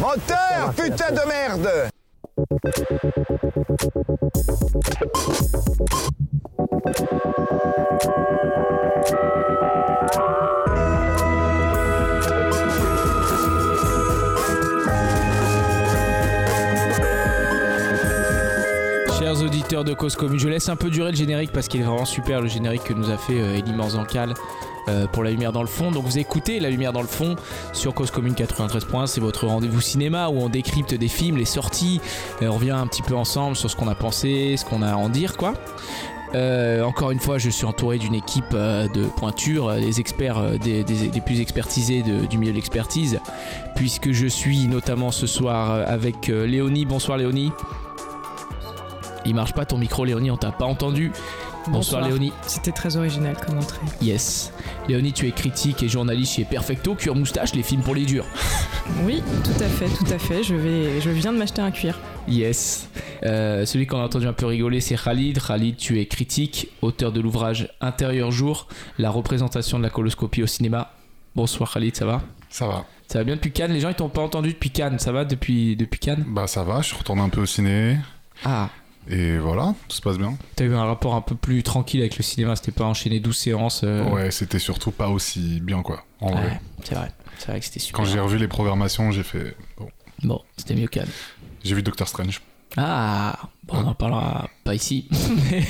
Moteur, 0.00 0.72
putain 0.76 1.10
de 1.10 1.26
merde. 1.26 1.90
Chers 19.18 19.42
auditeurs 19.42 19.82
de 19.82 19.94
Cause 19.94 20.14
Commune, 20.14 20.38
je 20.38 20.48
laisse 20.48 20.68
un 20.68 20.76
peu 20.76 20.90
durer 20.90 21.10
le 21.10 21.16
générique 21.16 21.50
parce 21.52 21.66
qu'il 21.66 21.80
est 21.80 21.84
vraiment 21.84 22.04
super 22.04 22.40
le 22.40 22.46
générique 22.46 22.84
que 22.84 22.92
nous 22.92 23.10
a 23.10 23.16
fait 23.16 23.40
euh, 23.40 23.58
Elie 23.58 23.72
Manzankal 23.72 24.30
euh, 24.30 24.34
pour 25.12 25.24
La 25.24 25.30
Lumière 25.30 25.52
dans 25.52 25.62
le 25.62 25.68
fond. 25.68 25.90
Donc 25.90 26.04
vous 26.04 26.18
écoutez 26.18 26.60
La 26.60 26.70
Lumière 26.70 26.92
dans 26.92 27.02
le 27.02 27.06
fond 27.08 27.36
sur 27.72 27.94
Cause 27.94 28.10
Commune 28.10 28.34
93 28.34 28.84
points. 28.84 29.06
C'est 29.06 29.20
votre 29.20 29.46
rendez-vous 29.46 29.80
cinéma 29.80 30.28
où 30.28 30.40
on 30.40 30.48
décrypte 30.48 30.94
des 30.94 31.08
films, 31.08 31.36
les 31.36 31.44
sorties. 31.44 32.00
On 32.40 32.52
revient 32.52 32.70
un 32.70 32.86
petit 32.86 33.02
peu 33.02 33.14
ensemble 33.14 33.56
sur 33.56 33.70
ce 33.70 33.76
qu'on 33.76 33.88
a 33.88 33.94
pensé, 33.94 34.56
ce 34.56 34.64
qu'on 34.64 34.82
a 34.82 34.92
à 34.92 34.96
en 34.96 35.08
dire 35.08 35.36
quoi. 35.36 35.54
Euh, 36.34 36.82
encore 36.82 37.10
une 37.10 37.20
fois, 37.20 37.38
je 37.38 37.48
suis 37.48 37.64
entouré 37.64 37.98
d'une 37.98 38.14
équipe 38.14 38.44
euh, 38.52 38.86
de 38.88 39.04
pointure, 39.04 39.68
euh, 39.68 39.80
des 39.80 40.00
experts, 40.00 40.38
euh, 40.38 40.58
des, 40.58 40.84
plus 41.24 41.40
expertisés 41.40 42.02
du 42.02 42.38
milieu 42.38 42.52
de 42.52 42.56
l'expertise, 42.56 43.20
puisque 43.74 44.12
je 44.12 44.26
suis 44.26 44.66
notamment 44.66 45.10
ce 45.10 45.26
soir 45.26 45.70
euh, 45.70 45.84
avec 45.86 46.28
euh, 46.28 46.46
Léonie. 46.46 46.84
Bonsoir 46.84 47.18
Léonie. 47.18 47.52
Il 49.24 49.34
marche 49.34 49.52
pas 49.52 49.64
ton 49.64 49.78
micro 49.78 50.04
Léonie, 50.04 50.30
on 50.30 50.36
t'a 50.36 50.52
pas 50.52 50.64
entendu. 50.64 51.12
Bonsoir, 51.70 52.06
Léonie. 52.06 52.32
C'était 52.46 52.72
très 52.72 52.96
original 52.96 53.36
comme 53.44 53.58
entrée. 53.58 53.80
Yes. 54.00 54.52
Léonie, 54.88 55.12
tu 55.12 55.28
es 55.28 55.32
critique 55.32 55.82
et 55.82 55.88
journaliste 55.88 56.34
chez 56.34 56.44
Perfecto, 56.44 56.94
Cure 56.94 57.14
Moustache, 57.14 57.54
les 57.54 57.62
films 57.62 57.82
pour 57.82 57.94
les 57.94 58.04
durs. 58.04 58.24
Oui, 59.04 59.22
tout 59.44 59.62
à 59.62 59.68
fait, 59.68 59.88
tout 59.88 60.12
à 60.12 60.18
fait. 60.18 60.42
Je, 60.42 60.54
vais, 60.54 61.00
je 61.00 61.10
viens 61.10 61.32
de 61.32 61.38
m'acheter 61.38 61.60
un 61.60 61.70
cuir. 61.70 61.98
Yes. 62.26 62.88
Euh, 63.24 63.66
celui 63.66 63.86
qu'on 63.86 64.00
a 64.00 64.04
entendu 64.04 64.26
un 64.26 64.32
peu 64.32 64.46
rigoler, 64.46 64.80
c'est 64.80 64.96
Khalid. 64.96 65.40
Khalid, 65.40 65.76
tu 65.76 66.00
es 66.00 66.06
critique, 66.06 66.68
auteur 66.82 67.12
de 67.12 67.20
l'ouvrage 67.20 67.68
Intérieur 67.80 68.30
jour, 68.30 68.68
la 68.98 69.10
représentation 69.10 69.78
de 69.78 69.82
la 69.82 69.90
coloscopie 69.90 70.42
au 70.42 70.46
cinéma. 70.46 70.92
Bonsoir 71.36 71.72
Khalid, 71.72 71.96
ça 71.96 72.06
va? 72.06 72.22
Ça 72.48 72.66
va. 72.66 72.86
Ça 73.06 73.18
va 73.18 73.24
bien 73.24 73.36
depuis 73.36 73.52
Cannes? 73.52 73.72
Les 73.72 73.80
gens 73.80 73.88
ils 73.88 73.94
t'ont 73.94 74.08
pas 74.08 74.22
entendu 74.22 74.50
depuis 74.50 74.70
Cannes, 74.70 74.98
ça 74.98 75.12
va 75.12 75.24
depuis, 75.24 75.76
depuis 75.76 75.98
Cannes? 75.98 76.24
Bah 76.26 76.46
ça 76.46 76.62
va, 76.62 76.80
je 76.80 76.88
suis 76.88 76.96
retourné 76.96 77.22
un 77.22 77.28
peu 77.28 77.42
au 77.42 77.46
ciné. 77.46 77.98
Ah, 78.44 78.68
Et 79.10 79.38
voilà, 79.38 79.74
tout 79.88 79.96
se 79.96 80.02
passe 80.02 80.18
bien. 80.18 80.36
t'as 80.56 80.64
eu 80.64 80.74
un 80.74 80.84
rapport 80.84 81.14
un 81.14 81.22
peu 81.22 81.34
plus 81.34 81.62
tranquille 81.62 82.00
avec 82.00 82.16
le 82.18 82.22
cinéma, 82.22 82.56
c'était 82.56 82.72
pas 82.72 82.84
enchaîné 82.84 83.20
12 83.20 83.36
séances. 83.36 83.80
euh, 83.84 84.04
Ouais, 84.10 84.30
c'était 84.30 84.58
surtout 84.58 84.90
pas 84.90 85.08
aussi 85.08 85.60
bien 85.60 85.82
quoi. 85.82 86.04
En 86.20 86.32
vrai. 86.32 86.42
ouais, 86.44 86.60
c'est 86.84 86.94
vrai. 86.94 87.10
C'est 87.38 87.48
vrai 87.50 87.60
que 87.60 87.64
c'était 87.66 87.80
super. 87.80 87.96
Quand 87.96 88.04
j'ai 88.10 88.20
revu 88.20 88.36
les 88.38 88.48
programmations, 88.48 89.10
j'ai 89.12 89.22
fait. 89.22 89.56
Bon. 89.78 89.88
Bon, 90.24 90.42
c'était 90.56 90.74
mieux 90.74 90.88
Cannes. 90.88 91.08
J'ai 91.64 91.74
vu 91.74 91.82
Doctor 91.82 92.06
Strange. 92.08 92.42
Ah, 92.76 93.38
bon, 93.64 93.76
on 93.78 93.86
en 93.86 93.94
parlera 93.94 94.50
pas 94.64 94.74
ici. 94.74 95.08
Mais 95.50 95.62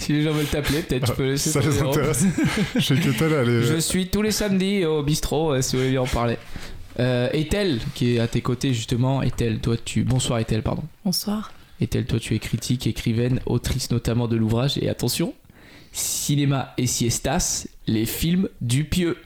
si 0.00 0.12
les 0.12 0.22
gens 0.24 0.32
veulent 0.32 0.46
t'appeler, 0.46 0.82
peut-être 0.82 1.06
tu 1.06 1.12
peux 1.12 1.26
laisser 1.26 1.50
Ça 1.50 1.60
les 1.60 1.80
intéresse. 1.80 2.24
Je 2.74 2.80
sais 2.80 2.96
que 2.96 3.10
tel, 3.16 3.32
elle 3.34 3.48
est. 3.48 3.62
Je 3.62 3.76
suis 3.78 4.08
tous 4.08 4.22
les 4.22 4.32
samedis 4.32 4.84
au 4.84 5.02
bistrot 5.04 5.52
euh, 5.52 5.62
si 5.62 5.76
vous 5.76 5.82
voulez 5.82 5.92
bien 5.92 6.00
en 6.02 6.06
parler. 6.06 6.38
Euh, 6.98 7.28
Ethel, 7.32 7.78
qui 7.94 8.16
est 8.16 8.18
à 8.18 8.26
tes 8.26 8.40
côtés 8.40 8.74
justement. 8.74 9.22
Ethel, 9.22 9.60
toi 9.60 9.76
tu. 9.82 10.02
Bonsoir 10.02 10.40
Ethel, 10.40 10.62
pardon. 10.62 10.82
Bonsoir. 11.04 11.52
Ethel, 11.80 12.06
toi 12.06 12.18
tu 12.18 12.34
es 12.34 12.38
critique, 12.38 12.86
écrivaine, 12.86 13.40
autrice 13.46 13.90
notamment 13.90 14.28
de 14.28 14.36
l'ouvrage. 14.36 14.78
Et 14.78 14.88
attention, 14.88 15.34
Cinéma 15.92 16.74
et 16.78 16.86
Siestas, 16.86 17.66
les 17.86 18.06
films 18.06 18.48
du 18.60 18.84
pieux. 18.84 19.16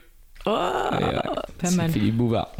Oh, 0.45 0.49
euh, 0.49 1.21
pas 1.57 1.69
c'est 1.69 1.75
mal. 1.75 1.91
Philippe 1.91 2.15
Bouvard. 2.15 2.51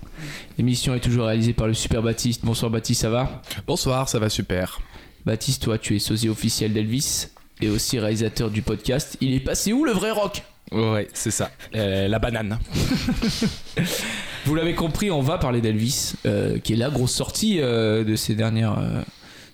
L'émission 0.57 0.95
est 0.95 0.99
toujours 0.99 1.25
réalisée 1.25 1.53
par 1.53 1.67
le 1.67 1.73
super 1.73 2.01
Baptiste. 2.01 2.45
Bonsoir 2.45 2.71
Baptiste, 2.71 3.01
ça 3.01 3.09
va? 3.09 3.41
Bonsoir, 3.67 4.07
ça 4.09 4.19
va 4.19 4.29
super. 4.29 4.79
Baptiste, 5.25 5.63
toi 5.63 5.77
tu 5.77 5.95
es 5.95 5.99
sosie 5.99 6.29
officiel 6.29 6.73
d'Elvis 6.73 7.27
et 7.61 7.69
aussi 7.69 7.99
réalisateur 7.99 8.49
du 8.49 8.61
podcast. 8.61 9.17
Il 9.21 9.33
est 9.33 9.39
passé 9.39 9.73
où 9.73 9.85
le 9.85 9.91
vrai 9.91 10.11
rock? 10.11 10.43
Ouais, 10.71 11.07
c'est 11.13 11.31
ça. 11.31 11.51
Euh, 11.75 12.07
la 12.07 12.19
banane. 12.19 12.57
Vous 14.45 14.55
l'avez 14.55 14.73
compris, 14.73 15.11
on 15.11 15.21
va 15.21 15.37
parler 15.37 15.61
d'Elvis, 15.61 16.13
euh, 16.25 16.57
qui 16.59 16.73
est 16.73 16.77
la 16.77 16.89
grosse 16.89 17.13
sortie 17.13 17.59
euh, 17.61 18.03
de 18.03 18.15
ces 18.15 18.35
dernières 18.35 18.77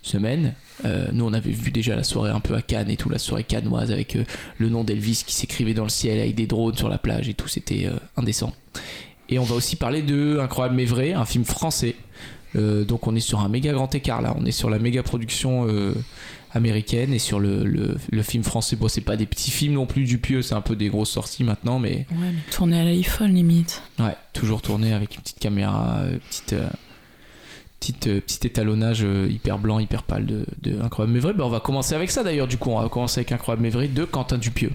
semaines. 0.02 0.54
Euh, 0.86 1.08
nous, 1.12 1.26
on 1.26 1.34
avait 1.34 1.52
vu 1.52 1.72
déjà 1.72 1.96
la 1.96 2.04
soirée 2.04 2.32
un 2.32 2.40
peu 2.40 2.56
à 2.56 2.62
Cannes 2.62 2.90
et 2.90 2.98
tout, 2.98 3.10
la 3.10 3.20
soirée 3.20 3.44
cannoise 3.44 3.92
avec 3.92 4.16
euh, 4.16 4.24
le 4.58 4.70
nom 4.70 4.84
d'Elvis 4.84 5.24
qui 5.26 5.34
s'écrivait 5.36 5.74
dans 5.74 5.84
le 5.84 5.90
ciel 5.90 6.20
avec 6.20 6.36
des 6.36 6.48
drones 6.48 6.76
sur 6.78 6.90
la 6.90 6.98
plage 6.98 7.28
et 7.30 7.34
tout, 7.34 7.48
c'était 7.48 7.86
euh, 7.88 7.94
indécent. 8.18 8.54
Et 9.28 9.38
on 9.40 9.44
va 9.44 9.56
aussi 9.56 9.76
parler 9.76 10.02
de 10.02 10.40
Incroyable 10.42 10.76
mais 10.76 10.86
vrai, 10.86 11.14
un 11.14 11.26
film 11.26 11.44
français. 11.46 11.96
Euh, 12.56 12.84
donc 12.84 13.06
on 13.08 13.16
est 13.16 13.20
sur 13.20 13.42
un 13.42 13.50
méga 13.50 13.74
grand 13.74 13.94
écart 13.94 14.22
là, 14.24 14.34
on 14.40 14.46
est 14.46 14.52
sur 14.52 14.70
la 14.72 14.80
méga 14.80 15.04
production 15.04 15.68
américaine 16.52 17.14
et 17.14 17.20
sur 17.20 17.40
le, 17.40 17.64
le- 17.64 17.98
le 18.10 18.24
film 18.24 18.44
français. 18.44 18.76
Bon, 18.76 18.88
c'est 18.88 19.02
pas 19.02 19.16
des 19.18 19.26
petits 19.28 19.52
films 19.52 19.74
non 19.74 19.86
plus 19.86 20.04
du 20.06 20.18
pieux, 20.18 20.42
c'est 20.42 20.56
un 20.56 20.62
peu 20.62 20.76
des 20.76 20.90
grosses 20.90 21.12
sorties 21.12 21.44
maintenant, 21.44 21.78
mais 21.80 22.08
Ouais, 22.12 22.32
mais 22.34 22.34
tourner 22.52 22.80
à 22.80 22.84
l'iPhone 22.86 23.34
limite. 23.34 23.84
Ouais, 24.00 24.16
toujours 24.34 24.62
tourné 24.62 24.94
avec 24.94 25.16
une 25.16 25.22
petite 25.22 25.40
caméra, 25.40 26.00
petite, 26.30 26.56
petite, 27.80 28.08
euh, 28.08 28.20
petit 28.22 28.46
étalonnage 28.48 29.00
euh, 29.04 29.28
hyper 29.30 29.58
blanc, 29.60 29.80
hyper 29.80 30.04
pâle 30.04 30.26
de, 30.26 30.46
de 30.62 30.82
Incroyable 30.82 31.14
mais 31.14 31.20
vrai. 31.20 31.34
Bah, 31.34 31.44
on 31.46 31.50
va 31.50 31.60
commencer 31.60 31.96
avec 31.96 32.12
ça 32.12 32.24
d'ailleurs, 32.24 32.48
du 32.48 32.58
coup, 32.58 32.70
on 32.72 32.82
va 32.82 32.90
commencer 32.90 33.20
avec 33.20 33.32
Incroyable 33.32 33.62
mais 33.64 33.70
vrai 33.70 33.88
de 33.88 34.06
Quentin 34.06 34.38
Dupieux. 34.38 34.72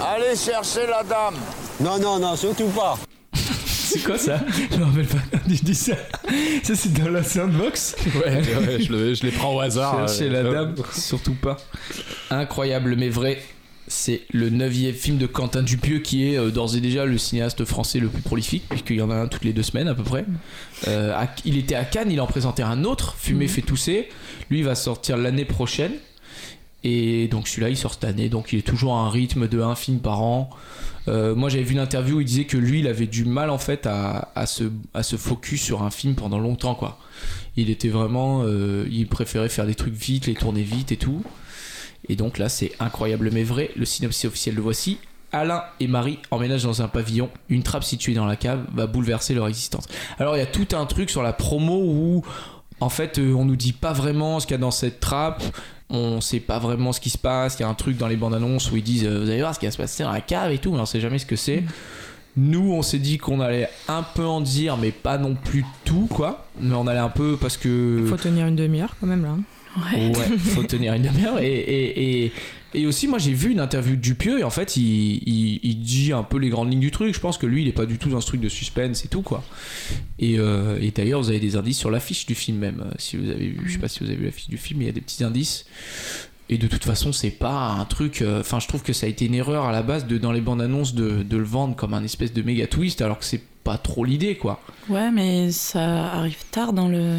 Allez 0.00 0.36
chercher 0.36 0.86
la 0.86 1.02
dame 1.02 1.34
Non, 1.80 1.98
non, 1.98 2.18
non, 2.20 2.36
surtout 2.36 2.68
pas. 2.68 2.96
C'est 3.34 4.04
quoi 4.04 4.16
ça? 4.18 4.38
Je 4.70 4.76
me 4.78 4.84
rappelle 4.84 5.06
pas 5.06 5.18
quand 5.32 5.38
tu 5.48 5.64
dis 5.64 5.74
ça. 5.74 5.94
Ça, 6.62 6.76
c'est 6.76 6.92
dans 6.92 7.10
la 7.10 7.24
sandbox 7.24 7.96
Ouais, 8.24 8.36
ouais, 8.36 8.80
je, 8.80 8.92
le- 8.92 9.14
je 9.14 9.24
les 9.24 9.32
prends 9.32 9.56
au 9.56 9.60
hasard. 9.60 10.06
Chercher 10.08 10.28
euh, 10.28 10.32
la 10.44 10.48
euh, 10.48 10.52
dame, 10.52 10.74
surtout 10.96 11.34
pas. 11.34 11.56
Incroyable 12.30 12.94
mais 12.96 13.08
vrai. 13.08 13.42
C'est 13.92 14.20
le 14.32 14.50
neuvième 14.50 14.94
film 14.94 15.18
de 15.18 15.26
Quentin 15.26 15.64
Dupieux 15.64 15.98
qui 15.98 16.24
est 16.28 16.38
euh, 16.38 16.50
d'ores 16.52 16.76
et 16.76 16.80
déjà 16.80 17.04
le 17.06 17.18
cinéaste 17.18 17.64
français 17.64 17.98
le 17.98 18.06
plus 18.06 18.22
prolifique, 18.22 18.62
puisqu'il 18.68 18.94
y 18.98 19.02
en 19.02 19.10
a 19.10 19.16
un 19.16 19.26
toutes 19.26 19.44
les 19.44 19.52
deux 19.52 19.64
semaines 19.64 19.88
à 19.88 19.96
peu 19.96 20.04
près. 20.04 20.24
Euh, 20.86 21.12
à- 21.12 21.28
il 21.44 21.58
était 21.58 21.74
à 21.74 21.84
Cannes, 21.84 22.12
il 22.12 22.20
en 22.20 22.28
présentait 22.28 22.62
un 22.62 22.84
autre, 22.84 23.16
Fumer 23.18 23.46
Mhm. 23.46 23.50
fait 23.50 23.62
tousser. 23.62 24.08
Lui 24.48 24.60
il 24.60 24.64
va 24.64 24.76
sortir 24.76 25.16
l'année 25.16 25.44
prochaine. 25.44 25.90
Et 26.84 27.26
donc 27.26 27.48
celui-là 27.48 27.68
il 27.70 27.76
sort 27.76 27.94
cette 27.94 28.04
année, 28.04 28.28
donc 28.28 28.52
il 28.52 28.60
est 28.60 28.62
toujours 28.62 28.94
à 28.94 29.00
un 29.00 29.10
rythme 29.10 29.48
de 29.48 29.60
un 29.60 29.74
film 29.74 29.98
par 29.98 30.22
an. 30.22 30.50
Euh, 31.08 31.34
moi 31.34 31.48
j'avais 31.48 31.64
vu 31.64 31.72
une 31.72 31.80
interview 31.80 32.18
où 32.18 32.20
il 32.20 32.26
disait 32.26 32.44
que 32.44 32.56
lui 32.56 32.78
il 32.78 32.86
avait 32.86 33.08
du 33.08 33.24
mal 33.24 33.50
en 33.50 33.58
fait 33.58 33.86
à, 33.88 34.30
à, 34.36 34.46
se, 34.46 34.64
à 34.94 35.02
se 35.02 35.16
focus 35.16 35.60
sur 35.60 35.82
un 35.82 35.90
film 35.90 36.14
pendant 36.14 36.38
longtemps 36.38 36.76
quoi. 36.76 36.96
Il 37.56 37.70
était 37.70 37.88
vraiment, 37.88 38.44
il 38.88 39.08
préférait 39.08 39.48
faire 39.48 39.66
des 39.66 39.74
trucs 39.74 39.94
vite, 39.94 40.26
les 40.28 40.34
tourner 40.34 40.62
vite 40.62 40.92
et 40.92 40.96
tout. 40.96 41.24
Et 42.10 42.16
donc 42.16 42.38
là 42.38 42.48
c'est 42.48 42.72
incroyable 42.80 43.30
mais 43.32 43.44
vrai, 43.44 43.70
le 43.76 43.84
synopsis 43.84 44.24
officiel 44.26 44.56
le 44.56 44.60
voici. 44.60 44.98
Alain 45.32 45.62
et 45.78 45.86
Marie 45.86 46.18
emménagent 46.32 46.64
dans 46.64 46.82
un 46.82 46.88
pavillon. 46.88 47.30
Une 47.48 47.62
trappe 47.62 47.84
située 47.84 48.14
dans 48.14 48.26
la 48.26 48.34
cave 48.34 48.64
va 48.74 48.88
bouleverser 48.88 49.32
leur 49.32 49.46
existence. 49.46 49.84
Alors 50.18 50.36
il 50.36 50.40
y 50.40 50.42
a 50.42 50.46
tout 50.46 50.66
un 50.72 50.86
truc 50.86 51.08
sur 51.08 51.22
la 51.22 51.32
promo 51.32 51.80
où 51.84 52.24
en 52.80 52.88
fait 52.88 53.18
euh, 53.18 53.32
on 53.34 53.44
nous 53.44 53.54
dit 53.54 53.72
pas 53.72 53.92
vraiment 53.92 54.40
ce 54.40 54.46
qu'il 54.48 54.54
y 54.54 54.58
a 54.58 54.60
dans 54.60 54.72
cette 54.72 54.98
trappe. 54.98 55.44
On 55.88 56.20
sait 56.20 56.40
pas 56.40 56.58
vraiment 56.58 56.92
ce 56.92 57.00
qui 57.00 57.10
se 57.10 57.18
passe. 57.18 57.56
Il 57.58 57.62
y 57.62 57.64
a 57.64 57.68
un 57.68 57.74
truc 57.74 57.96
dans 57.96 58.08
les 58.08 58.16
bandes 58.16 58.34
annonces 58.34 58.72
où 58.72 58.76
ils 58.76 58.82
disent 58.82 59.04
euh, 59.04 59.20
vous 59.22 59.30
allez 59.30 59.40
voir 59.40 59.54
ce 59.54 59.60
qui 59.60 59.66
va 59.66 59.72
se 59.72 59.78
passer 59.78 60.02
dans 60.02 60.12
la 60.12 60.20
cave 60.20 60.50
et 60.50 60.58
tout, 60.58 60.72
mais 60.72 60.80
on 60.80 60.86
sait 60.86 61.00
jamais 61.00 61.20
ce 61.20 61.26
que 61.26 61.36
c'est. 61.36 61.62
Nous, 62.36 62.72
on 62.72 62.82
s'est 62.82 62.98
dit 62.98 63.18
qu'on 63.18 63.40
allait 63.40 63.68
un 63.88 64.02
peu 64.02 64.24
en 64.24 64.40
dire, 64.40 64.76
mais 64.76 64.92
pas 64.92 65.18
non 65.18 65.34
plus 65.34 65.64
tout, 65.84 66.08
quoi. 66.08 66.46
Mais 66.60 66.74
on 66.74 66.86
allait 66.86 67.00
un 67.00 67.08
peu 67.08 67.36
parce 67.40 67.56
que. 67.56 68.04
Faut 68.08 68.16
tenir 68.16 68.46
une 68.46 68.56
demi-heure 68.56 68.94
quand 69.00 69.08
même 69.08 69.22
là. 69.22 69.34
Ouais, 69.76 70.36
faut 70.38 70.62
tenir 70.64 70.94
une 70.94 71.02
demi-heure. 71.02 71.38
Et, 71.40 71.46
et, 71.52 72.24
et, 72.24 72.32
et 72.74 72.86
aussi, 72.86 73.06
moi, 73.08 73.18
j'ai 73.18 73.32
vu 73.32 73.50
une 73.52 73.60
interview 73.60 73.96
de 73.96 74.00
Dupieux 74.00 74.38
et 74.40 74.44
en 74.44 74.50
fait, 74.50 74.76
il, 74.76 75.22
il, 75.26 75.60
il 75.62 75.80
dit 75.80 76.12
un 76.12 76.22
peu 76.22 76.38
les 76.38 76.48
grandes 76.48 76.70
lignes 76.70 76.80
du 76.80 76.90
truc. 76.90 77.14
Je 77.14 77.20
pense 77.20 77.38
que 77.38 77.46
lui, 77.46 77.62
il 77.62 77.68
est 77.68 77.72
pas 77.72 77.86
du 77.86 77.98
tout 77.98 78.08
dans 78.08 78.20
ce 78.20 78.26
truc 78.26 78.40
de 78.40 78.48
suspense 78.48 79.04
et 79.04 79.08
tout, 79.08 79.22
quoi. 79.22 79.44
Et, 80.18 80.38
euh, 80.38 80.78
et 80.80 80.90
d'ailleurs, 80.90 81.20
vous 81.22 81.30
avez 81.30 81.40
des 81.40 81.56
indices 81.56 81.78
sur 81.78 81.90
l'affiche 81.90 82.26
du 82.26 82.34
film, 82.34 82.58
même. 82.58 82.82
euh, 82.84 82.90
Si 82.98 83.16
vous 83.16 83.28
avez 83.30 83.46
vu, 83.48 83.60
je 83.66 83.72
sais 83.72 83.78
pas 83.78 83.88
si 83.88 84.00
vous 84.00 84.06
avez 84.06 84.16
vu 84.16 84.24
l'affiche 84.26 84.48
du 84.48 84.56
film, 84.58 84.78
mais 84.80 84.86
il 84.86 84.88
y 84.88 84.90
a 84.90 84.94
des 84.94 85.00
petits 85.00 85.22
indices. 85.24 85.66
Et 86.48 86.58
de 86.58 86.66
toute 86.66 86.84
façon, 86.84 87.12
c'est 87.12 87.30
pas 87.30 87.68
un 87.78 87.84
truc. 87.84 88.22
euh, 88.22 88.40
Enfin, 88.40 88.58
je 88.58 88.66
trouve 88.66 88.82
que 88.82 88.92
ça 88.92 89.06
a 89.06 89.08
été 89.08 89.24
une 89.26 89.34
erreur 89.36 89.66
à 89.66 89.72
la 89.72 89.82
base 89.82 90.06
de, 90.06 90.18
dans 90.18 90.32
les 90.32 90.40
bandes 90.40 90.60
annonces 90.60 90.94
de, 90.96 91.22
de 91.22 91.36
le 91.36 91.44
vendre 91.44 91.76
comme 91.76 91.94
un 91.94 92.02
espèce 92.02 92.32
de 92.32 92.42
méga 92.42 92.66
twist, 92.66 93.02
alors 93.02 93.20
que 93.20 93.24
c'est 93.24 93.42
pas 93.62 93.78
trop 93.78 94.04
l'idée, 94.04 94.34
quoi. 94.36 94.60
Ouais, 94.88 95.10
mais 95.12 95.52
ça 95.52 96.06
arrive 96.12 96.42
tard 96.50 96.72
dans 96.72 96.88
le. 96.88 97.18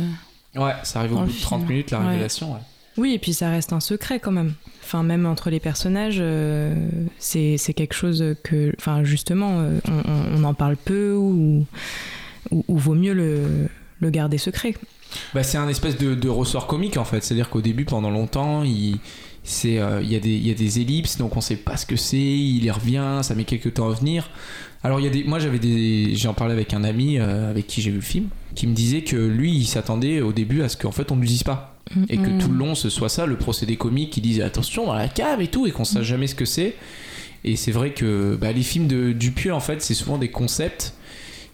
Ouais, 0.56 0.74
ça 0.84 1.00
arrive 1.00 1.14
au 1.14 1.20
bout 1.22 1.32
de 1.32 1.40
30 1.42 1.60
film. 1.62 1.72
minutes, 1.72 1.92
la 1.92 2.00
Ouais. 2.00 2.08
révélation, 2.10 2.54
ouais. 2.54 2.60
Oui, 2.98 3.14
et 3.14 3.20
puis 3.20 3.34
ça 3.34 3.50
reste 3.50 3.72
un 3.72 3.80
secret 3.80 4.20
quand 4.20 4.32
même. 4.34 4.54
Enfin, 4.84 5.02
même 5.04 5.26
entre 5.26 5.50
les 5.50 5.62
personnages, 5.62 6.18
euh, 6.20 6.76
c'est 7.20 7.56
c'est 7.58 7.74
quelque 7.74 7.94
chose 7.94 8.36
que. 8.44 8.74
Enfin, 8.78 9.04
justement, 9.06 9.60
euh, 9.62 9.80
on, 9.88 10.40
on- 10.40 10.44
en 10.44 10.54
parle 10.54 10.76
peu 10.76 11.14
ou, 11.16 11.66
ou, 12.52 12.66
ou 12.68 12.78
vaut 12.78 12.96
mieux 12.96 13.14
le, 13.14 13.70
le 14.02 14.10
garder 14.10 14.38
secret. 14.38 14.74
Bah, 15.34 15.44
c'est 15.44 15.58
un 15.58 15.70
espèce 15.70 15.98
de, 15.98 16.16
de 16.16 16.28
ressort 16.30 16.68
comique 16.68 16.98
en 16.98 17.06
fait. 17.06 17.24
C'est-à-dire 17.24 17.50
qu'au 17.50 17.62
début, 17.62 17.86
pendant 17.86 18.10
longtemps, 18.10 18.64
il, 18.64 19.00
c'est 19.44 19.80
euh, 19.80 20.02
il 20.02 20.12
y, 20.12 20.16
a 20.18 20.20
des- 20.20 20.30
il 20.30 20.46
y 20.48 20.52
a 20.52 20.54
des 20.54 20.80
ellipses 20.82 21.18
donc 21.18 21.36
on 21.38 21.42
sait 21.42 21.56
pas 21.56 21.76
ce 21.78 21.86
que 21.86 21.96
c'est 21.96 22.18
il 22.18 22.64
y 22.64 22.70
revient 22.70 23.22
ça 23.24 23.34
met 23.34 23.44
quelques 23.44 23.74
temps 23.74 23.90
à 23.90 23.94
venir 23.94 24.30
alors 24.84 25.00
il 25.00 25.04
y 25.04 25.08
a 25.08 25.12
des 25.12 25.24
moi 25.24 25.40
j'avais 25.40 25.60
des 25.60 26.16
j'ai 26.16 26.28
en 26.28 26.34
parlé 26.34 26.54
avec 26.54 26.74
un 26.74 26.84
ami 26.84 27.18
euh, 27.20 27.50
avec 27.50 27.68
qui 27.68 27.82
j'ai 27.82 27.90
vu 27.92 27.98
le 27.98 28.02
film 28.02 28.28
qui 28.56 28.68
me 28.68 28.74
disait 28.74 29.02
que 29.04 29.16
lui 29.16 29.54
il 29.56 29.66
s'attendait 29.66 30.22
au 30.22 30.34
début 30.34 30.62
à 30.64 30.70
ce 30.70 30.78
qu'en 30.78 30.92
fait 30.92 31.12
on 31.12 31.16
ne 31.16 31.22
lui 31.22 31.28
dise 31.28 31.44
pas. 31.44 31.68
Et 32.10 32.16
que 32.18 32.30
Mm. 32.30 32.38
tout 32.38 32.48
le 32.50 32.56
long 32.58 32.74
ce 32.76 32.90
soit 32.90 33.10
ça 33.10 33.26
le 33.26 33.36
procédé 33.38 33.76
comique 33.76 34.12
qui 34.12 34.22
disait 34.22 34.44
attention 34.44 34.86
dans 34.86 34.94
la 34.94 35.10
cave 35.10 35.42
et 35.42 35.48
tout 35.48 35.68
et 35.68 35.72
qu'on 35.72 35.84
sache 35.84 36.06
jamais 36.06 36.28
ce 36.28 36.36
que 36.36 36.46
c'est. 36.46 36.76
Et 37.44 37.56
c'est 37.58 37.72
vrai 37.72 37.92
que 37.92 38.38
bah, 38.40 38.52
les 38.54 38.62
films 38.64 38.88
de 38.88 39.12
Dupieux 39.12 39.54
en 39.54 39.60
fait 39.60 39.82
c'est 39.82 39.94
souvent 39.96 40.18
des 40.18 40.30
concepts. 40.30 40.94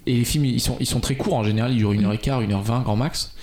Et 0.05 0.13
les 0.15 0.23
films 0.25 0.45
ils 0.45 0.61
sont, 0.61 0.77
ils 0.79 0.85
sont 0.85 0.99
très 0.99 1.15
courts 1.15 1.33
en 1.35 1.43
général 1.43 1.71
ils 1.73 1.77
durent 1.77 1.91
une 1.93 2.05
heure 2.05 2.13
et 2.13 2.17
quart 2.19 2.41
une 2.41 2.51
heure 2.53 2.61
vingt 2.61 2.81
grand 2.81 2.95
max. 2.95 3.33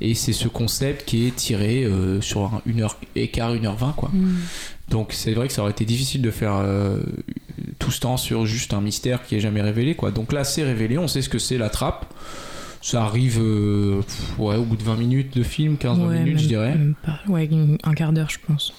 Et 0.00 0.14
c'est 0.14 0.32
ce 0.32 0.48
concept 0.48 1.04
qui 1.06 1.26
est 1.26 1.34
tiré 1.34 1.84
euh, 1.84 2.20
sur 2.20 2.42
un- 2.44 2.62
une 2.66 2.82
heure 2.82 2.98
et 3.16 3.28
quart 3.28 3.52
une 3.54 3.66
heure 3.66 3.76
vingt 3.76 3.94
quoi. 3.96 4.10
Mm. 4.12 4.36
Donc 4.88 5.12
c'est 5.12 5.32
vrai 5.32 5.48
que 5.48 5.52
ça 5.54 5.62
aurait 5.62 5.70
été 5.70 5.84
difficile 5.84 6.22
de 6.22 6.30
faire 6.30 6.56
euh, 6.56 7.00
tout 7.78 7.90
ce 7.90 8.00
temps 8.00 8.16
sur 8.16 8.46
juste 8.46 8.74
un 8.74 8.80
mystère 8.80 9.24
qui 9.24 9.36
est 9.36 9.40
jamais 9.40 9.62
révélé 9.62 9.94
quoi. 9.94 10.10
Donc 10.10 10.32
là 10.32 10.44
c'est 10.44 10.64
révélé, 10.64 10.98
on 10.98 11.08
sait 11.08 11.22
ce 11.22 11.28
que 11.28 11.38
c'est 11.38 11.58
la 11.58 11.70
trappe. 11.70 12.12
Ça 12.82 13.02
arrive 13.04 13.40
euh, 13.40 14.02
pff, 14.02 14.38
ouais, 14.38 14.56
au 14.56 14.64
bout 14.64 14.76
de 14.76 14.82
20 14.82 14.96
minutes 14.96 15.36
de 15.38 15.42
film, 15.42 15.76
15-20 15.80 16.06
Ouais, 16.06 16.18
minutes 16.18 16.40
je 16.40 16.48
dirais. 16.48 16.76
Ouais, 17.28 17.48
un 17.82 17.94
quart 17.94 18.12
d'heure, 18.12 18.28
je 18.28 18.36
pense. 18.46 18.74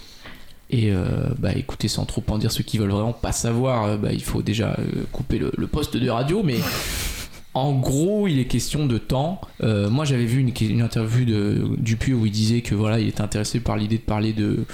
Et 0.70 0.92
euh, 0.92 1.30
bah 1.40 1.54
écoutez, 1.56 1.88
sans 1.88 2.06
trop 2.06 2.24
en 2.30 2.38
dire 2.38 2.52
ceux 2.52 2.64
qui 2.64 2.78
veulent 2.78 2.92
vraiment 2.92 3.14
pas 3.14 3.32
savoir, 3.32 3.98
bah, 3.98 4.14
il 4.14 4.24
faut 4.24 4.44
déjà 4.44 4.78
couper 5.12 5.40
le, 5.40 5.52
le 5.58 5.68
poste 5.68 5.98
de 5.98 6.10
radio, 6.10 6.44
mais 6.44 6.58
en 7.56 7.72
gros 7.74 8.28
il 8.28 8.38
est 8.38 8.46
question 8.46 8.86
de 8.86 8.98
temps. 9.00 9.42
Euh, 9.64 9.90
moi 9.90 10.06
j'avais 10.06 10.26
vu 10.26 10.40
une, 10.42 10.52
une 10.70 10.82
interview 10.82 11.26
de 11.26 11.64
Dupuis 11.78 12.14
où 12.14 12.26
il 12.26 12.32
disait 12.32 12.62
que 12.62 12.76
voilà 12.76 13.00
il 13.00 13.08
était 13.08 13.22
intéressé 13.22 13.60
par 13.60 13.78
l'idée 13.78 13.98
de 13.98 14.04
parler 14.04 14.34
de 14.34 14.66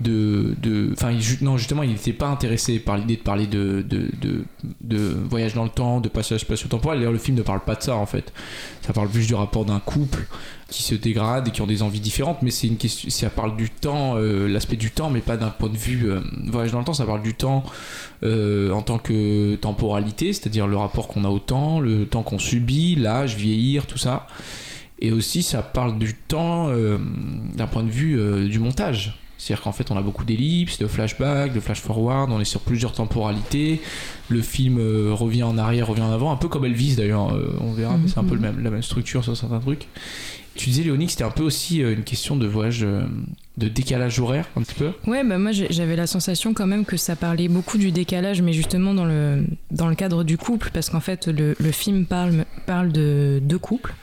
de 0.00 0.54
de 0.62 0.90
enfin 0.92 1.12
non 1.40 1.56
justement 1.56 1.82
il 1.82 1.90
n'était 1.90 2.12
pas 2.12 2.28
intéressé 2.28 2.78
par 2.78 2.96
l'idée 2.96 3.16
de 3.16 3.22
parler 3.22 3.46
de 3.46 3.82
de, 3.82 4.44
de 4.80 5.16
voyage 5.28 5.54
dans 5.54 5.64
le 5.64 5.70
temps 5.70 6.00
de 6.00 6.08
passage 6.08 6.40
spatio-temporel. 6.40 6.98
D'ailleurs 6.98 7.12
le 7.12 7.18
film 7.18 7.36
ne 7.36 7.42
parle 7.42 7.60
pas 7.60 7.74
de 7.74 7.82
ça 7.82 7.96
en 7.96 8.06
fait. 8.06 8.32
Ça 8.86 8.92
parle 8.92 9.08
plus 9.08 9.26
du 9.26 9.34
rapport 9.34 9.64
d'un 9.64 9.80
couple 9.80 10.26
qui 10.70 10.82
se 10.82 10.94
dégradent 10.94 11.48
et 11.48 11.50
qui 11.50 11.62
ont 11.62 11.66
des 11.66 11.82
envies 11.82 12.00
différentes 12.00 12.42
mais 12.42 12.50
c'est 12.50 12.66
une 12.66 12.76
question 12.76 13.10
ça 13.10 13.30
parle 13.30 13.56
du 13.56 13.70
temps 13.70 14.16
euh, 14.16 14.46
l'aspect 14.46 14.76
du 14.76 14.90
temps 14.90 15.10
mais 15.10 15.20
pas 15.20 15.36
d'un 15.36 15.50
point 15.50 15.70
de 15.70 15.76
vue 15.76 16.10
euh, 16.10 16.20
voyage 16.46 16.72
dans 16.72 16.78
le 16.78 16.84
temps. 16.84 16.94
Ça 16.94 17.06
parle 17.06 17.22
du 17.22 17.34
temps 17.34 17.64
euh, 18.22 18.70
en 18.70 18.82
tant 18.82 18.98
que 18.98 19.56
temporalité 19.56 20.32
c'est-à-dire 20.32 20.66
le 20.68 20.76
rapport 20.76 21.08
qu'on 21.08 21.24
a 21.24 21.28
au 21.28 21.40
temps 21.40 21.80
le 21.80 22.06
temps 22.06 22.22
qu'on 22.22 22.38
subit 22.38 22.94
l'âge 22.94 23.34
vieillir 23.34 23.86
tout 23.86 23.98
ça. 23.98 24.28
Et 25.00 25.12
aussi 25.12 25.42
ça 25.42 25.62
parle 25.62 25.98
du 25.98 26.14
temps 26.14 26.70
d'un 27.54 27.66
point 27.68 27.84
de 27.84 27.90
vue 27.90 28.48
du 28.48 28.58
montage 28.58 29.16
c'est-à-dire 29.38 29.62
qu'en 29.62 29.72
fait 29.72 29.90
on 29.90 29.96
a 29.96 30.02
beaucoup 30.02 30.24
d'ellipses, 30.24 30.78
de 30.78 30.86
flashbacks, 30.86 31.54
de 31.54 31.60
flash 31.60 31.80
forward, 31.80 32.30
on 32.30 32.40
est 32.40 32.44
sur 32.44 32.60
plusieurs 32.60 32.92
temporalités, 32.92 33.80
le 34.28 34.42
film 34.42 34.78
euh, 34.78 35.14
revient 35.14 35.44
en 35.44 35.56
arrière, 35.56 35.86
revient 35.86 36.02
en 36.02 36.12
avant, 36.12 36.32
un 36.32 36.36
peu 36.36 36.48
comme 36.48 36.64
Elvis 36.64 36.96
d'ailleurs, 36.96 37.32
euh, 37.34 37.56
on 37.60 37.72
verra, 37.72 37.96
mais 37.96 38.08
c'est 38.08 38.18
un 38.18 38.24
peu 38.24 38.34
le 38.34 38.40
même, 38.40 38.60
la 38.62 38.70
même 38.70 38.82
structure 38.82 39.24
sur 39.24 39.36
certains 39.36 39.60
trucs. 39.60 39.86
Tu 40.54 40.70
disais 40.70 40.82
Léonie 40.82 41.06
que 41.06 41.12
c'était 41.12 41.24
un 41.24 41.30
peu 41.30 41.44
aussi 41.44 41.82
euh, 41.84 41.94
une 41.94 42.02
question 42.02 42.34
de 42.34 42.46
voyage, 42.46 42.80
de 42.80 43.68
décalage 43.68 44.18
horaire 44.18 44.46
un 44.56 44.62
petit 44.62 44.74
peu 44.74 44.90
Ouais, 45.06 45.22
bah 45.22 45.38
moi 45.38 45.52
j'avais 45.52 45.94
la 45.94 46.08
sensation 46.08 46.52
quand 46.52 46.66
même 46.66 46.84
que 46.84 46.96
ça 46.96 47.14
parlait 47.14 47.46
beaucoup 47.48 47.78
du 47.78 47.92
décalage, 47.92 48.42
mais 48.42 48.52
justement 48.52 48.92
dans 48.92 49.04
le, 49.04 49.44
dans 49.70 49.86
le 49.88 49.94
cadre 49.94 50.24
du 50.24 50.36
couple, 50.36 50.70
parce 50.74 50.90
qu'en 50.90 51.00
fait 51.00 51.28
le, 51.28 51.54
le 51.60 51.70
film 51.70 52.06
parle, 52.06 52.44
parle 52.66 52.90
de 52.90 53.38
deux 53.40 53.58
couples. 53.58 53.94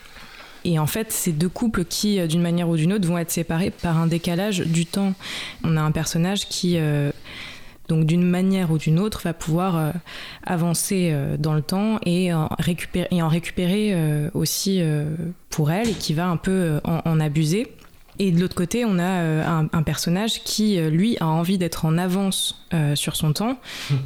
Et 0.66 0.80
en 0.80 0.88
fait, 0.88 1.12
c'est 1.12 1.32
deux 1.32 1.48
couples 1.48 1.86
qui, 1.86 2.20
euh, 2.20 2.28
d'une 2.28 2.42
manière 2.42 2.68
ou 2.68 2.76
d'une 2.76 2.92
autre, 2.92 3.08
vont 3.08 3.20
être 3.20 3.32
séparés 3.32 3.70
par 3.70 3.98
un 3.98 4.08
décalage 4.08 4.60
du 4.60 4.86
temps. 4.86 5.14
On 5.64 5.78
a 5.78 5.82
un 5.82 5.92
personnage 5.92 6.50
qui, 6.50 6.78
euh, 6.78 7.12
donc 7.88 8.06
d'une 8.06 8.24
manière 8.24 8.72
ou 8.72 8.80
d'une 8.80 9.00
autre, 9.00 9.22
va 9.24 9.34
pouvoir 9.34 9.78
euh, 9.78 9.92
avancer 10.44 11.16
dans 11.38 11.54
le 11.54 11.62
temps 11.62 12.00
et 12.04 12.34
en 12.34 12.50
récupérer, 12.58 13.08
et 13.12 13.22
en 13.22 13.28
récupérer 13.28 13.96
aussi 14.34 14.82
pour 15.52 15.72
elle, 15.72 15.90
et 15.90 15.94
qui 15.94 16.14
va 16.14 16.28
un 16.28 16.38
peu 16.38 16.80
en 16.84 17.20
abuser. 17.20 17.68
Et 18.20 18.32
de 18.32 18.40
l'autre 18.40 18.56
côté, 18.56 18.86
on 18.86 18.98
a 18.98 19.04
euh, 19.04 19.44
un, 19.46 19.68
un 19.72 19.84
personnage 19.84 20.44
qui, 20.44 20.80
euh, 20.80 20.90
lui, 20.90 21.18
a 21.20 21.28
envie 21.28 21.58
d'être 21.58 21.86
en 21.86 21.98
avance 21.98 22.64
euh, 22.74 22.96
sur 22.96 23.16
son 23.16 23.34
temps. 23.34 23.58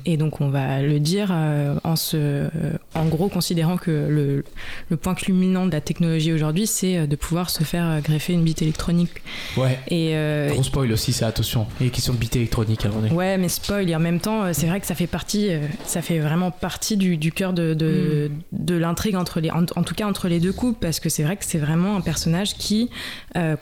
Et 0.06 0.18
donc, 0.18 0.42
on 0.42 0.50
va 0.50 0.82
le 0.82 1.00
dire 1.00 1.30
euh, 1.32 1.76
en, 1.84 1.96
se, 1.96 2.50
en 2.96 3.06
gros, 3.06 3.30
considérant 3.30 3.78
que 3.78 3.92
le, 3.92 4.44
le 4.90 4.98
point 4.98 5.16
culminant 5.16 5.66
de 5.66 5.72
la 5.72 5.82
technologie 5.82 6.34
aujourd'hui, 6.34 6.68
c'est 6.68 7.08
de 7.08 7.16
pouvoir 7.16 7.50
se 7.50 7.64
faire 7.64 8.02
greffer 8.02 8.34
une 8.34 8.44
bite 8.44 8.62
électronique. 8.62 9.12
Ouais. 9.58 9.80
Et, 9.88 10.14
Gros 10.54 10.64
spoil 10.64 10.92
aussi, 10.92 11.14
ça, 11.14 11.28
attention. 11.28 11.68
A 11.80 11.90
question 11.90 12.14
de 12.14 12.20
bite 12.20 12.36
électronique 12.36 12.86
avant 12.86 13.02
de... 13.02 13.10
Ouais, 13.10 13.38
mais 13.38 13.50
spoil, 13.50 13.90
et 13.90 13.96
en 13.96 14.00
même 14.00 14.20
temps, 14.20 14.54
c'est 14.54 14.68
vrai 14.68 14.80
que 14.80 14.86
ça 14.88 14.96
fait 14.96 15.08
partie, 15.08 15.50
ça 15.86 16.02
fait 16.02 16.20
vraiment 16.20 16.52
partie 16.52 16.98
du, 16.98 17.18
du 17.18 17.32
cœur 17.32 17.54
de, 17.54 17.74
de, 17.74 18.32
de 18.52 18.76
l'intrigue 18.76 19.16
entre 19.16 19.40
les, 19.40 19.52
en, 19.52 19.64
en 19.76 19.84
tout 19.84 19.96
cas 19.96 20.08
entre 20.08 20.28
les 20.28 20.40
deux 20.40 20.54
couples, 20.54 20.80
parce 20.80 21.00
que 21.00 21.10
c'est 21.10 21.24
vrai 21.24 21.38
que 21.38 21.46
c'est 21.46 21.58
vraiment 21.58 21.96
un 21.96 22.02
personnage 22.02 22.56
qui 22.56 22.90
euh, 23.36 23.56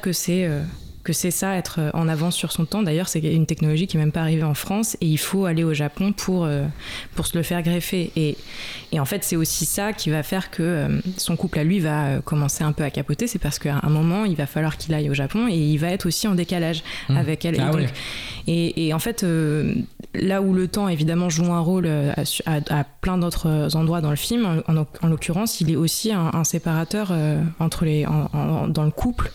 que 0.00 0.12
c'est 0.12 0.44
euh, 0.44 0.62
que 1.04 1.12
c'est 1.12 1.32
ça 1.32 1.56
être 1.56 1.80
euh, 1.80 1.90
en 1.94 2.06
avance 2.08 2.36
sur 2.36 2.52
son 2.52 2.64
temps. 2.64 2.80
D'ailleurs, 2.80 3.08
c'est 3.08 3.18
une 3.18 3.44
technologie 3.44 3.88
qui 3.88 3.96
n'est 3.96 4.04
même 4.04 4.12
pas 4.12 4.20
arrivée 4.20 4.44
en 4.44 4.54
France 4.54 4.96
et 5.00 5.06
il 5.06 5.16
faut 5.18 5.46
aller 5.46 5.64
au 5.64 5.74
Japon 5.74 6.12
pour 6.12 6.44
euh, 6.44 6.64
pour 7.16 7.26
se 7.26 7.36
le 7.36 7.42
faire 7.42 7.60
greffer. 7.64 8.12
Et, 8.14 8.36
et 8.92 9.00
en 9.00 9.04
fait, 9.04 9.24
c'est 9.24 9.34
aussi 9.34 9.64
ça 9.64 9.92
qui 9.92 10.10
va 10.10 10.22
faire 10.22 10.52
que 10.52 10.62
euh, 10.62 11.00
son 11.16 11.34
couple 11.34 11.58
à 11.58 11.64
lui 11.64 11.80
va 11.80 12.20
commencer 12.24 12.62
un 12.62 12.70
peu 12.70 12.84
à 12.84 12.90
capoter. 12.90 13.26
C'est 13.26 13.40
parce 13.40 13.58
qu'à 13.58 13.80
un 13.82 13.90
moment, 13.90 14.24
il 14.24 14.36
va 14.36 14.46
falloir 14.46 14.76
qu'il 14.76 14.94
aille 14.94 15.10
au 15.10 15.14
Japon 15.14 15.48
et 15.48 15.56
il 15.56 15.76
va 15.78 15.88
être 15.88 16.06
aussi 16.06 16.28
en 16.28 16.36
décalage 16.36 16.84
Mmh. 17.08 17.16
avec 17.16 17.44
elle. 17.44 17.56
Et 17.56 17.60
Ah 17.60 17.66
donc, 17.72 17.80
ouais. 17.80 17.88
et, 18.46 18.86
et 18.86 18.94
en 18.94 19.00
fait, 19.00 19.24
euh, 19.24 19.74
là 20.14 20.42
où 20.42 20.52
le 20.54 20.68
temps 20.68 20.88
évidemment 20.88 21.28
joue 21.30 21.52
un 21.52 21.60
rôle 21.60 21.86
euh, 21.86 22.12
à, 22.46 22.52
à- 22.56 22.80
à 22.80 22.84
plein 22.84 23.18
d'autres 23.18 23.74
endroits 23.76 24.00
dans 24.00 24.10
le 24.10 24.16
film, 24.16 24.44
en, 24.68 24.72
en- 24.80 24.86
en 25.02 25.06
l'occurrence, 25.08 25.60
il 25.60 25.70
est 25.70 25.76
aussi 25.76 26.12
un, 26.12 26.30
un 26.34 26.44
séparateur 26.44 27.08
euh, 27.10 27.42
entre 27.60 27.84
les, 27.84 28.04
en- 28.06 28.28
en- 28.32 28.68
dans 28.68 28.84
le 28.84 28.90
couple. 28.90 29.30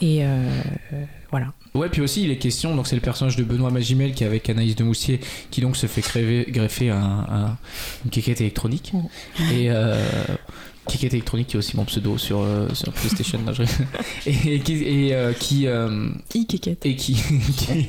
Et 0.00 0.24
euh, 0.24 0.48
euh, 0.92 1.04
voilà. 1.30 1.52
Ouais, 1.74 1.88
puis 1.88 2.02
aussi 2.02 2.22
il 2.24 2.30
est 2.30 2.36
question, 2.36 2.76
donc 2.76 2.86
c'est 2.86 2.96
le 2.96 3.00
personnage 3.00 3.36
de 3.36 3.44
Benoît 3.44 3.70
Magimel 3.70 4.12
qui 4.12 4.24
est 4.24 4.26
avec 4.26 4.50
Anaïs 4.50 4.76
de 4.76 4.84
Moussier, 4.84 5.20
qui 5.50 5.60
donc 5.62 5.76
se 5.76 5.86
fait 5.86 6.02
créver- 6.02 6.44
greffer 6.50 6.90
un, 6.90 6.96
un- 7.30 7.56
une 8.04 8.10
quéquette 8.10 8.40
électronique. 8.42 8.92
Et 9.52 9.70
euh, 9.70 9.96
quéquette 10.86 11.14
électronique 11.14 11.46
qui 11.48 11.56
est 11.56 11.58
aussi 11.58 11.76
mon 11.76 11.84
pseudo 11.86 12.18
sur, 12.18 12.40
euh, 12.42 12.68
sur 12.74 12.92
PlayStation. 12.92 13.38
non, 13.46 13.52
je- 13.54 13.62
et, 14.26 14.54
et 14.56 14.60
qui. 14.60 14.72
Et, 14.84 15.14
euh, 15.14 15.32
qui 15.32 15.66
euh, 15.66 16.08
et 16.34 16.96
qui, 16.96 17.14
qui- 17.56 17.88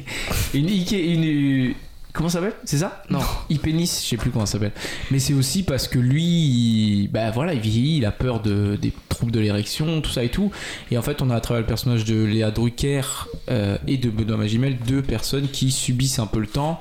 une, 0.54 0.68
Ike- 0.70 0.94
une 0.94 1.74
comment 2.14 2.30
ça 2.30 2.40
s'appelle? 2.40 2.56
C'est 2.64 2.78
ça? 2.78 3.04
Non. 3.10 3.20
Ipénis 3.50 4.02
je 4.04 4.08
sais 4.10 4.18
plus 4.18 4.30
comment 4.32 4.46
ça 4.46 4.54
s'appelle. 4.54 4.72
Mais 5.12 5.20
c'est 5.20 5.34
aussi 5.34 5.64
parce 5.64 5.88
que 5.88 6.00
lui 6.00 6.24
il, 6.24 7.08
bah 7.10 7.32
voilà 7.32 7.54
il 7.54 7.60
vieillit 7.60 7.98
il 7.98 8.06
a 8.06 8.12
peur 8.12 8.40
de, 8.42 8.78
des 8.82 8.94
troubles 9.10 9.32
de 9.32 9.40
l'érection 9.40 10.00
tout 10.02 10.12
ça 10.12 10.24
et 10.24 10.30
tout. 10.30 10.52
Et 10.92 10.98
en 10.98 11.02
fait 11.02 11.22
on 11.22 11.30
a 11.30 11.36
à 11.36 11.42
travers 11.42 11.62
le 11.62 11.68
personnage 11.68 12.06
de 12.06 12.24
Léa 12.24 12.52
Drucker 12.52 13.02
euh, 13.50 13.78
et 13.88 13.98
de 13.98 14.10
Benoît 14.10 14.38
Magimel 14.38 14.78
deux 14.88 15.02
personnes 15.02 15.50
qui 15.50 15.72
subissent 15.72 16.20
un 16.20 16.28
peu 16.28 16.40
le 16.40 16.48
temps 16.48 16.80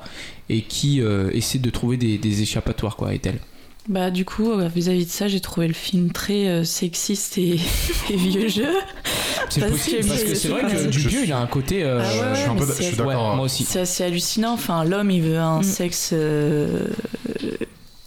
et 0.48 0.62
qui 0.62 1.00
euh, 1.00 1.30
essaient 1.32 1.58
de 1.58 1.70
trouver 1.70 1.96
des, 1.96 2.18
des 2.18 2.42
échappatoires 2.42 2.96
quoi 2.96 3.14
et 3.14 3.20
elle 3.24 3.40
Bah 3.88 4.10
du 4.12 4.24
coup, 4.24 4.52
euh, 4.52 4.68
vis-à-vis 4.68 5.06
de 5.06 5.10
ça, 5.10 5.26
j'ai 5.26 5.40
trouvé 5.40 5.66
le 5.66 5.74
film 5.74 6.12
très 6.12 6.46
euh, 6.46 6.62
sexiste 6.64 7.36
et, 7.38 7.58
et 8.10 8.16
vieux 8.16 8.46
jeu. 8.48 8.68
c'est 9.48 9.60
Parce 9.60 9.72
possible 9.72 10.02
que 10.02 10.06
parce 10.08 10.22
que 10.22 10.34
c'est 10.36 10.48
vrai 10.48 10.62
que 10.62 10.86
Dupieux 10.86 11.24
il 11.24 11.32
a 11.32 11.38
un 11.38 11.46
côté 11.48 11.82
euh, 11.82 12.00
Ah 12.00 12.08
ouais, 12.30 12.34
je 12.34 12.40
suis 12.40 12.48
un 12.50 12.54
peu, 12.54 12.66
je 12.66 12.72
suis 12.82 12.84
ouais, 13.00 13.06
d'accord. 13.06 13.34
moi 13.36 13.44
aussi 13.46 13.64
C'est 13.64 13.80
assez 13.80 14.04
hallucinant. 14.04 14.52
Enfin, 14.52 14.84
l'homme, 14.84 15.10
il 15.10 15.22
veut 15.22 15.38
un 15.38 15.60
Mm. 15.60 15.64
sexe 15.64 16.10
euh, 16.12 16.86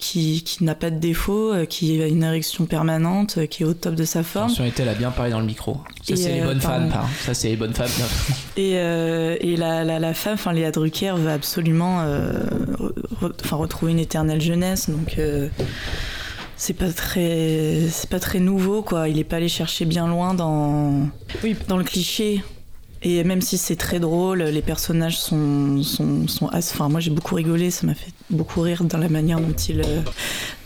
qui, 0.05 0.43
qui 0.43 0.63
n'a 0.63 0.75
pas 0.75 0.91
de 0.91 0.99
défaut, 0.99 1.51
euh, 1.53 1.65
qui 1.65 2.01
a 2.01 2.07
une 2.07 2.23
érection 2.23 2.65
permanente, 2.65 3.39
euh, 3.39 3.45
qui 3.47 3.63
est 3.63 3.65
au 3.65 3.73
top 3.73 3.95
de 3.95 4.05
sa 4.05 4.21
forme. 4.23 4.45
Attention, 4.45 4.65
Ethel 4.65 4.87
a 4.87 4.93
bien 4.93 5.11
parlé 5.11 5.31
dans 5.31 5.39
le 5.39 5.45
micro. 5.45 5.77
Ça, 6.03 6.15
c'est 6.15 6.33
les 6.33 6.41
euh, 6.41 6.45
bonnes 6.45 6.59
pardon. 6.59 6.81
femmes, 6.85 6.89
pardon. 6.91 7.07
Ça, 7.25 7.33
c'est 7.33 7.49
les 7.49 7.55
bonnes 7.55 7.73
femmes. 7.73 7.89
Et, 8.55 8.73
euh, 8.75 9.35
et 9.39 9.55
la, 9.55 9.83
la, 9.83 9.99
la 9.99 10.13
femme, 10.13 10.35
enfin 10.35 10.53
Léa 10.53 10.71
Drucker, 10.71 11.13
veut 11.17 11.31
absolument 11.31 12.01
euh, 12.01 12.45
re- 12.79 12.93
re- 13.21 13.33
enfin, 13.43 13.55
retrouver 13.55 13.91
une 13.93 13.99
éternelle 13.99 14.41
jeunesse. 14.41 14.89
Donc 14.89 15.15
euh, 15.17 15.47
c'est 16.55 16.73
pas 16.73 16.91
très, 16.91 17.81
c'est 17.89 18.09
pas 18.09 18.19
très 18.19 18.39
nouveau 18.39 18.81
quoi. 18.83 19.09
Il 19.09 19.17
est 19.17 19.23
pas 19.23 19.37
allé 19.37 19.49
chercher 19.49 19.85
bien 19.85 20.07
loin 20.07 20.33
dans, 20.33 21.09
oui, 21.43 21.55
dans 21.67 21.77
le 21.77 21.83
cliché. 21.83 22.43
Et 23.07 23.23
même 23.23 23.39
si 23.41 23.59
c'est 23.59 23.75
très 23.75 23.99
drôle, 23.99 24.41
les 24.41 24.61
personnages 24.63 25.19
sont, 25.19 25.83
sont, 25.83 26.27
sont 26.27 26.47
as- 26.49 26.71
Enfin, 26.73 26.89
moi 26.89 26.99
j'ai 26.99 27.11
beaucoup 27.11 27.35
rigolé, 27.35 27.69
ça 27.69 27.85
m'a 27.85 27.93
fait 27.93 28.11
beaucoup 28.31 28.61
rire 28.61 28.83
dans 28.83 28.97
la 28.97 29.09
manière 29.09 29.39
dont 29.39 29.53
il. 29.53 29.81
euh, 29.81 30.01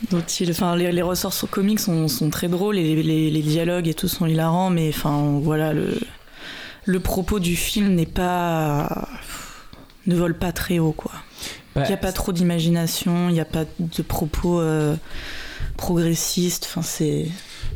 dont 0.10 0.22
il 0.40 0.50
enfin, 0.50 0.76
les, 0.78 0.92
les 0.94 1.02
ressorts 1.02 1.34
sur 1.34 1.50
comiques 1.50 1.82
sont, 1.82 2.08
sont 2.08 2.30
très 2.30 2.48
drôles 2.48 2.78
et 2.78 2.96
les, 2.96 3.04
les- 3.04 3.30
les 3.30 3.42
dialogues 3.42 3.90
et 3.90 3.94
tout 3.94 4.08
sont 4.08 4.26
hilarants, 4.26 4.70
mais 4.70 4.88
enfin, 4.88 5.40
voilà, 5.44 5.74
le, 5.74 6.00
le 6.86 7.00
propos 7.02 7.40
du 7.40 7.58
film 7.58 7.94
n'est 7.96 8.06
pas. 8.06 9.10
ne 10.08 10.16
vole 10.16 10.34
pas 10.38 10.54
très 10.54 10.80
haut, 10.80 10.94
quoi. 10.94 11.12
Il 11.76 11.88
n'y 11.90 11.94
a 11.94 11.98
pas 11.98 12.14
trop 12.14 12.32
d'imagination, 12.32 13.28
il 13.30 13.34
n'y 13.34 13.42
a 13.42 13.46
pas 13.46 13.66
de 13.80 14.02
propos 14.02 14.62
euh, 14.62 14.96
progressistes, 15.78 16.68
enfin, 16.70 16.82
c'est. 16.84 17.28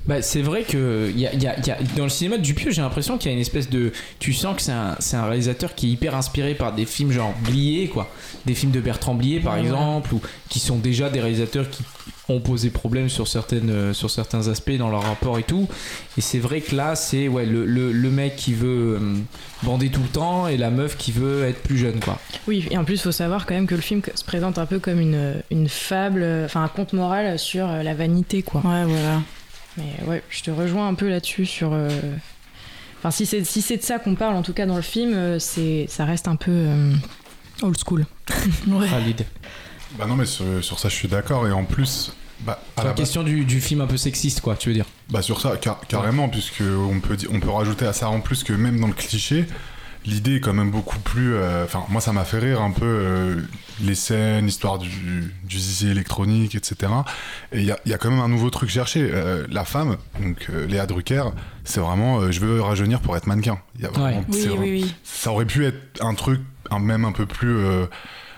Bah, 0.06 0.22
c'est 0.22 0.42
vrai 0.42 0.64
que 0.64 1.12
y 1.16 1.26
a, 1.26 1.34
y 1.34 1.48
a- 1.48 1.58
y 1.66 1.72
a- 1.72 1.78
dans 1.96 2.04
le 2.04 2.10
cinéma 2.10 2.38
de 2.38 2.42
Dupieux, 2.44 2.72
j'ai 2.72 2.82
l'impression 2.82 3.18
qu'il 3.18 3.32
y 3.32 3.34
a 3.34 3.36
une 3.36 3.42
espèce 3.42 3.70
de. 3.70 3.94
Tu 4.20 4.34
sens 4.34 4.56
que 4.58 4.62
c'est 4.62 4.74
un, 4.74 4.98
c'est 5.00 5.16
un 5.16 5.26
réalisateur 5.26 5.76
qui 5.76 5.88
est 5.88 5.92
hyper 5.92 6.14
inspiré 6.16 6.56
par 6.56 6.74
des 6.74 6.86
films 6.86 7.12
genre 7.12 7.34
Blier, 7.46 7.88
quoi. 7.88 8.10
Des 8.46 8.54
films 8.54 8.74
de 8.74 8.82
Bertrand 8.82 9.14
Blier, 9.16 9.40
par 9.40 9.54
Ouais, 9.54 9.62
exemple, 9.62 10.14
ou 10.16 10.22
qui 10.50 10.60
sont 10.60 10.78
déjà 10.78 11.10
des 11.10 11.22
réalisateurs 11.22 11.70
qui 11.70 11.84
ont 12.28 12.42
posé 12.42 12.70
problème 12.70 13.08
sur, 13.08 13.28
certaines, 13.30 13.70
euh, 13.70 13.94
sur 13.94 14.10
certains 14.10 14.48
aspects 14.50 14.76
dans 14.78 14.90
leur 14.90 15.04
rapport 15.04 15.40
et 15.40 15.44
tout. 15.44 15.68
Et 16.18 16.22
c'est 16.22 16.40
vrai 16.40 16.60
que 16.62 16.76
là, 16.76 16.96
c'est 16.96 17.30
ouais, 17.30 17.46
le, 17.46 17.66
le, 17.66 17.92
le 17.94 18.10
mec 18.10 18.36
qui 18.36 18.54
veut 18.54 18.98
euh, 19.02 19.14
bander 19.64 19.90
tout 19.90 20.02
le 20.02 20.08
temps 20.10 20.48
et 20.50 20.58
la 20.58 20.70
meuf 20.70 20.98
qui 20.98 21.14
veut 21.14 21.44
être 21.46 21.62
plus 21.64 21.78
jeune, 21.78 22.00
quoi. 22.02 22.20
Oui, 22.48 22.66
et 22.72 22.78
en 22.78 22.84
plus, 22.84 22.96
il 22.96 23.00
faut 23.02 23.12
savoir 23.14 23.46
quand 23.46 23.54
même 23.56 23.68
que 23.68 23.76
le 23.76 23.82
film 23.82 24.02
se 24.16 24.24
présente 24.26 24.58
un 24.58 24.66
peu 24.66 24.80
comme 24.80 25.00
une, 25.00 25.42
une 25.50 25.70
fable, 25.70 26.24
euh, 26.24 26.46
enfin 26.46 26.62
un 26.64 26.68
conte 26.70 26.92
moral 26.94 27.40
sur 27.40 27.68
la 27.68 27.94
vanité, 27.94 28.42
quoi. 28.42 28.62
Ouais, 28.66 28.84
voilà. 28.86 29.22
Mais 29.78 29.96
ouais, 30.08 30.24
je 30.30 30.42
te 30.44 30.52
rejoins 30.52 30.88
un 30.88 30.94
peu 30.94 31.10
là-dessus 31.10 31.46
sur. 31.46 31.72
euh, 31.74 31.90
Enfin, 33.00 33.12
si 33.12 33.26
c'est 33.26 33.44
si 33.44 33.62
c'est 33.62 33.76
de 33.78 33.82
ça 33.84 34.00
qu'on 34.00 34.16
parle, 34.16 34.36
en 34.36 34.44
tout 34.44 34.54
cas 34.54 34.66
dans 34.66 34.78
le 34.78 34.82
film, 34.82 35.14
euh, 35.14 35.38
c'est 35.38 35.88
ça 35.90 36.06
reste 36.06 36.30
un 36.30 36.38
peu 36.38 36.52
euh, 36.52 36.94
old 37.62 37.78
school. 37.86 38.06
Ouais. 38.68 38.88
Khalid. 38.88 39.26
Bah 40.00 40.06
non, 40.08 40.16
mais 40.16 40.26
sur, 40.26 40.46
sur 40.64 40.80
ça, 40.80 40.88
je 40.90 40.96
suis 40.96 41.10
d'accord. 41.10 41.46
Et 41.48 41.52
en 41.52 41.66
plus, 41.66 42.14
bah, 42.40 42.62
à 42.78 42.82
Sur 42.82 42.84
la 42.84 42.84
la 42.84 42.90
base- 42.92 43.00
question 43.00 43.24
du, 43.24 43.44
du 43.44 43.60
film 43.60 43.82
un 43.82 43.88
peu 43.88 43.98
sexiste, 43.98 44.40
quoi, 44.42 44.56
tu 44.56 44.70
veux 44.70 44.76
dire. 44.76 44.86
Bah 45.10 45.22
sur 45.22 45.42
ça, 45.42 45.58
car- 45.58 45.82
carrément, 45.88 46.30
puisque 46.30 46.62
on 46.62 47.00
peut, 47.02 47.18
on 47.30 47.40
peut 47.42 47.50
rajouter 47.50 47.86
à 47.86 47.92
ça 47.94 48.08
en 48.10 48.22
plus 48.22 48.44
que 48.46 48.54
même 48.54 48.80
dans 48.80 48.88
le 48.88 48.94
cliché, 48.94 49.46
l'idée 50.06 50.36
est 50.38 50.40
quand 50.40 50.54
même 50.54 50.72
beaucoup 50.72 50.98
plus... 51.00 51.34
euh, 51.36 51.66
Enfin, 51.66 51.84
moi 51.90 52.00
ça 52.00 52.14
m'a 52.14 52.24
fait 52.24 52.40
rire 52.40 52.62
un 52.62 52.72
peu 52.72 52.86
euh, 52.86 53.42
les 53.82 53.96
scènes, 53.96 54.46
l'histoire 54.46 54.78
du, 54.78 55.34
du 55.44 55.60
zizi 55.60 55.90
électronique, 55.90 56.56
etc. 56.56 56.92
Et 57.52 57.60
il 57.60 57.66
y 57.66 57.72
a, 57.72 57.80
il 57.86 57.92
y 57.92 57.94
a 57.94 57.98
quand 57.98 58.10
même 58.12 58.20
un 58.20 58.28
nouveau 58.30 58.50
truc 58.50 58.70
cherché. 58.70 59.10
Euh, 59.12 59.46
la 59.50 59.66
femme, 59.66 59.98
donc 60.22 60.48
euh, 60.50 60.66
Léa 60.68 60.86
Drucker, 60.86 61.24
c'est 61.64 61.80
vraiment 61.80 62.20
euh, 62.20 62.32
je 62.32 62.40
veux 62.40 62.62
rajeunir 62.62 63.00
pour 63.02 63.16
être 63.18 63.28
mannequin. 63.28 63.60
Il 63.76 63.82
y 63.82 63.86
a 63.86 63.90
vraiment- 63.90 64.20
Ouais. 64.20 64.24
Oui, 64.30 64.48
oui, 64.60 64.72
oui. 64.84 64.96
Ça 65.04 65.32
aurait 65.32 65.46
pu 65.46 65.66
être 65.66 66.02
un 66.02 66.14
truc 66.14 66.42
un, 66.70 66.80
même 66.80 67.06
un 67.06 67.12
peu 67.12 67.26
plus... 67.26 67.58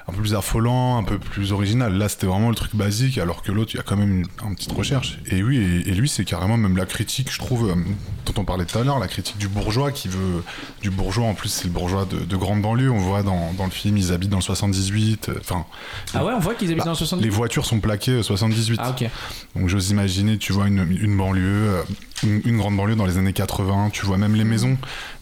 euh, 0.08 0.12
un 0.12 0.14
peu 0.14 0.22
plus 0.22 0.36
affolant, 0.36 0.98
un 0.98 1.04
peu 1.04 1.18
plus 1.20 1.52
original. 1.52 1.94
Là, 1.98 2.10
c'était 2.10 2.28
vraiment 2.28 2.50
le 2.50 2.56
truc 2.56 2.76
basique, 2.76 3.18
alors 3.18 3.42
que 3.42 3.52
l'autre, 3.52 3.72
il 3.74 3.78
y 3.78 3.80
a 3.80 3.84
quand 3.84 3.98
même 3.98 4.20
une, 4.20 4.28
une 4.48 4.56
petite 4.56 4.72
recherche. 4.72 5.18
Et 5.28 5.44
oui, 5.44 5.58
et, 5.58 5.90
et 5.90 5.94
lui, 5.94 6.08
c'est 6.10 6.26
carrément 6.26 6.58
même 6.58 6.78
la 6.78 6.86
critique, 6.86 7.32
je 7.32 7.38
trouve, 7.40 7.70
euh, 7.70 7.76
dont 8.26 8.34
on 8.42 8.46
parlait 8.46 8.66
tout 8.66 8.78
à 8.78 8.84
l'heure, 8.84 9.00
la 9.00 9.08
critique 9.08 9.38
du 9.38 9.48
bourgeois 9.48 9.92
qui 9.92 10.08
veut. 10.08 10.44
Du 10.82 10.90
bourgeois, 10.92 11.26
en 11.28 11.34
plus, 11.34 11.50
c'est 11.50 11.66
le 11.66 11.72
bourgeois 11.72 12.06
de, 12.06 12.20
de 12.20 12.36
grande 12.38 12.62
banlieue. 12.62 12.92
On 12.92 12.98
voit 13.00 13.24
dans, 13.24 13.54
dans 13.54 13.66
le 13.66 13.72
film, 13.72 13.98
ils 13.98 14.12
habitent 14.14 14.30
dans 14.30 14.38
le 14.38 14.44
78. 14.44 15.30
euh, 15.30 15.36
Enfin, 15.40 15.66
Ah 16.14 16.24
ouais, 16.26 16.34
on 16.36 16.40
voit 16.40 16.54
qu'ils 16.56 16.68
habitent 16.68 16.80
Bah, 16.80 16.86
dans 16.86 16.92
le 16.92 16.98
70. 16.98 17.24
les 17.24 17.30
voitures 17.30 17.66
sont 17.66 17.80
plaquées 17.80 18.12
euh, 18.12 18.24
78. 18.24 18.80
Ah 18.84 18.92
ok. 18.92 19.10
Donc 19.56 19.70
j'ose 19.70 19.90
imaginer, 19.90 20.38
tu 20.38 20.54
vois, 20.54 20.68
une, 20.68 20.80
une 21.02 21.18
banlieue, 21.18 21.42
euh, 21.70 21.84
une, 22.24 22.42
une 22.46 22.58
grande 22.58 22.78
banlieue 22.78 22.96
dans 22.96 23.06
les 23.06 23.18
années 23.18 23.34
80, 23.34 23.90
tu 23.92 24.06
vois 24.06 24.18
même 24.18 24.36
les 24.36 24.44
maisons, 24.46 24.78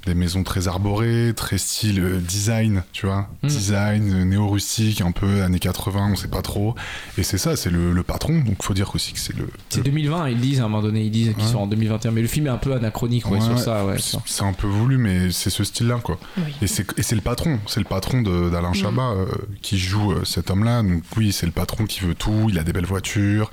des 0.05 0.13
maisons 0.13 0.43
très 0.43 0.67
arborées, 0.67 1.33
très 1.35 1.57
style 1.57 1.99
euh, 2.01 2.19
design, 2.19 2.83
tu 2.91 3.05
vois, 3.07 3.27
Mm. 3.41 3.47
design 3.47 4.13
euh, 4.13 4.23
néo-rustique, 4.25 5.01
un 5.01 5.11
peu 5.11 5.41
années 5.43 5.59
80, 5.59 6.09
on 6.11 6.15
sait 6.15 6.27
pas 6.27 6.41
trop. 6.41 6.75
Et 7.17 7.23
c'est 7.23 7.37
ça, 7.37 7.55
c'est 7.55 7.69
le, 7.69 7.91
le 7.93 8.03
patron, 8.03 8.39
donc 8.39 8.61
faut 8.63 8.73
dire 8.73 8.91
aussi 8.95 9.13
que 9.13 9.19
c'est 9.19 9.35
le... 9.35 9.47
C'est 9.69 9.77
le- 9.79 9.83
2020, 9.85 10.29
ils 10.29 10.39
disent 10.39 10.59
à 10.61 10.65
un 10.65 10.67
moment 10.67 10.83
donné, 10.83 11.01
ils 11.03 11.11
disent 11.11 11.33
qu'ils 11.33 11.43
Ouais. 11.45 11.51
sont 11.51 11.59
en 11.59 11.67
2021, 11.67 12.11
mais 12.11 12.21
le 12.21 12.27
film 12.27 12.47
est 12.47 12.51
un 12.51 12.57
peu 12.57 12.73
anachronique 12.73 13.25
ouais, 13.25 13.39
Ouais, 13.39 13.41
sur 13.45 13.57
ça. 13.59 13.85
Ouais, 13.85 13.95
c'est- 13.99 14.43
un 14.43 14.53
peu 14.53 14.67
voulu, 14.67 14.97
mais 14.97 15.31
c'est 15.31 15.49
ce 15.49 15.63
style-là, 15.63 15.99
quoi. 16.03 16.19
Oui. 16.37 16.43
Et 16.61 16.67
c'est 16.67 16.85
et 16.97 17.03
c'est 17.03 17.15
le 17.15 17.21
patron, 17.21 17.59
c'est 17.67 17.79
le 17.79 17.85
patron 17.85 18.21
d'Alain 18.21 18.71
Mm. 18.71 18.75
Chabat 18.75 19.11
euh, 19.11 19.25
qui 19.61 19.77
joue 19.79 20.11
euh, 20.11 20.23
cet 20.25 20.49
homme-là. 20.51 20.83
Donc 20.83 21.01
oui, 21.17 21.31
c'est 21.31 21.45
le 21.45 21.51
patron 21.51 21.85
qui 21.85 22.01
veut 22.01 22.13
tout, 22.15 22.47
il 22.49 22.59
a 22.59 22.63
des 22.63 22.73
belles 22.73 22.85
voitures, 22.85 23.49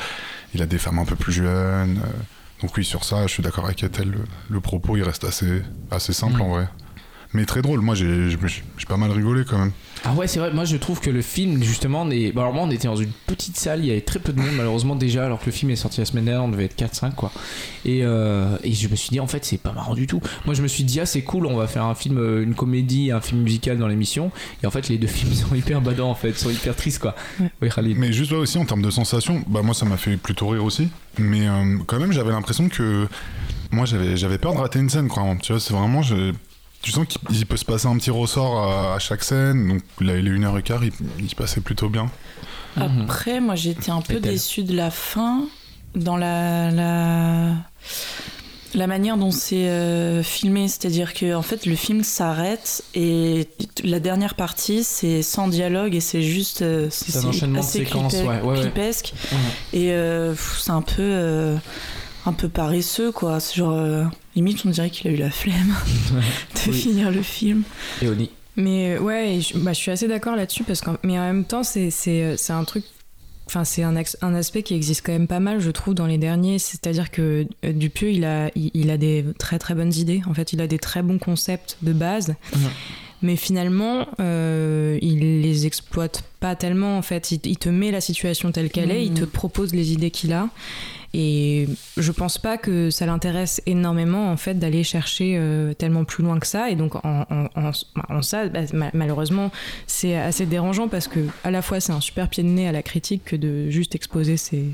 il 0.55 0.63
a 0.63 0.67
des 0.67 0.79
femmes 0.79 0.99
un 0.99 1.05
peu 1.05 1.17
plus 1.17 1.33
jeunes. 1.33 1.99
euh, 2.05 2.09
donc 2.61 2.77
oui, 2.77 2.85
sur 2.85 3.05
ça, 3.05 3.27
je 3.27 3.33
suis 3.33 3.43
d'accord 3.43 3.65
avec 3.65 3.83
Ethel, 3.83 4.11
le, 4.11 4.25
le 4.49 4.61
propos, 4.61 4.97
il 4.97 5.03
reste 5.03 5.25
assez, 5.25 5.63
assez 5.91 6.13
simple 6.13 6.39
Mm. 6.39 6.43
en 6.43 6.49
vrai. 6.49 6.69
Mais 7.33 7.45
très 7.45 7.63
drôle, 7.63 7.81
moi 7.81 7.95
j'ai 7.95 8.37
pas 8.89 8.97
mal 8.97 9.13
rigolé 9.13 9.45
quand 9.49 9.57
même. 9.59 9.71
Ah 10.05 10.15
ouais, 10.15 10.27
c'est 10.27 10.41
vrai, 10.41 10.51
moi 10.53 10.65
je 10.65 10.77
trouve 10.77 10.99
que 11.01 11.11
le 11.11 11.23
film, 11.23 11.63
justement, 11.63 12.03
on 12.03 12.11
est... 12.11 12.33
bon, 12.33 12.41
alors 12.41 12.53
moi 12.55 12.65
on 12.67 12.71
était 12.73 12.89
dans 12.89 12.97
une 12.97 13.13
petite 13.29 13.57
salle, 13.57 13.81
il 13.81 13.87
y 13.87 13.91
avait 13.93 14.01
très 14.01 14.19
peu 14.19 14.33
de 14.33 14.41
monde 14.41 14.51
malheureusement 14.57 14.97
déjà, 14.97 15.27
alors 15.27 15.39
que 15.39 15.47
le 15.47 15.53
film 15.53 15.71
est 15.71 15.77
sorti 15.77 16.01
la 16.01 16.07
semaine 16.07 16.25
dernière, 16.25 16.43
on 16.43 16.49
devait 16.49 16.65
être 16.65 16.77
4-5 16.77 17.15
quoi. 17.15 17.31
Et, 17.85 18.01
euh, 18.03 18.57
et 18.65 18.73
je 18.73 18.89
me 18.89 18.97
suis 18.97 19.11
dit, 19.11 19.21
en 19.21 19.29
fait, 19.29 19.45
c'est 19.45 19.59
pas 19.59 19.71
marrant 19.73 19.95
du 19.95 20.09
tout. 20.09 20.21
Moi 20.45 20.55
je 20.57 20.63
me 20.63 20.67
suis 20.67 20.83
dit, 20.83 20.99
ah 20.99 21.07
c'est 21.07 21.23
cool, 21.23 21.47
on 21.47 21.55
va 21.57 21.69
faire 21.69 21.85
un 21.85 21.95
film, 21.95 22.19
euh, 22.19 22.43
une 22.43 22.55
comédie, 22.55 23.13
un 23.13 23.21
film 23.21 23.43
musical 23.43 23.79
dans 23.79 23.87
l'émission. 23.87 24.33
Et 24.65 24.67
en 24.67 24.71
fait, 24.73 24.89
les 24.89 24.99
deux 24.99 25.07
films 25.07 25.33
sont 25.33 25.55
hyper 25.55 25.81
badants 25.81 26.11
en 26.11 26.15
fait, 26.17 26.33
sont 26.37 26.51
hyper 26.51 26.75
tristes 26.75 26.99
quoi. 26.99 27.15
Ouais. 27.39 27.51
Oui, 27.63 27.69
Khalid. 27.69 27.97
Mais 27.97 28.13
juste 28.13 28.33
là 28.33 28.39
aussi, 28.39 28.59
en 28.59 28.65
termes 28.65 28.83
de 28.83 28.91
sensations, 28.91 29.45
bah 29.47 29.63
moi 29.63 29.75
ça 29.75 29.87
m'a 29.87 29.99
fait 29.99 30.17
plutôt 30.17 30.49
rire 30.49 30.65
aussi. 30.65 30.89
Mais 31.19 31.47
euh, 31.47 31.77
quand 31.87 32.01
même, 32.01 32.13
j'avais 32.13 32.33
l'impression 32.33 32.69
que. 32.69 33.07
Moi 33.73 33.85
j'avais 33.85 34.17
j'avais 34.17 34.39
peur 34.39 34.53
de 34.55 34.59
rater 34.59 34.81
une 34.81 34.91
scène, 34.91 35.07
quoi. 35.07 35.23
Tu 35.41 35.53
vois, 35.53 35.61
c'est 35.61 35.73
vraiment. 35.75 36.03
je- 36.03 36.33
Tu 36.83 36.93
sens 36.93 37.07
qu'il 37.07 37.21
il 37.31 37.47
peut 37.47 37.57
se 37.59 37.65
passer 37.65 37.87
un 37.87 37.97
petit 37.99 38.11
ressort 38.11 38.59
à, 38.63 38.95
à 38.95 38.99
chaque 38.99 39.23
scène. 39.23 39.69
Donc 39.69 39.83
là, 40.01 40.17
il 40.17 40.27
est 40.27 40.31
une 40.31 40.45
heure 40.45 40.57
et 40.59 40.63
quart, 40.63 40.83
il, 40.85 40.93
il 41.19 41.35
passait 41.35 41.61
plutôt 41.61 41.89
bien. 41.89 42.11
Après, 42.77 43.41
moi, 43.41 43.55
j'étais 43.55 43.91
un 43.91 44.01
peu 44.01 44.15
déçue 44.33 44.63
de 44.63 44.75
la 44.75 44.91
fin, 44.91 45.45
dans 45.95 46.17
la, 46.17 46.71
la, 46.71 47.53
la 48.75 48.87
manière 48.87 49.19
dont 49.19 49.33
c'est 49.33 49.69
euh, 49.69 50.23
filmé. 50.23 50.69
C'est-à-dire 50.69 51.13
que, 51.13 51.35
en 51.35 51.43
fait, 51.43 51.67
le 51.67 51.75
film 51.75 52.03
s'arrête 52.05 52.83
et 52.95 53.49
la 53.85 54.01
dernière 54.01 54.35
partie, 54.35 54.85
c'est 54.85 55.23
sans 55.23 55.49
dialogue 55.49 55.95
et 55.95 56.01
c'est 56.01 56.23
juste. 56.23 56.63
euh, 56.63 56.87
C'est 56.91 57.17
un 57.19 57.25
enchaînement 57.29 57.61
de 57.61 57.65
séquences, 57.67 58.15
clipé- 58.15 58.27
ouais, 58.27 58.41
ouais, 58.41 58.49
ouais. 58.55 58.61
clipesque. 58.61 59.13
Et 59.75 59.91
euh, 59.93 60.35
c'est 60.59 60.71
un 60.71 60.83
peu. 60.83 60.95
euh, 61.03 61.57
un 62.27 62.33
peu 62.35 62.49
paresseux, 62.49 63.13
quoi. 63.13 63.41
C'est 63.41 63.57
genre. 63.57 64.11
Limite, 64.37 64.65
on 64.65 64.71
dirait 64.71 64.91
qu'il 64.91 65.11
a 65.11 65.15
eu 65.15 65.17
la 65.17 65.31
flemme 65.31 65.75
de 66.67 66.71
Oui. 66.71 66.77
finir 66.77 67.11
le 67.11 67.23
film. 67.23 67.63
Et. 68.03 68.31
Mais 68.57 68.97
euh, 68.97 69.01
ouais, 69.01 69.39
je, 69.41 69.57
bah, 69.59 69.73
je 69.73 69.79
suis 69.79 69.91
assez 69.91 70.09
d'accord 70.09 70.37
là-dessus 70.37 70.65
parce 70.65 70.81
qu'en 70.81 70.97
mais 71.05 71.19
en 71.19 71.23
même 71.23 71.45
temps 71.45 71.63
c'est 71.63 71.91
euh, 72.07 72.35
c'est 72.37 72.53
un 72.53 72.65
truc. 72.65 72.85
Enfin, 73.47 73.65
c'est 73.65 73.83
un, 73.83 73.97
un 74.23 74.35
aspect 74.35 74.63
qui 74.63 74.75
existe 74.75 75.05
quand 75.05 75.11
même 75.11 75.27
pas 75.27 75.41
mal, 75.41 75.59
je 75.61 75.73
trouve, 75.73 75.95
dans 75.95 76.07
les 76.07 76.19
derniers. 76.19 76.61
C'est-à-dire 76.61 77.11
que 77.11 77.47
euh, 77.65 77.73
Dupieux, 77.73 78.13
il 78.13 78.25
a, 78.25 78.49
il, 78.55 78.71
il 78.75 78.91
a 78.91 78.97
des 78.97 79.25
très 79.41 79.59
très 79.59 79.75
bonnes 79.75 79.93
idées. 79.93 80.21
En 80.29 80.35
fait, 80.35 80.53
il 80.53 80.61
a 80.61 80.69
des 80.69 80.79
très 80.79 81.03
bons 81.03 81.19
concepts 81.19 81.77
de 81.83 81.93
base. 81.93 82.37
Mais 83.23 83.35
finalement, 83.35 84.07
euh, 84.21 84.99
il 85.03 85.43
les 85.43 85.67
exploite 85.67 86.23
pas 86.39 86.55
tellement. 86.55 86.97
En 86.97 87.03
fait, 87.03 87.33
il, 87.33 87.41
il 87.45 87.57
te 87.59 87.69
met 87.69 87.91
la 87.91 88.01
situation 88.01 88.53
telle 88.53 88.71
qu'elle 88.71 88.93
est, 88.93 89.05
il 89.05 89.15
te 89.15 89.23
Mhm. 89.23 89.27
propose 89.27 89.75
les 89.75 89.93
idées 89.93 90.13
qu'il 90.13 90.33
a. 90.33 90.49
Et 91.13 91.67
je 91.97 92.13
pense 92.13 92.39
pas 92.39 92.57
que 92.57 92.91
ça 92.91 93.05
l'intéresse 93.05 93.61
énormément 93.67 94.31
en 94.31 94.37
fait 94.37 94.55
d'aller 94.55 94.85
chercher 94.85 95.35
euh, 95.39 95.75
tellement 95.75 96.05
plus 96.05 96.23
loin 96.23 96.39
que 96.39 96.47
ça. 96.47 96.71
Et 96.71 96.77
donc 96.77 96.95
en, 97.05 97.27
en, 97.31 97.47
en- 97.57 97.73
en 98.09 98.23
ça, 98.23 98.47
bah, 98.49 98.61
ma- 98.73 98.91
malheureusement, 98.95 99.51
c'est 99.89 100.15
assez 100.17 100.47
dérangeant 100.47 100.87
parce 100.87 101.09
que 101.09 101.21
à 101.43 101.51
la 101.51 101.63
fois 101.63 101.81
c'est 101.81 101.93
un 101.93 102.01
super 102.01 102.29
pied 102.29 102.45
de 102.45 102.49
nez 102.49 102.69
à 102.69 102.73
la 102.73 102.83
critique 102.85 103.25
que 103.25 103.35
de 103.37 103.69
juste 103.71 103.95
exposer 103.97 104.37
ses, 104.37 104.67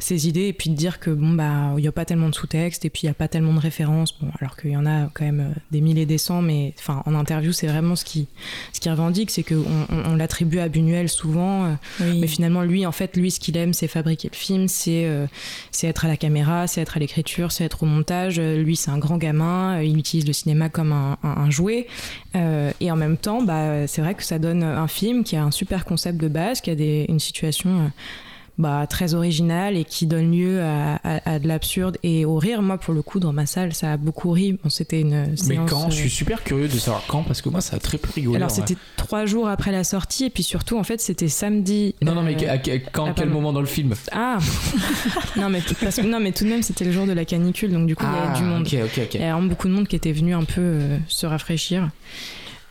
ses 0.00 0.26
idées 0.28 0.48
et 0.48 0.52
puis 0.52 0.70
de 0.70 0.74
dire 0.74 0.98
que 0.98 1.10
bon 1.10 1.34
bah 1.34 1.74
il 1.78 1.84
y 1.84 1.88
a 1.88 1.92
pas 1.92 2.04
tellement 2.04 2.28
de 2.28 2.34
sous-texte 2.34 2.84
et 2.84 2.90
puis 2.90 3.02
il 3.04 3.06
y 3.06 3.10
a 3.10 3.14
pas 3.14 3.28
tellement 3.28 3.54
de 3.54 3.60
références. 3.60 4.18
Bon 4.20 4.30
alors 4.40 4.56
qu'il 4.56 4.70
y 4.72 4.76
en 4.76 4.84
a 4.86 5.08
quand 5.14 5.24
même 5.24 5.40
euh, 5.40 5.60
des 5.70 5.80
milliers 5.80 6.02
et 6.02 6.06
des 6.06 6.18
cents, 6.18 6.42
mais 6.42 6.74
enfin 6.80 7.02
en 7.06 7.14
interview 7.14 7.52
c'est 7.52 7.68
vraiment 7.68 7.94
ce 7.94 8.04
qui 8.04 8.26
ce 8.72 8.80
qui 8.80 8.90
revendique, 8.90 9.30
c'est 9.30 9.44
que 9.44 9.54
on, 9.54 9.86
on- 9.94 10.12
on 10.12 10.16
l'attribue 10.16 10.58
à 10.58 10.68
Buñuel 10.68 11.08
souvent. 11.08 11.66
euh, 11.66 11.72
Oui. 12.00 12.18
mais 12.20 12.26
finalement, 12.26 12.62
lui, 12.62 12.86
en 12.86 12.92
fait, 12.92 13.16
lui, 13.16 13.30
ce 13.30 13.38
qu'il 13.40 13.56
aime, 13.56 13.72
c'est 13.74 13.86
fabriquer 13.88 14.30
le 14.32 14.36
film, 14.36 14.66
c'est 14.68 15.04
euh, 15.06 15.26
c'est 15.70 15.86
être 15.86 16.04
à 16.04 16.08
la 16.08 16.16
caméra, 16.16 16.66
c'est 16.66 16.80
être 16.80 16.96
à 16.96 17.00
l'écriture, 17.00 17.52
c'est 17.52 17.64
être 17.64 17.82
au 17.82 17.86
montage. 17.86 18.38
Euh, 18.38 18.56
Lui, 18.62 18.76
c'est 18.76 18.90
un 18.90 18.98
grand 18.98 19.16
gamin, 19.16 19.78
euh, 19.78 19.84
il 19.84 19.98
utilise 19.98 20.26
le 20.26 20.32
cinéma 20.32 20.68
comme 20.68 20.92
un, 20.92 21.50
jouet. 21.50 21.86
Euh, 22.36 22.70
et 22.80 22.90
en 22.90 22.96
même 22.96 23.16
temps, 23.16 23.42
bah, 23.42 23.86
c'est 23.86 24.02
vrai 24.02 24.14
que 24.14 24.22
ça 24.22 24.38
donne 24.38 24.62
un 24.62 24.88
film 24.88 25.24
qui 25.24 25.36
a 25.36 25.42
un 25.42 25.50
super 25.50 25.84
concept 25.84 26.18
de 26.18 26.28
base, 26.28 26.60
qui 26.60 26.70
a 26.70 26.74
une 26.74 27.20
situation 27.20 27.90
bah, 28.58 28.86
très 28.88 29.14
originale 29.14 29.76
et 29.76 29.84
qui 29.84 30.06
donne 30.06 30.32
lieu 30.32 30.60
à, 30.62 30.96
à- 31.04 31.34
à 31.34 31.38
de 31.38 31.46
l'absurde 31.46 31.96
et 32.02 32.24
au 32.24 32.36
rire. 32.36 32.60
Moi, 32.60 32.76
pour 32.76 32.92
le 32.92 33.02
coup, 33.02 33.20
dans 33.20 33.32
ma 33.32 33.46
salle, 33.46 33.72
ça 33.72 33.92
a 33.92 33.96
beaucoup 33.96 34.30
ri. 34.32 34.58
Bon, 34.62 34.68
c'était 34.68 35.00
une 35.00 35.34
Mais 35.46 35.58
quand? 35.68 35.86
Euh, 35.86 35.90
Je 35.90 35.96
suis 35.96 36.10
super 36.10 36.42
curieux 36.42 36.66
de 36.68 36.76
savoir 36.78 37.04
quand, 37.06 37.22
parce 37.22 37.40
que 37.40 37.48
moi 37.48 37.60
ça 37.60 37.76
a 37.76 37.78
très 37.78 37.98
peu 37.98 38.08
rigolé. 38.14 38.36
Alors, 38.36 38.50
c'était 38.50 38.76
trois 38.96 39.26
jours 39.26 39.48
après 39.48 39.70
la 39.72 39.84
sortie 39.84 40.24
et 40.24 40.30
puis 40.30 40.42
surtout, 40.42 40.76
en 40.76 40.82
fait, 40.84 41.00
c'était 41.00 41.28
samedi. 41.28 41.94
Non, 42.02 42.14
non, 42.14 42.22
mais 42.22 42.36
euh, 42.44 42.52
à- 42.52 42.58
quand, 42.58 43.06
ah, 43.08 43.12
quel 43.16 43.28
moment 43.28 43.52
dans 43.52 43.60
le 43.60 43.66
film? 43.66 43.94
Ah 44.12 44.38
non 45.36 45.48
mais, 45.50 45.60
parce 45.80 45.96
que- 45.96 46.02
non 46.06 46.18
mais 46.20 46.32
tout 46.32 46.44
de 46.44 46.48
même 46.50 46.62
c'était 46.62 46.84
le 46.84 46.92
jour 46.92 47.06
de 47.06 47.12
la 47.12 47.24
canicule 47.24 47.72
donc 47.72 47.86
du 47.86 47.94
coup 47.96 48.04
il 48.10 48.16
y 48.16 48.20
avait 48.28 48.38
du 48.38 48.44
monde. 48.44 48.66
Ah, 48.72 48.84
ok. 48.84 49.14
Il 49.14 49.20
y 49.20 49.24
a 49.24 49.32
vraiment 49.32 49.48
beaucoup 49.48 49.68
de 49.68 49.72
monde 49.72 49.86
qui 49.88 49.96
était 49.96 50.12
venu 50.12 50.34
un 50.34 50.44
peu 50.44 50.60
euh, 50.60 50.98
se 51.08 51.26
rafraîchir. 51.26 51.88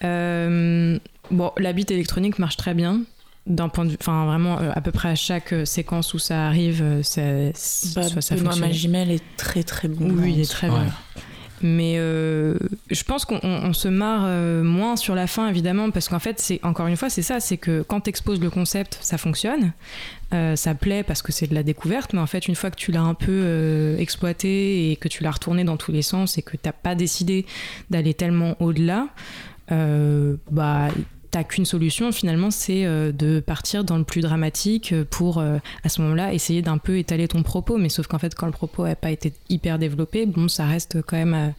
Euh, 0.03 0.98
bon 1.32 1.51
la 1.58 1.74
bite 1.74 1.91
électronique 1.91 2.39
marche 2.39 2.58
très 2.58 2.74
bien 2.74 3.01
d'un 3.48 3.70
point 3.70 3.86
de 3.86 3.92
vue, 3.92 3.98
enfin 4.00 4.25
vraiment 4.25 4.60
euh, 4.60 4.72
à 4.75 4.82
peu 4.82 4.92
près 4.92 5.10
à 5.10 5.16
chaque 5.16 5.54
euh, 5.54 5.66
séquence 5.66 6.13
où 6.13 6.20
ça 6.20 6.46
arrive, 6.48 6.82
euh, 6.84 7.01
ça, 7.04 7.22
Bah, 7.96 8.04
ça, 8.10 8.22
ça 8.22 8.36
Benoît. 8.36 8.56
Magimel 8.58 9.10
est 9.12 9.24
très 9.38 9.63
très 9.63 9.88
bon. 9.88 10.10
Oui, 10.12 10.34
il 10.36 10.42
est 10.42 10.50
très 10.51 10.70
Ouais. 10.70 10.75
bien. 10.80 10.94
Mais 11.63 11.96
euh, 11.98 12.56
je 12.92 13.01
pense 13.04 13.25
qu'on 13.25 13.39
on- 13.42 13.63
on 13.70 13.74
se 13.74 13.88
marre 13.88 14.27
moins 14.63 14.96
sur 14.96 15.16
la 15.16 15.25
fin, 15.25 15.48
évidemment, 15.50 15.89
parce 15.89 16.08
qu'en 16.08 16.20
fait, 16.20 16.39
c'est 16.39 16.60
encore 16.63 16.86
une 16.86 16.98
fois, 16.98 17.10
c'est 17.10 17.24
ça, 17.24 17.39
c'est 17.39 17.58
que 17.58 17.82
quand 17.82 18.01
tu 18.01 18.10
exposes 18.12 18.39
le 18.39 18.51
concept, 18.51 19.00
ça 19.01 19.18
fonctionne. 19.18 19.72
Ça 20.32 20.75
plaît 20.75 21.01
parce 21.04 21.24
que 21.24 21.32
c'est 21.32 21.48
de 21.48 21.56
la 21.56 21.63
découverte, 21.63 22.13
mais 22.13 22.20
en 22.20 22.27
fait, 22.27 22.48
une 22.48 22.54
fois 22.54 22.70
que 22.70 22.75
tu 22.75 22.92
l'as 22.92 23.01
un 23.01 23.16
peu 23.16 23.96
exploité 23.98 24.92
et 24.92 24.98
que 24.98 25.08
tu 25.08 25.24
l'as 25.24 25.32
retourné 25.32 25.63
dans 25.63 25.77
tous 25.77 25.92
les 25.92 26.04
sens 26.04 26.38
et 26.38 26.44
que 26.44 26.58
t'as 26.58 26.74
pas 26.74 26.94
décidé 26.94 27.46
d'aller 27.89 28.13
tellement 28.13 28.56
au-delà, 28.62 29.08
bah 30.51 30.89
qu'une 31.44 31.65
solution 31.65 32.12
finalement, 32.12 32.51
c'est 32.51 32.86
euh, 32.86 33.12
de 33.12 33.39
partir 33.39 33.84
dans 33.84 33.98
le 33.98 34.03
plus 34.03 34.22
dramatique 34.22 34.94
pour 35.10 35.39
euh, 35.39 35.58
à 35.84 35.89
ce 35.89 36.01
moment-là 36.01 36.34
essayer 36.34 36.62
d'un 36.62 36.77
peu 36.77 36.98
étaler 36.98 37.27
ton 37.27 37.44
propos. 37.44 37.77
Mais 37.77 37.89
sauf 37.89 38.08
qu'en 38.08 38.20
fait, 38.20 38.36
quand 38.36 38.46
le 38.46 38.51
propos 38.51 38.86
n'a 38.86 38.96
pas 38.96 39.12
été 39.12 39.34
hyper 39.50 39.79
développé, 39.79 40.25
bon, 40.25 40.48
ça 40.48 40.65
reste 40.65 41.01
quand 41.01 41.17
même 41.17 41.34
euh, 41.34 41.50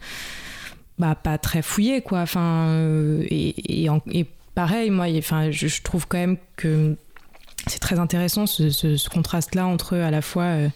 bah, 0.97 1.15
pas 1.15 1.37
très 1.37 1.61
fouillé, 1.61 2.01
quoi. 2.01 2.21
Enfin, 2.21 2.67
euh, 2.67 3.25
et, 3.29 4.25
pareil, 4.55 4.89
moi, 4.89 5.05
enfin, 5.17 5.51
je 5.51 5.81
trouve 5.81 6.07
quand 6.07 6.17
même 6.17 6.37
que 6.55 6.95
c'est 7.69 7.79
très 7.79 7.99
intéressant 7.99 8.45
ce, 8.47 8.69
ce- 8.69 8.97
ce 8.97 9.09
contraste-là 9.09 9.65
entre 9.67 9.95
à 9.97 10.11
la 10.11 10.21
fois 10.21 10.43
euh, 10.43 10.69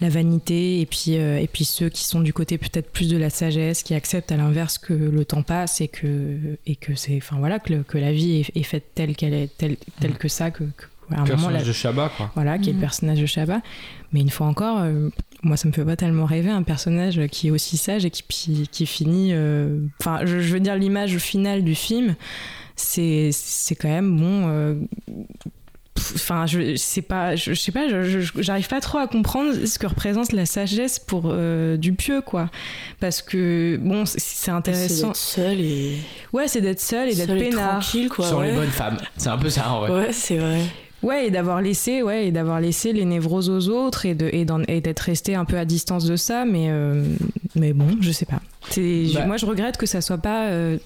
la 0.00 0.08
vanité 0.08 0.80
et 0.80 0.86
puis, 0.86 1.16
euh, 1.18 1.38
et 1.38 1.46
puis 1.46 1.64
ceux 1.64 1.88
qui 1.88 2.04
sont 2.04 2.20
du 2.20 2.32
côté 2.32 2.56
peut-être 2.58 2.90
plus 2.90 3.08
de 3.10 3.16
la 3.16 3.28
sagesse, 3.30 3.82
qui 3.82 3.94
acceptent 3.94 4.32
à 4.32 4.36
l'inverse 4.36 4.78
que 4.78 4.92
le 4.94 5.24
temps 5.24 5.42
passe 5.42 5.80
et 5.80 5.88
que, 5.88 6.56
et 6.66 6.76
que 6.76 6.94
c'est, 6.94 7.16
enfin 7.16 7.36
voilà, 7.38 7.58
que, 7.58 7.72
le- 7.74 7.82
que 7.82 7.98
la 7.98 8.12
vie 8.12 8.40
est, 8.40 8.56
est 8.58 8.62
faite 8.62 8.86
telle 8.94 9.14
qu'elle 9.16 9.34
est, 9.34 9.56
telle, 9.58 9.76
telle 10.00 10.14
que 10.14 10.28
ça, 10.28 10.50
que, 10.50 10.64
que 10.64 10.86
à 11.10 11.14
un 11.14 11.16
moment, 11.18 11.26
Personnage 11.26 11.62
la- 11.62 11.68
de 11.68 11.72
Shabba, 11.72 12.12
quoi. 12.16 12.30
voilà, 12.36 12.56
qui 12.58 12.68
est 12.70 12.72
le 12.72 12.76
Mhm. 12.76 12.80
personnage 12.82 13.20
de 13.20 13.26
Shabba. 13.26 13.60
Mais 14.12 14.20
une 14.20 14.30
fois 14.30 14.46
encore, 14.46 14.78
euh, 14.80 15.08
moi, 15.42 15.56
ça 15.56 15.66
me 15.66 15.72
fait 15.72 15.84
pas 15.84 15.96
tellement 15.96 16.24
rêver 16.24 16.50
un 16.50 16.62
personnage 16.62 17.20
qui 17.32 17.48
est 17.48 17.50
aussi 17.50 17.76
sage 17.76 18.04
et 18.04 18.10
qui, 18.12 18.68
qui 18.70 18.86
finit. 18.86 19.30
euh, 19.32 19.80
Enfin, 20.00 20.20
je, 20.24 20.38
je 20.38 20.52
veux 20.52 20.60
dire, 20.60 20.76
l'image 20.76 21.18
finale 21.18 21.64
du 21.64 21.74
film, 21.74 22.14
c'est 22.76 23.30
c'est 23.32 23.74
quand 23.74 23.88
même 23.88 24.16
bon. 24.16 24.48
euh, 24.48 24.74
Enfin, 26.14 26.46
je 26.46 26.76
sais 26.76 27.02
pas, 27.02 27.36
je, 27.36 27.52
je 27.54 27.60
sais 27.60 27.72
pas, 27.72 27.86
j'arrive 28.40 28.68
pas 28.68 28.80
trop 28.80 28.98
à 28.98 29.06
comprendre 29.06 29.52
ce 29.66 29.78
que 29.78 29.86
représente 29.86 30.32
la 30.32 30.46
sagesse 30.46 30.98
pour 30.98 31.24
euh, 31.26 31.76
Dupieux, 31.76 32.20
quoi. 32.20 32.50
Parce 33.00 33.22
que 33.22 33.78
bon, 33.80 34.04
c'est- 34.06 34.18
c'est 34.20 34.44
C'est 34.46 34.50
intéressant. 34.50 35.06
d'être 35.08 35.16
seul 35.16 35.60
et, 35.60 35.96
Ouais, 36.32 36.48
c'est 36.48 36.60
d'être 36.60 36.80
seul 36.80 37.08
et 37.08 37.14
d'être 37.14 37.34
peinard. 37.36 37.80
tranquille, 37.80 38.08
quoi. 38.08 38.26
Sur 38.26 38.42
les 38.42 38.52
bonnes 38.52 38.68
femmes. 38.68 38.96
C'est 39.16 39.28
un 39.28 39.38
peu 39.38 39.50
ça, 39.50 39.70
en 39.70 39.80
vrai. 39.80 39.90
Ouais, 39.90 40.12
c'est 40.12 40.36
vrai. 40.38 40.60
Ouais, 41.02 41.28
et 41.28 41.30
d'avoir 41.30 41.62
laissé, 41.62 42.02
ouais, 42.02 42.26
et 42.26 42.30
d'avoir 42.30 42.60
laissé 42.60 42.92
les 42.92 43.06
névroses 43.06 43.48
aux 43.48 43.68
autres 43.70 44.04
et 44.04 44.14
de 44.14 44.28
et 44.32 44.80
d'être 44.82 45.00
resté 45.00 45.34
un 45.34 45.46
peu 45.46 45.56
à 45.56 45.64
distance 45.64 46.04
de 46.04 46.14
ça, 46.16 46.44
mais 46.44 46.66
euh, 46.68 47.02
mais 47.54 47.72
bon, 47.72 47.86
je 48.02 48.10
sais 48.12 48.26
pas. 48.26 48.40
Bah. 49.14 49.26
moi 49.26 49.38
je 49.38 49.46
regrette 49.46 49.78
que 49.78 49.86
ça 49.86 50.02
soit 50.02 50.18
pas 50.18 50.48
euh, 50.48 50.76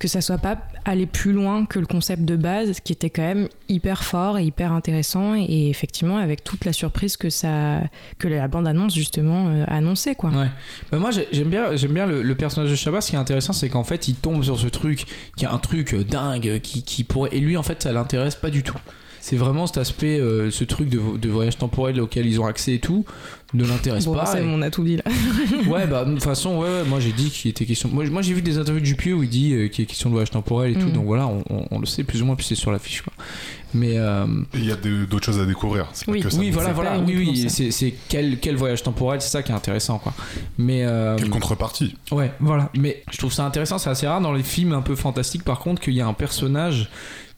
que 0.00 0.08
ça 0.08 0.20
soit 0.20 0.38
pas 0.38 0.58
aller 0.84 1.06
plus 1.06 1.32
loin 1.32 1.66
que 1.66 1.78
le 1.78 1.86
concept 1.86 2.24
de 2.24 2.34
base, 2.34 2.80
qui 2.80 2.92
était 2.92 3.10
quand 3.10 3.22
même 3.22 3.48
hyper 3.68 4.02
fort 4.02 4.38
et 4.38 4.44
hyper 4.44 4.72
intéressant 4.72 5.34
et 5.36 5.68
effectivement 5.70 6.16
avec 6.16 6.42
toute 6.42 6.64
la 6.64 6.72
surprise 6.72 7.16
que 7.16 7.30
ça 7.30 7.82
que 8.18 8.26
la 8.26 8.48
bande 8.48 8.66
annonce 8.66 8.94
justement 8.94 9.48
euh, 9.48 9.64
annonçait 9.68 10.14
quoi. 10.16 10.30
Ouais. 10.30 10.48
Bah, 10.90 10.98
moi 10.98 11.12
j'ai- 11.12 11.28
j'aime 11.30 11.50
bien, 11.50 11.76
j'aime 11.76 11.92
bien 11.92 12.06
le, 12.06 12.34
personnage 12.34 12.70
de 12.70 12.76
Shabba. 12.76 13.00
Ce 13.00 13.10
qui 13.10 13.16
est 13.16 13.18
intéressant, 13.18 13.52
c'est 13.52 13.68
qu'en 13.68 13.84
fait, 13.84 14.08
il 14.08 14.14
tombe 14.16 14.42
sur 14.42 14.58
ce 14.58 14.66
truc 14.66 15.04
qui 15.36 15.44
est 15.44 15.48
un 15.48 15.58
truc 15.58 15.94
euh, 15.94 16.02
dingue, 16.02 16.60
qui 16.60 17.04
pourrait. 17.04 17.30
Et 17.32 17.40
lui, 17.40 17.56
en 17.56 17.62
fait, 17.62 17.82
ça 17.82 17.92
l'intéresse 17.92 18.34
pas 18.34 18.50
du 18.50 18.62
tout. 18.62 18.78
C'est 19.20 19.36
vraiment 19.36 19.66
cet 19.66 19.78
aspect, 19.78 20.18
euh, 20.18 20.50
ce 20.50 20.64
truc 20.64 20.88
de, 20.88 20.98
de 21.18 21.28
voyage 21.28 21.58
temporel 21.58 22.00
auquel 22.00 22.26
ils 22.26 22.40
ont 22.40 22.46
accès 22.46 22.74
et 22.74 22.78
tout, 22.78 23.04
ne 23.52 23.64
l'intéresse 23.64 24.06
Bon, 24.06 24.14
pas. 24.14 24.24
c'est 24.26 24.42
Et- 24.42 24.46
on 24.46 24.62
a 24.62 24.70
tout 24.70 24.82
dit 24.84 24.96
là. 24.96 25.02
ouais, 25.68 25.86
bah 25.86 26.04
de 26.04 26.12
toute 26.14 26.22
façon, 26.22 26.56
ouais, 26.58 26.68
ouais, 26.68 26.84
moi 26.88 27.00
j'ai 27.00 27.12
dit 27.12 27.30
qu'il 27.30 27.50
était 27.50 27.66
question. 27.66 27.88
Moi, 27.92 28.08
moi 28.08 28.22
j'ai 28.22 28.32
vu 28.32 28.42
des 28.42 28.58
interviews 28.58 28.80
de 28.80 28.86
Dupieux 28.86 29.14
où 29.14 29.22
il 29.22 29.28
dit 29.28 29.52
euh, 29.54 29.68
qu'il 29.68 29.82
est 29.82 29.86
question 29.86 30.08
de 30.08 30.14
voyage 30.14 30.30
temporel 30.30 30.70
et 30.72 30.74
tout, 30.74 30.86
Mhm. 30.86 30.92
donc 30.92 31.04
voilà, 31.04 31.26
on, 31.26 31.42
on- 31.50 31.66
on 31.70 31.78
le 31.78 31.86
sait 31.86 32.04
plus 32.04 32.22
ou 32.22 32.26
moins, 32.26 32.34
puis 32.36 32.46
c'est 32.46 32.54
sur 32.54 32.70
l'affiche 32.72 33.02
quoi. 33.02 33.12
Mais 33.74 33.98
euh, 33.98 34.26
Et 34.54 34.58
Il 34.58 34.64
y 34.66 34.72
a 34.72 34.76
d'autres 34.76 35.24
choses 35.26 35.38
à 35.38 35.46
découvrir. 35.46 35.84
pas 35.86 35.92
Oui. 36.08 36.20
que 36.22 36.30
ça. 36.30 36.38
oui, 36.38 36.50
voilà, 36.50 36.70
c'est 36.70 36.74
voilà, 36.74 36.98
oui, 36.98 37.14
oui, 37.16 37.50
c'est 37.50 37.94
quel, 38.08 38.38
quel 38.40 38.56
voyage 38.56 38.82
temporel, 38.82 39.20
c'est 39.20 39.28
ça 39.28 39.42
qui 39.42 39.52
est 39.52 39.54
intéressant 39.54 39.98
quoi. 39.98 40.12
Mais 40.58 40.84
euh, 40.84 41.16
Quelle 41.16 41.30
contrepartie 41.30 41.94
Ouais, 42.10 42.32
voilà. 42.40 42.70
Mais 42.78 43.02
je 43.12 43.18
trouve 43.18 43.32
ça 43.32 43.44
intéressant, 43.44 43.78
c'est 43.78 43.90
assez 43.90 44.06
rare 44.06 44.20
dans 44.20 44.32
les 44.32 44.42
films 44.42 44.72
un 44.72 44.82
peu 44.82 44.96
fantastiques 44.96 45.44
par 45.44 45.58
contre 45.60 45.82
qu'il 45.82 45.94
y 45.94 46.00
a 46.00 46.06
un 46.06 46.14
personnage 46.14 46.88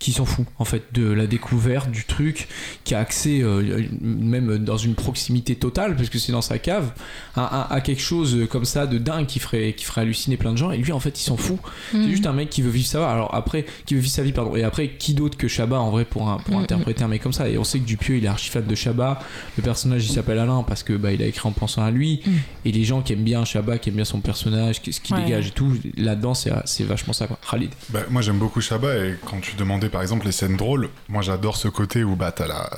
qui 0.02 0.12
s'en 0.12 0.24
fout 0.24 0.44
en 0.58 0.64
fait 0.64 0.82
de 0.92 1.06
la 1.10 1.26
découverte 1.26 1.90
du 1.90 2.04
truc, 2.04 2.48
qui 2.84 2.94
a 2.94 2.98
accès 2.98 3.40
euh, 3.42 3.82
même 4.00 4.58
dans 4.58 4.76
une 4.76 4.94
proximité 4.94 5.54
totale 5.54 5.96
parce 5.96 6.08
que 6.08 6.18
c'est 6.18 6.32
dans 6.32 6.42
sa 6.42 6.58
cave 6.58 6.92
à, 7.36 7.44
à- 7.62 7.74
à 7.74 7.80
quelque 7.80 8.02
chose 8.02 8.36
comme 8.50 8.64
ça 8.64 8.86
de 8.86 8.98
dingue 8.98 9.26
qui 9.26 9.38
ferait 9.38 9.74
qui 9.74 9.84
ferait 9.84 10.00
halluciner 10.02 10.36
plein 10.36 10.52
de 10.52 10.58
gens 10.58 10.70
et 10.72 10.76
lui 10.78 10.92
en 10.92 11.00
fait 11.00 11.18
il 11.20 11.22
s'en 11.24 11.36
fout. 11.36 11.58
C'est 11.92 12.08
juste 12.10 12.26
un 12.26 12.32
mec 12.32 12.50
qui 12.50 12.62
veut 12.62 12.70
vivre 12.70 12.86
sa 12.86 12.98
vie. 12.98 13.04
Alors 13.04 13.34
après 13.34 13.64
qui 13.86 13.94
veut 13.94 14.00
vivre 14.00 14.12
sa 14.12 14.22
vie 14.22 14.32
pardon. 14.32 14.56
Et 14.56 14.64
après 14.64 14.88
qui 14.88 15.14
d'autre 15.14 15.38
que 15.38 15.48
Shabba 15.48 15.78
en 15.78 15.90
vrai 15.90 16.04
pour 16.04 16.28
un- 16.28 16.38
pour 16.38 16.56
Mhm. 16.56 16.62
interpréter 16.64 17.04
un 17.04 17.08
mec 17.08 17.22
comme 17.22 17.32
ça? 17.32 17.48
Et 17.48 17.56
on 17.58 17.64
sait 17.64 17.78
que 17.78 17.84
Dupieux 17.86 18.16
il 18.16 18.24
est 18.24 18.28
archi 18.28 18.50
fan 18.50 18.66
de 18.66 18.74
Shabba. 18.74 19.20
Le 19.56 19.62
personnage 19.62 20.04
il 20.04 20.12
s'appelle 20.12 20.38
Alain 20.38 20.62
parce 20.66 20.82
que 20.82 20.92
bah 20.94 21.12
il 21.12 21.22
a 21.22 21.26
écrit 21.26 21.48
en 21.48 21.52
pensant 21.52 21.82
à 21.82 21.90
lui 21.90 22.20
Mhm. 22.26 22.32
et 22.64 22.72
les 22.72 22.84
gens 22.84 23.02
qui 23.02 23.12
aiment 23.12 23.22
bien 23.22 23.44
Shabba, 23.44 23.78
qui 23.78 23.88
aiment 23.90 23.96
bien 23.96 24.04
son 24.04 24.20
personnage, 24.20 24.80
ce 24.84 25.00
qu'il 25.00 25.14
Ouais. 25.14 25.22
dégage 25.24 25.48
et 25.48 25.50
tout, 25.50 25.76
là-dedans 25.96 26.34
c'est 26.34 26.50
c'est 26.64 26.84
vachement 26.84 27.12
ça 27.12 27.26
quoi. 27.26 27.38
Khalid. 27.48 27.70
Bah, 27.90 28.00
moi 28.10 28.20
j'aime 28.22 28.38
beaucoup 28.38 28.60
Shabba 28.60 28.94
et 28.96 29.14
quand 29.24 29.40
tu 29.40 29.54
demandais 29.56 29.88
par 29.92 30.02
exemple 30.02 30.26
les 30.26 30.32
scènes 30.32 30.56
drôles, 30.56 30.88
moi 31.08 31.22
j'adore 31.22 31.56
ce 31.56 31.68
côté 31.68 32.02
où 32.02 32.16
bah, 32.16 32.32
t'as 32.32 32.48
la, 32.48 32.70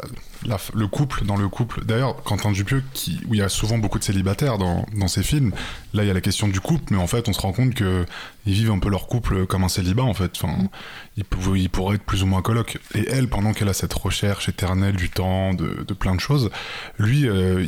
le 0.74 0.86
couple 0.86 1.24
dans 1.24 1.36
le 1.36 1.48
couple. 1.48 1.84
D'ailleurs, 1.84 2.22
Quentin 2.22 2.52
Dupieux, 2.52 2.82
qui, 2.92 3.20
où 3.28 3.34
il 3.34 3.40
y 3.40 3.42
a 3.42 3.48
souvent 3.48 3.78
beaucoup 3.78 3.98
de 3.98 4.04
célibataires 4.04 4.58
dans, 4.58 4.86
dans 4.94 5.08
ses 5.08 5.22
films, 5.22 5.52
là 5.92 6.04
il 6.04 6.06
y 6.06 6.10
a 6.10 6.14
la 6.14 6.20
question 6.20 6.48
du 6.48 6.60
couple, 6.60 6.92
mais 6.92 6.98
en 6.98 7.06
fait 7.06 7.28
on 7.28 7.32
se 7.32 7.40
rend 7.40 7.52
compte 7.52 7.74
que 7.74 8.04
ils 8.46 8.52
vivent 8.52 8.70
un 8.70 8.78
peu 8.78 8.90
leur 8.90 9.06
couple 9.06 9.46
comme 9.46 9.64
un 9.64 9.68
célibat 9.68 10.02
en 10.02 10.14
fait. 10.14 10.32
Enfin, 10.36 10.68
ils, 11.16 11.24
pourraient 11.70 11.94
être 11.94 12.02
plus 12.02 12.22
ou 12.22 12.26
moins 12.26 12.42
coloc. 12.42 12.78
Et 12.94 13.08
elle, 13.08 13.28
pendant 13.28 13.52
qu'elle 13.52 13.68
a 13.68 13.72
cette 13.72 13.94
recherche 13.94 14.48
éternelle 14.48 14.96
du 14.96 15.08
temps, 15.08 15.54
de, 15.54 15.94
plein 15.94 16.14
de 16.14 16.20
choses, 16.20 16.50
lui, 16.98 17.28
euh, 17.28 17.64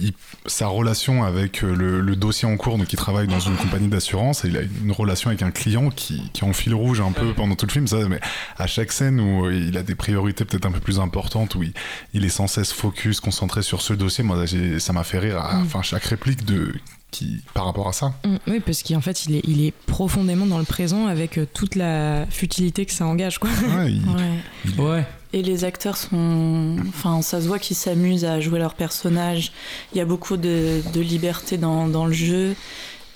sa 0.46 0.66
relation 0.66 1.24
avec 1.24 1.62
euh, 1.62 1.74
le, 1.74 2.16
dossier 2.16 2.48
en 2.48 2.56
cours, 2.56 2.78
donc 2.78 2.92
il 2.92 2.96
travaille 2.96 3.26
dans 3.26 3.40
une 3.40 3.56
compagnie 3.56 3.88
d'assurance, 3.88 4.42
il 4.44 4.56
a 4.56 4.62
une 4.62 4.92
relation 4.92 5.28
avec 5.28 5.42
un 5.42 5.50
client 5.50 5.90
qui, 5.90 6.30
qui 6.32 6.44
est 6.44 6.48
en 6.48 6.52
fil 6.52 6.74
rouge 6.74 7.00
un 7.00 7.12
peu 7.12 7.32
pendant 7.34 7.54
tout 7.54 7.66
le 7.66 7.72
film, 7.72 7.86
ça, 7.86 8.08
mais 8.08 8.20
à 8.58 8.66
chaque 8.66 8.90
scène 8.90 9.20
où 9.20 9.50
il 9.50 9.76
a 9.76 9.82
des 9.82 9.94
priorités 9.94 10.44
peut-être 10.44 10.66
un 10.66 10.72
peu 10.72 10.80
plus 10.80 10.98
importantes, 10.98 11.54
où 11.54 11.62
il, 11.62 11.72
il 12.14 12.24
est 12.24 12.30
sans 12.30 12.46
cesse 12.66 12.72
focus, 12.76 13.20
concentré 13.20 13.62
sur 13.62 13.82
ce 13.82 13.92
dossier, 13.94 14.24
moi 14.24 14.44
ça 14.78 14.92
m'a 14.92 15.04
fait 15.04 15.18
rire 15.18 15.38
à 15.38 15.54
Mm. 15.56 15.62
enfin, 15.66 15.82
chaque 15.82 16.04
réplique 16.04 16.44
de, 16.44 16.74
qui, 17.10 17.40
par 17.54 17.64
rapport 17.66 17.88
à 17.88 17.92
ça. 17.92 18.12
Mm, 18.24 18.36
Oui, 18.48 18.60
parce 18.60 18.82
qu'en 18.82 19.00
fait, 19.00 19.26
il 19.26 19.36
est, 19.36 19.42
il 19.46 19.64
est 19.64 19.72
profondément 19.86 20.46
dans 20.46 20.58
le 20.58 20.64
présent 20.64 21.06
avec 21.06 21.38
euh, 21.38 21.46
toute 21.52 21.74
la 21.76 22.26
futilité 22.30 22.84
que 22.86 22.92
ça 22.92 23.06
engage, 23.06 23.38
quoi. 23.38 23.50
Ouais, 23.76 23.92
il- 23.92 24.02
Ouais. 24.78 24.84
Ouais. 24.84 25.06
Et 25.32 25.42
les 25.42 25.64
acteurs 25.64 25.96
sont. 25.96 26.76
Enfin, 26.88 27.20
ça 27.20 27.40
se 27.42 27.46
voit 27.46 27.58
qu'ils 27.58 27.76
s'amusent 27.76 28.24
à 28.24 28.40
jouer 28.40 28.58
leur 28.58 28.74
personnage. 28.74 29.52
Il 29.92 29.98
y 29.98 30.00
a 30.00 30.04
beaucoup 30.06 30.36
de, 30.36 30.80
de 30.94 31.00
liberté 31.00 31.58
dans, 31.58 31.88
dans 31.88 32.06
le 32.06 32.12
jeu. 32.12 32.54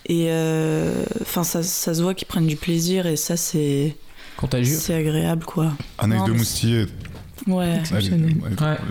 Et 0.06 0.26
euh, 0.30 1.04
enfin, 1.22 1.44
ça, 1.44 1.62
ça 1.62 1.94
se 1.94 2.02
voit 2.02 2.14
qu'ils 2.14 2.26
prennent 2.28 2.46
du 2.48 2.56
plaisir 2.56 3.06
et 3.06 3.16
ça, 3.16 3.36
c'est 3.36 3.96
Contagieux. 4.36 4.76
c'est 4.78 4.94
agréable, 4.94 5.44
quoi. 5.44 5.72
Non, 6.06 6.24
de 6.26 6.32
mais 6.32 6.38
Moustillé, 6.38 6.86
Ouais. 7.46 7.78
Exceptionnel. 7.78 8.34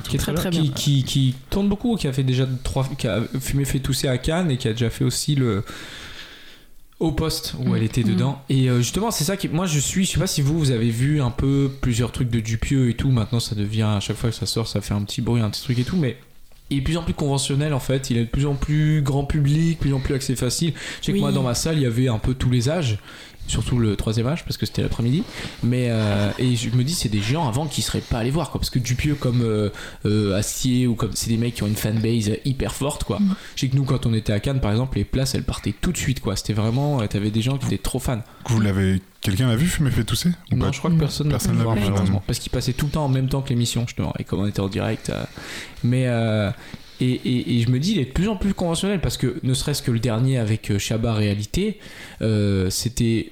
qui 0.07 0.15
est 0.15 0.19
très, 0.19 0.33
très 0.33 0.49
bien. 0.49 0.62
Qui, 0.62 0.71
qui, 0.71 1.03
qui 1.03 1.35
tourne 1.49 1.69
beaucoup, 1.69 1.95
qui 1.95 2.07
a 2.07 2.13
fait 2.13 2.23
déjà 2.23 2.47
trois, 2.63 2.88
qui 2.97 3.07
a 3.07 3.21
fumé 3.39 3.65
fait 3.65 3.79
tousser 3.79 4.07
à 4.07 4.17
Cannes 4.17 4.49
et 4.51 4.57
qui 4.57 4.67
a 4.67 4.71
déjà 4.71 4.89
fait 4.89 5.03
aussi 5.05 5.35
le 5.35 5.63
au 6.99 7.12
poste 7.13 7.55
où 7.59 7.69
Mm. 7.69 7.75
elle 7.77 7.83
était 7.83 8.01
Mm. 8.03 8.07
dedans. 8.09 8.41
Et 8.49 8.69
euh, 8.69 8.79
justement, 8.79 9.09
c'est 9.12 9.23
ça 9.23 9.38
qui, 9.38 9.47
moi, 9.47 9.65
je 9.65 9.79
suis, 9.79 10.03
je 10.05 10.12
sais 10.12 10.19
pas 10.19 10.27
si 10.27 10.41
vous, 10.41 10.59
vous 10.59 10.71
avez 10.71 10.89
vu 10.89 11.21
un 11.21 11.31
peu 11.31 11.71
plusieurs 11.81 12.12
trucs 12.12 12.29
de 12.29 12.39
Dupieux 12.41 12.89
et 12.89 12.93
tout. 12.95 13.09
Maintenant, 13.09 13.39
ça 13.39 13.55
devient 13.55 13.83
à 13.83 13.99
chaque 14.01 14.17
fois 14.17 14.29
que 14.31 14.35
ça 14.35 14.45
sort, 14.45 14.67
ça 14.67 14.81
fait 14.81 14.93
un 14.93 15.03
petit 15.03 15.21
bruit, 15.21 15.41
un 15.41 15.49
petit 15.49 15.62
truc 15.62 15.79
et 15.79 15.83
tout, 15.85 15.95
mais 15.95 16.17
il 16.69 16.77
est 16.77 16.81
de 16.81 16.85
plus 16.85 16.97
en 16.97 17.03
plus 17.03 17.13
conventionnel 17.13 17.73
en 17.73 17.79
fait. 17.79 18.09
Il 18.09 18.17
est 18.17 18.25
de 18.25 18.29
plus 18.29 18.45
en 18.45 18.55
plus 18.55 19.01
grand 19.01 19.23
public, 19.23 19.77
de 19.77 19.81
plus 19.81 19.93
en 19.93 19.99
plus 20.01 20.13
accès 20.13 20.35
facile. 20.35 20.73
Je 20.99 21.05
sais 21.05 21.13
que 21.13 21.17
moi, 21.19 21.31
dans 21.31 21.43
ma 21.43 21.55
salle, 21.55 21.77
il 21.77 21.83
y 21.83 21.85
avait 21.85 22.09
un 22.09 22.19
peu 22.19 22.33
tous 22.33 22.49
les 22.49 22.69
âges. 22.69 22.97
Surtout 23.49 23.79
le 23.79 23.95
troisième 23.95 24.27
âge 24.27 24.43
parce 24.45 24.57
que 24.57 24.65
c'était 24.65 24.81
l'après-midi. 24.83 25.23
Mais 25.63 25.88
euh, 25.89 26.31
et 26.39 26.55
je 26.55 26.69
me 26.69 26.83
dis 26.83 26.93
c'est 26.93 27.09
des 27.09 27.19
gens 27.21 27.47
avant 27.47 27.65
qui 27.67 27.81
seraient 27.81 27.99
pas 27.99 28.19
allés 28.19 28.29
voir 28.31 28.51
quoi 28.51 28.59
parce 28.62 28.69
que 28.69 28.79
Dupieux 28.79 29.15
comme 29.15 29.41
euh, 29.41 29.69
euh, 30.05 30.38
Astier 30.38 30.85
ou 30.88 30.95
comme 30.95 31.12
c'est 31.15 31.29
des 31.29 31.38
mecs 31.38 31.55
qui 31.55 31.63
ont 31.63 31.67
une 31.67 31.75
fanbase 31.75 32.31
hyper 32.45 32.73
forte 32.75 33.03
quoi. 33.03 33.19
Mm. 33.19 33.35
Je 33.55 33.62
sais 33.62 33.67
que 33.69 33.75
nous 33.75 33.83
quand 33.83 34.05
on 34.05 34.13
était 34.13 34.31
à 34.33 34.39
Cannes 34.39 34.62
par 34.62 34.71
exemple 34.71 34.97
les 34.97 35.03
places 35.03 35.35
elles 35.35 35.43
partaient 35.43 35.73
tout 35.81 35.91
de 35.91 35.97
suite 35.97 36.21
quoi. 36.21 36.35
C'était 36.35 36.53
vraiment 36.53 37.01
euh, 37.01 37.07
t'avais 37.07 37.31
des 37.31 37.41
gens 37.41 37.57
qui 37.57 37.65
étaient 37.65 37.77
trop 37.77 37.99
fans. 37.99 38.21
Vous 38.47 38.62
l'avez. 38.62 39.01
Quelqu'un 39.21 39.47
l'a 39.49 39.55
vu 39.57 39.67
fumer 39.67 39.91
fait 39.91 40.05
tousser 40.05 40.29
ou 40.51 40.55
Non 40.55 40.67
pas 40.67 40.71
je 40.71 40.77
crois 40.79 40.91
que 40.91 40.95
personne 40.95 41.27
Personne 41.29 41.57
l'a 41.57 41.63
vu, 41.73 41.81
malheureusement 41.81 42.23
parce 42.25 42.39
qu'il 42.39 42.51
passait 42.51 42.71
tout 42.73 42.85
le 42.85 42.91
temps 42.93 43.03
en 43.05 43.09
même 43.09 43.27
temps 43.27 43.41
que 43.41 43.49
l'émission 43.49 43.81
justement 43.85 44.13
et 44.19 44.23
comme 44.23 44.39
on 44.39 44.47
était 44.47 44.62
en 44.62 44.69
direct. 44.69 45.09
euh, 45.09 45.23
mais 45.83 46.05
euh, 46.07 46.51
et, 47.01 47.12
et- 47.12 47.57
et 47.57 47.62
je 47.62 47.69
me 47.69 47.79
dis, 47.79 47.93
il 47.93 47.99
est 47.99 48.05
de 48.05 48.12
plus 48.12 48.27
en 48.27 48.35
plus 48.35 48.53
conventionnel 48.53 48.99
parce 48.99 49.15
que 49.15 49.39
ne 49.43 49.53
serait-ce 49.53 49.81
que 49.81 49.89
le 49.91 49.99
dernier 49.99 50.38
avec 50.38 50.77
Shabba 50.77 51.13
Réalité, 51.13 51.79
euh, 52.21 52.69
c'était. 52.69 53.29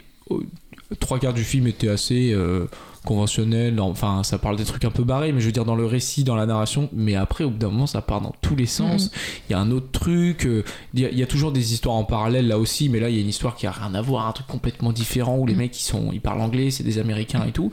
Trois 1.00 1.20
quarts 1.20 1.34
du 1.34 1.44
film 1.44 1.68
était 1.68 1.90
assez 1.90 2.32
euh, 2.34 2.66
conventionnel. 3.08 3.80
Enfin, 3.80 4.24
ça 4.24 4.38
parle 4.38 4.58
des 4.58 4.66
trucs 4.66 4.86
un 4.86 4.92
peu 4.92 5.04
barrés, 5.04 5.32
mais 5.32 5.40
je 5.42 5.46
veux 5.48 5.52
dire 5.52 5.66
dans 5.66 5.76
le 5.76 5.86
récit, 5.86 6.24
dans 6.24 6.36
la 6.36 6.46
narration. 6.46 6.90
Mais 6.94 7.16
après, 7.16 7.44
au 7.44 7.50
bout 7.50 7.58
d'un 7.58 7.70
moment, 7.70 7.88
ça 7.88 8.02
part 8.02 8.22
dans 8.22 8.36
tous 8.42 8.56
les 8.56 8.66
sens. 8.66 9.12
Il 9.50 9.54
y 9.54 9.56
a 9.56 9.60
un 9.60 9.72
autre 9.72 9.90
truc. 9.92 10.46
euh, 10.46 10.64
Il 10.94 11.00
y, 11.02 11.06
a- 11.06 11.10
il 11.10 11.18
y 11.18 11.24
a 11.24 11.28
toujours 11.28 11.52
des 11.52 11.74
histoires 11.74 11.96
en 11.96 12.04
parallèle 12.04 12.48
là 12.48 12.58
aussi, 12.60 12.90
mais 12.90 13.00
là, 13.00 13.10
il 13.10 13.16
y 13.16 13.20
a 13.20 13.22
une 13.22 13.28
histoire 13.30 13.56
qui 13.56 13.66
a 13.68 13.72
rien 13.72 13.94
à 13.96 14.02
voir, 14.02 14.28
un 14.28 14.32
truc 14.32 14.48
complètement 14.48 14.92
différent 14.92 15.38
où 15.38 15.46
les 15.46 15.54
Mm. 15.54 15.58
mecs 15.58 15.80
ils 15.80 15.84
sont, 15.84 16.10
ils 16.12 16.22
parlent 16.22 16.42
anglais, 16.42 16.70
c'est 16.72 16.84
des 16.84 17.00
Américains 17.00 17.44
et 17.48 17.52
tout. 17.52 17.72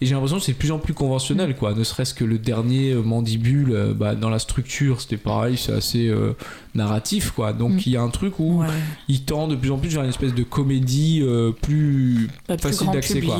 Et 0.00 0.06
j'ai 0.06 0.14
l'impression 0.14 0.38
que 0.38 0.42
c'est 0.42 0.52
de 0.52 0.56
plus 0.58 0.72
en 0.72 0.78
plus 0.78 0.94
conventionnel, 0.94 1.54
quoi. 1.56 1.74
Ne 1.74 1.84
serait-ce 1.84 2.14
que 2.14 2.24
le 2.24 2.38
dernier 2.38 2.90
euh, 2.92 3.02
Mandibule, 3.02 3.72
euh, 3.72 3.94
bah, 3.94 4.14
dans 4.14 4.30
la 4.30 4.38
structure, 4.38 5.00
c'était 5.00 5.16
pareil, 5.16 5.56
c'est 5.56 5.72
assez 5.72 6.12
narratif, 6.74 7.30
quoi. 7.32 7.52
Donc 7.52 7.72
Mm. 7.72 7.80
il 7.86 7.92
y 7.92 7.96
a 7.96 8.02
un 8.02 8.08
truc 8.10 8.38
où 8.38 8.60
Ouais. 8.62 8.66
il 9.08 9.22
tend 9.22 9.48
de 9.48 9.54
plus 9.56 9.70
en 9.70 9.78
plus 9.78 9.90
vers 9.90 10.02
une 10.02 10.08
espèce 10.10 10.34
de 10.34 10.42
comédie 10.42 11.22
plus 11.62 12.28
Pas 12.46 12.56
plus 12.56 12.70
facile 12.70 12.90
d'accès, 12.92 13.20
quoi. 13.20 13.38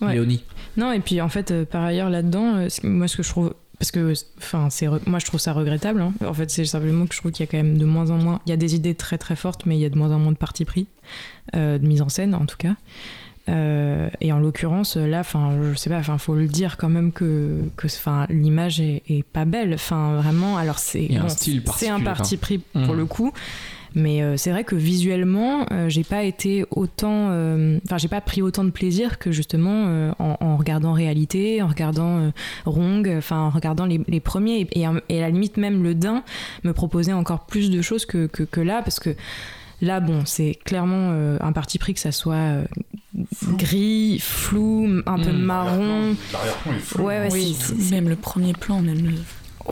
Ouais. 0.00 0.14
Léonie. 0.14 0.44
Non, 0.76 0.92
et 0.92 1.00
puis 1.00 1.20
en 1.20 1.28
fait, 1.28 1.50
euh, 1.50 1.64
par 1.64 1.82
ailleurs, 1.84 2.10
là-dedans, 2.10 2.56
euh, 2.56 2.68
moi, 2.84 3.06
ce 3.08 3.16
que 3.16 3.22
je 3.22 3.28
trouve. 3.28 3.54
Parce 3.78 3.92
que, 3.92 4.12
enfin, 4.38 4.68
c'est, 4.68 4.86
re- 4.86 5.00
moi, 5.06 5.18
je 5.18 5.24
trouve 5.24 5.40
ça 5.40 5.54
regrettable. 5.54 6.02
hein. 6.02 6.12
En 6.26 6.34
fait, 6.34 6.50
c'est 6.50 6.66
simplement 6.66 7.06
que 7.06 7.14
je 7.14 7.20
trouve 7.20 7.32
qu'il 7.32 7.46
y 7.46 7.48
a 7.48 7.50
quand 7.50 7.56
même 7.56 7.78
de 7.78 7.86
moins 7.86 8.10
en 8.10 8.18
moins. 8.18 8.40
Il 8.44 8.50
y 8.50 8.52
a 8.52 8.56
des 8.58 8.74
idées 8.74 8.94
très 8.94 9.16
très 9.16 9.36
fortes, 9.36 9.64
mais 9.64 9.76
il 9.78 9.80
y 9.80 9.86
a 9.86 9.88
de 9.88 9.96
moins 9.96 10.10
en 10.12 10.18
moins 10.18 10.32
de 10.32 10.36
parti 10.36 10.66
pris, 10.66 10.86
euh, 11.56 11.78
de 11.78 11.86
mise 11.86 12.02
en 12.02 12.10
scène 12.10 12.34
en 12.34 12.44
tout 12.44 12.58
cas. 12.58 12.74
Euh, 13.48 14.08
et 14.20 14.32
en 14.32 14.38
l'occurrence, 14.38 14.96
là, 14.96 15.20
enfin, 15.20 15.52
je 15.72 15.76
sais 15.78 15.88
pas, 15.90 15.98
enfin, 15.98 16.18
faut 16.18 16.34
le 16.34 16.46
dire 16.46 16.76
quand 16.76 16.90
même 16.90 17.10
que, 17.10 17.62
que, 17.76 17.86
enfin, 17.86 18.26
l'image 18.28 18.80
est, 18.80 19.02
est 19.08 19.22
pas 19.24 19.44
belle. 19.46 19.72
Enfin, 19.74 20.16
vraiment, 20.16 20.56
alors 20.58 20.78
c'est, 20.78 21.08
un 21.16 21.22
bon, 21.22 21.28
style 21.30 21.62
c'est 21.76 21.88
un 21.88 22.00
parti 22.00 22.36
pris 22.36 22.58
pour 22.58 22.82
Mhm. 22.92 22.96
le 22.96 23.06
coup. 23.06 23.32
Mais 23.94 24.22
euh, 24.22 24.36
c'est 24.36 24.50
vrai 24.50 24.62
que 24.64 24.76
visuellement, 24.76 25.66
euh, 25.72 25.88
j'ai 25.88 26.04
pas 26.04 26.22
été 26.22 26.64
autant. 26.70 27.28
euh, 27.30 27.78
Enfin, 27.84 27.98
j'ai 27.98 28.08
pas 28.08 28.20
pris 28.20 28.40
autant 28.42 28.62
de 28.64 28.70
plaisir 28.70 29.18
que 29.18 29.32
justement 29.32 29.86
euh, 29.88 30.12
en, 30.18 30.36
en 30.40 30.56
regardant 30.56 30.92
Réalité, 30.92 31.60
en 31.62 31.66
regardant 31.68 32.18
euh, 32.18 32.30
Rong, 32.66 33.12
enfin 33.18 33.38
en 33.38 33.50
regardant 33.50 33.86
les, 33.86 34.00
les 34.06 34.20
premiers. 34.20 34.60
Et, 34.72 34.80
et 35.08 35.18
à 35.18 35.20
la 35.22 35.30
limite, 35.30 35.56
même 35.56 35.82
le 35.82 35.94
Dain 35.94 36.22
me 36.64 36.72
proposait 36.72 37.12
encore 37.12 37.46
plus 37.46 37.70
de 37.70 37.82
choses 37.82 38.06
que, 38.06 38.26
que, 38.26 38.42
que 38.44 38.60
là, 38.60 38.82
parce 38.82 39.00
que 39.00 39.10
là, 39.82 39.98
bon, 40.00 40.22
c'est 40.24 40.58
clairement 40.64 41.10
euh, 41.12 41.36
un 41.40 41.52
parti 41.52 41.78
pris 41.78 41.94
que 41.94 42.00
ça 42.00 42.12
soit 42.12 42.34
euh, 42.34 42.64
gris, 43.58 44.18
flou, 44.20 44.88
un 45.06 45.18
peu 45.18 45.32
Mm. 45.32 45.38
marron. 45.38 46.16
L'arrière-plan 46.32 46.72
est 46.74 46.78
flou. 46.78 47.04
Ouais, 47.04 47.18
ouais, 47.20 47.28
Oui, 47.32 47.56
c'est- 47.58 47.74
c'est- 47.74 47.94
même 47.94 48.08
le 48.08 48.16
premier 48.16 48.52
plan, 48.52 48.80
même 48.80 49.04
le... 49.04 49.14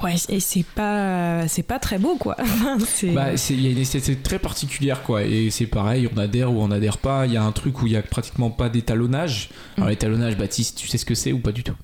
Ouais, 0.02 0.14
et 0.28 0.40
c'est 0.40 0.64
pas, 0.64 1.48
c'est 1.48 1.62
pas 1.62 1.78
très 1.78 1.98
beau, 1.98 2.16
quoi. 2.16 2.36
c'est. 2.86 3.08
Bah, 3.10 3.30
y 3.32 3.66
a 3.66 3.70
une 3.70 3.78
esthétique 3.78 4.22
très 4.22 4.38
particulière, 4.38 5.02
quoi. 5.02 5.24
Et 5.24 5.50
c'est 5.50 5.66
pareil, 5.66 6.08
on 6.14 6.18
adhère 6.18 6.52
ou 6.52 6.60
on 6.62 6.70
adhère 6.70 6.98
pas. 6.98 7.26
Il 7.26 7.32
y 7.32 7.36
a 7.36 7.42
un 7.42 7.52
truc 7.52 7.82
où 7.82 7.86
il 7.86 7.92
y 7.92 7.96
a 7.96 8.02
pratiquement 8.02 8.50
pas 8.50 8.68
d'étalonnage. 8.68 9.50
Alors, 9.76 9.88
Mm. 9.88 9.90
l'étalonnage, 9.90 10.36
Baptiste, 10.36 10.78
tu 10.78 10.86
sais 10.88 10.98
ce 10.98 11.04
que 11.04 11.14
c'est 11.14 11.32
ou 11.32 11.38
pas 11.40 11.52
du 11.52 11.62
tout? 11.64 11.74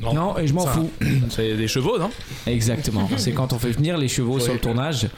Non. 0.00 0.14
Non, 0.14 0.38
et 0.38 0.46
je 0.46 0.54
m'en 0.54 0.64
Ça- 0.64 0.72
fous. 0.72 0.90
C'est 1.30 1.56
des 1.56 1.68
chevaux, 1.68 1.98
non? 1.98 2.10
Exactement. 2.46 3.08
c'est 3.16 3.32
quand 3.32 3.52
on 3.52 3.58
fait 3.58 3.70
venir 3.70 3.96
les 3.98 4.08
chevaux 4.08 4.40
sur 4.40 4.52
le 4.52 4.58
tournage. 4.60 5.08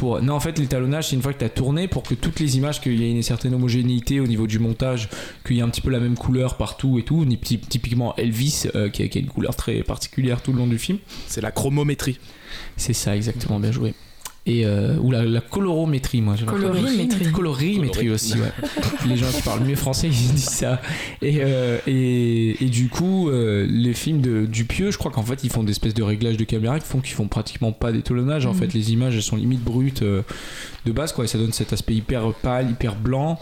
Pour... 0.00 0.22
Non, 0.22 0.32
en 0.32 0.40
fait, 0.40 0.58
l'étalonnage, 0.58 1.10
c'est 1.10 1.16
une 1.16 1.20
fois 1.20 1.34
que 1.34 1.40
tu 1.40 1.44
as 1.44 1.50
tourné 1.50 1.86
pour 1.86 2.04
que 2.04 2.14
toutes 2.14 2.40
les 2.40 2.56
images, 2.56 2.80
qu'il 2.80 2.98
y 2.98 3.04
ait 3.04 3.10
une 3.10 3.22
certaine 3.22 3.52
homogénéité 3.52 4.18
au 4.18 4.26
niveau 4.26 4.46
du 4.46 4.58
montage, 4.58 5.10
qu'il 5.46 5.56
y 5.56 5.58
ait 5.58 5.62
un 5.62 5.68
petit 5.68 5.82
peu 5.82 5.90
la 5.90 6.00
même 6.00 6.16
couleur 6.16 6.56
partout 6.56 6.98
et 6.98 7.02
tout. 7.02 7.26
Typiquement 7.68 8.16
Elvis, 8.16 8.64
euh, 8.74 8.88
qui, 8.88 9.02
a, 9.02 9.08
qui 9.08 9.18
a 9.18 9.20
une 9.20 9.26
couleur 9.26 9.54
très 9.56 9.82
particulière 9.82 10.40
tout 10.40 10.54
le 10.54 10.58
long 10.58 10.66
du 10.66 10.78
film. 10.78 10.96
C'est 11.26 11.42
la 11.42 11.50
chromométrie. 11.50 12.18
C'est 12.78 12.94
ça, 12.94 13.14
exactement, 13.14 13.60
bien 13.60 13.72
joué. 13.72 13.92
Et, 14.50 14.64
euh, 14.66 14.96
ou 14.98 15.10
la, 15.12 15.24
la 15.24 15.40
colorométrie, 15.40 16.20
moi. 16.22 16.34
j'ai 16.36 16.44
l'impression. 16.44 16.70
Colorimétrie. 16.70 17.30
Colorimétrie 17.30 18.06
Colori- 18.06 18.10
aussi, 18.14 18.32
ouais. 18.34 18.50
Les 19.08 19.16
gens 19.16 19.30
qui 19.30 19.42
parlent 19.42 19.62
mieux 19.64 19.76
français, 19.76 20.08
ils 20.08 20.12
disent 20.32 20.44
ça. 20.44 20.80
Et, 21.22 21.38
euh, 21.42 21.78
et, 21.86 22.64
et 22.64 22.68
du 22.68 22.88
coup, 22.88 23.28
euh, 23.28 23.66
les 23.70 23.94
films 23.94 24.20
de 24.20 24.46
Dupieux, 24.46 24.90
je 24.90 24.98
crois 24.98 25.12
qu'en 25.12 25.22
fait, 25.22 25.44
ils 25.44 25.50
font 25.50 25.62
des 25.62 25.70
espèces 25.70 25.94
de 25.94 26.02
réglages 26.02 26.36
de 26.36 26.44
caméra 26.44 26.80
qui 26.80 26.86
font 26.86 27.00
qu'ils 27.00 27.14
font 27.14 27.28
pratiquement 27.28 27.70
pas 27.72 27.92
d'étalonnage. 27.92 28.46
En 28.46 28.52
Mhm. 28.54 28.58
fait, 28.58 28.74
les 28.74 28.92
images, 28.92 29.14
elles 29.14 29.22
sont 29.22 29.36
limite 29.36 29.62
brutes 29.62 30.02
euh, 30.02 30.22
de 30.86 30.92
base, 30.92 31.12
quoi. 31.12 31.24
Et 31.24 31.28
ça 31.28 31.38
donne 31.38 31.52
cet 31.52 31.72
aspect 31.72 31.94
hyper 31.94 32.32
pâle, 32.42 32.70
hyper 32.70 32.96
blanc. 32.96 33.38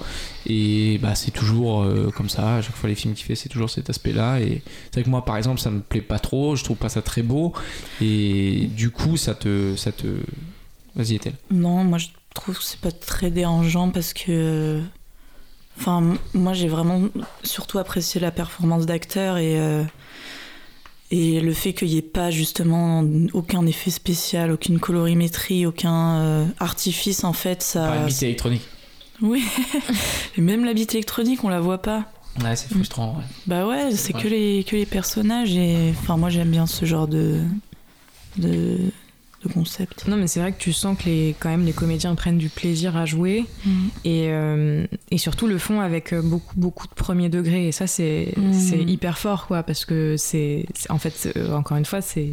Et 0.47 0.99
bah, 1.03 1.15
c'est 1.15 1.31
toujours 1.31 1.83
euh, 1.83 2.11
comme 2.17 2.29
ça. 2.29 2.57
À 2.57 2.63
chaque 2.63 2.75
fois, 2.77 2.89
les 2.89 2.95
films 2.95 3.15
qu'il 3.15 3.25
fait, 3.25 3.35
c'est 3.35 3.49
toujours 3.49 3.71
cet 3.71 3.89
aspect-là. 3.89 4.41
Et 4.41 4.63
c'est 4.87 4.95
vrai 5.01 5.03
que 5.05 5.11
moi, 5.11 5.25
par 5.25 5.37
exemple, 5.37 5.61
ça 5.61 5.71
me 5.71 5.81
plaît 5.81 6.01
pas 6.01 6.19
trop. 6.19 6.57
Je 6.57 6.65
trouve 6.65 6.77
pas 6.77 6.89
ça 6.89 7.01
très 7.03 7.23
beau. 7.23 7.53
Et 8.03 8.69
du 8.77 8.91
coup, 8.91 9.17
ça 9.17 9.35
te. 9.35 9.75
Ça 9.77 9.93
te... 9.93 10.07
Vas-y, 10.99 11.15
Ethel. 11.15 11.33
Non, 11.51 11.85
moi 11.85 11.97
je 11.99 12.09
trouve 12.35 12.59
que 12.59 12.65
c'est 12.65 12.81
pas 12.81 12.93
très 12.93 13.31
dérangeant 13.31 13.89
parce 13.91 14.13
que. 14.13 14.83
Enfin, 15.79 16.17
moi 16.35 16.53
j'ai 16.55 16.69
vraiment 16.69 17.03
surtout 17.45 17.79
apprécié 17.79 18.21
la 18.21 18.31
performance 18.31 18.85
d'acteur 18.85 19.39
et. 19.39 19.59
euh, 19.59 19.85
Et 21.11 21.41
le 21.41 21.55
fait 21.55 21.73
qu'il 21.73 21.89
n'y 21.89 21.97
ait 21.97 22.03
pas 22.03 22.31
justement 22.31 23.03
aucun 23.33 23.65
effet 23.65 23.91
spécial, 23.91 24.51
aucune 24.51 24.79
colorimétrie, 24.79 25.65
aucun 25.65 26.19
euh, 26.19 26.45
artifice, 26.61 27.25
en 27.25 27.33
fait, 27.33 27.63
ça. 27.63 27.87
Pas 27.89 28.11
une 28.11 28.25
électronique. 28.27 28.63
Oui. 29.23 29.43
et 30.37 30.41
même 30.43 30.67
la 30.67 30.75
bite 30.75 30.93
électronique, 30.95 31.43
on 31.45 31.49
la 31.49 31.61
voit 31.61 31.81
pas. 31.81 32.05
Ouais, 32.45 32.55
c'est 32.57 32.69
frustrant, 32.69 33.17
ouais. 33.17 33.25
Bah 33.47 33.67
ouais, 33.67 33.91
c'est 33.93 34.13
que 34.13 34.29
les 34.29 34.65
que 34.65 34.77
les 34.77 34.85
personnages 34.87 35.55
et 35.57 35.93
enfin 35.99 36.17
moi 36.19 36.29
j'aime 36.31 36.51
bien 36.51 36.67
ce 36.67 36.85
genre 36.85 37.09
de 37.09 37.41
de, 38.37 38.79
de 39.47 39.53
concept. 39.53 40.07
Non, 40.09 40.17
mais 40.17 40.27
c'est 40.27 40.41
vrai 40.41 40.53
que 40.53 40.59
tu 40.59 40.73
sens 40.73 40.99
que 40.99 41.05
les, 41.05 41.35
quand 41.39 41.49
même 41.49 41.65
les 41.65 41.73
comédiens 41.73 42.15
prennent 42.15 42.39
du 42.39 42.49
plaisir 42.49 42.97
à 42.97 43.07
jouer 43.07 43.45
et, 44.05 44.27
euh, 44.31 44.85
et 45.11 45.19
surtout 45.19 45.47
le 45.47 45.59
font 45.59 45.81
avec 45.81 46.13
euh, 46.13 46.23
beaucoup, 46.23 46.55
beaucoup 46.57 46.87
de 46.89 46.95
premier 46.95 47.29
degré. 47.29 47.69
Et 47.69 47.73
ça, 47.73 47.87
c'est 47.87 48.35
c'est 48.53 48.83
hyper 48.83 49.17
fort, 49.19 49.47
quoi, 49.47 49.63
parce 49.63 49.85
que 49.85 50.17
c'est. 50.17 50.67
c'est- 50.75 50.91
En 50.91 50.99
fait, 50.99 51.13
c'est- 51.17 51.37
euh, 51.37 51.55
encore 51.57 51.77
une 51.77 51.85
fois, 51.85 52.01
c'est. 52.01 52.31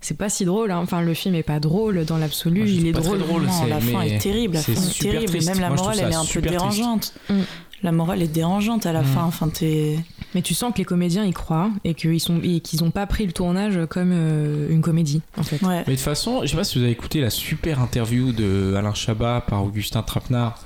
C'est 0.00 0.18
pas 0.18 0.28
si 0.28 0.44
drôle, 0.44 0.70
hein. 0.70 0.80
enfin 0.82 1.00
le 1.00 1.14
film 1.14 1.34
est 1.34 1.42
pas 1.42 1.60
drôle 1.60 2.04
dans 2.04 2.18
l'absolu, 2.18 2.68
il 2.68 2.86
est 2.88 2.92
pas 2.92 3.00
très 3.00 3.08
drôle. 3.16 3.20
drôle. 3.20 3.42
Non, 3.44 3.52
c'est- 3.62 3.68
la 3.70 3.80
fin 3.80 4.00
mais 4.00 4.10
est 4.10 4.18
terrible, 4.18 4.52
la 4.56 4.60
fin 4.60 4.72
est 4.72 4.98
terrible. 5.00 5.24
triste. 5.24 5.48
Même 5.48 5.60
la 5.60 5.70
morale, 5.70 5.96
elle 5.98 6.12
est 6.12 6.14
un 6.14 6.24
peu 6.26 6.42
dérangeante. 6.42 7.14
Mm. 7.30 7.34
La 7.84 7.92
morale 7.92 8.22
est 8.22 8.28
dérangeante 8.28 8.86
à 8.86 8.92
la 8.92 9.02
Mm. 9.02 9.04
fin. 9.04 9.22
Enfin, 9.24 9.48
t'es. 9.48 9.98
Mais 10.34 10.42
tu 10.42 10.52
sens 10.54 10.72
que 10.72 10.78
les 10.78 10.84
comédiens 10.84 11.24
y 11.24 11.32
croient 11.32 11.70
et 11.84 11.94
qu'ils 11.94 12.18
sont 12.18 12.40
et 12.42 12.58
qu'ils 12.60 12.82
ont 12.82 12.90
pas 12.90 13.06
pris 13.06 13.24
le 13.26 13.32
tournage 13.32 13.78
comme 13.88 14.10
euh, 14.12 14.68
une 14.70 14.80
comédie, 14.80 15.20
en 15.36 15.42
fait. 15.44 15.62
Ouais. 15.62 15.84
Mais 15.86 15.92
de 15.92 15.98
toute 15.98 16.00
façon, 16.00 16.40
je 16.42 16.48
sais 16.48 16.56
pas 16.56 16.64
si 16.64 16.78
vous 16.78 16.82
avez 16.84 16.92
écouté 16.92 17.20
la 17.20 17.30
super 17.30 17.80
interview 17.80 18.32
de 18.32 18.74
Alain 18.76 18.94
Chabat 18.94 19.42
par 19.46 19.62
Augustin 19.64 20.02
Trapenard 20.02 20.58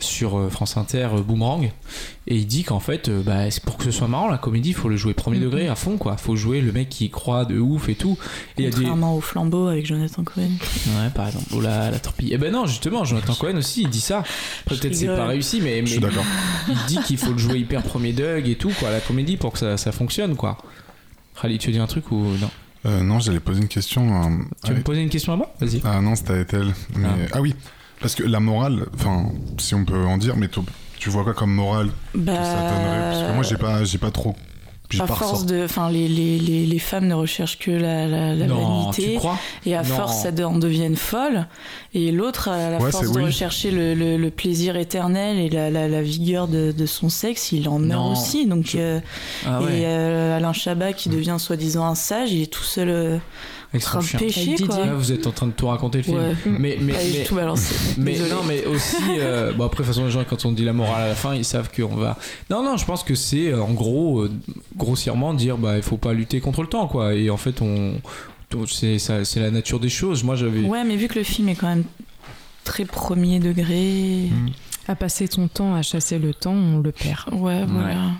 sur 0.00 0.38
euh, 0.38 0.48
France 0.48 0.76
Inter 0.76 1.08
euh, 1.14 1.22
Boomerang 1.22 1.70
et 2.28 2.36
il 2.36 2.46
dit 2.46 2.62
qu'en 2.62 2.78
fait 2.78 3.08
euh, 3.08 3.20
bah, 3.22 3.44
pour 3.66 3.76
que 3.78 3.84
ce 3.84 3.90
soit 3.90 4.06
marrant 4.06 4.28
la 4.28 4.38
comédie 4.38 4.68
il 4.70 4.74
faut 4.74 4.88
le 4.88 4.96
jouer 4.96 5.12
premier 5.14 5.38
Mhm. 5.38 5.44
degré 5.44 5.68
à 5.68 5.74
fond 5.74 5.96
quoi 5.96 6.16
faut 6.16 6.36
jouer 6.36 6.60
le 6.60 6.70
mec 6.70 6.88
qui 6.88 7.06
y 7.06 7.10
croit 7.10 7.44
de 7.44 7.58
ouf 7.58 7.88
et 7.88 7.96
tout 7.96 8.16
et 8.56 8.62
il 8.62 8.64
y 8.64 8.66
a 8.66 8.70
des 8.70 8.76
Contrairement 8.76 9.16
au 9.16 9.20
flambeau 9.20 9.66
avec 9.66 9.86
Jonathan 9.86 10.22
Cohen. 10.22 10.50
ouais 10.86 11.10
par 11.14 11.26
exemple 11.26 11.46
oh 11.56 11.60
la, 11.60 11.90
la 11.90 11.98
torpille 11.98 12.32
et 12.32 12.38
ben 12.38 12.52
non 12.52 12.66
justement 12.66 13.04
Jonathan 13.04 13.34
Cohen 13.34 13.56
aussi 13.56 13.82
il 13.82 13.88
dit 13.90 14.00
ça 14.00 14.22
peut-être 14.66 14.94
c'est 14.94 15.06
pas 15.06 15.26
réussi 15.26 15.60
mais, 15.60 15.80
Je 15.84 15.90
suis 15.92 16.00
d'accord. 16.00 16.24
il 16.68 16.76
dit 16.86 16.98
qu'il 17.04 17.18
faut 17.18 17.32
le 17.32 17.38
jouer 17.38 17.58
hyper 17.58 17.82
premier 17.82 18.12
degré 18.12 18.48
et 18.50 18.56
tout 18.56 18.72
quoi 18.78 18.90
la 18.90 19.00
comédie 19.00 19.36
pour 19.36 19.52
que 19.52 19.58
ça, 19.58 19.76
ça 19.76 19.90
fonctionne 19.90 20.36
quoi 20.36 20.58
Khalid 21.42 21.60
tu 21.60 21.66
veux 21.68 21.72
dire 21.72 21.82
un 21.82 21.86
truc 21.88 22.10
ou 22.12 22.16
non? 22.40 22.50
Euh, 22.86 23.02
non, 23.02 23.18
j'allais 23.18 23.40
poser 23.40 23.60
une 23.60 23.68
question. 23.68 24.22
euh, 24.22 24.36
tu 24.64 24.70
veux 24.70 24.78
me 24.78 24.82
poser 24.84 25.02
une 25.02 25.08
question 25.10 25.32
à 25.32 25.36
moi? 25.36 25.52
Vas-y 25.60 25.80
Ah 25.84 26.00
non, 26.00 26.14
c'était 26.14 26.32
à 26.32 26.36
Ethel. 26.40 26.72
Mais... 26.96 27.08
Ah. 27.08 27.26
Ah. 27.34 27.40
oui, 27.40 27.54
parce 28.00 28.14
que 28.14 28.22
la 28.22 28.40
morale, 28.40 28.86
enfin, 28.94 29.26
si 29.58 29.74
on 29.74 29.84
peut 29.84 30.04
en 30.06 30.18
dire, 30.18 30.36
mais 30.36 30.48
tu- 30.48 31.10
vois 31.10 31.24
quoi 31.24 31.32
comme 31.34 31.52
morale 31.54 31.88
que 32.12 32.18
Bah. 32.18 32.32
ça 32.44 32.54
donnerait 32.54 33.10
Parce 33.12 33.22
que 33.30 33.34
moi, 33.34 33.42
j'ai 33.42 33.56
pas, 33.56 33.84
j'ai 33.84 33.98
pas 33.98 34.10
trop. 34.10 34.34
À 35.00 35.06
force 35.06 35.44
de, 35.44 35.64
enfin, 35.64 35.90
les, 35.90 36.08
les, 36.08 36.38
les, 36.38 36.64
les 36.64 36.78
femmes 36.78 37.06
ne 37.08 37.14
recherchent 37.14 37.58
que 37.58 37.70
la, 37.70 38.06
la, 38.06 38.34
la 38.34 38.46
non 38.46 38.90
tu 38.90 39.02
vanité, 39.02 39.16
crois 39.16 39.38
et 39.66 39.76
à 39.76 39.82
Non. 39.82 39.84
force, 39.84 40.24
elles 40.24 40.42
en 40.42 40.56
deviennent 40.58 40.96
folles. 40.96 41.46
Et 41.92 42.10
l'autre, 42.10 42.48
à 42.48 42.70
la 42.70 42.78
Ouais, 42.78 42.90
force 42.90 43.12
de 43.12 43.18
oui. 43.18 43.24
rechercher 43.26 43.70
le, 43.70 43.92
le, 43.92 44.16
le 44.16 44.30
plaisir 44.30 44.76
éternel 44.76 45.36
et 45.38 45.50
la, 45.50 45.68
la, 45.68 45.88
la 45.88 46.00
vigueur 46.00 46.48
de, 46.48 46.72
de 46.72 46.86
son 46.86 47.10
sexe, 47.10 47.52
il 47.52 47.68
en 47.68 47.78
meurt 47.78 48.02
Non. 48.02 48.12
aussi. 48.12 48.46
Donc, 48.46 48.76
euh, 48.76 48.98
ah 49.46 49.60
ouais 49.60 49.80
et 49.80 49.84
euh, 49.84 50.38
Alain 50.38 50.54
Chabat, 50.54 50.94
qui 50.94 51.10
devient 51.10 51.36
soi-disant 51.38 51.84
un 51.84 51.94
sage, 51.94 52.32
il 52.32 52.40
est 52.40 52.50
tout 52.50 52.64
seul 52.64 52.88
euh, 52.88 53.18
avec 53.72 53.82
son 53.82 54.00
chien 54.00 54.18
pêcher, 54.18 54.54
Avec 54.54 54.66
quoi. 54.66 54.76
Didier. 54.76 54.84
Là, 54.86 54.94
vous 54.94 55.12
êtes 55.12 55.26
en 55.26 55.30
train 55.30 55.46
de 55.46 55.52
tout 55.52 55.66
raconter 55.66 55.98
le 55.98 56.04
film. 56.04 56.16
Ouais. 56.18 56.34
Mais, 56.46 56.78
mais, 56.80 56.94
mais, 56.94 57.24
tout 57.24 57.34
balancé. 57.34 57.74
mais 57.98 58.18
non, 58.30 58.42
mais 58.46 58.64
aussi, 58.64 58.96
euh, 59.18 59.52
bon 59.52 59.64
après, 59.64 59.82
de 59.82 59.86
toute 59.88 59.94
façon, 59.94 60.06
les 60.06 60.10
gens, 60.10 60.24
quand 60.28 60.44
on 60.46 60.52
dit 60.52 60.64
la 60.64 60.72
morale 60.72 61.02
à 61.02 61.08
la 61.08 61.14
fin, 61.14 61.34
ils 61.34 61.44
savent 61.44 61.70
qu'on 61.74 61.94
va. 61.96 62.16
Non, 62.50 62.62
non, 62.62 62.76
je 62.76 62.84
pense 62.86 63.02
que 63.02 63.14
c'est 63.14 63.48
euh, 63.52 63.62
en 63.62 63.72
gros, 63.72 64.20
euh, 64.22 64.30
grossièrement, 64.76 65.34
dire 65.34 65.58
bah 65.58 65.76
il 65.76 65.82
faut 65.82 65.98
pas 65.98 66.12
lutter 66.14 66.40
contre 66.40 66.62
le 66.62 66.68
temps, 66.68 66.86
quoi. 66.88 67.14
Et 67.14 67.28
en 67.30 67.36
fait, 67.36 67.60
on. 67.60 67.94
C'est 68.66 68.98
ça- 68.98 69.26
c'est 69.26 69.40
la 69.40 69.50
nature 69.50 69.78
des 69.78 69.90
choses. 69.90 70.24
Moi, 70.24 70.34
j'avais. 70.34 70.60
Ouais, 70.60 70.82
mais 70.84 70.96
vu 70.96 71.06
que 71.08 71.18
le 71.18 71.24
film 71.24 71.50
est 71.50 71.54
quand 71.54 71.68
même 71.68 71.84
très 72.64 72.86
premier 72.86 73.38
degré. 73.40 74.30
Mm. 74.30 74.48
À 74.90 74.94
passer 74.94 75.28
ton 75.28 75.48
temps 75.48 75.74
à 75.74 75.82
chasser 75.82 76.18
le 76.18 76.32
temps, 76.32 76.54
on 76.54 76.78
le 76.78 76.92
perd. 76.92 77.28
Ouais, 77.34 77.62
voilà. 77.66 78.12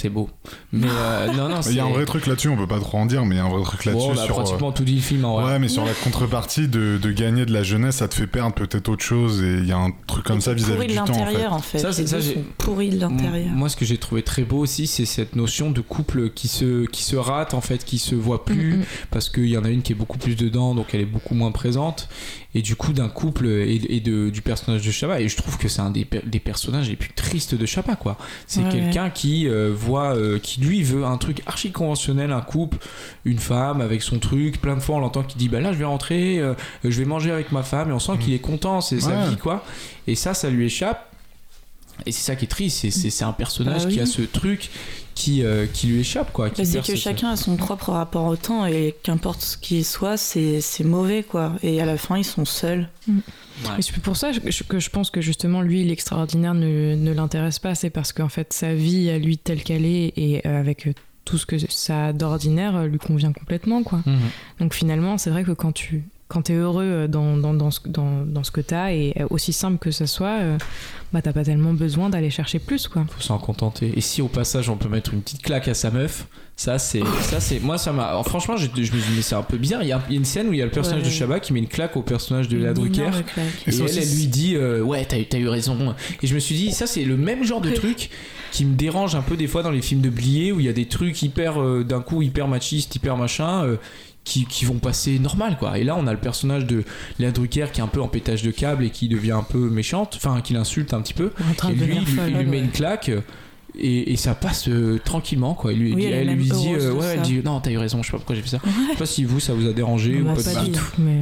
C'est 0.00 0.08
beau. 0.08 0.30
Mais 0.72 0.86
euh, 0.90 1.32
non, 1.36 1.48
non, 1.48 1.60
Il 1.68 1.74
y 1.74 1.80
a 1.80 1.84
un 1.84 1.90
vrai 1.90 2.04
truc 2.04 2.26
là-dessus, 2.26 2.48
on 2.48 2.56
peut 2.56 2.66
pas 2.66 2.80
trop 2.80 2.98
en 2.98 3.06
dire, 3.06 3.24
mais 3.24 3.34
il 3.36 3.38
y 3.38 3.40
a 3.40 3.44
un 3.44 3.48
vrai 3.48 3.62
truc 3.64 3.84
là-dessus 3.84 4.06
Bon, 4.08 4.14
bah, 4.14 4.24
sur. 4.24 4.38
euh, 4.38 4.42
pratiquement 4.42 4.72
tout 4.72 4.84
dit 4.84 4.94
le 4.96 5.00
film 5.00 5.24
en 5.24 5.40
vrai. 5.40 5.52
Ouais, 5.52 5.58
mais 5.58 5.68
sur 5.68 5.84
la 5.84 5.92
contrepartie 5.92 6.68
de, 6.68 6.98
de 7.00 7.10
gagner 7.10 7.44
de 7.46 7.52
la 7.52 7.62
jeunesse, 7.62 7.96
ça 7.96 8.08
te 8.08 8.14
fait 8.14 8.26
perdre 8.26 8.54
peut-être 8.54 8.88
autre 8.88 9.04
chose 9.04 9.42
et 9.42 9.54
il 9.58 9.66
y 9.66 9.72
a 9.72 9.78
un 9.78 9.90
truc 10.06 10.24
comme 10.24 10.40
ça 10.40 10.54
vis-à-vis 10.54 10.74
pourri 10.74 10.86
du 10.88 10.92
de 10.94 10.98
temps 10.98 11.02
en 11.02 11.06
fait. 11.14 11.18
l'intérieur 11.24 11.52
en 11.52 11.58
fait. 11.58 11.78
Ça, 11.78 11.92
c'est- 11.92 12.06
ça, 12.06 12.18
pourris 12.58 12.90
de 12.90 13.00
l'intérieur. 13.00 13.48
Moi, 13.50 13.68
ce 13.68 13.76
que 13.76 13.84
j'ai 13.84 13.98
trouvé 13.98 14.22
très 14.22 14.42
beau 14.44 14.58
aussi, 14.58 14.86
c'est 14.86 15.04
cette 15.06 15.36
notion 15.36 15.70
de 15.70 15.80
couple 15.80 16.30
qui 16.30 16.48
se, 16.48 16.86
qui 16.86 17.02
se 17.02 17.16
rate, 17.16 17.54
en 17.54 17.60
fait, 17.60 17.84
qui 17.84 17.98
se 17.98 18.14
voit 18.14 18.44
plus, 18.44 18.74
Mm, 18.76 18.80
mm. 18.80 18.84
parce 19.10 19.28
qu'il 19.30 19.46
y 19.46 19.56
en 19.58 19.64
a 19.64 19.70
une 19.70 19.82
qui 19.82 19.92
est 19.92 19.96
beaucoup 19.96 20.18
plus 20.18 20.36
dedans, 20.36 20.74
donc 20.74 20.86
elle 20.94 21.00
est 21.00 21.04
beaucoup 21.06 21.34
moins 21.34 21.50
présente. 21.52 22.08
Et 22.54 22.62
du 22.62 22.76
coup, 22.76 22.92
d'un 22.92 23.08
couple 23.10 23.46
et, 23.46 23.80
et 23.90 24.00
de, 24.00 24.30
du 24.30 24.40
personnage 24.42 24.84
de 24.84 24.90
Chabat, 24.90 25.20
et 25.20 25.28
je 25.28 25.36
trouve 25.36 25.58
que 25.58 25.68
c'est 25.68 25.80
un 25.82 25.90
des, 25.90 26.06
des 26.24 26.40
personnages 26.40 26.88
les 26.88 26.96
plus 26.96 27.10
tristes 27.12 27.54
de 27.54 27.66
Chabat, 27.66 27.96
quoi. 27.96 28.16
C'est 28.46 28.62
Ouais, 28.62 28.70
quelqu'un 28.70 29.10
qui 29.10 29.46
euh, 29.48 29.70
voit, 29.74 29.87
euh, 29.96 30.38
qui 30.38 30.60
lui 30.60 30.82
veut 30.82 31.04
un 31.04 31.16
truc 31.16 31.42
archi 31.46 31.72
conventionnel, 31.72 32.32
un 32.32 32.40
couple, 32.40 32.76
une 33.24 33.38
femme 33.38 33.80
avec 33.80 34.02
son 34.02 34.18
truc. 34.18 34.60
Plein 34.60 34.74
de 34.76 34.80
fois, 34.80 34.96
on 34.96 35.00
l'entend 35.00 35.22
qui 35.22 35.36
dit 35.38 35.48
Bah 35.48 35.60
là, 35.60 35.72
je 35.72 35.78
vais 35.78 35.84
rentrer, 35.84 36.38
euh, 36.38 36.54
je 36.84 36.90
vais 36.98 37.04
manger 37.06 37.30
avec 37.30 37.52
ma 37.52 37.62
femme, 37.62 37.90
et 37.90 37.92
on 37.92 37.98
sent 37.98 38.18
qu'il 38.20 38.34
est 38.34 38.38
content, 38.38 38.80
c'est 38.80 39.00
sa 39.00 39.10
Ouais. 39.10 39.28
vie, 39.30 39.36
quoi. 39.36 39.64
Et 40.06 40.14
ça, 40.14 40.34
ça 40.34 40.50
lui 40.50 40.66
échappe. 40.66 41.04
Et 42.06 42.12
c'est 42.12 42.22
ça 42.22 42.36
qui 42.36 42.44
est 42.44 42.48
triste, 42.48 42.78
c'est- 42.78 42.90
c'est 42.92 43.10
c'est 43.10 43.24
un 43.24 43.32
personnage 43.32 43.84
Bah 43.86 43.90
qui 43.90 43.98
a 44.00 44.06
ce 44.06 44.22
truc 44.22 44.70
qui, 45.18 45.42
euh, 45.42 45.66
qui 45.66 45.88
lui 45.88 46.00
échappe, 46.00 46.32
quoi. 46.32 46.48
qui 46.50 46.64
c'est 46.64 46.78
que 46.80 46.94
chacun 46.96 47.30
a 47.30 47.36
son 47.36 47.56
propre 47.56 47.90
rapport 47.90 48.26
au 48.26 48.36
temps 48.36 48.64
et 48.66 48.94
qu'importe 49.02 49.40
ce 49.42 49.56
qu'il 49.56 49.84
soit, 49.84 50.16
c'est 50.16 50.60
c'est 50.60 50.84
mauvais 50.84 51.22
quoi. 51.24 51.54
Et 51.62 51.80
à 51.80 51.86
la 51.86 51.96
fin, 51.98 52.16
ils 52.16 52.24
sont 52.24 52.44
seuls. 52.44 52.88
Et 53.78 53.82
c'est 53.82 53.98
pour 54.00 54.16
ça 54.16 54.30
que 54.68 54.78
je- 54.78 54.90
pense 54.90 55.10
que 55.10 55.20
justement 55.20 55.60
lui 55.62 55.82
l'extraordinaire 55.84 56.54
ne, 56.54 56.94
ne 56.94 57.12
l'intéresse 57.12 57.58
pas, 57.58 57.74
c'est 57.74 57.90
parce 57.90 58.12
qu'en 58.12 58.28
fait 58.28 58.52
sa 58.52 58.72
vie 58.74 59.10
à 59.10 59.18
lui 59.18 59.36
telle 59.38 59.64
qu'elle 59.64 59.84
est 59.84 60.12
et 60.16 60.46
euh, 60.46 60.60
avec 60.60 60.86
euh, 60.86 60.92
tout 61.24 61.38
ce 61.38 61.46
que 61.46 61.56
ça 61.68 62.06
a 62.06 62.12
d'ordinaire 62.12 62.84
lui 62.84 62.98
convient 62.98 63.32
complètement 63.32 63.82
quoi. 63.82 64.00
Mhm. 64.06 64.18
Donc 64.60 64.74
finalement 64.74 65.18
c'est 65.18 65.30
vrai 65.30 65.42
que 65.42 65.50
quand 65.52 65.72
tu 65.72 66.04
quand 66.28 66.50
es 66.50 66.54
heureux 66.54 66.84
euh, 66.84 67.08
dans, 67.08 67.36
dans, 67.38 67.54
dans, 67.54 67.70
ce, 67.70 67.80
dans, 67.86 68.24
dans 68.26 68.44
ce 68.44 68.50
que 68.50 68.60
tu 68.60 68.74
as 68.74 68.92
et 68.92 69.14
euh, 69.20 69.26
aussi 69.30 69.52
simple 69.52 69.78
que 69.78 69.90
ça 69.90 70.06
soit, 70.06 70.38
euh, 70.40 70.58
bah 71.12 71.22
t'as 71.22 71.32
pas 71.32 71.42
tellement 71.44 71.72
besoin 71.72 72.10
d'aller 72.10 72.28
chercher 72.30 72.58
plus 72.58 72.86
quoi. 72.86 73.06
faut 73.10 73.22
s'en 73.22 73.38
contenter. 73.38 73.92
Et 73.96 74.00
si 74.02 74.20
au 74.20 74.28
passage 74.28 74.68
on 74.68 74.76
peut 74.76 74.88
mettre 74.90 75.14
une 75.14 75.22
petite 75.22 75.42
claque 75.42 75.68
à 75.68 75.74
sa 75.74 75.90
meuf, 75.90 76.26
ça 76.54 76.78
c'est, 76.78 77.02
ça 77.22 77.40
c'est, 77.40 77.60
moi 77.60 77.78
ça 77.78 77.92
m'a, 77.92 78.04
alors, 78.04 78.26
franchement 78.28 78.56
je, 78.58 78.66
je 78.66 78.80
me 78.80 78.84
suis 78.84 79.10
dit 79.10 79.16
mais 79.16 79.22
c'est 79.22 79.34
un 79.36 79.42
peu 79.42 79.56
bizarre. 79.56 79.82
Il 79.82 79.88
y, 79.88 79.92
a, 79.92 80.02
il 80.08 80.12
y 80.12 80.16
a 80.16 80.18
une 80.18 80.24
scène 80.26 80.48
où 80.48 80.52
il 80.52 80.58
y 80.58 80.62
a 80.62 80.66
le 80.66 80.70
personnage 80.70 81.02
Ouais. 81.02 81.08
de 81.08 81.12
Chabat 81.14 81.40
qui 81.40 81.52
met 81.54 81.60
une 81.60 81.68
claque 81.68 81.96
au 81.96 82.02
personnage 82.02 82.48
de 82.48 82.58
la 82.58 82.74
Drucker. 82.74 83.04
Et, 83.04 83.40
elle, 83.68 83.82
aussi, 83.82 83.98
elle 83.98 84.14
lui 84.16 84.26
dit 84.26 84.54
euh, 84.56 84.82
ouais 84.82 85.04
t'as, 85.06 85.18
eu- 85.18 85.24
t'as 85.26 85.38
eu 85.38 85.48
raison. 85.48 85.94
Et 86.22 86.26
je 86.26 86.34
me 86.34 86.40
suis 86.40 86.54
dit 86.56 86.72
ça 86.72 86.86
c'est 86.86 87.04
le 87.04 87.16
même 87.16 87.42
genre 87.44 87.62
de 87.62 87.70
truc 87.70 88.10
qui 88.52 88.66
me 88.66 88.74
dérange 88.74 89.14
un 89.14 89.22
peu 89.22 89.36
des 89.36 89.46
fois 89.46 89.62
dans 89.62 89.70
les 89.70 89.82
films 89.82 90.00
de 90.02 90.10
Blier 90.10 90.52
où 90.52 90.60
il 90.60 90.66
y 90.66 90.68
a 90.68 90.72
des 90.74 90.86
trucs 90.88 91.22
hyper 91.22 91.58
euh, 91.62 91.84
d'un 91.84 92.00
coup 92.02 92.20
hyper 92.20 92.48
machistes, 92.48 92.94
hyper 92.96 93.16
machin. 93.16 93.64
Qui, 94.28 94.44
qui 94.44 94.64
vont 94.64 94.78
passer 94.78 95.18
normal 95.18 95.56
quoi. 95.58 95.78
Et 95.78 95.84
là 95.84 95.96
on 95.98 96.06
a 96.06 96.12
le 96.12 96.18
personnage 96.18 96.66
de 96.66 96.84
Léa 97.18 97.30
Drucker 97.30 97.66
qui 97.72 97.80
est 97.80 97.82
un 97.84 97.88
peu 97.88 98.02
en 98.02 98.08
pétage 98.08 98.42
de 98.42 98.50
câble 98.50 98.84
et 98.84 98.90
qui 98.90 99.08
devient 99.08 99.32
un 99.32 99.42
peu 99.42 99.70
méchante, 99.70 100.14
enfin 100.16 100.40
qui 100.42 100.52
l'insulte 100.52 100.92
un 100.92 101.00
petit 101.00 101.14
peu. 101.14 101.32
En 101.50 101.54
train 101.54 101.70
Et 101.70 101.74
de 101.74 101.84
lui, 101.84 101.96
il, 102.00 102.06
folle. 102.06 102.24
il 102.30 102.36
lui 102.36 102.46
met 102.46 102.58
une 102.58 102.70
claque 102.70 103.10
et, 103.78 104.12
et 104.12 104.16
ça 104.16 104.34
passe 104.34 104.68
euh, 104.68 104.98
tranquillement 105.04 105.54
quoi. 105.54 105.72
Il 105.72 105.78
lui, 105.78 105.94
Oui, 105.94 106.02
dit- 106.02 106.06
elle 106.08 106.28
lui 106.28 106.44
dit 106.44 106.68
euh, 106.74 106.92
ouais, 106.92 107.06
elle 107.14 107.22
dit 107.22 107.40
non 107.44 107.60
t'as 107.60 107.70
eu 107.70 107.78
raison, 107.78 108.02
je 108.02 108.06
sais 108.06 108.12
pas 108.12 108.18
pourquoi 108.18 108.36
j'ai 108.36 108.42
fait 108.42 108.48
ça. 108.48 108.60
Ouais. 108.64 108.70
Je 108.88 108.92
sais 108.92 108.98
pas 108.98 109.06
si 109.06 109.24
vous 109.24 109.40
ça 109.40 109.54
vous 109.54 109.66
a 109.68 109.72
dérangé 109.72 110.16
Bah, 110.18 110.32
ou 110.32 110.36
pas, 110.36 110.42
pas 110.42 110.60
du 110.64 110.70
du 110.70 110.78
tout, 110.78 110.84
mais. 110.98 111.18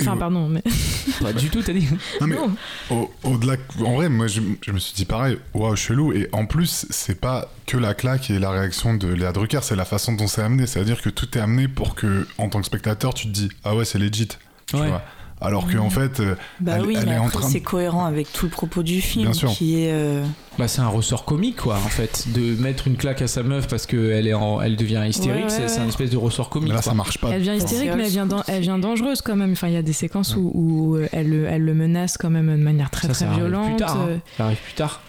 Enfin, 0.00 0.16
pardon, 0.16 0.48
mais. 0.48 0.62
Pas 1.20 1.32
du 1.32 1.48
tout, 1.50 1.62
t'as 1.62 1.72
dit. 1.72 1.86
Non, 2.20 2.26
mais 2.26 2.34
Non. 2.36 2.54
au- 2.90 3.10
au-delà, 3.22 3.54
en 3.80 3.94
vrai, 3.94 4.08
moi 4.08 4.26
je, 4.26 4.40
je 4.66 4.72
me 4.72 4.78
suis 4.78 4.92
dit 4.94 5.04
pareil, 5.04 5.38
waouh, 5.54 5.76
chelou. 5.76 6.12
Et 6.12 6.28
en 6.32 6.46
plus, 6.46 6.86
c'est 6.90 7.20
pas 7.20 7.48
que 7.66 7.76
la 7.76 7.94
claque 7.94 8.30
et 8.30 8.38
la 8.40 8.50
réaction 8.50 8.94
de 8.94 9.06
Léa 9.08 9.30
Drucker, 9.32 9.60
c'est 9.62 9.76
la 9.76 9.84
façon 9.84 10.12
dont 10.14 10.26
c'est 10.26 10.42
amené. 10.42 10.66
C'est-à-dire 10.66 11.00
que 11.00 11.10
tout 11.10 11.38
est 11.38 11.40
amené 11.40 11.68
pour 11.68 11.94
que, 11.94 12.26
en 12.38 12.48
tant 12.48 12.60
que 12.60 12.66
spectateur, 12.66 13.14
tu 13.14 13.28
te 13.28 13.32
dis, 13.32 13.48
ah 13.62 13.76
ouais, 13.76 13.84
c'est 13.84 13.98
legit. 13.98 14.28
Tu 14.66 14.76
Ouais. 14.76 14.88
vois. 14.88 15.02
Alors 15.40 15.66
qu'en 15.70 15.90
fait, 15.90 16.20
euh, 16.20 16.36
Bah 16.60 16.74
Elle- 16.76 16.86
oui, 16.86 16.96
elle 16.98 17.06
mais 17.06 17.12
est 17.14 17.18
en 17.18 17.26
après 17.26 17.38
train 17.40 17.48
de- 17.48 17.52
c'est 17.52 17.60
cohérent 17.60 18.04
avec 18.06 18.32
tout 18.32 18.46
le 18.46 18.50
propos 18.50 18.82
du 18.82 19.00
film 19.02 19.24
Bien 19.24 19.32
sûr. 19.34 19.50
qui 19.50 19.82
est. 19.82 19.92
euh, 19.92 20.24
Bah 20.58 20.68
c'est 20.68 20.80
un 20.80 20.88
ressort 20.88 21.24
comique 21.24 21.56
quoi 21.56 21.74
en 21.74 21.88
fait 21.88 22.28
de 22.32 22.54
mettre 22.62 22.86
une 22.86 22.96
claque 22.96 23.20
à 23.20 23.26
sa 23.26 23.42
meuf 23.42 23.66
parce 23.68 23.84
qu'elle 23.86 24.26
est 24.26 24.32
en, 24.34 24.60
elle 24.62 24.76
devient 24.76 25.02
hystérique, 25.06 25.44
Ouais, 25.44 25.50
c'est 25.50 25.62
ouais, 25.62 25.68
c'est 25.68 25.80
un 25.80 25.88
espèce 25.88 26.10
de 26.10 26.16
ressort 26.16 26.48
comique. 26.48 26.68
là, 26.70 26.76
quoi. 26.76 26.82
ça 26.82 26.94
marche 26.94 27.18
pas. 27.18 27.30
Elle 27.30 27.42
vient 27.42 27.54
hystérique, 27.54 27.90
mais 27.96 28.04
elle 28.04 28.10
vient, 28.10 28.28
elle 28.46 28.62
vient 28.62 28.78
dangereuse 28.78 29.20
quand 29.20 29.36
même. 29.36 29.52
Enfin, 29.52 29.66
il 29.68 29.74
y 29.74 29.76
a 29.76 29.82
des 29.82 29.92
séquences 29.92 30.34
où, 30.36 30.50
où, 30.54 30.98
elle, 31.12 31.28
le- 31.28 31.46
elle 31.46 31.62
le 31.62 31.74
menace 31.74 32.16
quand 32.16 32.30
même 32.30 32.46
de 32.56 32.62
manière 32.62 32.90
très 32.90 33.08
ça, 33.08 33.12
très 33.12 33.24
ça 33.24 33.30
arrive 33.30 33.40
violente. 33.40 33.66
plus 33.66 33.76
tard. 33.76 33.96
hein. 34.00 34.06
euh, 34.08 34.16
Ça 34.38 34.44
arrive 34.46 34.58
plus 34.62 34.74
tard. 34.74 35.02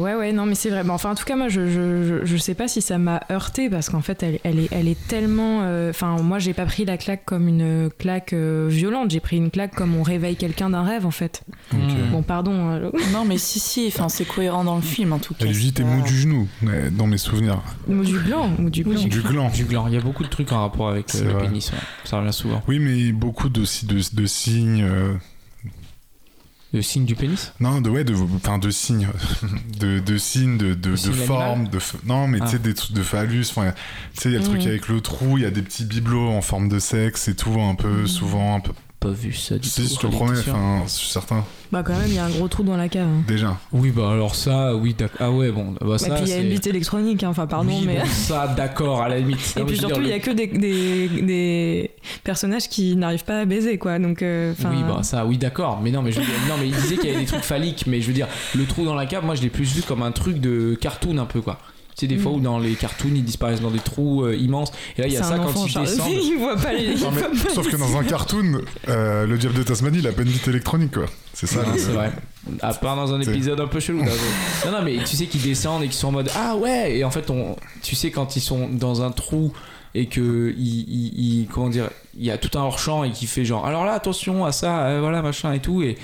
Ouais, 0.00 0.14
ouais, 0.14 0.32
non, 0.32 0.46
mais 0.46 0.54
c'est 0.54 0.70
vrai. 0.70 0.82
Bon, 0.84 0.94
enfin, 0.94 1.10
en 1.10 1.14
tout 1.14 1.24
cas, 1.24 1.36
moi, 1.36 1.48
je, 1.48 1.66
je, 1.68 2.20
je, 2.22 2.24
je 2.24 2.36
sais 2.36 2.54
pas 2.54 2.68
si 2.68 2.80
ça 2.82 2.98
m'a 2.98 3.20
heurté 3.30 3.68
parce 3.70 3.88
qu'en 3.90 4.00
fait, 4.00 4.22
elle, 4.22 4.38
elle, 4.44 4.58
est, 4.58 4.68
elle 4.72 4.88
est 4.88 4.98
tellement. 5.08 5.60
euh, 5.62 5.90
Enfin, 5.90 6.16
moi, 6.22 6.38
j'ai 6.38 6.54
pas 6.54 6.66
pris 6.66 6.84
la 6.84 6.96
claque 6.96 7.24
comme 7.24 7.48
une 7.48 7.90
claque 7.98 8.32
euh, 8.32 8.66
violente. 8.70 9.10
J'ai 9.10 9.20
pris 9.20 9.36
une 9.36 9.50
claque 9.50 9.74
comme 9.74 9.94
on 9.96 10.02
réveille 10.02 10.36
quelqu'un 10.36 10.70
d'un 10.70 10.82
rêve, 10.82 11.06
en 11.06 11.10
fait. 11.10 11.42
Mm. 11.72 11.76
euh, 11.76 12.10
Bon, 12.12 12.22
pardon. 12.22 12.52
euh, 12.70 12.90
Non, 13.12 13.24
mais 13.24 13.38
si, 13.38 13.58
si, 13.60 13.86
enfin, 13.88 14.08
c'est 14.08 14.24
cohérent 14.24 14.64
dans 14.64 14.76
le 14.76 14.82
film 14.82 15.12
en 15.12 15.18
tout 15.18 15.34
cas. 15.34 15.44
Elle 15.46 15.54
c'est 15.54 15.72
t'es 15.72 15.84
mou 15.84 16.02
du 16.02 16.16
genou, 16.16 16.48
dans 16.92 17.06
mes 17.06 17.18
souvenirs. 17.18 17.60
ou 17.88 18.02
du 18.02 18.18
gland. 18.18 18.50
Ou 18.58 18.70
du 18.70 18.82
gland. 18.84 19.00
Du 19.02 19.20
gland. 19.20 19.50
Du 19.50 19.64
gland. 19.64 19.86
Il 19.88 19.94
y 19.94 19.96
a 19.98 20.00
beaucoup 20.00 20.22
de 20.24 20.28
trucs 20.28 20.52
en 20.52 20.60
rapport 20.60 20.88
avec 20.88 21.14
euh, 21.14 21.32
le 21.32 21.38
pénis. 21.38 21.70
ouais. 21.72 21.78
Ça 22.04 22.18
revient 22.18 22.32
souvent. 22.32 22.62
Oui, 22.68 22.78
mais 22.78 23.12
beaucoup 23.12 23.48
aussi 23.60 23.86
de, 23.86 24.00
de 24.12 24.26
signes. 24.26 24.84
Euh, 26.72 26.76
Le 26.78 26.82
signe 26.82 27.04
du 27.04 27.14
pénis. 27.14 27.52
Non, 27.60 27.80
de 27.80 27.90
ouais, 27.90 28.04
de, 28.04 28.14
enfin 28.36 28.58
de 28.58 28.70
signes, 28.70 29.08
de, 29.78 29.98
de 29.98 30.18
signes, 30.18 30.56
de, 30.58 30.74
de, 30.74 30.90
de 30.90 30.96
signe 30.96 31.12
formes, 31.14 31.68
de 31.68 31.78
non, 32.06 32.26
mais 32.28 32.40
tu 32.40 32.46
sais 32.48 32.56
Ah. 32.56 32.58
des 32.58 32.74
trucs 32.74 32.92
de 32.96 33.02
phallus. 33.02 33.46
Enfin, 33.50 33.72
tu 34.14 34.20
sais, 34.22 34.28
il 34.28 34.32
y 34.32 34.36
a 34.36 34.38
le 34.40 34.44
truc 34.44 34.60
Mhm. 34.62 34.68
avec 34.68 34.88
le 34.88 35.00
trou, 35.00 35.38
il 35.38 35.42
y 35.42 35.46
a 35.46 35.50
des 35.50 35.62
petits 35.62 35.84
bibelots 35.84 36.30
en 36.30 36.42
forme 36.42 36.68
de 36.68 36.78
sexe 36.78 37.28
et 37.28 37.34
tout, 37.36 37.60
un 37.60 37.74
peu 37.74 38.06
souvent, 38.06 38.56
un 38.56 38.60
peu. 38.60 38.72
Pas 39.00 39.08
vu 39.08 39.32
ça 39.32 39.56
du 39.56 39.66
Si, 39.66 39.80
tout. 39.82 39.94
je 39.94 39.98
te 39.98 40.06
promets, 40.08 40.38
enfin, 40.38 40.82
je 40.84 40.90
suis 40.90 41.08
certain. 41.08 41.42
Bah, 41.72 41.82
quand 41.82 41.94
même, 41.96 42.08
il 42.08 42.14
y 42.16 42.18
a 42.18 42.24
un 42.26 42.28
gros 42.28 42.48
trou 42.48 42.62
dans 42.64 42.76
la 42.76 42.90
cave. 42.90 43.06
hein. 43.08 43.22
Déjà. 43.26 43.56
Oui 43.72 43.92
bah 43.92 44.10
alors 44.10 44.34
ça, 44.34 44.74
oui 44.76 44.92
d'accord. 44.92 45.16
Ah 45.20 45.30
ouais 45.30 45.50
bon. 45.50 45.74
Bah, 45.80 45.94
Et 45.94 45.98
ça, 45.98 46.14
puis, 46.16 46.24
il 46.24 46.28
y 46.28 46.32
a 46.32 46.36
c'est- 46.36 46.42
une 46.42 46.50
bite 46.50 46.66
électronique, 46.66 47.22
hein, 47.24 47.30
enfin, 47.30 47.46
pardon, 47.46 47.70
Oui, 47.70 47.84
mais. 47.86 47.96
bon, 48.00 48.04
ça 48.12 48.46
d'accord 48.48 49.00
à 49.00 49.08
la 49.08 49.18
limite. 49.18 49.38
Et 49.56 49.60
Non, 49.60 49.64
mais 49.64 49.72
puis 49.72 49.76
je 49.76 49.82
veux 49.82 49.88
surtout, 49.88 50.02
il 50.02 50.06
dire, 50.06 50.16
y 50.16 50.18
a 50.18 50.20
que 50.22 50.30
des, 50.32 50.46
des, 50.48 51.08
des 51.22 51.90
personnages 52.24 52.68
qui 52.68 52.94
n'arrivent 52.94 53.24
pas 53.24 53.40
à 53.40 53.44
baiser, 53.46 53.78
quoi. 53.78 53.98
Donc, 53.98 54.20
euh, 54.20 54.52
enfin. 54.52 54.70
Oui, 54.70 54.82
bah 54.86 55.02
ça, 55.02 55.24
oui, 55.24 55.38
d'accord. 55.38 55.80
Mais 55.82 55.90
non, 55.92 56.02
mais 56.02 56.12
je 56.12 56.20
veux 56.20 56.26
dire, 56.26 56.34
non, 56.46 56.56
mais 56.60 56.68
il 56.68 56.74
disait 56.74 56.96
qu'il 56.98 57.06
y 57.08 57.12
avait 57.12 57.20
des 57.20 57.26
trucs 57.26 57.40
phalliques. 57.42 57.84
Mais 57.86 58.02
je 58.02 58.06
veux 58.06 58.12
dire, 58.12 58.28
le 58.54 58.66
trou 58.66 58.84
dans 58.84 58.94
la 58.94 59.06
cave, 59.06 59.24
moi, 59.24 59.34
je 59.34 59.40
l'ai 59.40 59.48
plus 59.48 59.64
vu 59.76 59.80
comme 59.80 60.02
un 60.02 60.12
truc 60.12 60.40
de 60.40 60.76
cartoon 60.78 61.16
un 61.16 61.24
peu, 61.24 61.40
quoi. 61.40 61.58
Tu 61.96 62.00
sais, 62.00 62.06
des 62.06 62.16
fois 62.18 62.32
où 62.32 62.40
dans 62.40 62.58
les 62.58 62.74
cartoons, 62.74 63.12
ils 63.14 63.24
disparaissent 63.24 63.60
dans 63.60 63.70
des 63.70 63.78
trous 63.80 64.24
euh, 64.24 64.34
immenses. 64.36 64.72
Et 64.96 65.02
là, 65.02 65.08
il 65.08 65.12
y 65.12 65.16
a 65.16 65.22
ça 65.22 65.38
quand 65.38 65.66
ils 65.66 65.74
descendent. 65.74 66.10
il 66.10 66.36
voit 66.38 66.56
pas 66.56 66.72
les. 66.72 66.94
Non, 66.94 67.10
mais- 67.10 67.50
sauf 67.50 67.68
que 67.68 67.76
dans 67.76 67.96
un 67.96 68.04
cartoon, 68.04 68.62
euh, 68.88 69.26
le 69.26 69.38
diable 69.38 69.56
de 69.56 69.62
Tasmanie, 69.62 69.98
il 69.98 70.06
a 70.06 70.12
pas 70.12 70.22
une 70.22 70.28
bite 70.28 70.48
électronique, 70.48 70.94
quoi. 70.94 71.06
C'est 71.34 71.46
ça. 71.46 71.62
Non, 71.62 71.72
c'est 71.76 71.92
vrai. 71.92 72.12
À 72.62 72.72
part 72.74 72.96
dans 72.96 73.12
un 73.12 73.20
épisode 73.20 73.60
un 73.60 73.66
peu 73.66 73.80
chelou. 73.80 74.02
Non, 74.02 74.72
non, 74.72 74.82
mais 74.82 74.98
tu 75.04 75.16
sais 75.16 75.26
qu'ils 75.26 75.42
descendent 75.42 75.82
et 75.82 75.86
qu'ils 75.86 75.94
sont 75.94 76.08
en 76.08 76.12
mode 76.12 76.30
Ah 76.34 76.56
ouais 76.56 76.96
Et 76.96 77.04
en 77.04 77.10
fait, 77.10 77.30
on, 77.30 77.56
tu 77.82 77.94
sais, 77.94 78.10
quand 78.10 78.36
ils 78.36 78.40
sont 78.40 78.68
dans 78.70 79.02
un 79.02 79.10
trou 79.10 79.52
et 79.94 80.06
que 80.06 80.54
il, 80.56 80.64
il- 80.88 81.40
il- 81.42 81.46
comment 81.48 81.68
dire 81.68 81.90
il 82.16 82.24
y 82.24 82.30
a 82.30 82.38
tout 82.38 82.56
un 82.58 82.62
hors 82.62 82.78
champ 82.78 83.02
et 83.04 83.10
qui 83.10 83.26
fait 83.26 83.44
genre 83.44 83.66
alors 83.66 83.84
là 83.84 83.92
attention 83.92 84.44
à 84.44 84.52
ça 84.52 84.86
euh, 84.86 85.00
voilà 85.00 85.20
machin 85.22 85.52
et 85.52 85.58
tout 85.60 85.82
et 85.82 85.96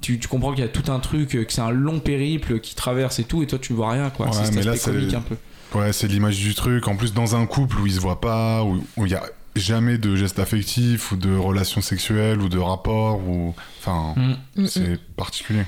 tu, 0.00 0.18
tu 0.18 0.28
comprends 0.28 0.52
qu'il 0.52 0.60
y 0.60 0.66
a 0.66 0.68
tout 0.68 0.90
un 0.90 0.98
truc 1.00 1.34
euh, 1.36 1.44
que 1.44 1.52
c'est 1.52 1.60
un 1.60 1.70
long 1.70 1.98
périple 2.00 2.60
qui 2.60 2.74
traverse 2.74 3.18
et 3.18 3.24
tout 3.24 3.42
et 3.42 3.46
toi 3.46 3.58
tu 3.58 3.72
vois 3.74 3.90
rien 3.90 4.08
quoi 4.10 4.26
Ouais, 4.26 4.32
c'est 4.32 4.52
cet 4.52 4.66
aspect 4.66 4.90
comique 4.92 5.14
un 5.14 5.20
peu 5.20 5.36
Ouais, 5.74 5.92
c'est 5.92 6.06
l'image 6.06 6.38
du 6.38 6.54
truc. 6.54 6.86
En 6.86 6.94
plus, 6.94 7.12
dans 7.14 7.34
un 7.34 7.46
couple 7.46 7.80
où 7.80 7.86
ils 7.88 7.94
se 7.94 7.98
voient 8.00 8.20
pas, 8.20 8.62
où 8.62 8.80
il 8.98 9.08
y 9.10 9.16
a 9.16 9.24
jamais 9.56 9.98
de 9.98 10.14
gestes 10.14 10.38
affectifs 10.38 11.10
ou 11.10 11.16
de 11.16 11.34
relations 11.36 11.80
sexuelles 11.80 12.40
ou 12.40 12.48
de 12.48 12.58
rapports 12.58 13.18
ou 13.28 13.54
enfin 13.80 14.14
Mm. 14.16 14.30
Mm, 14.30 14.62
mm. 14.62 14.66
c'est 14.68 15.00
particulier 15.16 15.64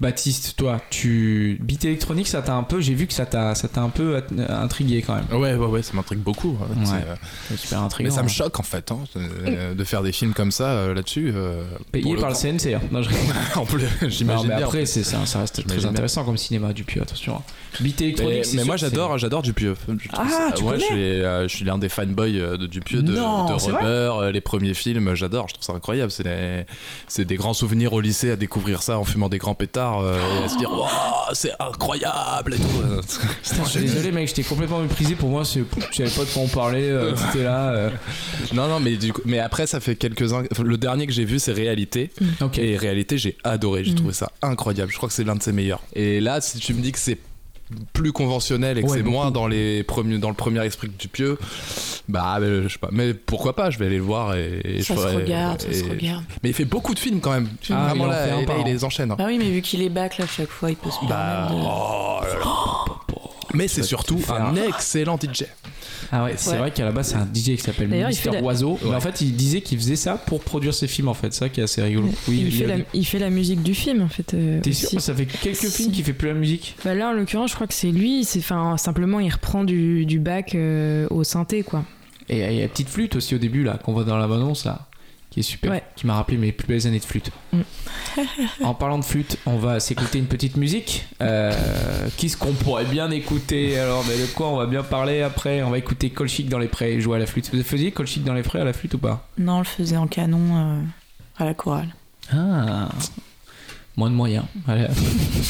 Baptiste 0.00 0.54
toi 0.56 0.80
tu 0.90 1.58
bit 1.60 1.84
électronique 1.84 2.26
ça 2.28 2.40
t'a 2.40 2.54
un 2.54 2.62
peu 2.62 2.80
j'ai 2.80 2.94
vu 2.94 3.06
que 3.06 3.12
ça 3.12 3.26
t'a 3.26 3.54
ça 3.54 3.68
t'a 3.68 3.82
un 3.82 3.90
peu 3.90 4.16
at- 4.16 4.62
intrigué 4.62 5.02
quand 5.06 5.14
même 5.14 5.26
Ouais, 5.30 5.54
ouais, 5.54 5.66
ouais, 5.66 5.82
ça 5.82 5.92
m'intrigue 5.94 6.20
beaucoup. 6.20 6.56
hein. 6.62 6.66
Ouais. 6.78 6.84
C'est, 6.86 7.52
euh, 7.52 7.56
super 7.56 7.80
intriguant 7.82 8.08
Mais 8.10 8.14
ça 8.16 8.22
me 8.22 8.26
hein. 8.26 8.30
choque 8.30 8.58
en 8.58 8.62
fait, 8.62 8.90
hein, 8.92 9.00
euh, 9.16 9.74
de 9.74 9.84
faire 9.84 10.02
des 10.02 10.12
films 10.12 10.32
comme 10.32 10.52
ça 10.52 10.64
euh, 10.70 10.94
là-dessus. 10.94 11.32
euh, 11.34 11.62
payé 11.92 12.12
le 12.14 12.18
par 12.20 12.30
le 12.30 12.34
coup. 12.34 12.40
CNC 12.40 12.74
hein. 12.74 12.80
non, 12.90 13.02
je... 13.02 13.10
en 13.58 13.66
plus, 13.66 13.82
j'imagine 14.08 14.48
mais 14.48 14.56
bien. 14.56 14.66
après 14.66 14.86
c'est 14.86 15.02
ça, 15.04 15.24
ça 15.26 15.40
reste 15.40 15.66
très 15.66 15.76
bien. 15.76 15.88
intéressant 15.90 16.24
comme 16.24 16.38
cinéma 16.38 16.72
Dupieux 16.72 17.02
attention 17.02 17.42
bit 17.80 18.00
électronique 18.00 18.46
Mais, 18.52 18.58
mais 18.60 18.64
moi 18.64 18.76
j'adore, 18.76 19.18
j'adore 19.18 19.42
Dupieux. 19.42 19.74
Ah, 20.14 20.26
ça- 20.28 20.52
tu 20.56 20.62
ouais, 20.64 20.70
connais 20.70 20.80
je 20.80 20.84
suis, 20.86 20.94
euh, 21.02 21.42
je 21.48 21.56
suis 21.56 21.64
l'un 21.64 21.78
des 21.78 21.88
fanboys 21.90 22.38
euh, 22.40 22.56
de 22.56 22.66
Dupieux, 22.66 23.02
de, 23.02 23.12
Non, 23.12 23.46
Rubber, 23.56 23.84
euh, 24.20 24.32
les 24.32 24.40
premiers 24.40 24.74
films, 24.74 25.14
j'adore. 25.14 25.48
Je 25.48 25.54
trouve 25.54 25.64
ça 25.64 25.72
incroyable. 25.74 26.10
C'est 26.10 26.22
des, 26.24 26.64
c'est 27.06 27.24
des 27.24 27.36
grands 27.36 27.54
souvenirs 27.54 27.92
au 27.92 28.00
lycée 28.00 28.30
à 28.30 28.36
découvrir 28.36 28.82
ça 28.82 28.98
en 28.98 29.04
fumant 29.04 29.28
des 29.28 29.38
grands 29.38 29.54
pétards 29.54 29.89
euh, 30.02 30.18
et 30.40 30.44
à 30.44 30.48
se 30.48 30.56
dire, 30.58 30.70
Wow, 30.72 30.86
c'est 31.32 31.52
incroyable 31.58 32.54
et 32.54 32.58
tout. 32.58 32.62
Putain, 33.42 33.64
je 33.64 33.68
suis 33.70 33.80
désolé 33.80 34.12
mec, 34.12 34.28
j'étais 34.28 34.42
complètement 34.42 34.80
méprisé 34.80 35.14
pour 35.14 35.28
moi, 35.30 35.42
je 35.44 35.60
savais 35.94 36.10
pas 36.10 36.24
de 36.24 36.30
quoi 36.32 36.42
on 36.42 36.48
parlait, 36.48 36.88
euh, 36.88 37.12
t'étais 37.32 37.44
là. 37.44 37.70
euh. 37.72 37.90
non, 38.54 38.68
non, 38.68 38.80
mais 38.80 38.96
du 38.96 39.12
coup, 39.12 39.22
mais 39.24 39.38
après 39.38 39.66
ça 39.66 39.80
fait 39.80 39.96
quelques 39.96 40.32
uns. 40.32 40.44
Le 40.62 40.76
dernier 40.78 41.06
que 41.06 41.12
j'ai 41.12 41.24
vu, 41.24 41.38
c'est 41.38 41.52
Réalité. 41.52 42.10
Et 42.56 42.76
Réalité, 42.76 43.18
j'ai 43.18 43.36
adoré. 43.44 43.84
J'ai 43.84 43.92
Mm. 43.92 43.96
trouvé 43.96 44.12
ça 44.12 44.30
incroyable. 44.42 44.90
Je 44.92 44.96
crois 44.96 45.08
que 45.08 45.14
c'est 45.14 45.24
l'un 45.24 45.34
de 45.36 45.42
ses 45.42 45.52
meilleurs. 45.52 45.80
Et 45.94 46.20
là, 46.20 46.40
si 46.40 46.58
tu 46.58 46.74
me 46.74 46.80
dis 46.80 46.92
que 46.92 46.98
c'est 46.98 47.18
plus 47.92 48.12
conventionnel 48.12 48.78
et 48.78 48.82
que 48.82 48.88
Ouais, 48.88 48.98
c'est 48.98 49.02
moins 49.02 49.30
dans 49.30 49.46
les 49.46 49.82
premiers 49.84 50.18
dans 50.18 50.28
le 50.28 50.34
premier 50.34 50.64
esprit 50.64 50.88
que 50.88 50.98
du 51.00 51.08
pieux 51.08 51.38
bah 52.08 52.38
je 52.40 52.66
sais 52.68 52.78
pas 52.78 52.88
mais 52.90 53.14
pourquoi 53.14 53.54
pas 53.54 53.70
je 53.70 53.78
vais 53.78 53.86
aller 53.86 53.96
le 53.98 54.02
voir 54.02 54.34
et, 54.34 54.60
et 54.64 54.82
Ça 54.82 54.94
je 54.94 55.00
se 55.00 55.06
ferai- 55.06 55.16
regarde, 55.22 55.60
ça 55.62 55.72
se 55.72 55.84
et- 55.84 55.90
regarde. 55.90 56.24
mais 56.42 56.48
il 56.50 56.54
fait 56.54 56.64
beaucoup 56.64 56.94
de 56.94 56.98
films 56.98 57.20
quand 57.20 57.30
même 57.32 57.48
Ah, 57.70 57.86
vraiment 57.88 58.04
il 58.06 58.08
en 58.08 58.12
là, 58.12 58.26
et 58.40 58.60
il 58.60 58.66
les 58.66 58.84
enchaîne 58.84 59.12
hein. 59.12 59.16
Bah 59.18 59.24
oui, 59.28 59.36
mais 59.38 59.50
vu 59.50 59.62
qu'il 59.62 59.82
est 59.82 59.88
back 59.88 60.18
là, 60.18 60.26
chaque 60.26 60.48
fois, 60.48 60.70
il 60.70 60.76
peut 60.76 60.90
se 60.90 60.96
Bah, 61.08 61.46
permettre 61.48 61.54
de... 61.54 61.60
oh 61.62 62.20
là. 62.22 63.09
Mais 63.54 63.68
c'est 63.68 63.82
surtout 63.82 64.18
faire 64.18 64.44
un 64.46 64.54
excellent 64.56 65.18
DJ 65.18 65.44
Ah 66.12 66.24
ouais, 66.24 66.34
c'est 66.36 66.50
Ouais. 66.52 66.58
vrai 66.58 66.70
qu'à 66.70 66.84
la 66.84 66.92
base 66.92 67.08
c'est 67.08 67.16
un 67.16 67.26
DJ 67.32 67.56
qui 67.56 67.58
s'appelle 67.58 67.88
Mister 67.88 68.30
la- 68.30 68.42
Oiseau. 68.42 68.78
Mais 68.84 68.94
en 68.94 69.00
fait, 69.00 69.20
il 69.20 69.34
disait 69.36 69.60
qu'il 69.60 69.78
faisait 69.78 69.96
ça 69.96 70.14
pour 70.14 70.40
produire 70.40 70.74
ses 70.74 70.86
films 70.88 71.08
en 71.08 71.14
fait. 71.14 71.32
C'est 71.32 71.40
ça 71.40 71.48
qui 71.48 71.60
est 71.60 71.64
assez 71.64 71.82
rigolo. 71.82 72.08
Oui, 72.28 72.42
il, 72.46 72.52
fait 72.52 72.66
la, 72.66 72.76
Léonie. 72.76 72.84
il 72.94 73.04
fait 73.06 73.18
la 73.18 73.30
musique 73.30 73.62
du 73.62 73.74
film 73.74 74.02
en 74.02 74.08
fait. 74.08 74.34
euh, 74.34 74.60
T'es 74.60 74.72
sûr? 74.72 75.00
Ça 75.00 75.14
fait 75.14 75.26
quelques 75.26 75.56
Si. 75.56 75.70
films 75.70 75.92
qu'il 75.92 76.04
fait 76.04 76.12
plus 76.12 76.28
la 76.28 76.34
musique? 76.34 76.76
Bah 76.84 76.94
là, 76.94 77.08
en 77.10 77.12
l'occurrence, 77.12 77.50
je 77.50 77.54
crois 77.54 77.66
que 77.66 77.74
c'est 77.74 77.90
lui. 77.90 78.24
C'est, 78.24 78.38
enfin, 78.40 78.76
simplement, 78.76 79.20
il 79.20 79.30
reprend 79.30 79.64
du, 79.64 80.06
du 80.06 80.18
bac 80.18 80.54
euh, 80.54 81.06
au 81.10 81.24
synthé, 81.24 81.62
quoi. 81.62 81.84
Et 82.28 82.38
il 82.38 82.54
y 82.54 82.58
a 82.58 82.62
la 82.62 82.68
petite 82.68 82.88
flûte 82.88 83.16
aussi 83.16 83.34
au 83.34 83.38
début 83.38 83.64
là 83.64 83.76
qu'on 83.82 83.92
voit 83.92 84.04
dans 84.04 84.16
la 84.16 84.28
bande-annonce 84.28 84.64
là, 84.64 84.86
qui 85.30 85.40
est 85.40 85.44
super, 85.44 85.70
Ouais. 85.70 85.82
qui 85.96 86.06
m'a 86.06 86.14
rappelé 86.14 86.36
mes 86.38 86.50
plus 86.52 86.66
belles 86.66 86.86
années 86.88 86.98
de 86.98 87.04
flûte. 87.04 87.30
Mm. 87.52 87.60
en 88.64 88.74
parlant 88.74 88.98
de 88.98 89.04
flûte, 89.04 89.38
on 89.46 89.56
va 89.58 89.78
s'écouter 89.78 90.18
une 90.18 90.26
petite 90.26 90.56
musique. 90.56 91.06
Euh, 91.22 91.52
Qu'est-ce 92.16 92.36
qu'on 92.36 92.52
pourrait 92.52 92.84
bien 92.84 93.10
écouter 93.12 93.78
Alors, 93.78 94.04
mais 94.08 94.18
de 94.18 94.26
quoi 94.26 94.48
on 94.48 94.56
va 94.56 94.66
bien 94.66 94.82
parler 94.82 95.22
après? 95.22 95.62
On 95.62 95.70
va 95.70 95.78
écouter 95.78 96.10
Colchic 96.10 96.48
dans 96.48 96.58
les 96.58 96.66
prés 96.68 97.00
jouer 97.00 97.16
à 97.16 97.18
la 97.20 97.26
flûte. 97.26 97.48
Vous 97.54 97.62
faisiez 97.62 97.92
Colchic 97.92 98.24
dans 98.24 98.34
les 98.34 98.42
prés 98.42 98.60
à 98.60 98.64
la 98.64 98.72
flûte 98.72 98.94
ou 98.94 98.98
pas? 98.98 99.28
Non, 99.38 99.54
on 99.54 99.58
le 99.60 99.64
faisait 99.64 99.96
en 99.96 100.08
canon 100.08 100.56
euh, 100.56 100.82
à 101.38 101.44
la 101.44 101.54
chorale. 101.54 101.94
Ah, 102.32 102.88
moins 103.96 104.10
de 104.10 104.14
moyens. 104.16 104.44
Voilà. 104.66 104.88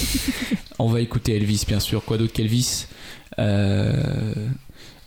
on 0.79 0.88
va 0.88 1.01
écouter 1.01 1.37
Elvis, 1.37 1.64
bien 1.66 1.81
sûr. 1.81 2.05
Quoi 2.05 2.19
d'autre 2.19 2.33
qu'Elvis? 2.35 2.87
Euh, 3.38 4.35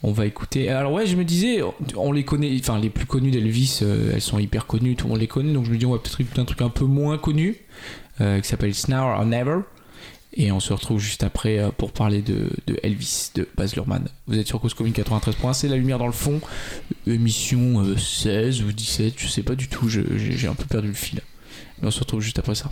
On 0.04 0.12
va 0.12 0.26
écouter. 0.26 0.70
Alors 0.70 0.92
ouais, 0.92 1.06
je 1.06 1.16
me 1.16 1.24
disais, 1.24 1.62
on 1.96 2.12
les 2.12 2.26
connaît, 2.26 2.56
enfin 2.60 2.78
les 2.80 2.89
plus 2.89 3.06
connus 3.06 3.32
d'Elvis, 3.32 3.80
euh, 3.82 4.12
elles 4.13 4.22
sont 4.22 4.38
hyper 4.38 4.68
connues, 4.68 4.96
tout 4.96 5.06
le 5.06 5.12
monde 5.12 5.22
les 5.22 5.28
connaît. 5.28 5.54
Donc 5.54 5.66
je 5.66 5.72
me 5.72 5.78
dis, 5.78 5.86
on 5.86 5.94
va 5.94 6.00
peut-être 6.00 6.20
écouter 6.20 6.42
un 6.42 6.46
truc 6.46 6.62
un 6.62 6.70
peu 6.70 6.86
moins 6.86 7.18
connu 7.18 7.58
euh, 8.22 8.39
qui 8.42 8.48
s'appelle 8.48 8.74
Now 8.89 8.98
or 8.98 9.26
Never. 9.26 9.60
Et 10.36 10.52
on 10.52 10.60
se 10.60 10.74
retrouve 10.74 11.00
juste 11.00 11.24
après 11.24 11.60
euh, 11.60 11.70
pour 11.70 11.92
parler 11.92 12.22
de, 12.22 12.50
de 12.66 12.80
Elvis 12.82 13.32
de 13.36 13.48
Baz 13.56 13.76
Luhrmann. 13.76 14.08
Vous 14.28 14.38
êtes 14.38 14.48
sur 14.48 14.60
Cause 14.60 14.74
Commune 14.74 14.94
93.1, 14.94 15.54
c'est 15.54 15.68
la 15.68 15.78
lumière 15.78 16.00
dans 16.00 16.08
le 16.08 16.12
fond, 16.12 16.42
émission 17.06 17.82
euh, 17.82 17.96
16 17.98 18.63
ou 18.63 18.72
17, 18.72 19.13
je 19.18 19.28
sais 19.28 19.44
pas 19.44 19.56
du 19.56 19.68
tout, 19.68 19.88
j'ai 19.89 20.48
un 20.48 20.56
peu 20.56 20.66
perdu 20.66 20.88
le 20.88 20.94
fil. 20.96 21.22
Mais 21.82 21.88
on 21.88 21.92
se 21.92 22.00
retrouve 22.00 22.22
juste 22.22 22.39
après 22.39 22.56
ça. 22.56 22.72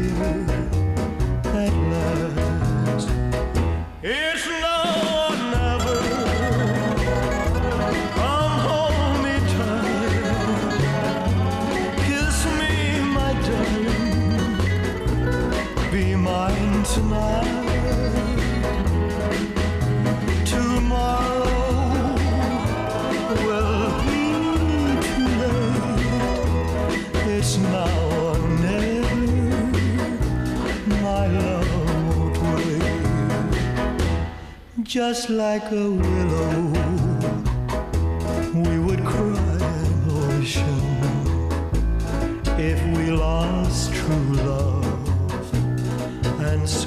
Be 15.91 16.15
mine 16.15 16.83
tonight. 16.83 17.67
Tomorrow 20.45 21.43
will 23.45 23.91
be 24.07 24.23
too 25.03 25.27
late. 25.41 27.01
It's 27.35 27.57
now 27.57 27.97
or 28.23 28.37
never. 28.63 29.15
My 31.01 31.23
love 31.27 31.69
won't 32.15 32.37
wait. 32.55 32.83
Just 34.83 35.29
like 35.29 35.67
a 35.73 35.89
willow, 35.91 36.61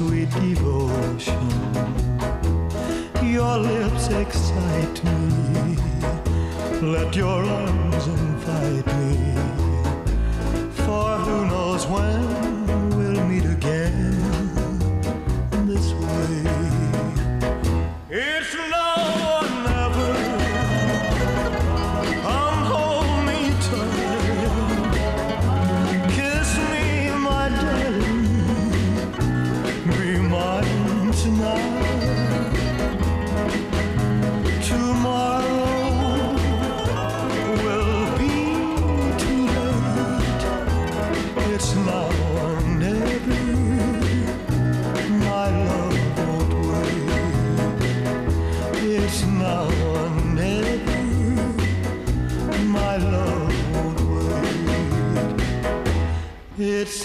sweet 0.07 0.31
devotion. 0.31 1.49
Your 3.23 3.59
lips 3.59 4.09
excite 4.09 5.05
me. 5.05 5.77
Let 6.83 7.17
your 7.17 7.43
arms 7.45 7.84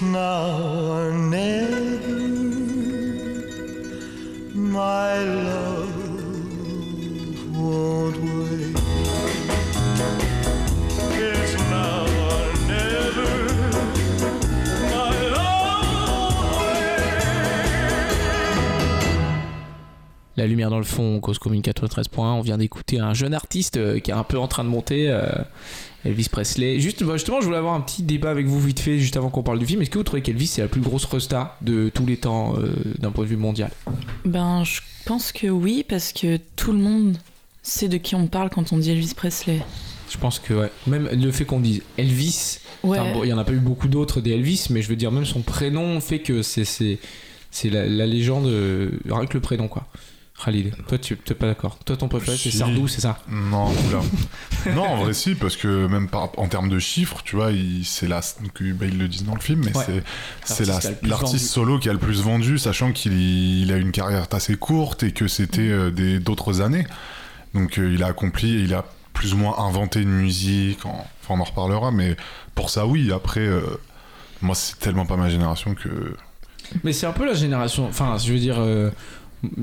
now 0.02 0.79
La 20.40 20.48
lumière 20.48 20.70
dans 20.70 20.78
le 20.78 20.86
fond, 20.86 21.20
Cause 21.20 21.38
Commune 21.38 21.62
93.1. 21.62 22.08
On 22.18 22.40
vient 22.40 22.58
d'écouter 22.58 22.98
un 22.98 23.14
jeune 23.14 23.34
artiste 23.34 23.76
euh, 23.76 24.00
qui 24.00 24.12
est 24.12 24.14
un 24.14 24.24
peu 24.24 24.40
en 24.40 24.48
train 24.48 24.64
de 24.64 24.70
monter, 24.70 25.10
euh, 25.10 25.28
Elvis 26.06 26.30
Presley. 26.32 26.80
Juste, 26.80 27.04
bah, 27.04 27.18
justement, 27.18 27.42
je 27.42 27.46
voulais 27.46 27.58
avoir 27.58 27.74
un 27.74 27.82
petit 27.82 28.04
débat 28.04 28.30
avec 28.32 28.46
vous 28.48 28.58
vite 28.62 28.80
fait, 28.80 29.00
juste 29.00 29.18
avant 29.18 29.30
qu'on 29.30 29.44
parle 29.44 29.60
du 29.60 29.66
film. 29.66 29.82
Est-ce 29.82 29.90
que 29.90 29.98
vous 29.98 30.06
trouvez 30.06 30.22
qu'Elvis 30.22 30.48
c'est 30.48 30.62
la 30.62 30.70
plus 30.70 30.80
grosse 30.80 31.04
resta 31.04 31.58
de 31.60 31.92
tous 31.94 32.06
les 32.06 32.16
temps 32.16 32.56
euh, 32.58 32.72
d'un 33.00 33.12
point 33.12 33.26
de 33.26 33.30
vue 33.30 33.36
mondial? 33.36 33.70
Ben, 34.24 34.64
je 34.64 34.80
pense 35.04 35.34
que 35.34 35.48
oui, 35.48 35.84
parce 35.86 36.14
que 36.14 36.38
tout 36.56 36.72
le 36.72 36.78
monde 36.80 37.18
sait 37.62 37.90
de 37.90 37.98
qui 37.98 38.16
on 38.16 38.28
parle 38.28 38.50
quand 38.50 38.72
on 38.72 38.78
dit 38.78 38.92
Elvis 38.92 39.16
Presley. 39.18 39.60
Je 40.10 40.18
pense 40.18 40.40
que 40.40 40.54
ouais. 40.54 40.72
même 40.88 41.10
le 41.12 41.32
fait 41.34 41.44
qu'on 41.44 41.60
dise 41.60 41.82
Elvis, 41.98 42.60
Ouais. 42.86 42.98
bon, 43.14 43.26
il 43.26 43.30
y 43.30 43.34
en 43.34 43.38
a 43.38 43.44
pas 43.44 43.52
eu 43.52 43.60
beaucoup 43.60 43.90
d'autres 43.90 44.22
des 44.22 44.32
Elvis, 44.32 44.68
mais 44.70 44.82
je 44.82 44.88
veux 44.88 44.96
dire 44.96 45.12
même 45.12 45.26
son 45.26 45.42
prénom 45.42 46.00
fait 46.00 46.20
que 46.20 46.44
c'est 46.44 46.64
c'est 46.64 47.70
la, 47.70 47.86
la 47.86 48.06
légende 48.06 48.46
rien 49.10 49.26
que 49.26 49.34
le 49.34 49.42
prénom 49.42 49.68
quoi. 49.68 49.86
Khalid, 50.44 50.74
toi 50.88 50.98
tu 50.98 51.18
t'es 51.18 51.34
pas 51.34 51.48
d'accord. 51.48 51.78
Toi 51.86 51.98
ton 51.98 52.08
préféré 52.08 52.38
c'est 52.38 52.50
Si. 52.52 52.58
Sardou, 52.58 52.88
c'est 52.88 53.02
ça 53.02 53.20
Non, 53.30 53.68
oula. 53.88 54.74
non, 54.74 54.84
en 54.84 54.98
vrai, 55.04 55.14
si, 55.14 55.36
parce 55.36 55.58
que 55.58 55.88
même 55.88 56.08
par, 56.08 56.30
en 56.38 56.48
termes 56.48 56.70
de 56.70 56.80
chiffres, 56.80 57.22
tu 57.26 57.36
vois, 57.36 57.52
il, 57.52 57.84
c'est 57.86 58.08
la, 58.08 58.22
donc, 58.42 58.62
bah, 58.76 58.86
ils 58.88 58.98
le 58.98 59.08
disent 59.08 59.26
dans 59.26 59.36
le 59.36 59.42
film, 59.42 59.62
mais 59.66 59.76
Ouais. 59.78 59.84
c'est, 59.86 60.04
c'est 60.56 60.66
la- 60.66 60.74
L'artiste 60.74 61.00
plus 61.02 61.10
l'artiste 61.10 61.34
vendu. 61.34 61.46
solo 61.68 61.80
qui 61.80 61.90
a 61.90 61.94
le 61.94 62.00
plus 62.00 62.22
vendu, 62.22 62.58
sachant 62.58 62.92
qu'il 62.94 63.14
il 63.62 63.72
a 63.74 63.78
une 63.78 63.92
carrière 63.92 64.28
assez 64.32 64.56
courte 64.56 65.04
et 65.04 65.12
que 65.12 65.28
c'était 65.28 65.62
euh, 65.70 65.92
des, 65.92 66.20
d'autres 66.20 66.62
années. 66.62 66.86
Donc 67.54 67.78
euh, 67.78 67.92
il 67.94 68.04
a 68.04 68.08
accompli, 68.08 68.64
il 68.64 68.74
a 68.74 68.86
plus 69.14 69.34
ou 69.34 69.38
moins 69.38 69.58
inventé 69.60 70.02
une 70.02 70.12
musique, 70.12 70.86
en- 70.86 71.06
enfin 71.24 71.34
on 71.38 71.40
en 71.42 71.44
reparlera, 71.44 71.92
mais 71.92 72.16
pour 72.56 72.70
ça, 72.70 72.86
oui, 72.88 73.12
après, 73.12 73.42
euh, 73.42 73.62
moi, 74.42 74.56
c'est 74.56 74.80
tellement 74.80 75.06
pas 75.06 75.18
ma 75.18 75.30
génération 75.30 75.76
que. 75.76 76.16
Mais 76.84 76.94
c'est 76.94 77.08
un 77.08 77.12
peu 77.14 77.26
la 77.26 77.34
génération. 77.34 77.88
Enfin, 77.88 78.16
je 78.18 78.32
veux 78.32 78.38
dire, 78.40 78.58
euh, 78.60 78.92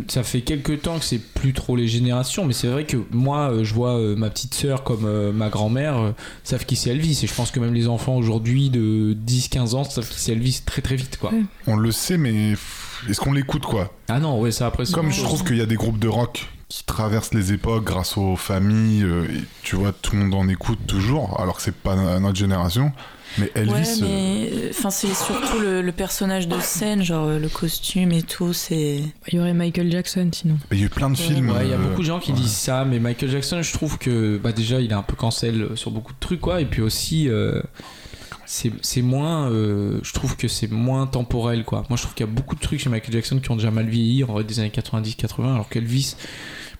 ça 0.08 0.22
fait 0.22 0.40
quelques 0.40 0.82
temps 0.82 0.98
que 0.98 1.04
c'est 1.04 1.18
plus 1.18 1.52
trop 1.52 1.76
les 1.76 1.86
générations, 1.88 2.44
mais 2.44 2.52
c'est 2.54 2.68
vrai 2.68 2.84
que 2.84 2.96
moi, 3.10 3.50
euh, 3.52 3.64
je 3.64 3.74
vois 3.74 3.98
euh, 3.98 4.16
ma 4.16 4.30
petite 4.30 4.54
sœur 4.54 4.84
comme 4.84 5.04
euh, 5.04 5.32
ma 5.32 5.48
grand-mère 5.50 6.14
savent 6.44 6.64
qui 6.64 6.76
c'est 6.76 6.90
Elvis, 6.90 7.20
et 7.22 7.26
je 7.26 7.34
pense 7.34 7.50
que 7.50 7.60
même 7.60 7.74
les 7.74 7.86
enfants 7.88 8.16
aujourd'hui 8.16 8.70
de 8.70 9.16
10-15 9.26 9.74
ans 9.74 9.84
savent 9.84 10.08
qui 10.08 10.18
c'est 10.20 10.32
Elvis 10.32 10.62
très 10.64 10.80
très 10.82 10.96
vite, 10.96 11.18
quoi. 11.20 11.30
On 11.66 11.76
le 11.76 11.92
sait, 11.92 12.16
mais 12.16 12.52
est-ce 13.08 13.20
qu'on 13.20 13.32
l'écoute, 13.32 13.64
quoi? 13.66 13.92
Ah 14.08 14.18
non, 14.20 14.40
ouais, 14.40 14.50
ça 14.52 14.66
après. 14.66 14.84
Comme 14.92 15.10
je 15.12 15.22
trouve 15.22 15.44
qu'il 15.44 15.56
y 15.58 15.62
a 15.62 15.66
des 15.66 15.76
groupes 15.76 15.98
de 15.98 16.08
rock 16.08 16.46
qui 16.68 16.82
traversent 16.84 17.34
les 17.34 17.52
époques 17.52 17.84
grâce 17.84 18.16
aux 18.16 18.36
familles, 18.36 19.02
et 19.02 19.40
tu 19.62 19.76
vois, 19.76 19.92
tout 19.92 20.16
le 20.16 20.22
monde 20.24 20.34
en 20.34 20.48
écoute 20.48 20.78
toujours, 20.86 21.38
alors 21.40 21.56
que 21.58 21.62
c'est 21.62 21.74
pas 21.74 21.94
no- 21.96 22.18
notre 22.20 22.36
génération. 22.38 22.92
Mais 23.38 23.50
Elvis, 23.54 23.72
Ouais, 23.72 23.82
euh, 23.82 23.96
mais 24.02 24.70
enfin 24.70 24.90
c'est 24.90 25.12
surtout 25.14 25.58
le, 25.58 25.82
le 25.82 25.92
personnage 25.92 26.48
de 26.48 26.58
scène, 26.60 27.02
genre 27.02 27.26
euh, 27.26 27.38
le 27.38 27.48
costume 27.48 28.12
et 28.12 28.22
tout, 28.22 28.52
c'est. 28.52 29.02
Il 29.28 29.34
y 29.34 29.38
aurait 29.38 29.52
Michael 29.54 29.90
Jackson 29.92 30.30
sinon. 30.32 30.56
il 30.72 30.78
y 30.78 30.82
a 30.82 30.86
eu 30.86 30.88
plein 30.88 31.10
de 31.10 31.16
films. 31.16 31.50
Ouais, 31.50 31.64
il 31.66 31.70
y 31.70 31.72
a 31.72 31.76
euh, 31.76 31.78
beaucoup 31.88 32.00
de 32.02 32.06
gens 32.06 32.18
qui 32.20 32.32
ouais. 32.32 32.38
disent 32.38 32.52
ça, 32.56 32.84
mais 32.84 32.98
Michael 32.98 33.30
Jackson, 33.30 33.60
je 33.62 33.72
trouve 33.72 33.98
que 33.98 34.38
bah, 34.38 34.52
déjà 34.52 34.80
il 34.80 34.90
est 34.90 34.94
un 34.94 35.02
peu 35.02 35.16
cancel 35.16 35.68
sur 35.74 35.90
beaucoup 35.90 36.12
de 36.12 36.18
trucs, 36.18 36.40
quoi. 36.40 36.60
Et 36.60 36.64
puis 36.66 36.80
aussi, 36.82 37.28
euh, 37.28 37.60
c'est 38.46 38.72
c'est 38.80 39.02
moins. 39.02 39.50
euh, 39.50 39.98
je 40.02 40.12
trouve 40.12 40.36
que 40.36 40.48
c'est 40.48 40.70
moins 40.70 41.06
temporel, 41.06 41.64
quoi. 41.64 41.84
Moi, 41.90 41.96
je 41.96 42.02
trouve 42.02 42.14
qu'il 42.14 42.24
y 42.24 42.28
a 42.28 42.32
beaucoup 42.32 42.54
de 42.54 42.60
trucs 42.60 42.80
chez 42.80 42.88
Michael 42.88 43.12
Jackson 43.12 43.38
qui 43.40 43.50
ont 43.50 43.56
déjà 43.56 43.70
mal 43.70 43.86
vieilli, 43.86 44.24
en 44.24 44.28
vrai, 44.28 44.44
des 44.44 44.60
années 44.60 44.72
90-80, 44.74 45.52
alors 45.54 45.68
qu'Elvis. 45.68 46.16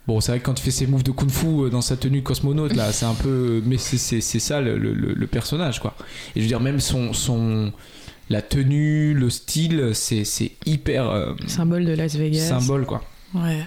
Bon, 0.07 0.20
c'est 0.20 0.30
vrai 0.32 0.38
que 0.40 0.44
quand 0.44 0.59
il 0.59 0.62
fait 0.62 0.70
ses 0.70 0.86
moves 0.86 1.02
de 1.02 1.11
kung 1.11 1.28
fu 1.30 1.46
euh, 1.46 1.68
dans 1.68 1.80
sa 1.80 1.96
tenue 1.96 2.22
cosmonaute, 2.22 2.74
là, 2.76 2.92
c'est 2.92 3.07
un 3.07 3.14
peu. 3.14 3.61
Mais 3.66 3.76
c'est- 3.78 3.98
c'est 3.98 4.20
c'est 4.20 4.38
ça 4.38 4.61
le, 4.61 4.78
le- 4.78 4.94
le- 4.94 5.14
le 5.14 5.26
personnage, 5.26 5.80
quoi. 5.80 5.94
Et 6.34 6.40
je 6.40 6.42
veux 6.42 6.48
dire, 6.48 6.61
même 6.61 6.80
son. 6.80 7.12
son 7.12 7.72
la 8.28 8.42
tenue, 8.42 9.14
le 9.14 9.30
style, 9.30 9.90
c'est 9.94 10.24
c'est 10.24 10.52
hyper. 10.64 11.09
euh, 11.11 11.32
Symbole 11.46 11.84
de 11.84 11.92
Las 11.92 12.14
Vegas. 12.16 12.48
symbole, 12.48 12.84
quoi. 12.84 13.02
Ouais. 13.34 13.64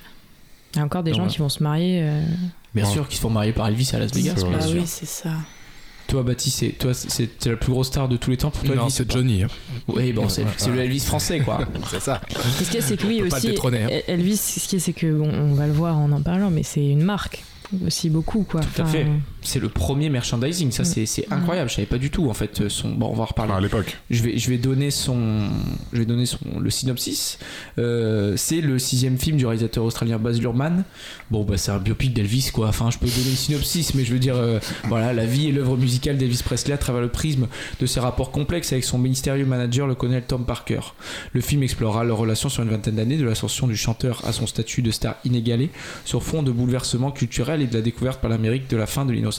Il 0.74 0.78
y 0.78 0.82
a 0.82 0.86
encore 0.86 1.02
des 1.04 1.14
gens 1.14 1.24
Ouais. 1.24 1.30
qui 1.30 1.38
vont 1.40 1.50
se 1.50 1.64
marier. 1.64 2.02
euh, 2.04 2.22
Bien 2.76 2.86
Ouais. 2.86 2.92
sûr 2.92 3.08
qu'ils 3.08 3.16
se 3.18 3.22
font 3.22 3.30
marier 3.30 3.52
par 3.54 3.68
Elvis 3.68 3.90
à 3.94 4.00
Las 4.00 4.14
Vegas. 4.14 4.36
Bah 4.44 4.60
oui, 4.72 4.84
c'est 4.86 5.08
ça. 5.08 5.32
Toi, 6.10 6.24
Baptiste, 6.24 6.58
c'est 6.60 6.70
toi, 6.70 6.94
c'est 6.94 7.46
la 7.46 7.56
plus 7.56 7.72
grosse 7.72 7.88
star 7.88 8.10
de 8.10 8.18
tous 8.18 8.32
les 8.32 8.38
temps 8.38 8.50
pour 8.52 8.64
toi. 8.64 8.76
Non, 8.76 8.82
Elvis, 8.84 8.94
c'est 8.96 9.12
Johnny. 9.12 9.44
hein. 9.44 9.48
Oui, 9.88 10.12
bon, 10.12 10.28
c'est 10.28 10.44
c'est 10.58 10.70
le 10.72 10.80
Elvis 10.80 11.02
français, 11.02 11.40
quoi. 11.40 11.60
C'est 11.92 12.00
ça. 12.02 12.20
Ce 12.60 12.64
qu'il 12.66 12.76
y 12.76 12.78
a, 12.78 12.82
c'est 12.82 12.98
que 12.98 13.06
oui 13.08 13.22
aussi. 13.22 13.50
hein. 13.50 13.88
El- 13.90 14.04
Elvis, 14.08 14.38
ce 14.38 14.68
qu'il 14.68 14.80
y 14.80 14.82
a, 14.82 14.86
c'est 14.86 14.94
que 14.94 15.12
bon, 15.14 15.30
on 15.32 15.54
va 15.54 15.68
le 15.68 15.74
voir 15.74 15.98
en 15.98 16.12
en 16.12 16.22
parlant, 16.22 16.50
mais 16.50 16.64
c'est 16.64 16.86
une 16.86 17.04
marque 17.04 17.44
aussi 17.86 18.10
beaucoup 18.10 18.42
quoi. 18.44 18.62
Tout 18.62 18.82
à 18.82 18.86
Enfin, 18.86 18.92
fait. 18.92 19.06
C'est 19.42 19.60
le 19.60 19.70
premier 19.70 20.10
merchandising. 20.10 20.72
Ça, 20.72 20.84
c'est 20.84 21.06
c'est 21.06 21.32
incroyable. 21.32 21.70
Je 21.70 21.76
savais 21.76 21.88
pas 21.88 21.98
du 21.98 22.10
tout, 22.10 22.30
en 22.30 22.34
fait. 22.34 22.68
Son... 22.70 22.90
Bon, 22.90 23.08
on 23.08 23.14
va 23.14 23.24
en 23.24 23.26
reparler. 23.26 23.52
Enfin, 23.52 23.60
à 23.60 23.62
l'époque. 23.62 23.98
Je 24.10 24.24
vais, 24.24 24.38
je 24.38 24.50
vais 24.50 24.58
donner 24.58 24.92
son, 24.92 25.50
je 25.94 26.00
vais 26.00 26.06
donner 26.06 26.26
son, 26.26 26.40
le 26.60 26.70
synopsis. 26.70 27.40
Euh, 27.78 28.36
c'est 28.38 28.62
le 28.62 28.80
sixième 28.80 29.18
film 29.18 29.38
du 29.38 29.46
réalisateur 29.46 29.84
australien 29.84 30.18
Baz 30.18 30.40
Luhrmann. 30.40 30.84
Bon, 31.32 31.44
bah, 31.44 31.58
c'est 31.58 31.72
un 31.72 31.78
biopic 31.78 32.14
d'Elvis, 32.14 32.52
quoi. 32.54 32.68
Enfin, 32.68 32.90
je 32.92 32.98
peux 32.98 33.08
donner 33.08 33.30
le 33.30 33.36
synopsis, 33.36 33.94
mais 33.96 34.04
je 34.04 34.14
veux 34.14 34.20
dire, 34.20 34.36
euh, 34.36 34.60
voilà, 34.86 35.14
la 35.14 35.26
vie 35.26 35.48
et 35.48 35.52
l'œuvre 35.52 35.78
musicale 35.78 36.18
d'Elvis 36.18 36.42
Presley 36.44 36.74
à 36.74 36.78
travers 36.78 37.02
le 37.02 37.10
prisme 37.10 37.48
de 37.80 37.86
ses 37.86 38.00
rapports 38.00 38.32
complexes 38.32 38.74
avec 38.74 38.84
son 38.84 38.98
mystérieux 38.98 39.46
manager, 39.46 39.88
le 39.88 39.96
colonel 39.96 40.24
Tom 40.24 40.46
Parker. 40.46 40.82
Le 41.34 41.42
film 41.42 41.64
explorera 41.64 42.04
leur 42.04 42.18
relation 42.18 42.50
sur 42.50 42.64
une 42.64 42.70
vingtaine 42.70 42.96
d'années, 42.96 43.18
de 43.18 43.26
l'ascension 43.26 43.68
du 43.68 43.78
chanteur 43.78 44.22
à 44.26 44.34
son 44.34 44.48
statut 44.48 44.82
de 44.82 44.92
star 44.92 45.16
inégalé, 45.24 45.70
sur 46.06 46.24
fond 46.24 46.44
de 46.44 46.52
bouleversements 46.52 47.12
culturels 47.12 47.62
et 47.62 47.68
de 47.68 47.74
la 47.74 47.82
découverte 47.82 48.22
par 48.22 48.30
l'Amérique 48.30 48.70
de 48.70 48.78
la 48.78 48.86
fin 48.86 49.06
de 49.06 49.14
l'innocence. 49.14 49.30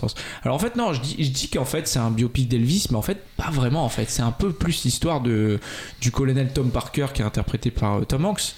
Alors 0.43 0.57
en 0.57 0.59
fait 0.59 0.77
non, 0.77 0.93
je 0.93 1.01
dis, 1.01 1.49
qu'en 1.49 1.65
fait 1.65 1.87
c'est 1.89 1.99
un 1.99 2.11
biopic 2.11 2.49
d'Elvis, 2.49 2.87
mais 2.91 2.97
en 2.97 3.03
fait 3.03 3.19
pas 3.37 3.51
vraiment 3.51 3.85
en 3.85 3.89
fait. 3.89 4.09
C'est 4.09 4.23
un 4.23 4.33
peu 4.33 4.53
plus 4.53 4.85
l'histoire 4.85 5.21
du 5.21 5.59
colonel 6.13 6.53
Tom 6.53 6.71
Parker 6.71 7.09
qui 7.15 7.23
est 7.23 7.25
interprété 7.25 7.71
par 7.71 7.99
euh, 7.99 8.05
Tom 8.05 8.25
Hanks. 8.25 8.55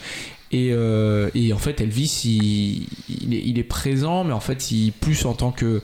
Et, 0.55 0.69
euh, 0.73 1.31
et 1.35 1.55
en 1.55 1.59
fait 1.59 1.81
Elvis 1.81 2.25
il, 2.27 2.87
il, 3.09 3.35
est, 3.35 3.43
il 3.43 3.59
est 3.59 3.65
présent, 3.65 4.23
mais 4.23 4.35
en 4.35 4.41
fait 4.41 4.71
il 4.71 4.93
plus 4.93 5.25
en 5.25 5.33
tant 5.33 5.51
que 5.51 5.81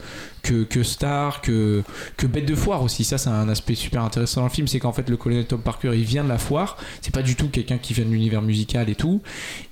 que, 0.64 0.82
star, 0.82 1.40
que, 1.40 1.82
que 2.16 2.26
bête 2.26 2.46
de 2.46 2.55
foire 2.55 2.82
aussi. 2.82 3.05
Ça, 3.05 3.18
c'est 3.18 3.30
un 3.30 3.49
aspect 3.49 3.74
super 3.74 4.03
intéressant 4.03 4.40
dans 4.40 4.46
le 4.46 4.53
film. 4.53 4.66
C'est 4.66 4.78
qu'en 4.78 4.92
fait, 4.92 5.09
le 5.09 5.16
colonel 5.16 5.46
Tom 5.46 5.61
Parker, 5.61 5.90
il 5.94 6.05
vient 6.05 6.24
de 6.24 6.28
la 6.28 6.38
foire. 6.38 6.76
C'est 7.01 7.14
pas 7.14 7.22
du 7.22 7.36
tout 7.36 7.49
quelqu'un 7.49 7.78
qui 7.78 7.94
vient 7.94 8.05
de 8.05 8.11
l'univers 8.11 8.42
musical 8.42 8.88
et 8.88 8.94
tout. 8.94 9.20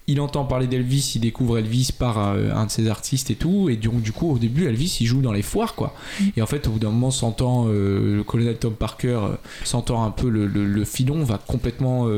Il 0.09 0.20
entend 0.20 0.45
parler 0.45 0.68
d'Elvis, 0.68 1.12
il 1.16 1.20
découvre 1.20 1.59
Elvis 1.59 1.91
par 1.97 2.18
euh, 2.18 2.53
un 2.55 2.66
de 2.66 2.70
ses 2.70 2.89
artistes 2.89 3.31
et 3.31 3.35
tout. 3.35 3.68
Et 3.68 3.77
donc, 3.77 4.03
du 4.03 4.12
coup, 4.12 4.31
au 4.31 4.39
début, 4.39 4.66
Elvis, 4.66 4.99
il 5.01 5.07
joue 5.07 5.20
dans 5.20 5.33
les 5.33 5.43
foires, 5.43 5.74
quoi. 5.74 5.95
Et 6.37 6.43
en 6.43 6.47
fait, 6.47 6.66
au 6.68 6.72
bout 6.72 6.79
d'un 6.79 6.91
moment, 6.91 7.11
s'entend, 7.11 7.66
euh, 7.68 8.16
le 8.16 8.22
colonel 8.22 8.57
Tom 8.57 8.74
Parker 8.74 9.09
euh, 9.09 9.29
s'entend 9.64 10.05
un 10.05 10.11
peu 10.11 10.29
le, 10.29 10.85
filon, 10.85 11.24
va 11.24 11.39
complètement 11.39 12.09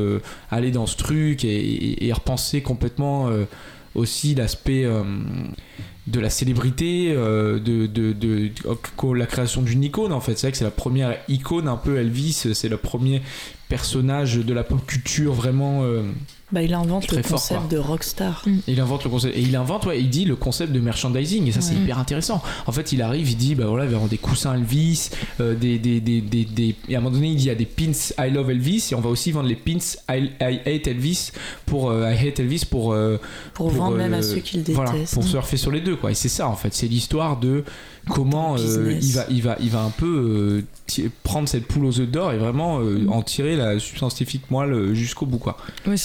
aller 0.51 0.71
dans 0.71 0.85
ce 0.85 0.95
truc 0.95 1.43
et, 1.43 2.11
repenser 2.13 2.61
complètement 2.61 3.29
aussi 3.95 4.35
l'aspect. 4.35 4.85
De 6.09 6.19
la 6.19 6.29
célébrité, 6.29 7.13
euh, 7.15 7.59
de, 7.59 7.85
de, 7.85 8.13
de- 8.13 8.47
de- 8.47 9.13
la 9.15 9.25
création 9.25 9.61
d'une 9.61 9.83
icône 9.83 10.11
en 10.11 10.19
fait. 10.21 10.35
C'est 10.37 10.47
vrai 10.47 10.51
que 10.51 10.57
c'est 10.57 10.63
la 10.63 10.71
première 10.71 11.17
icône 11.27 11.67
un 11.67 11.77
peu 11.77 11.97
Elvis, 11.97 12.47
c'est 12.53 12.69
le 12.69 12.77
premier 12.77 13.21
personnage 13.67 14.37
de 14.37 14.53
la 14.53 14.63
pop 14.63 14.85
culture 14.85 15.33
vraiment. 15.33 15.83
euh, 15.83 16.03
Bah, 16.51 16.63
il 16.63 16.73
invente 16.73 17.05
Très 17.05 17.17
le 17.17 17.23
fort, 17.23 17.39
concept 17.39 17.59
quoi. 17.59 17.69
de 17.69 17.77
rockstar. 17.77 18.43
il 18.67 18.79
invente 18.81 19.03
le 19.03 19.09
concept 19.11 19.37
et 19.37 19.41
il 19.41 19.55
invente 19.55 19.85
ouais, 19.85 19.99
il 20.01 20.09
dit 20.09 20.25
le 20.25 20.35
concept 20.35 20.71
de 20.73 20.79
merchandising 20.79 21.47
et 21.47 21.51
ça 21.51 21.61
c'est 21.61 21.75
hyper 21.75 21.99
intéressant. 21.99 22.41
En 22.65 22.71
fait, 22.71 22.91
il 22.91 23.01
arrive, 23.03 23.29
il 23.29 23.37
dit 23.37 23.53
bah 23.55 23.65
voilà, 23.67 23.85
il 23.85 23.91
va 23.91 23.97
vendre 23.97 24.09
des 24.09 24.17
coussins 24.17 24.55
Elvis, 24.55 25.09
euh, 25.39 25.53
des, 25.55 25.77
des, 25.77 25.99
des, 26.01 26.21
des, 26.21 26.45
des- 26.45 26.75
et 26.87 26.95
à 26.95 26.97
un 26.97 27.01
moment 27.01 27.15
donné, 27.15 27.27
il 27.29 27.35
dit 27.35 27.43
il 27.43 27.47
y 27.47 27.51
a 27.51 27.55
des 27.55 27.65
pins 27.67 27.91
I 28.17 28.31
love 28.31 28.49
Elvis 28.49 28.89
et 28.91 28.95
on 28.95 29.01
va 29.01 29.09
aussi 29.09 29.31
vendre 29.31 29.47
les 29.47 29.55
pins 29.55 29.77
I, 30.09 30.31
I 30.41 30.59
hate 30.65 30.87
Elvis 30.87 31.31
pour 31.67 31.91
euh, 31.91 32.11
I 32.11 32.27
hate 32.27 32.39
Elvis 32.39 32.63
pour 32.69 32.93
euh, 32.93 33.17
Pour, 33.53 33.69
vendre 33.69 33.97
même 33.97 34.13
euh, 34.13 34.19
à 34.19 34.21
ceux 34.23 34.37
qui 34.39 34.57
le 34.57 34.63
détestent. 34.63 34.75
voilà, 34.75 34.93
pour 35.13 35.23
surfer 35.23 35.57
sur 35.57 35.69
les 35.71 35.81
deux 35.81 35.95
quoi. 35.97 36.09
Et 36.11 36.15
c'est 36.15 36.29
ça 36.29 36.47
en 36.47 36.55
fait, 36.55 36.73
c'est 36.73 36.87
l'histoire 36.87 37.37
de 37.37 37.63
comment 38.09 38.55
euh, 38.57 38.97
il 38.99 39.11
va 39.13 39.25
il 39.29 39.41
va 39.43 39.57
il 39.61 39.69
va 39.69 39.81
un 39.83 39.91
peu 39.91 40.63
euh, 40.97 41.03
prendre 41.23 41.47
cette 41.47 41.67
poule 41.67 41.85
aux 41.85 41.99
œufs 41.99 42.09
d'or 42.09 42.31
et 42.33 42.37
vraiment 42.37 42.79
euh, 42.79 43.05
en 43.09 43.21
tirer 43.21 43.55
la 43.55 43.77
substance 43.79 44.15
scientifique 44.15 44.49
moelle 44.49 44.95
jusqu'au 44.95 45.27
bout 45.27 45.37
quoi. 45.37 45.57
Ouais, 45.85 45.95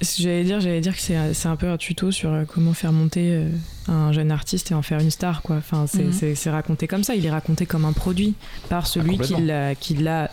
j'allais 0.00 0.44
dire, 0.44 0.60
j'allais 0.60 0.80
dire 0.80 0.94
que 0.94 1.00
c'est 1.02 1.34
c'est 1.34 1.48
un 1.48 1.56
peu 1.56 1.68
un 1.68 1.76
tuto 1.76 2.10
sur 2.10 2.30
euh, 2.32 2.44
comment 2.46 2.72
faire 2.74 2.92
monter 2.92 3.30
euh, 3.32 3.48
un 3.88 4.12
jeune 4.12 4.30
artiste 4.30 4.70
et 4.70 4.74
en 4.74 4.82
faire 4.82 5.00
une 5.00 5.10
star, 5.10 5.42
quoi. 5.42 5.56
Enfin, 5.56 5.86
c'est 5.86 6.12
c'est- 6.12 6.34
c'est 6.34 6.50
raconté 6.50 6.86
comme 6.86 7.04
ça. 7.04 7.14
Il 7.14 7.24
est 7.26 7.30
raconté 7.30 7.66
comme 7.66 7.84
un 7.84 7.92
produit 7.92 8.34
par 8.68 8.86
celui 8.86 9.16
l'a 9.40 9.74
qui 9.74 9.94
l'a 9.94 10.30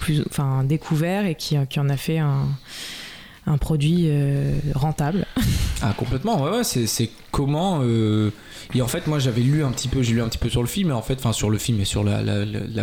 plus, 0.00 0.22
enfin, 0.28 0.62
découvert 0.64 1.24
et 1.26 1.34
qui, 1.34 1.56
qui 1.70 1.80
en 1.80 1.88
a 1.88 1.96
fait 1.96 2.18
un 2.18 2.46
un 3.46 3.58
produit 3.58 4.06
euh, 4.06 4.52
rentable. 4.74 5.26
Ah 5.82 5.92
complètement, 5.94 6.42
ouais, 6.42 6.50
ouais 6.50 6.64
c'est, 6.64 6.86
c'est 6.86 7.10
comment 7.30 7.80
euh, 7.82 8.30
et 8.74 8.80
en 8.80 8.88
fait 8.88 9.06
moi 9.06 9.18
j'avais 9.18 9.42
lu 9.42 9.62
un 9.62 9.70
petit 9.72 9.88
peu, 9.88 10.02
j'ai 10.02 10.14
lu 10.14 10.22
un 10.22 10.28
petit 10.28 10.38
peu 10.38 10.48
sur 10.48 10.62
le 10.62 10.68
film 10.68 10.88
et 10.88 10.94
en 10.94 11.02
fait, 11.02 11.18
enfin 11.18 11.34
sur 11.34 11.50
le 11.50 11.58
film 11.58 11.78
et 11.82 11.84
sur 11.84 12.02
la, 12.02 12.22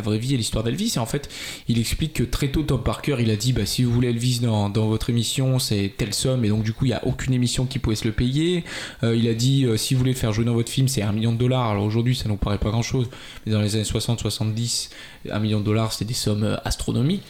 vraie 0.01 0.19
vie 0.19 0.35
et 0.35 0.37
l'histoire 0.37 0.63
d'Elvis 0.63 0.93
et 0.95 0.99
en 0.99 1.07
fait 1.07 1.27
il 1.67 1.79
explique 1.79 2.13
que 2.13 2.23
très 2.23 2.49
tôt 2.49 2.61
Tom 2.61 2.83
Parker 2.83 3.15
il 3.19 3.31
a 3.31 3.35
dit 3.35 3.51
bah 3.51 3.65
si 3.65 3.83
vous 3.83 3.91
voulez 3.91 4.09
Elvis 4.09 4.41
dans, 4.41 4.69
votre 4.69 5.09
émission 5.09 5.57
c'est 5.57 5.91
telle 5.97 6.13
somme 6.13 6.45
et 6.45 6.49
donc 6.49 6.61
du 6.61 6.71
coup 6.71 6.85
il 6.85 6.89
y 6.89 6.93
a 6.93 7.03
aucune 7.07 7.33
émission 7.33 7.65
qui 7.65 7.79
pouvait 7.79 7.95
se 7.95 8.07
le 8.07 8.13
payer. 8.13 8.63
Euh, 9.01 9.15
il 9.15 9.27
a 9.27 9.33
dit 9.33 9.65
si 9.75 9.95
vous 9.95 9.97
voulez 9.97 10.13
le 10.13 10.17
faire 10.17 10.31
jouer 10.31 10.45
dans 10.45 10.53
votre 10.53 10.71
film 10.71 10.87
c'est 10.87 11.01
un 11.01 11.13
million 11.13 11.33
de 11.33 11.39
dollars. 11.39 11.71
Alors 11.71 11.85
aujourd'hui 11.85 12.15
ça 12.15 12.29
nous 12.29 12.37
paraît 12.37 12.59
pas 12.59 12.69
grand 12.69 12.83
chose, 12.83 13.09
mais 13.47 13.53
dans 13.53 13.61
les 13.61 13.75
années 13.75 13.85
60-70 13.85 14.91
un 15.31 15.39
million 15.39 15.61
de 15.61 15.65
dollars 15.65 15.93
c'était 15.93 16.05
des 16.05 16.13
sommes 16.13 16.59
astronomiques. 16.63 17.23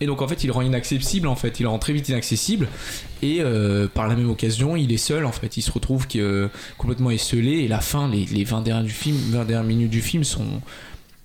Et 0.00 0.06
donc 0.06 0.22
en 0.22 0.28
fait, 0.28 0.44
il 0.44 0.50
rend 0.50 0.62
inaccessible 0.62 1.28
en 1.28 1.36
fait, 1.36 1.60
il 1.60 1.66
rend 1.66 1.78
très 1.78 1.92
vite 1.92 2.08
inaccessible. 2.08 2.68
Et 3.22 3.38
euh, 3.40 3.88
par 3.88 4.08
la 4.08 4.14
même 4.14 4.30
occasion, 4.30 4.76
il 4.76 4.92
est 4.92 4.96
seul 4.98 5.24
en 5.24 5.32
fait. 5.32 5.56
Il 5.56 5.62
se 5.62 5.70
retrouve 5.70 6.06
complètement 6.76 7.10
esselé. 7.10 7.60
Et 7.60 7.68
la 7.68 7.80
fin, 7.80 8.08
les, 8.08 8.24
les 8.26 8.44
20 8.44 8.62
dernières, 8.62 8.84
du 8.84 8.90
film, 8.90 9.16
20 9.16 9.44
dernières 9.44 9.64
minutes 9.64 9.90
du 9.90 10.02
film 10.02 10.24
sont 10.24 10.60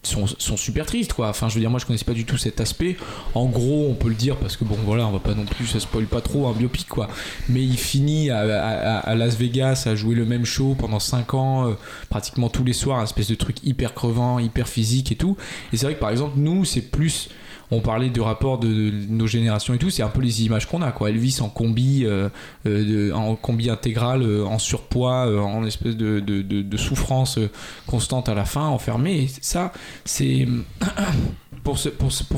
sont, 0.06 0.58
super 0.58 0.86
tristes 0.86 1.14
quoi. 1.14 1.30
Enfin 1.30 1.50
je 1.50 1.56
veux 1.56 1.60
dire 1.60 1.70
moi 1.70 1.80
je 1.80 1.86
connaissais 1.86 2.06
pas 2.06 2.14
du 2.14 2.26
tout 2.26 2.38
cet 2.38 2.60
aspect. 2.62 2.98
En 3.34 3.46
gros 3.46 3.88
on 3.90 3.94
peut 3.94 4.10
le 4.10 4.16
dire 4.16 4.36
parce 4.38 4.58
que 4.58 4.66
bon 4.66 4.78
voilà 4.86 5.08
on 5.08 5.12
va 5.12 5.20
pas 5.20 5.34
non 5.34 5.46
plus 5.46 5.66
ça 5.66 5.80
spoil 5.80 6.06
pas 6.06 6.22
trop 6.22 6.48
un 6.48 6.54
biopic 6.54 6.88
quoi. 6.88 7.08
Mais 7.50 7.64
il 7.64 7.78
finit 7.78 8.30
à 8.30 9.16
Las 9.16 9.38
Vegas 9.38 9.84
à 9.86 9.96
jouer 9.96 10.16
le 10.16 10.26
même 10.26 10.46
show 10.46 10.76
pendant 10.78 11.00
5 11.00 11.34
ans 11.34 11.70
euh, 11.70 11.74
pratiquement 12.10 12.50
tous 12.50 12.64
les 12.64 12.74
soirs 12.74 13.00
un 13.00 13.04
espèce 13.04 13.28
de 13.28 13.36
truc 13.36 13.58
hyper 13.64 13.94
crevant, 13.94 14.40
hyper 14.40 14.68
physique 14.68 15.12
et 15.12 15.16
tout. 15.16 15.38
Et 15.72 15.78
c'est 15.78 15.86
vrai 15.86 15.96
que 15.96 16.00
par 16.00 16.10
exemple 16.10 16.34
nous 16.38 16.66
c'est 16.66 16.82
plus 16.82 17.30
on 17.74 17.82
parlait 17.82 18.10
du 18.10 18.22
rapport 18.22 18.58
de, 18.58 18.92
nos 19.10 19.28
générations 19.28 19.74
et 19.74 19.78
tout, 19.78 19.90
c'est 19.90 20.04
un 20.04 20.10
peu 20.10 20.22
les 20.22 20.44
images 20.46 20.68
qu'on 20.68 20.82
a 20.82 20.92
quoi. 20.92 21.10
Elvis 21.10 21.40
en 21.42 21.50
combi, 21.50 22.06
euh, 22.06 22.30
euh, 22.66 23.12
en 23.12 23.36
combi 23.36 23.70
intégral, 23.70 24.22
euh, 24.22 24.46
en 24.46 24.60
surpoids, 24.60 25.28
en 25.44 25.66
espèce 25.66 25.96
de, 25.98 26.78
souffrance 26.78 27.40
constante 27.88 28.30
à 28.30 28.34
la 28.34 28.46
fin, 28.46 28.68
enfermé. 28.68 29.24
Et 29.24 29.30
ça, 29.42 29.72
pour, 31.64 31.78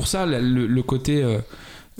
ça 0.06 0.26
le, 0.26 0.66
le 0.66 0.82
côté 0.82 1.24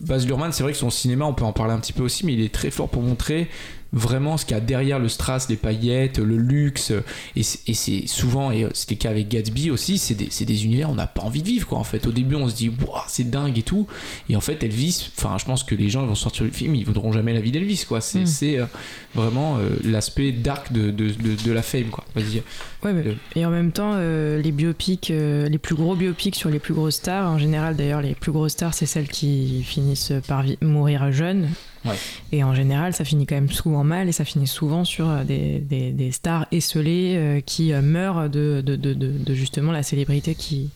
Baz 0.03 0.27
Luhrmann, 0.27 0.53
c'est 0.53 0.63
vrai 0.63 0.73
que 0.73 0.79
son 0.79 0.91
cinéma, 0.91 1.25
on 1.25 1.35
peut 1.35 1.45
en 1.45 1.53
parler 1.53 1.73
un 1.73 1.79
petit 1.79 1.93
peu 1.93 2.03
aussi, 2.03 2.27
mais 2.27 2.35
il 2.35 2.41
est 2.41 2.53
très 2.53 2.71
fort 2.71 2.89
pour 2.89 3.03
montrer 3.03 3.49
vraiment 3.93 4.37
ce 4.37 4.45
qu'il 4.45 4.55
y 4.55 4.59
a 4.59 4.61
derrière 4.61 4.99
le 4.99 5.09
strass, 5.09 5.49
les 5.49 5.57
paillettes, 5.57 6.19
le 6.19 6.37
luxe. 6.37 6.93
Et 7.37 7.43
c'est 7.43 7.61
et 7.69 7.75
c'est 7.75 8.07
souvent, 8.07 8.51
et 8.51 8.67
c'était 8.75 8.95
le 8.95 8.99
cas 9.01 9.11
avec 9.11 9.29
Gatsby 9.29 9.71
aussi, 9.71 9.99
c'est 9.99 10.15
des, 10.15 10.29
des 10.45 10.65
univers 10.65 10.91
on 10.91 10.95
n'a 10.95 11.07
pas 11.07 11.23
envie 11.23 11.43
de 11.43 11.47
vivre. 11.49 11.67
Quoi. 11.67 11.79
En 11.79 11.85
fait, 11.85 12.07
au 12.07 12.13
début, 12.13 12.35
on 12.37 12.49
se 12.49 12.55
dit, 12.55 12.71
c'est 13.09 13.31
dingue 13.31 13.59
et 13.59 13.63
tout. 13.63 13.87
Et 14.29 14.37
en 14.37 14.41
fait, 14.41 14.63
Elvis, 14.63 15.11
enfin, 15.17 15.37
je 15.39 15.45
pense 15.45 15.65
que 15.65 15.75
les 15.75 15.89
gens 15.89 16.03
ils 16.03 16.09
vont 16.09 16.15
sortir 16.15 16.45
du 16.45 16.51
film, 16.53 16.75
ils 16.75 16.85
voudront 16.85 17.13
jamais 17.13 17.33
la 17.33 17.41
vie 17.41 17.53
d'Elvis. 17.53 17.85
quoi. 17.89 18.01
C'est 18.01 18.21
Mm. 18.21 18.27
c'est, 18.27 18.59
euh, 18.59 18.67
vraiment 19.15 19.57
euh, 19.59 19.71
l'aspect 19.85 20.33
dark 20.33 20.73
de, 20.73 20.91
de, 20.91 21.11
de, 21.11 21.43
de 21.43 21.53
la 21.53 21.63
fame. 21.63 21.85
Quoi. 21.91 22.05
Vas-y. 22.15 22.43
Ouais, 22.83 22.93
mais- 22.93 23.07
Euh. 23.07 23.15
et 23.35 23.47
en 23.47 23.51
même 23.51 23.73
temps, 23.73 23.93
euh, 23.95 24.41
les 24.41 24.53
biopics, 24.53 25.11
euh, 25.11 25.49
les 25.49 25.59
plus 25.59 25.75
gros 25.75 25.95
biopics 25.95 26.35
sur 26.37 26.51
les 26.51 26.59
plus 26.59 26.75
grosses 26.75 26.97
stars, 26.97 27.29
en 27.31 27.39
général 27.39 27.77
d'ailleurs, 27.77 28.03
les 28.03 28.15
plus 28.15 28.33
grosses 28.33 28.53
stars, 28.53 28.75
c'est 28.75 28.87
celles 28.87 29.09
qui 29.09 29.63
finissent 29.65 30.13
par 30.29 30.45
mourir 30.63 31.13
jeunes. 31.13 31.49
Ouais. 31.87 31.95
Et 32.33 32.43
en 32.45 32.55
général, 32.55 32.93
ça 32.93 33.05
finit 33.05 33.27
quand 33.27 33.35
même 33.37 33.51
souvent 33.51 33.85
mal 33.85 34.09
et 34.09 34.13
ça 34.13 34.25
finit 34.25 34.47
souvent 34.47 34.85
sur 34.85 35.09
euh, 35.09 35.25
des, 35.25 35.59
des- 35.59 35.93
des 35.93 36.13
stars 36.13 36.47
esselées 36.53 37.15
euh, 37.17 37.41
qui 37.41 37.73
euh, 37.73 37.83
meurent 37.83 38.29
de, 38.29 38.63
de, 38.65 38.77
de- 38.77 39.35
justement 39.35 39.73
la 39.73 39.83
célébrité 39.83 40.35
qui, 40.35 40.71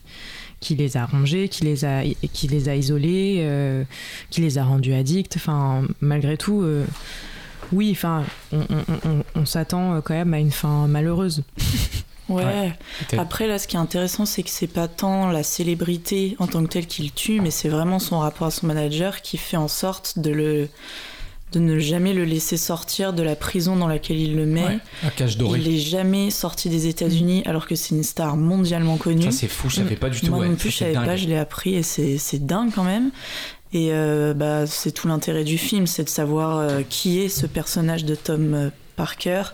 qui 0.61 0.75
les 0.75 0.97
a 0.97 1.07
rongés, 1.07 1.49
qui 1.49 1.65
les 1.65 1.85
a, 1.85 2.03
qui 2.33 2.49
les 2.49 2.69
a 2.69 2.77
isolés, 2.77 3.39
euh, 3.41 3.85
qui 4.31 4.41
les 4.41 4.59
a 4.59 4.65
rendus 4.65 4.93
addicts. 4.95 5.37
Enfin, 5.37 5.83
malgré 6.01 6.37
tout, 6.37 6.63
euh, 6.63 6.85
oui, 7.73 7.91
enfin, 7.93 8.25
on, 8.53 8.59
on- 8.61 9.09
on- 9.11 9.25
on 9.41 9.47
s'attend 9.47 10.01
quand 10.03 10.15
même 10.15 10.35
à 10.35 10.39
une 10.39 10.51
fin 10.51 10.87
malheureuse. 10.87 11.43
Ouais. 12.37 12.73
Après, 13.19 13.47
là, 13.47 13.59
ce 13.59 13.67
qui 13.67 13.77
est 13.77 13.81
intéressant, 13.81 14.27
c'est 14.27 14.43
que 14.43 14.51
c'est 14.51 14.67
pas 14.67 14.89
tant 14.89 15.31
la 15.31 15.43
célébrité 15.43 16.37
en 16.39 16.47
tant 16.47 16.63
que 16.65 16.69
telle 16.69 16.87
qui 16.87 17.03
le 17.03 17.11
tue, 17.11 17.41
mais 17.41 17.51
c'est 17.51 17.69
vraiment 17.69 17.99
son 17.99 18.19
rapport 18.19 18.47
à 18.47 18.51
son 18.51 18.67
manager 18.67 19.23
qui 19.23 19.37
fait 19.37 19.57
en 19.57 19.69
sorte 19.69 20.19
de 20.19 20.31
le 20.31 20.69
de 21.53 21.59
ne 21.59 21.81
jamais 21.81 22.13
le 22.15 22.25
laisser 22.25 22.57
sortir 22.57 23.13
de 23.13 23.25
la 23.25 23.35
prison 23.35 23.75
dans 23.75 23.89
laquelle 23.89 24.21
il 24.21 24.37
le 24.37 24.47
met. 24.47 24.63
Ouais. 24.65 24.79
Cage 25.17 25.37
dorée. 25.37 25.59
Il 25.59 25.75
est 25.75 25.79
jamais 25.79 26.31
sorti 26.31 26.69
des 26.69 26.87
États-Unis 26.87 27.43
alors 27.45 27.67
que 27.67 27.75
c'est 27.75 27.93
une 27.93 28.05
star 28.05 28.37
mondialement 28.37 28.97
connue. 28.97 29.25
Ça, 29.25 29.33
c'est 29.33 29.49
fou, 29.49 29.69
je 29.69 29.77
savais 29.77 29.97
pas 29.97 30.11
du 30.11 30.21
tout. 30.21 30.31
Moi 30.31 30.41
ouais. 30.41 30.49
non 30.49 30.55
plus, 30.55 30.71
Ça, 30.71 30.75
je 30.75 30.79
savais 30.79 30.93
dingue. 30.95 31.07
pas, 31.07 31.17
je 31.17 31.27
l'ai 31.27 31.37
appris 31.37 31.75
et 31.75 31.83
c'est 31.83 32.19
c'est 32.19 32.47
dingue 32.47 32.71
quand 32.73 32.85
même. 32.85 33.11
Et 33.73 33.89
euh, 33.93 34.35
bah, 34.35 34.67
c'est 34.67 34.91
tout 34.91 35.07
l'intérêt 35.07 35.45
du 35.45 35.57
film, 35.59 35.87
c'est 35.87 36.05
de 36.05 36.09
savoir 36.09 36.59
euh, 36.59 36.81
qui 36.89 37.21
est 37.21 37.29
ce 37.29 37.47
personnage 37.47 38.05
de 38.05 38.17
Tom 38.17 38.55
euh, 38.55 38.71
Parker, 39.01 39.45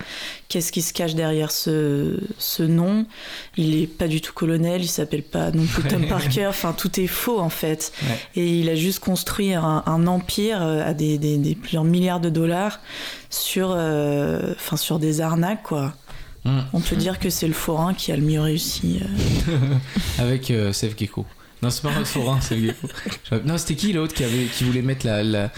qu'est-ce 0.48 0.72
qui 0.72 0.82
se 0.82 0.92
cache 0.92 1.14
derrière 1.14 1.52
ce, 1.52 2.18
ce 2.38 2.64
nom? 2.64 3.06
Il 3.56 3.76
est 3.80 3.86
pas 3.86 4.08
du 4.08 4.20
tout 4.20 4.32
colonel, 4.32 4.82
il 4.82 4.88
s'appelle 4.88 5.22
pas 5.22 5.52
non 5.52 5.64
plus 5.66 5.84
Tom 5.84 6.04
Parker, 6.08 6.46
enfin 6.48 6.72
tout 6.72 6.98
est 6.98 7.06
faux 7.06 7.38
en 7.38 7.48
fait. 7.48 7.92
Ouais. 8.02 8.18
Et 8.42 8.58
il 8.58 8.68
a 8.68 8.74
juste 8.74 8.98
construit 8.98 9.54
un, 9.54 9.84
un 9.86 10.06
empire 10.08 10.62
euh, 10.62 10.84
à 10.90 10.94
des, 10.94 11.16
des- 11.18 11.38
des 11.38 11.54
plusieurs 11.54 11.84
milliards 11.84 12.18
de 12.20 12.28
dollars 12.30 12.80
sur, 13.30 13.72
euh, 13.76 14.52
enfin, 14.56 14.76
sur 14.76 14.98
des 14.98 15.20
arnaques 15.20 15.62
quoi. 15.62 15.94
Mm. 16.44 16.60
On 16.72 16.80
peut 16.80 16.96
dire 16.96 17.18
que 17.20 17.30
c'est 17.30 17.46
le 17.48 17.54
forain 17.54 17.94
qui 17.94 18.10
a 18.12 18.16
le 18.16 18.22
mieux 18.22 18.40
réussi. 18.40 19.00
euh. 19.02 19.74
Avec 20.18 20.50
euh, 20.50 20.72
Gecko. 20.72 21.24
Non, 21.62 21.70
c'est 21.70 21.82
pas 21.82 21.90
un 21.90 22.04
forain, 22.04 22.40
Seth 22.40 22.58
Gecko. 22.60 22.88
Non, 23.44 23.58
c'était 23.58 23.76
qui 23.76 23.92
l'autre 23.92 24.14
qui, 24.14 24.24
avait, 24.24 24.44
qui 24.46 24.64
voulait 24.64 24.82
mettre 24.82 25.06
la. 25.06 25.22
la... 25.22 25.52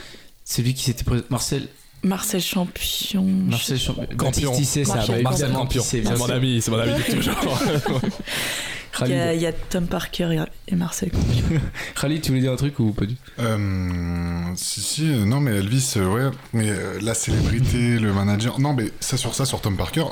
Celui 0.45 0.73
qui 0.75 0.85
s'était 0.85 1.05
présenté. 1.05 1.27
Marcel. 1.31 1.69
Marcel 2.03 2.41
Champion. 2.41 3.23
Marcel 3.25 3.79
Champ... 3.79 3.95
Campion. 4.17 4.51
Baptiste, 4.53 4.85
ça. 4.85 4.95
Marcel 4.97 5.23
Marcel 5.23 5.53
Campion. 5.53 5.83
C'est 5.83 6.03
mon 6.19 6.27
ami, 6.31 6.61
c'est 6.63 6.71
mon 6.71 6.79
ami 6.79 6.93
de 7.09 7.13
toujours. 7.13 7.35
Il 9.01 9.11
y, 9.11 9.15
a, 9.15 9.17
Khalid. 9.27 9.37
il 9.37 9.43
y 9.43 9.47
a 9.47 9.53
Tom 9.53 9.87
Parker 9.87 10.45
et- 10.67 10.75
Marcel 10.75 11.11
Campion. 11.11 11.61
Khalid, 12.01 12.21
tu 12.21 12.29
voulais 12.31 12.41
dire 12.41 12.53
un 12.53 12.57
truc 12.57 12.79
ou 12.81 12.91
pas 12.93 13.07
du 13.07 13.15
tout? 13.15 13.31
Euh, 13.39 14.43
si, 14.57 14.81
si, 14.81 15.03
non, 15.05 15.41
mais 15.41 15.53
Elvis, 15.57 15.95
euh, 15.97 16.07
ouais, 16.09 16.37
mais 16.53 16.69
euh, 16.71 16.99
la 17.01 17.15
célébrité, 17.15 17.99
le 18.01 18.13
manager. 18.13 18.59
Non, 18.59 18.73
mais 18.73 18.91
ça 19.01 19.17
sur 19.17 19.35
ça, 19.35 19.45
sur 19.45 19.61
Tom 19.61 19.77
Parker, 19.77 20.05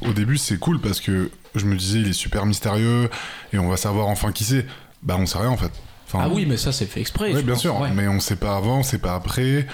au 0.00 0.12
début, 0.12 0.38
c'est 0.38 0.58
cool 0.58 0.80
parce 0.80 1.00
que 1.00 1.30
je 1.54 1.64
me 1.66 1.76
disais, 1.76 2.00
il 2.00 2.08
est 2.08 2.12
super 2.14 2.44
mystérieux 2.46 3.08
et 3.52 3.58
on 3.58 3.68
va 3.68 3.76
savoir 3.76 4.08
enfin 4.08 4.32
qui 4.32 4.42
c'est. 4.44 4.66
Bah, 5.04 5.16
on 5.18 5.26
sait 5.26 5.38
rien 5.38 5.50
en 5.50 5.56
fait. 5.56 5.70
Enfin, 6.08 6.20
Ah 6.24 6.28
oui, 6.28 6.44
mais 6.46 6.56
ça, 6.56 6.72
c'est 6.72 6.86
fait 6.86 7.00
exprès. 7.00 7.32
je 7.32 7.40
bien 7.40 7.52
pense. 7.54 7.60
sûr, 7.62 7.78
Ouais. 7.80 7.90
mais 7.94 8.08
on 8.08 8.18
sait 8.20 8.36
pas 8.36 8.56
avant, 8.56 8.78
on 8.80 8.82
sait 8.82 8.98
pas 8.98 9.14
après. 9.14 9.66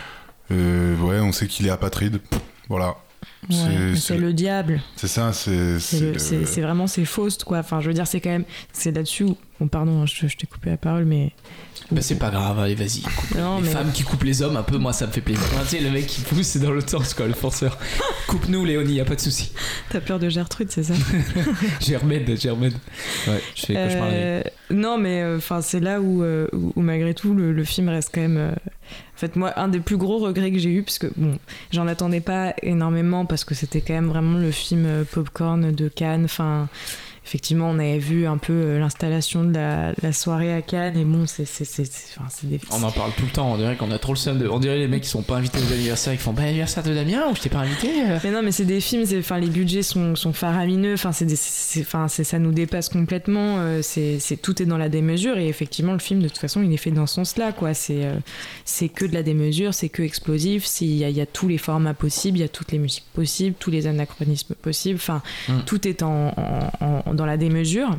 Euh, 0.50 0.96
ouais, 0.98 1.20
on 1.20 1.32
sait 1.32 1.46
qu'il 1.46 1.66
est 1.66 1.70
apatride. 1.70 2.20
Voilà. 2.68 2.96
Ouais, 3.50 3.94
C'est- 3.96 4.16
le 4.18 4.32
diable. 4.32 4.80
C'est 4.96 5.08
ça, 5.08 5.32
c'est. 5.32 5.78
C'est 5.78 6.60
vraiment 6.60 6.86
c'est 6.86 7.04
Faust 7.04 7.44
quoi. 7.44 7.58
Enfin, 7.58 7.80
je 7.80 7.88
veux 7.88 7.94
dire, 7.94 8.06
c'est 8.06 8.20
quand 8.20 8.30
même 8.30 8.44
c'est 8.72 8.90
là-dessus. 8.92 9.24
où- 9.24 9.36
Bon, 9.60 9.66
pardon, 9.66 10.02
hein, 10.02 10.06
je, 10.06 10.28
je 10.28 10.36
t'ai 10.36 10.46
coupé 10.46 10.70
la 10.70 10.76
parole, 10.76 11.04
mais 11.04 11.32
Bah, 11.90 12.00
c'est 12.00 12.14
pas 12.14 12.30
grave, 12.30 12.60
allez, 12.60 12.76
vas-y. 12.76 13.02
les 13.34 13.40
mais 13.62 13.68
femmes 13.68 13.90
qui 13.92 14.04
coupent 14.04 14.22
les 14.22 14.40
hommes, 14.40 14.56
un 14.56 14.62
peu, 14.62 14.78
moi, 14.78 14.92
ça 14.92 15.08
me 15.08 15.10
fait 15.10 15.20
plaisir. 15.20 15.42
Ah, 15.56 15.62
tu 15.68 15.76
sais, 15.76 15.80
le 15.82 15.90
mec 15.90 16.06
qui 16.06 16.20
pousse, 16.20 16.46
c'est 16.46 16.60
dans 16.60 16.70
l'autre 16.70 16.88
sens, 16.90 17.12
quoi, 17.12 17.26
le 17.26 17.32
forceur. 17.32 17.76
Coupe-nous, 18.28 18.64
Léonie, 18.64 18.94
y 18.94 19.00
a 19.00 19.04
pas 19.04 19.16
de 19.16 19.20
souci. 19.20 19.50
t'as 19.90 19.98
peur 20.00 20.20
de 20.20 20.28
Gertrude, 20.28 20.70
c'est 20.70 20.84
ça? 20.84 20.94
Germaine, 21.80 22.36
Germaine. 22.36 22.74
Ouais, 23.26 23.42
je 23.56 23.66
fais 23.66 23.74
cauchemar. 23.74 24.08
Euh, 24.12 24.42
Non, 24.70 24.96
mais 24.96 25.24
enfin, 25.36 25.60
c'est 25.60 25.80
là 25.80 26.00
où, 26.00 26.22
euh, 26.22 26.46
où, 26.52 26.72
où, 26.76 26.80
malgré 26.80 27.12
tout 27.14 27.34
le, 27.34 27.52
le 27.52 27.64
film 27.64 27.88
reste 27.88 28.10
quand 28.14 28.20
même. 28.20 28.54
En 29.18 29.20
fait, 29.20 29.34
moi, 29.34 29.52
un 29.56 29.66
des 29.66 29.80
plus 29.80 29.96
gros 29.96 30.18
regrets 30.18 30.52
que 30.52 30.60
j'ai 30.60 30.70
eu, 30.70 30.84
parce 30.84 31.00
que 31.00 31.08
bon, 31.16 31.40
j'en 31.72 31.88
attendais 31.88 32.20
pas 32.20 32.54
énormément, 32.62 33.26
parce 33.26 33.42
que 33.42 33.52
c'était 33.52 33.80
quand 33.80 33.94
même 33.94 34.06
vraiment 34.06 34.38
le 34.38 34.52
film 34.52 34.86
euh, 34.86 35.02
popcorn 35.02 35.72
de 35.72 35.88
Cannes. 35.88 36.26
Enfin, 36.26 36.68
effectivement, 37.28 37.68
on 37.70 37.78
avait 37.78 37.98
vu 37.98 38.26
un 38.26 38.38
peu 38.38 38.54
euh, 38.54 38.78
l'installation 38.78 39.44
de 39.44 39.52
la, 39.54 39.92
la 40.02 40.12
soirée 40.14 40.54
à 40.54 40.62
Cannes, 40.62 40.96
et 40.96 41.04
bon, 41.04 41.26
c'est 41.26 41.42
enfin, 42.16 42.28
des. 42.44 42.58
On 42.72 42.82
en 42.82 42.90
parle 42.90 43.12
tout 43.16 43.24
le 43.26 43.30
temps, 43.30 43.52
on 43.52 43.58
dirait 43.58 43.76
qu'on 43.76 43.90
a 43.90 43.98
trop 43.98 44.12
le 44.14 44.18
seum 44.18 44.38
de. 44.38 44.48
On 44.48 44.58
dirait 44.58 44.78
les 44.78 44.88
mecs 44.88 45.02
qui 45.02 45.08
sont 45.10 45.22
pas 45.22 45.36
invités 45.36 45.58
aux 45.58 45.72
anniversaires, 45.72 46.14
ils 46.14 46.18
font 46.18 46.32
Bah, 46.32 46.42
anniversaire 46.42 46.82
de 46.82 46.94
Damien, 46.94 47.24
ou 47.30 47.36
je 47.36 47.42
t'ai 47.42 47.50
pas 47.50 47.58
invité 47.58 47.88
euh 48.08 48.18
Mais 48.24 48.30
non, 48.30 48.40
mais 48.42 48.50
c'est 48.52 48.64
des 48.64 48.80
films, 48.80 49.04
enfin, 49.18 49.38
les 49.38 49.48
budgets 49.48 49.82
sont, 49.82 50.16
sont 50.16 50.32
faramineux, 50.32 50.94
enfin, 50.94 51.12
c'est 51.12 51.26
enfin, 51.80 52.08
ça 52.08 52.38
nous 52.38 52.52
dépasse 52.52 52.88
complètement, 52.88 53.56
euh, 53.58 53.80
c'est, 53.82 54.18
tout 54.40 54.62
est 54.62 54.66
dans 54.66 54.78
la 54.78 54.88
démesure, 54.88 55.36
et 55.36 55.48
effectivement, 55.48 55.92
le 55.92 55.98
film, 55.98 56.20
de 56.22 56.28
toute 56.28 56.38
façon, 56.38 56.62
il 56.62 56.72
est 56.72 56.76
fait 56.78 56.90
dans 56.90 57.06
ce 57.06 57.16
sens-là, 57.16 57.52
quoi. 57.52 57.74
C'est, 57.74 58.08
c'est 58.64 58.88
que 58.88 59.04
de 59.04 59.12
la 59.14 59.22
démesure, 59.22 59.74
c'est 59.74 59.88
que 59.90 60.02
explosif, 60.02 60.64
c'est- 60.64 60.86
il 60.86 60.96
y 60.96 61.04
a, 61.04 61.10
il 61.10 61.16
y 61.16 61.20
a 61.20 61.26
tous 61.26 61.48
les 61.48 61.58
formats 61.58 61.94
possibles, 61.94 62.38
il 62.38 62.40
y 62.40 62.44
a 62.44 62.48
toutes 62.48 62.72
les 62.72 62.78
musiques 62.78 63.04
possibles, 63.12 63.54
tous 63.58 63.70
les 63.70 63.86
anachronismes 63.86 64.54
possibles, 64.54 64.96
enfin, 64.96 65.20
Mm. 65.48 65.52
tout 65.66 65.86
est 65.88 66.02
en, 66.02 66.28
en- 66.80 67.02
en- 67.06 67.14
dans 67.18 67.26
la 67.26 67.36
démesure. 67.36 67.90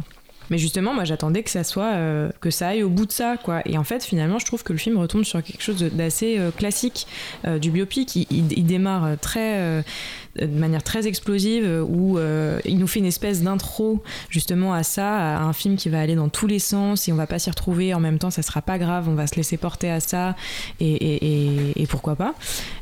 Mais 0.50 0.58
justement, 0.58 0.96
moi 0.96 1.04
j'attendais 1.04 1.44
que 1.44 1.52
ça 1.52 1.64
soit, 1.64 1.94
euh, 1.94 2.32
que 2.42 2.50
ça 2.50 2.70
aille 2.70 2.82
au 2.82 2.90
bout 2.90 3.06
de 3.06 3.12
ça, 3.12 3.38
quoi. 3.38 3.62
Et 3.66 3.78
en 3.78 3.84
fait, 3.84 4.04
finalement, 4.04 4.40
je 4.40 4.46
trouve 4.48 4.64
que 4.64 4.74
le 4.74 4.80
film 4.80 4.98
retombe 4.98 5.24
sur 5.24 5.44
quelque 5.44 5.62
chose 5.62 5.78
d'assez 5.92 6.40
euh, 6.40 6.50
classique 6.50 7.06
euh, 7.46 7.60
du 7.60 7.70
biopic. 7.70 8.16
Il, 8.16 8.26
il- 8.32 8.66
démarre 8.66 9.20
très, 9.22 9.84
de 10.48 10.60
manière 10.60 10.84
très 10.84 11.08
explosive, 11.08 11.64
euh, 11.66 11.82
où 11.82 12.18
euh, 12.18 12.60
il 12.66 12.78
nous 12.78 12.88
fait 12.88 13.00
une 13.00 13.06
espèce 13.06 13.42
d'intro 13.42 14.02
justement 14.30 14.74
à 14.74 14.84
ça, 14.84 15.38
à 15.38 15.42
un 15.44 15.54
film 15.54 15.76
qui 15.76 15.90
va 15.90 16.00
aller 16.00 16.16
dans 16.16 16.30
tous 16.30 16.48
les 16.48 16.60
sens 16.60 17.08
et 17.08 17.12
on 17.12 17.16
va 17.16 17.28
pas 17.28 17.40
s'y 17.40 17.50
retrouver. 17.50 17.94
En 17.94 18.00
même 18.00 18.18
temps, 18.20 18.30
ça 18.32 18.42
sera 18.42 18.62
pas 18.62 18.78
grave, 18.78 19.08
on 19.10 19.16
va 19.16 19.28
se 19.28 19.36
laisser 19.36 19.58
porter 19.58 19.90
à 19.90 20.00
ça 20.00 20.36
et, 20.80 20.88
et- 20.92 21.26
et- 21.76 21.82
et 21.82 21.88
pourquoi 21.88 22.16
pas. 22.16 22.34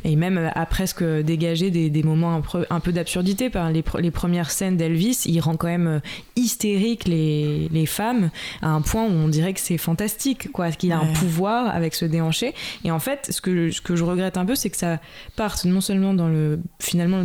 Et 0.03 0.15
même 0.15 0.37
euh, 0.37 0.49
à 0.55 0.65
presque 0.65 1.03
dégager 1.03 1.71
des, 1.71 1.89
des 1.89 2.03
moments 2.03 2.35
un 2.35 2.41
peu, 2.41 2.65
un 2.69 2.79
peu 2.79 2.91
d'absurdité. 2.91 3.49
Par 3.49 3.71
les, 3.71 3.83
les 3.99 4.11
premières 4.11 4.51
scènes 4.51 4.77
d'Elvis, 4.77 5.23
il 5.25 5.39
rend 5.39 5.55
quand 5.55 5.67
même 5.67 5.87
euh, 5.87 5.99
hystérique 6.35 7.07
les, 7.07 7.67
les 7.71 7.85
femmes 7.85 8.29
à 8.61 8.69
un 8.69 8.81
point 8.81 9.05
où 9.05 9.11
on 9.11 9.27
dirait 9.27 9.53
que 9.53 9.59
c'est 9.59 9.77
fantastique, 9.77 10.51
quoi, 10.51 10.71
qu'il 10.71 10.91
a 10.91 10.99
un 10.99 11.05
pouvoir 11.13 11.73
avec 11.75 11.95
ce 11.95 12.05
déhanché. 12.05 12.53
Et 12.83 12.91
en 12.91 12.99
fait, 12.99 13.27
ce 13.31 13.41
que, 13.41 13.71
ce 13.71 13.81
que 13.81 13.95
je 13.95 14.03
regrette 14.03 14.37
un 14.37 14.45
peu, 14.45 14.55
c'est 14.55 14.69
que 14.69 14.77
ça 14.77 14.99
parte 15.35 15.65
non 15.65 15.81
seulement 15.81 16.13
dans 16.13 16.27
le 16.29 16.59
finalement 16.79 17.17
le 17.17 17.23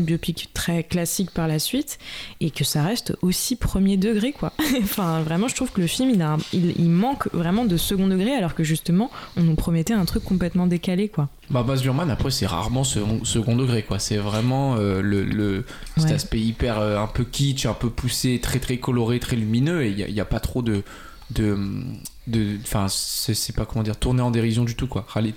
très 0.54 0.84
classique 0.84 1.30
par 1.32 1.48
la 1.48 1.58
suite, 1.58 1.98
et 2.40 2.50
que 2.50 2.64
ça 2.64 2.82
reste 2.84 3.16
aussi 3.22 3.56
premier 3.56 3.96
degré, 3.96 4.32
quoi. 4.32 4.52
enfin, 4.82 5.20
vraiment, 5.22 5.48
je 5.48 5.54
trouve 5.54 5.70
que 5.72 5.80
le 5.80 5.86
film, 5.86 6.10
il, 6.10 6.22
a 6.22 6.32
un- 6.34 6.38
il, 6.52 6.72
il 6.78 6.90
manque 6.90 7.28
vraiment 7.32 7.64
de 7.64 7.76
second 7.76 8.06
degré, 8.06 8.32
alors 8.34 8.54
que 8.54 8.62
justement, 8.64 9.10
on 9.36 9.42
nous 9.42 9.54
promettait 9.56 9.94
un 9.94 10.04
truc 10.04 10.24
complètement 10.24 10.66
décalé, 10.66 11.08
quoi. 11.08 11.28
Bah, 11.50 11.62
Baz 11.64 11.82
Luhrmann, 11.82 12.10
après, 12.10 12.30
c'est 12.30 12.46
rarement 12.46 12.84
second, 12.84 13.24
second 13.24 13.56
degré, 13.56 13.82
quoi. 13.82 13.98
C'est 13.98 14.16
vraiment 14.16 14.76
euh, 14.76 15.00
le, 15.02 15.24
le- 15.24 15.64
cet 15.96 16.06
Ouais. 16.06 16.12
aspect 16.12 16.40
hyper 16.40 16.78
euh, 16.78 16.98
un 16.98 17.06
peu 17.08 17.24
kitsch, 17.24 17.66
un 17.66 17.74
peu 17.74 17.90
poussé, 17.90 18.38
très 18.40 18.58
très 18.60 18.78
coloré, 18.78 19.18
très 19.18 19.36
lumineux, 19.36 19.82
et 19.84 19.90
il 19.90 20.12
n'y 20.14 20.20
a, 20.20 20.24
pas 20.24 20.40
trop 20.40 20.62
de, 20.62 20.82
de, 21.30 22.58
enfin, 22.62 22.86
c'est 22.88 23.54
pas 23.54 23.64
comment 23.64 23.82
dire, 23.82 23.96
tourné 23.96 24.22
en 24.22 24.30
dérision 24.30 24.64
du 24.64 24.74
tout 24.74 24.86
quoi. 24.86 25.06
Khalid. 25.12 25.34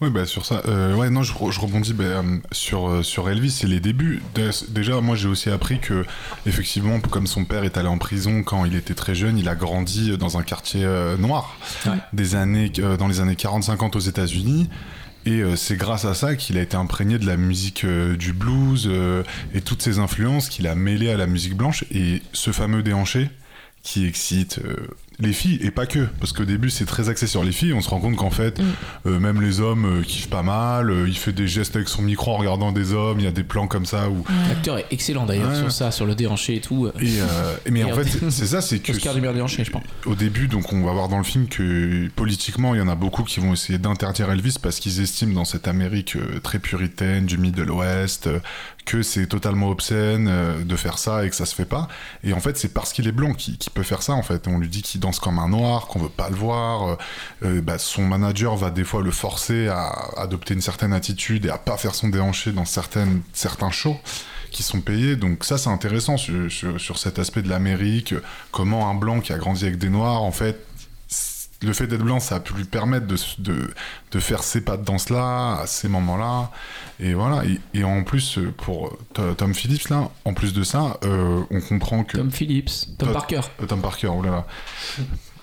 Oui, 0.00 0.10
bah 0.10 0.26
sur 0.26 0.44
ça, 0.44 0.60
euh, 0.66 0.94
ouais, 0.96 1.08
non, 1.08 1.22
je, 1.22 1.32
re- 1.32 1.52
je 1.52 1.60
rebondis 1.60 1.92
bah, 1.92 2.04
euh, 2.04 2.22
sur, 2.50 2.88
euh, 2.88 3.02
sur 3.04 3.30
Elvis 3.30 3.60
et 3.62 3.66
les 3.68 3.78
débuts. 3.78 4.20
Dé- 4.34 4.50
Déjà, 4.68 5.00
moi, 5.00 5.14
j'ai 5.14 5.28
aussi 5.28 5.50
appris 5.50 5.78
que, 5.78 6.04
effectivement, 6.46 6.98
comme 7.00 7.28
son 7.28 7.44
père 7.44 7.62
est 7.62 7.76
allé 7.78 7.86
en 7.88 7.98
prison 7.98 8.42
quand 8.42 8.64
il 8.64 8.74
était 8.74 8.94
très 8.94 9.14
jeune, 9.14 9.38
il 9.38 9.48
a 9.48 9.54
grandi 9.54 10.18
dans 10.18 10.36
un 10.36 10.42
quartier 10.42 10.84
euh, 10.84 11.16
noir 11.16 11.56
Ouais. 11.86 11.92
des 12.12 12.34
années, 12.34 12.72
euh, 12.80 12.96
dans 12.96 13.06
les 13.06 13.20
années 13.20 13.34
40-50 13.34 13.96
aux 13.96 14.00
États-Unis. 14.00 14.68
Et 15.26 15.42
c'est 15.56 15.76
grâce 15.78 16.04
à 16.04 16.12
ça 16.12 16.36
qu'il 16.36 16.58
a 16.58 16.60
été 16.60 16.76
imprégné 16.76 17.18
de 17.18 17.24
la 17.26 17.38
musique 17.38 17.86
du 17.86 18.34
blues 18.34 18.90
et 19.54 19.62
toutes 19.62 19.80
ces 19.80 19.98
influences 19.98 20.50
qu'il 20.50 20.66
a 20.66 20.74
mêlées 20.74 21.08
à 21.10 21.16
la 21.16 21.26
musique 21.26 21.56
blanche. 21.56 21.86
Et 21.90 22.20
ce 22.34 22.50
fameux 22.50 22.82
déhanché 22.82 23.30
qui 23.82 24.04
excite 24.06 24.60
euh, 24.62 24.76
les 25.20 25.32
filles, 25.32 25.58
et 25.62 25.70
pas 25.70 25.86
que, 25.86 26.06
parce 26.20 26.32
qu'au 26.32 26.44
début 26.44 26.70
c'est 26.70 26.86
très 26.86 27.08
axé 27.08 27.26
sur 27.26 27.44
les 27.44 27.52
filles, 27.52 27.72
on 27.72 27.80
se 27.80 27.88
rend 27.88 28.00
compte 28.00 28.16
qu'en 28.16 28.30
fait, 28.30 28.60
euh, 29.06 29.20
même 29.20 29.40
les 29.40 29.60
hommes 29.60 30.00
euh, 30.00 30.02
kiffent 30.02 30.28
pas 30.30 30.42
mal, 30.42 30.90
euh, 30.90 31.06
il 31.08 31.16
fait 31.16 31.32
des 31.32 31.46
gestes 31.46 31.76
avec 31.76 31.88
son 31.88 32.02
micro 32.02 32.32
en 32.32 32.36
regardant 32.38 32.72
des 32.72 32.92
hommes, 32.92 33.20
il 33.20 33.24
y 33.24 33.28
a 33.28 33.32
des 33.32 33.44
plans 33.44 33.66
comme 33.68 33.86
ça 33.86 34.08
où... 34.10 34.24
L'acteur 34.48 34.78
est 34.78 34.86
excellent 34.90 35.26
d'ailleurs 35.26 35.50
Ouais. 35.50 35.56
sur 35.58 35.70
ça, 35.72 35.90
sur 35.90 36.06
le 36.06 36.14
déhanché 36.14 36.56
et 36.56 36.60
tout. 36.60 36.88
Et, 37.00 37.20
euh, 37.20 37.56
et 37.66 37.70
mais 37.70 37.84
en 37.84 37.94
fait, 37.94 38.04
c'est- 38.04 38.30
c'est 38.30 38.46
ça, 38.46 38.60
c'est 38.60 38.78
que 38.80 38.92
Oscar 38.92 39.14
du 39.14 39.20
meilleur 39.20 39.34
déhanché, 39.34 39.64
je 39.64 39.70
pense. 39.70 39.84
au 40.06 40.14
début, 40.14 40.48
donc 40.48 40.72
on 40.72 40.82
va 40.84 40.92
voir 40.92 41.08
dans 41.08 41.18
le 41.18 41.24
film 41.24 41.46
que 41.48 42.08
politiquement, 42.16 42.74
il 42.74 42.78
y 42.78 42.80
en 42.80 42.88
a 42.88 42.94
beaucoup 42.94 43.22
qui 43.24 43.40
vont 43.40 43.52
essayer 43.52 43.78
d'interdire 43.78 44.30
Elvis 44.30 44.56
parce 44.60 44.80
qu'ils 44.80 45.00
estiment 45.00 45.34
dans 45.34 45.44
cette 45.44 45.68
Amérique 45.68 46.16
euh, 46.16 46.40
très 46.42 46.58
puritaine 46.58 47.26
du 47.26 47.38
Middle 47.38 47.70
West 47.70 48.26
euh, 48.26 48.38
que 48.84 49.02
c'est 49.02 49.26
totalement 49.26 49.70
obscène 49.70 50.28
euh, 50.28 50.62
de 50.62 50.76
faire 50.76 50.98
ça 50.98 51.24
et 51.24 51.30
que 51.30 51.36
ça 51.36 51.46
se 51.46 51.54
fait 51.54 51.64
pas. 51.64 51.88
Et 52.22 52.32
en 52.32 52.40
fait, 52.40 52.56
c'est 52.58 52.72
parce 52.72 52.92
qu'il 52.92 53.08
est 53.08 53.12
blanc 53.12 53.32
qu'il 53.32 53.56
peut 53.72 53.82
faire 53.82 54.02
ça. 54.02 54.12
En 54.12 54.22
fait, 54.22 54.46
on 54.46 54.58
lui 54.58 54.68
dit 54.68 54.82
qu'il 54.82 55.00
danse 55.00 55.18
comme 55.18 55.38
un 55.38 55.48
noir, 55.48 55.86
qu'on 55.86 56.00
veut 56.00 56.08
pas 56.08 56.28
le 56.28 56.36
voir. 56.36 56.88
Euh, 56.88 56.96
euh, 57.44 57.60
bah, 57.60 57.78
son 57.78 58.02
manager 58.02 58.56
va 58.56 58.70
des 58.70 58.84
fois 58.84 59.02
le 59.02 59.10
forcer 59.10 59.68
à 59.68 59.88
adopter 60.16 60.54
une 60.54 60.60
certaine 60.60 60.92
attitude 60.92 61.46
et 61.46 61.50
à 61.50 61.58
pas 61.58 61.76
faire 61.76 61.94
son 61.94 62.08
déhanché 62.08 62.52
dans 62.52 62.64
certaines 62.64 63.22
certains 63.32 63.70
shows 63.70 63.98
qui 64.50 64.62
sont 64.62 64.80
payés. 64.80 65.16
Donc 65.16 65.44
ça, 65.44 65.58
c'est 65.58 65.70
intéressant 65.70 66.16
sur, 66.16 66.50
sur, 66.50 66.98
cet 66.98 67.18
aspect 67.18 67.42
de 67.42 67.48
l'Amérique, 67.48 68.14
comment 68.52 68.88
un 68.88 68.94
blanc 68.94 69.20
qui 69.20 69.32
a 69.32 69.38
grandi 69.38 69.64
avec 69.64 69.78
des 69.78 69.90
noirs, 69.90 70.22
en 70.22 70.30
fait, 70.30 70.64
le 71.64 71.72
fait 71.72 71.86
d'être 71.86 72.02
blanc, 72.02 72.20
ça 72.20 72.36
a 72.36 72.40
pu 72.40 72.52
lui 72.54 72.64
permettre 72.64 73.06
de, 73.06 73.16
de, 73.38 73.70
de 74.12 74.20
faire 74.20 74.42
ces 74.42 74.60
pas 74.60 74.76
de 74.76 74.84
danse-là, 74.84 75.58
à 75.60 75.66
ces 75.66 75.88
moments-là. 75.88 76.50
Et 77.00 77.14
voilà. 77.14 77.44
Et, 77.44 77.60
et 77.78 77.84
en 77.84 78.02
plus, 78.04 78.38
euh, 78.38 78.52
pour 78.56 78.96
euh, 79.18 79.34
Tom- 79.34 79.54
Phillips, 79.54 79.88
là, 79.88 80.10
en 80.24 80.34
plus 80.34 80.52
de 80.52 80.62
ça, 80.62 80.98
euh, 81.04 81.42
on 81.50 81.60
comprend 81.60 82.04
que... 82.04 82.16
Tom 82.18 82.30
Phillips, 82.30 82.70
Tom 82.98 83.08
Tom- 83.08 83.12
Parker. 83.12 83.40
Tom 83.68 83.80
Parker, 83.80 84.08
oh 84.08 84.22
là 84.22 84.30
là. 84.30 84.46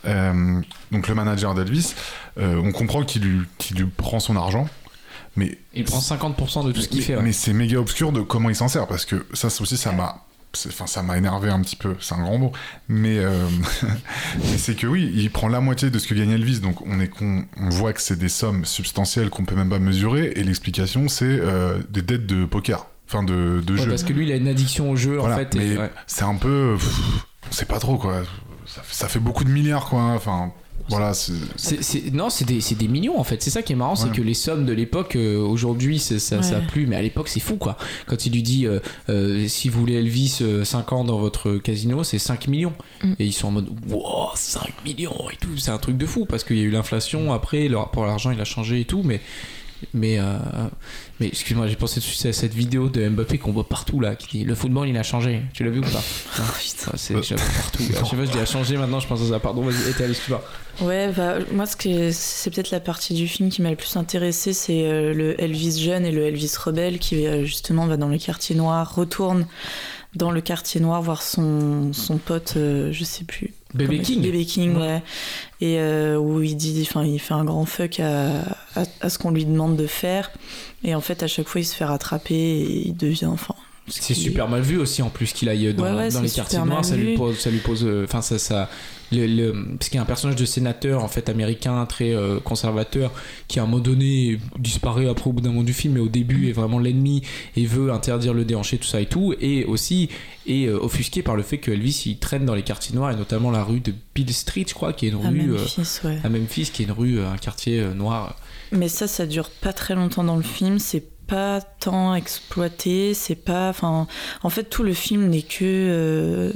Euh, 0.05 0.61
donc 0.91 1.07
le 1.07 1.13
manager 1.15 1.53
d'Elvis, 1.53 1.93
euh, 2.39 2.59
on 2.63 2.71
comprend 2.71 3.03
qu'il 3.03 3.21
lui, 3.23 3.41
lui 3.75 3.85
prend 3.85 4.19
son 4.19 4.35
argent, 4.35 4.67
mais 5.35 5.59
Il 5.73 5.83
prend 5.83 5.99
50% 5.99 6.65
de 6.65 6.71
tout 6.71 6.81
ce 6.81 6.87
qu'il 6.87 7.03
fait. 7.03 7.15
ouais. 7.15 7.21
mais 7.21 7.31
c'est 7.33 7.53
méga 7.53 7.77
obscur 7.79 8.11
de 8.11 8.21
comment 8.21 8.49
il 8.49 8.55
s'en 8.55 8.67
sert 8.67 8.87
parce 8.87 9.05
que 9.05 9.25
ça 9.33 9.49
c'est 9.51 9.61
aussi 9.61 9.77
ça 9.77 9.91
m'a 9.91 10.23
enfin 10.67 10.85
ça 10.87 11.01
m'a 11.03 11.17
énervé 11.17 11.49
un 11.49 11.61
petit 11.61 11.75
peu 11.75 11.95
c'est 12.01 12.13
un 12.15 12.21
grand 12.23 12.37
mot 12.37 12.51
mais, 12.89 13.19
euh, 13.19 13.47
mais 14.35 14.57
c'est 14.57 14.75
que 14.75 14.87
oui 14.87 15.11
il 15.15 15.29
prend 15.31 15.47
la 15.47 15.61
moitié 15.61 15.89
de 15.89 15.97
ce 15.99 16.07
que 16.07 16.13
gagne 16.13 16.31
Elvis 16.31 16.59
donc 16.59 16.85
on 16.85 16.99
est 16.99 17.07
con, 17.07 17.45
on 17.57 17.69
voit 17.69 17.93
que 17.93 18.01
c'est 18.01 18.17
des 18.19 18.29
sommes 18.29 18.65
substantielles 18.65 19.29
qu'on 19.29 19.45
peut 19.45 19.55
même 19.55 19.69
pas 19.69 19.79
mesurer 19.79 20.33
et 20.35 20.43
l'explication 20.43 21.07
c'est 21.07 21.25
euh, 21.25 21.79
des 21.89 22.01
dettes 22.01 22.25
de 22.25 22.45
poker 22.45 22.87
enfin 23.07 23.23
de, 23.23 23.61
de 23.65 23.73
Ouais, 23.73 23.79
jeu 23.83 23.89
parce 23.89 24.03
que 24.03 24.13
lui, 24.13 24.25
il 24.27 24.31
a 24.31 24.35
une 24.35 24.47
addiction 24.47 24.89
au 24.91 24.95
jeu 24.95 25.17
Voilà, 25.17 25.35
en 25.35 25.37
fait. 25.37 25.55
et- 25.55 25.57
mais 25.59 25.77
ouais. 25.77 25.91
c'est 26.07 26.23
un 26.23 26.35
peu 26.35 26.75
pff, 26.77 26.99
on 27.49 27.51
sait 27.53 27.65
pas 27.65 27.79
trop 27.79 27.97
quoi 27.97 28.21
ça, 28.65 28.81
fait- 28.83 28.95
ça 28.95 29.07
fait 29.07 29.19
beaucoup 29.19 29.43
de 29.43 29.49
milliards 29.49 29.85
quoi 29.89 30.01
enfin 30.15 30.51
voilà 30.89 31.13
c'est 31.13 31.33
C'est- 31.55 31.81
c'est- 31.81 32.13
non, 32.13 32.29
c'est 32.29 32.45
des, 32.45 32.61
c'est 32.61 32.75
des 32.75 32.87
millions 32.87 33.19
en 33.19 33.23
fait. 33.23 33.41
C'est 33.43 33.49
ça 33.49 33.61
qui 33.61 33.73
est 33.73 33.75
marrant, 33.75 33.95
c'est 33.95 34.11
que 34.11 34.21
les 34.21 34.33
sommes 34.33 34.65
de 34.65 34.73
l'époque, 34.73 35.15
euh, 35.15 35.37
aujourd'hui, 35.39 35.99
c'est- 35.99 36.19
ça, 36.19 36.41
ça 36.41 36.57
a 36.57 36.61
plu, 36.61 36.87
mais 36.87 36.95
à 36.95 37.01
l'époque, 37.01 37.27
c'est 37.29 37.39
fou 37.39 37.55
quoi. 37.57 37.77
Quand 38.07 38.25
il 38.25 38.33
lui 38.33 38.43
dit 38.43 38.65
euh, 38.67 38.79
euh, 39.09 39.47
si 39.47 39.69
vous 39.69 39.79
voulez 39.79 39.95
Elvis 39.95 40.39
euh, 40.41 40.63
5 40.63 40.91
ans 40.93 41.03
dans 41.03 41.17
votre 41.19 41.57
casino, 41.57 42.03
c'est 42.03 42.19
5 42.19 42.47
millions. 42.47 42.73
Mm. 43.03 43.13
Et 43.19 43.25
ils 43.25 43.33
sont 43.33 43.47
en 43.47 43.51
mode 43.51 43.69
wow, 43.89 44.29
5 44.35 44.73
millions 44.85 45.29
et 45.31 45.35
tout. 45.37 45.57
C'est 45.57 45.71
un 45.71 45.77
truc 45.77 45.97
de 45.97 46.05
fou 46.05 46.25
parce 46.25 46.43
qu'il 46.43 46.57
y 46.57 46.61
a 46.61 46.63
eu 46.63 46.71
l'inflation, 46.71 47.33
après, 47.33 47.67
le 47.67 47.77
rapport 47.77 48.03
à 48.03 48.07
l'argent 48.07 48.31
il 48.31 48.39
a 48.41 48.45
changé 48.45 48.79
et 48.81 48.85
tout, 48.85 49.01
mais. 49.03 49.21
Mais, 49.93 50.19
euh, 50.19 50.23
mais 51.19 51.27
excuse-moi, 51.27 51.67
j'ai 51.67 51.75
pensé 51.75 51.95
tout 51.99 52.07
de 52.07 52.11
suite 52.11 52.25
à 52.25 52.33
cette 52.33 52.53
vidéo 52.53 52.89
de 52.89 53.07
Mbappé 53.07 53.37
qu'on 53.37 53.51
voit 53.51 53.67
partout 53.67 53.99
là, 53.99 54.15
qui 54.15 54.39
dit 54.39 54.43
le 54.43 54.55
football 54.55 54.87
il 54.87 54.97
a 54.97 55.03
changé. 55.03 55.41
Tu 55.53 55.63
l'as 55.63 55.69
vu 55.69 55.79
ou 55.79 55.83
pas? 55.83 56.03
Non, 56.39 56.45
putain, 56.59 56.91
c'est 56.95 57.13
partout. 57.13 57.83
Je 57.83 57.93
sais 57.93 58.15
pas, 58.15 58.25
je 58.25 58.31
dis 58.31 58.39
a 58.39 58.45
changé 58.45 58.77
maintenant, 58.77 58.99
je 58.99 59.07
pense 59.07 59.21
à 59.21 59.29
ça. 59.29 59.39
Pardon, 59.39 59.63
vas-y, 59.63 60.03
allé, 60.03 60.11
excuse-moi. 60.11 60.43
Ouais, 60.81 61.11
bah, 61.15 61.35
moi, 61.51 61.65
ce 61.65 61.75
que 61.75 62.11
c'est 62.11 62.49
peut-être 62.49 62.71
la 62.71 62.79
partie 62.79 63.13
du 63.13 63.27
film 63.27 63.49
qui 63.49 63.61
m'a 63.61 63.69
le 63.69 63.75
plus 63.75 63.95
intéressé, 63.97 64.53
c'est 64.53 64.85
euh, 64.85 65.13
le 65.13 65.41
Elvis 65.41 65.79
jeune 65.79 66.05
et 66.05 66.11
le 66.11 66.25
Elvis 66.25 66.53
rebelle 66.63 66.99
qui 66.99 67.27
euh, 67.27 67.43
justement 67.43 67.87
va 67.87 67.97
dans 67.97 68.07
le 68.07 68.17
quartier 68.17 68.55
noir, 68.55 68.95
retourne 68.95 69.45
dans 70.15 70.31
le 70.31 70.41
quartier 70.41 70.81
noir 70.81 71.01
voir 71.01 71.21
son, 71.21 71.93
son 71.93 72.17
pote, 72.17 72.53
je 72.55 73.03
sais 73.03 73.23
plus. 73.23 73.53
Baby 73.73 73.97
comment- 73.97 74.03
King. 74.03 74.21
Baby 74.21 74.45
King, 74.45 74.75
ouais. 74.77 75.01
Et 75.61 75.79
euh, 75.79 76.17
où 76.17 76.41
il 76.41 76.55
dit, 76.57 76.85
enfin, 76.89 77.05
il 77.05 77.19
fait 77.19 77.33
un 77.33 77.45
grand 77.45 77.65
fuck 77.65 77.99
à, 77.99 78.41
à, 78.75 78.83
à 79.01 79.09
ce 79.09 79.17
qu'on 79.17 79.31
lui 79.31 79.45
demande 79.45 79.75
de 79.77 79.87
faire. 79.87 80.31
Et 80.83 80.93
en 80.95 81.01
fait, 81.01 81.23
à 81.23 81.27
chaque 81.27 81.47
fois, 81.47 81.61
il 81.61 81.65
se 81.65 81.75
fait 81.75 81.85
rattraper 81.85 82.33
et 82.35 82.87
il 82.87 82.95
devient, 82.97 83.27
enfin. 83.27 83.55
Ce 83.91 84.01
C'est 84.01 84.13
super 84.13 84.47
mal 84.49 84.61
vu 84.61 84.77
aussi 84.77 85.01
en 85.01 85.09
plus 85.09 85.33
qu'il 85.33 85.49
aille 85.49 85.73
dans, 85.73 85.83
Ouais, 85.83 85.91
ouais, 85.91 86.09
dans 86.09 86.19
c'est 86.19 86.23
les 86.25 86.29
quartiers 86.31 86.59
noirs, 86.59 86.83
ça 86.85 86.95
lui 86.95 87.15
pose, 87.15 87.37
ça 87.37 87.49
lui 87.49 87.59
pose, 87.59 87.83
euh, 87.85 88.05
enfin 88.05 88.21
ça, 88.21 88.39
ça, 88.39 88.69
le, 89.11 89.25
le- 89.27 89.65
parce 89.77 89.89
qu'il 89.89 89.97
y 89.97 89.99
a 89.99 90.01
un 90.01 90.05
personnage 90.05 90.37
de 90.37 90.45
sénateur 90.45 91.03
en 91.03 91.07
fait 91.09 91.27
américain 91.29 91.85
très 91.85 92.13
euh, 92.15 92.39
conservateur 92.39 93.11
qui 93.47 93.59
à 93.59 93.63
un 93.63 93.65
moment 93.65 93.81
donné 93.83 94.39
disparaît 94.57 95.07
après 95.09 95.29
au 95.29 95.33
bout 95.33 95.41
d'un 95.41 95.49
moment 95.49 95.63
du 95.63 95.73
film, 95.73 95.95
mais 95.95 95.99
au 95.99 96.07
début 96.07 96.47
est 96.49 96.53
vraiment 96.53 96.79
l'ennemi 96.79 97.21
et 97.55 97.65
veut 97.65 97.91
interdire 97.91 98.33
le 98.33 98.45
déhanché 98.45 98.77
tout 98.77 98.87
ça 98.87 99.01
et 99.01 99.05
tout, 99.07 99.33
et 99.41 99.65
aussi 99.65 100.09
est 100.47 100.65
euh, 100.67 100.79
offusqué 100.79 101.21
par 101.21 101.35
le 101.35 101.43
fait 101.43 101.57
que 101.57 101.71
Elvis 101.71 102.03
il 102.05 102.17
traîne 102.17 102.45
dans 102.45 102.55
les 102.55 102.63
quartiers 102.63 102.95
noirs 102.95 103.11
et 103.11 103.15
notamment 103.15 103.51
la 103.51 103.63
rue 103.63 103.79
de 103.81 103.93
Bill 104.15 104.33
Street, 104.33 104.65
je 104.67 104.73
crois, 104.73 104.93
qui 104.93 105.07
est 105.07 105.09
une 105.09 105.25
à 105.25 105.29
rue 105.29 105.51
euh, 105.51 105.57
Memphis, 105.57 105.99
ouais. 106.05 106.17
à 106.23 106.29
Memphis, 106.29 106.69
qui 106.73 106.83
est 106.83 106.85
une 106.85 106.91
rue, 106.91 107.19
un 107.21 107.37
quartier 107.37 107.79
euh, 107.81 107.93
noir. 107.93 108.37
Mais 108.71 108.87
ça, 108.87 109.07
ça 109.07 109.25
dure 109.25 109.49
pas 109.49 109.73
très 109.73 109.95
longtemps 109.95 110.23
dans 110.23 110.37
le 110.37 110.41
film. 110.43 110.79
C'est 110.79 111.03
pas 111.31 111.61
tant 111.61 112.13
exploité. 112.13 113.13
C'est 113.13 113.35
pas. 113.35 113.69
Enfin, 113.69 114.05
en 114.43 114.49
fait, 114.49 114.65
tout 114.65 114.83
le 114.83 114.93
film 114.93 115.29
n'est 115.29 115.41
que 115.41 115.63
euh, 115.63 116.51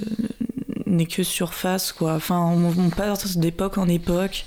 n'est 0.85 1.05
que 1.05 1.23
surface, 1.23 1.93
quoi. 1.93 2.13
Enfin, 2.13 2.39
on, 2.39 2.73
on 2.77 2.89
passe 2.89 3.37
d'époque 3.37 3.77
en 3.77 3.87
époque, 3.87 4.45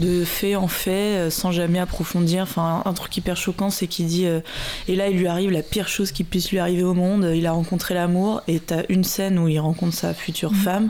de 0.00 0.24
fait 0.24 0.56
en 0.56 0.68
fait, 0.68 1.16
euh, 1.16 1.30
sans 1.30 1.52
jamais 1.52 1.78
approfondir. 1.78 2.42
Enfin, 2.42 2.82
un 2.84 2.92
truc 2.92 3.16
hyper 3.16 3.36
choquant, 3.36 3.70
c'est 3.70 3.86
qu'il 3.86 4.06
dit 4.06 4.26
euh, 4.26 4.40
et 4.88 4.96
là, 4.96 5.08
il 5.08 5.16
lui 5.18 5.26
arrive 5.26 5.50
la 5.50 5.62
pire 5.62 5.88
chose 5.88 6.10
qui 6.12 6.24
puisse 6.24 6.50
lui 6.50 6.58
arriver 6.58 6.82
au 6.82 6.94
monde. 6.94 7.30
Il 7.34 7.46
a 7.46 7.52
rencontré 7.52 7.94
l'amour 7.94 8.42
et 8.48 8.58
t'as 8.60 8.82
une 8.88 9.04
scène 9.04 9.38
où 9.38 9.48
il 9.48 9.58
rencontre 9.60 9.94
sa 9.94 10.14
future 10.14 10.54
femme 10.54 10.88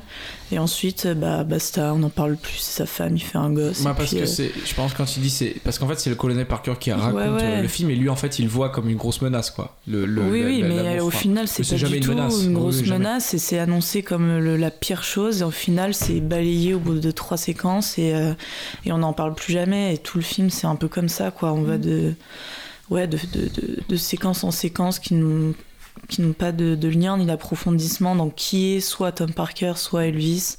et 0.52 0.58
ensuite, 0.58 1.06
euh, 1.06 1.14
bah 1.14 1.44
basta, 1.44 1.92
on 1.94 1.98
n'en 1.98 2.08
parle 2.10 2.36
plus. 2.36 2.56
C'est 2.58 2.78
sa 2.78 2.86
femme, 2.86 3.16
il 3.16 3.20
fait 3.22 3.38
un 3.38 3.50
gosse. 3.50 3.82
Bah, 3.82 3.94
parce 3.96 4.10
puis, 4.10 4.18
que 4.18 4.22
euh, 4.24 4.26
c'est, 4.26 4.50
je 4.64 4.74
pense 4.74 4.94
quand 4.94 5.16
il 5.16 5.22
dit 5.22 5.30
c'est, 5.30 5.54
parce 5.64 5.78
qu'en 5.78 5.86
fait 5.88 5.98
c'est 6.00 6.10
le 6.10 6.16
colonel 6.16 6.46
Parker 6.46 6.74
qui 6.80 6.90
raconte 6.92 7.14
Ouais, 7.20 7.28
ouais. 7.28 7.62
le 7.62 7.68
film 7.68 7.90
et 7.90 7.94
lui 7.96 8.08
en 8.08 8.16
fait 8.16 8.38
il 8.38 8.44
le 8.44 8.50
voit 8.50 8.68
comme 8.70 8.88
une 8.88 8.96
grosse 8.96 9.22
menace 9.22 9.50
quoi. 9.50 9.76
Le, 9.86 10.06
le- 10.06 10.22
oui, 10.22 10.40
la- 10.40 10.46
oui, 10.46 10.60
la- 10.62 10.68
mais 10.68 11.00
au 11.00 11.10
final, 11.10 11.46
c'est 11.48 11.68
pas 11.68 11.76
jamais 11.76 12.00
du 12.00 12.08
une 12.08 12.14
menace. 12.14 12.48
grosse 12.48 12.80
oui, 12.82 12.90
menace 12.90 13.34
et 13.34 13.38
c'est 13.38 13.58
annoncé 13.58 14.02
comme 14.02 14.38
le- 14.38 14.56
la 14.56 14.70
pire 14.70 15.02
chose. 15.04 15.40
Et 15.42 15.44
au 15.44 15.50
final, 15.50 15.94
c'est 15.94 16.20
balayé 16.20 16.74
au 16.74 16.78
bout 16.80 16.98
de 16.98 17.10
trois 17.10 17.36
séquences 17.36 17.96
et, 17.98 18.12
euh, 18.14 18.32
et 18.84 18.92
on 18.92 18.99
n'en 19.00 19.12
parle 19.12 19.34
plus 19.34 19.52
jamais. 19.52 19.94
Et 19.94 19.98
tout 19.98 20.18
le 20.18 20.24
film, 20.24 20.48
c'est 20.50 20.66
un 20.66 20.76
peu 20.76 20.88
comme 20.88 21.08
ça, 21.08 21.30
quoi. 21.30 21.52
On 21.52 21.62
va 21.62 21.76
Mm. 21.76 21.80
de, 21.80 22.14
ouais, 22.90 23.06
de, 23.06 23.18
de, 23.32 23.48
de, 23.48 23.78
de 23.88 23.96
séquence 23.96 24.44
en 24.44 24.50
séquence 24.50 24.98
qui 24.98 25.14
n'ont 25.14 25.54
qui 26.08 26.22
n'ont 26.22 26.32
pas 26.32 26.50
de, 26.52 26.74
de 26.76 26.88
lien 26.88 27.18
ni 27.18 27.26
d'approfondissement. 27.26 28.14
Donc, 28.16 28.34
qui 28.36 28.76
est 28.76 28.80
soit 28.80 29.12
Tom 29.12 29.32
Parker, 29.32 29.72
soit 29.76 30.06
Elvis. 30.06 30.56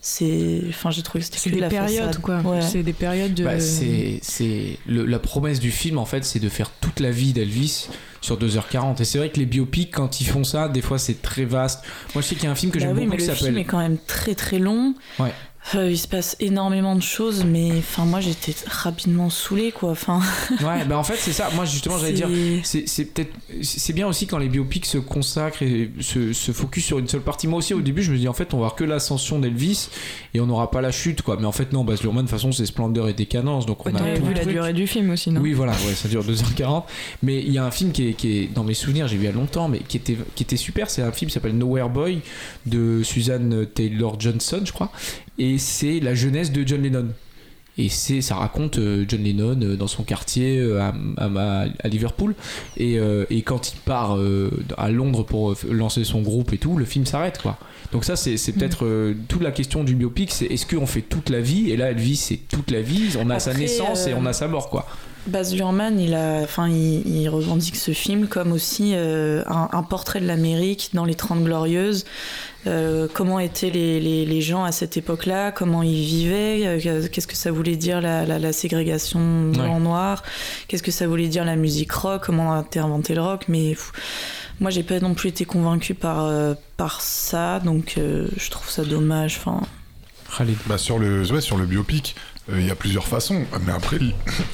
C'est, 0.00 0.60
enfin, 0.68 0.90
j'ai 0.90 1.02
trouvé 1.02 1.24
que 1.24 1.30
c'était 1.34 1.50
des 1.50 1.60
la 1.60 1.68
périodes, 1.68 2.06
façade. 2.08 2.20
quoi. 2.20 2.40
Ouais. 2.40 2.60
C'est 2.60 2.82
des 2.82 2.92
périodes 2.92 3.32
de. 3.32 3.44
Bah, 3.44 3.58
c'est, 3.58 4.18
c'est 4.20 4.78
le- 4.86 5.06
la 5.06 5.18
promesse 5.18 5.60
du 5.60 5.70
film 5.70 5.96
en 5.96 6.04
fait 6.04 6.24
c'est 6.26 6.40
de 6.40 6.48
faire 6.50 6.70
toute 6.82 7.00
la 7.00 7.10
vie 7.10 7.32
d'Elvis 7.32 7.88
sur 8.20 8.36
2h40 8.38 9.00
et 9.00 9.04
c'est 9.06 9.16
vrai 9.16 9.30
que 9.30 9.38
les 9.38 9.46
biopics 9.46 9.90
quand 9.94 10.20
ils 10.20 10.26
font 10.26 10.44
ça 10.44 10.68
des 10.68 10.82
fois 10.82 10.98
c'est 10.98 11.22
très 11.22 11.46
vaste. 11.46 11.82
Moi 12.14 12.20
je 12.20 12.26
sais 12.28 12.34
qu'il 12.34 12.44
y 12.44 12.48
a 12.48 12.50
un 12.50 12.54
film 12.54 12.70
que 12.70 12.78
Bah 12.78 12.84
j'aime 12.84 12.96
oui, 12.98 13.04
beaucoup 13.06 13.16
mais 13.16 13.22
qui 13.22 13.26
le 13.28 13.32
film 13.34 13.46
s'appelle 13.46 13.58
est 13.58 13.64
quand 13.64 13.78
même 13.78 13.96
très 14.06 14.34
très 14.34 14.58
long. 14.58 14.94
Ouais. 15.18 15.32
Euh, 15.74 15.90
il 15.90 15.96
se 15.96 16.06
passe 16.06 16.36
énormément 16.40 16.94
de 16.94 17.00
choses, 17.02 17.42
mais 17.44 17.70
enfin 17.78 18.04
moi 18.04 18.20
j'étais 18.20 18.54
rapidement 18.66 19.30
saoulée 19.30 19.72
quoi. 19.72 19.92
Enfin, 19.92 20.20
Ouais, 20.60 20.84
bah 20.84 20.98
en 20.98 21.04
fait 21.04 21.16
c'est 21.16 21.32
ça. 21.32 21.48
Moi 21.54 21.64
justement 21.64 21.96
j'allais 21.98 22.12
dire 22.12 22.28
c'est- 22.62 22.84
peut-être 23.14 23.32
c'est 23.62 23.94
bien 23.94 24.06
aussi 24.06 24.26
quand 24.26 24.36
les 24.36 24.50
biopics 24.50 24.84
se 24.84 24.98
consacrent 24.98 25.62
et 25.62 25.90
se, 26.00 26.34
se 26.34 26.52
focus 26.52 26.84
sur 26.84 26.98
une 26.98 27.08
seule 27.08 27.22
partie 27.22 27.48
moi 27.48 27.60
aussi 27.60 27.72
au 27.72 27.80
début 27.80 28.02
je 28.02 28.12
me 28.12 28.18
dis 28.18 28.28
en 28.28 28.34
fait 28.34 28.52
on 28.52 28.58
va 28.58 28.64
voir 28.64 28.74
que 28.74 28.84
l'ascension 28.84 29.38
d'Elvis 29.38 29.88
et 30.34 30.40
on 30.40 30.46
n'aura 30.46 30.70
pas 30.70 30.82
la 30.82 30.92
chute 30.92 31.22
quoi 31.22 31.38
mais 31.40 31.46
en 31.46 31.52
fait 31.52 31.72
non 31.72 31.82
Baz 31.82 32.02
Luhrmann 32.02 32.24
de 32.26 32.30
toute 32.30 32.36
façon 32.38 32.52
c'est 32.52 32.66
splendeur 32.66 33.08
et 33.08 33.14
décadence 33.14 33.64
donc 33.64 33.86
on 33.86 33.90
Ouais, 33.94 34.00
a 34.12 34.16
tout 34.18 34.22
vu 34.22 34.28
le 34.28 34.34
la 34.34 34.40
truc. 34.42 34.52
durée 34.52 34.72
du 34.74 34.86
film 34.86 35.10
aussi, 35.10 35.30
non? 35.30 35.40
Oui 35.40 35.54
voilà 35.54 35.72
ouais 35.86 35.94
ça 35.94 36.08
dure 36.08 36.22
2h40 36.24 36.84
mais 37.22 37.40
il 37.40 37.52
y 37.52 37.58
a 37.58 37.64
un 37.64 37.70
film 37.70 37.92
qui 37.92 38.08
est, 38.08 38.12
qui 38.12 38.38
est 38.38 38.54
dans 38.54 38.64
mes 38.64 38.74
souvenirs 38.74 39.08
j'ai 39.08 39.16
vu 39.16 39.22
il 39.22 39.26
y 39.26 39.30
a 39.30 39.32
longtemps 39.32 39.68
mais 39.68 39.78
qui 39.78 39.96
était, 39.96 40.18
qui 40.34 40.42
était 40.42 40.56
super 40.58 40.90
c'est 40.90 41.00
un 41.02 41.12
film 41.12 41.28
qui 41.30 41.34
s'appelle 41.34 41.56
Nowhere 41.56 41.88
Boy 41.88 42.20
de 42.66 43.02
Suzanne 43.02 43.66
Taylor 43.74 44.20
Johnson 44.20 44.60
je 44.64 44.72
crois 44.72 44.90
et 45.38 45.58
c'est 45.58 46.00
la 46.00 46.14
jeunesse 46.14 46.52
de 46.52 46.66
John 46.66 46.82
Lennon. 46.82 47.08
Et 47.76 47.88
c'est, 47.88 48.20
ça 48.20 48.36
raconte 48.36 48.78
euh, 48.78 49.04
John 49.08 49.24
Lennon 49.24 49.58
euh, 49.60 49.74
dans 49.76 49.88
son 49.88 50.04
quartier 50.04 50.58
euh, 50.60 50.80
à, 50.80 50.94
à- 51.16 51.64
à 51.82 51.88
Liverpool. 51.88 52.36
Et, 52.76 52.98
et 53.30 53.42
quand 53.42 53.72
il 53.72 53.78
part 53.80 54.16
à 54.78 54.90
Londres 54.90 55.24
pour 55.24 55.56
lancer 55.68 56.04
son 56.04 56.22
groupe 56.22 56.52
et 56.52 56.58
tout, 56.58 56.76
le 56.76 56.84
film 56.84 57.04
s'arrête 57.04 57.38
quoi. 57.42 57.58
Donc 57.92 58.04
ça 58.04 58.16
c'est, 58.16 58.36
c'est 58.36 58.52
peut-être 58.52 58.84
euh, 58.86 59.14
toute 59.28 59.42
la 59.42 59.50
question 59.52 59.84
du 59.84 59.94
biopic, 59.94 60.30
c'est 60.32 60.46
est-ce 60.46 60.66
qu'on 60.66 60.86
fait 60.86 61.02
toute 61.02 61.30
la 61.30 61.40
vie? 61.40 61.70
Et 61.70 61.76
là 61.76 61.90
Elvis 61.90 62.16
c'est 62.16 62.40
toute 62.48 62.70
la 62.70 62.80
vie, 62.80 63.10
on 63.20 63.28
a 63.30 63.38
sa 63.40 63.54
naissance 63.54 64.06
et 64.06 64.14
on 64.14 64.24
a 64.26 64.32
sa 64.32 64.46
mort 64.48 64.68
quoi. 64.70 64.86
Baz 65.26 65.54
Luhrmann, 65.54 65.98
il, 65.98 66.14
a, 66.14 66.40
enfin, 66.42 66.68
il, 66.68 67.06
il 67.06 67.28
revendique 67.28 67.76
ce 67.76 67.92
film 67.92 68.28
comme 68.28 68.52
aussi 68.52 68.92
euh, 68.94 69.42
un, 69.46 69.68
un 69.72 69.82
portrait 69.82 70.20
de 70.20 70.26
l'Amérique 70.26 70.90
dans 70.92 71.04
les 71.04 71.14
Trente 71.14 71.42
Glorieuses. 71.42 72.04
Euh, 72.66 73.08
comment 73.12 73.38
étaient 73.40 73.70
les, 73.70 74.00
les, 74.00 74.24
les 74.24 74.40
gens 74.40 74.64
à 74.64 74.72
cette 74.72 74.96
époque-là, 74.96 75.52
comment 75.52 75.82
ils 75.82 76.04
vivaient, 76.04 76.66
euh, 76.66 77.08
qu'est-ce 77.08 77.26
que 77.26 77.36
ça 77.36 77.50
voulait 77.50 77.76
dire 77.76 78.00
la, 78.00 78.24
la, 78.24 78.38
la 78.38 78.52
ségrégation 78.52 79.50
blanc-noir, 79.50 80.22
qu'est-ce 80.68 80.82
que 80.82 80.90
ça 80.90 81.06
voulait 81.06 81.28
dire 81.28 81.44
la 81.44 81.56
musique 81.56 81.92
rock, 81.92 82.22
comment 82.24 82.50
on 82.50 82.52
a 82.52 82.62
été 82.62 82.78
inventé 82.78 83.14
le 83.14 83.20
rock? 83.20 83.44
Mais 83.48 83.70
pff, 83.70 83.92
moi, 84.60 84.70
j'ai 84.70 84.82
pas 84.82 85.00
non 85.00 85.14
plus 85.14 85.28
été 85.30 85.44
convaincue 85.44 85.94
par, 85.94 86.24
euh, 86.24 86.54
par 86.76 87.00
ça, 87.02 87.60
donc 87.60 87.96
euh, 87.98 88.28
je 88.36 88.50
trouve 88.50 88.70
ça 88.70 88.84
dommage. 88.84 89.36
Enfin. 89.38 89.60
Bah 90.66 90.78
sur 90.78 90.98
le 90.98 91.30
ouais, 91.30 91.40
sur 91.40 91.56
le 91.56 91.64
biopic, 91.64 92.16
il 92.52 92.66
y 92.66 92.70
a 92.70 92.74
plusieurs 92.74 93.06
façons. 93.06 93.44
Mais 93.66 93.72
après, 93.72 93.98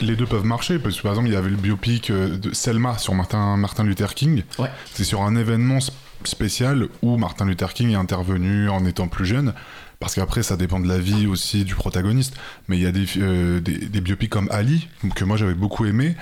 les 0.01 0.16
deux 0.16 0.26
peuvent 0.26 0.45
marcher. 0.45 0.78
Parce 0.78 0.97
que 0.97 1.03
par 1.03 1.12
exemple, 1.12 1.28
il 1.28 1.34
y 1.34 1.36
avait 1.36 1.51
le 1.51 1.57
biopic 1.57 2.11
euh, 2.11 2.36
de 2.36 2.53
Selma 2.53 2.99
sur 2.99 3.14
Martin, 3.14 3.57
Martin 3.57 3.84
Luther 3.84 4.14
King. 4.14 4.45
Ouais. 4.59 4.70
C'est 4.95 5.05
sur 5.05 5.22
un 5.22 5.36
événement 5.36 5.78
spécial 6.24 6.88
où 7.03 7.16
Martin 7.16 7.47
Luther 7.47 7.72
King 7.72 7.91
est 7.91 7.97
intervenu 7.97 8.68
en 8.68 8.84
étant 8.84 9.09
plus 9.09 9.26
jeune. 9.26 9.55
Parce 9.99 10.14
qu'après, 10.14 10.43
ça 10.43 10.57
dépend 10.57 10.80
de 10.80 10.88
la 10.88 10.99
vie 10.99 11.26
aussi 11.26 11.64
du 11.64 11.74
protagoniste. 11.74 12.34
Mais 12.68 12.78
il 12.78 12.82
y 12.82 12.86
a 12.86 12.93
des, 12.93 13.07
euh, 13.18 13.61
des, 13.61 13.76
des 13.76 14.01
biopics 14.01 14.30
comme 14.30 14.49
Ali, 14.51 14.88
que 15.14 15.24
moi 15.24 15.36
j'avais 15.36 15.55
beaucoup 15.55 15.84
aimé, 15.84 16.16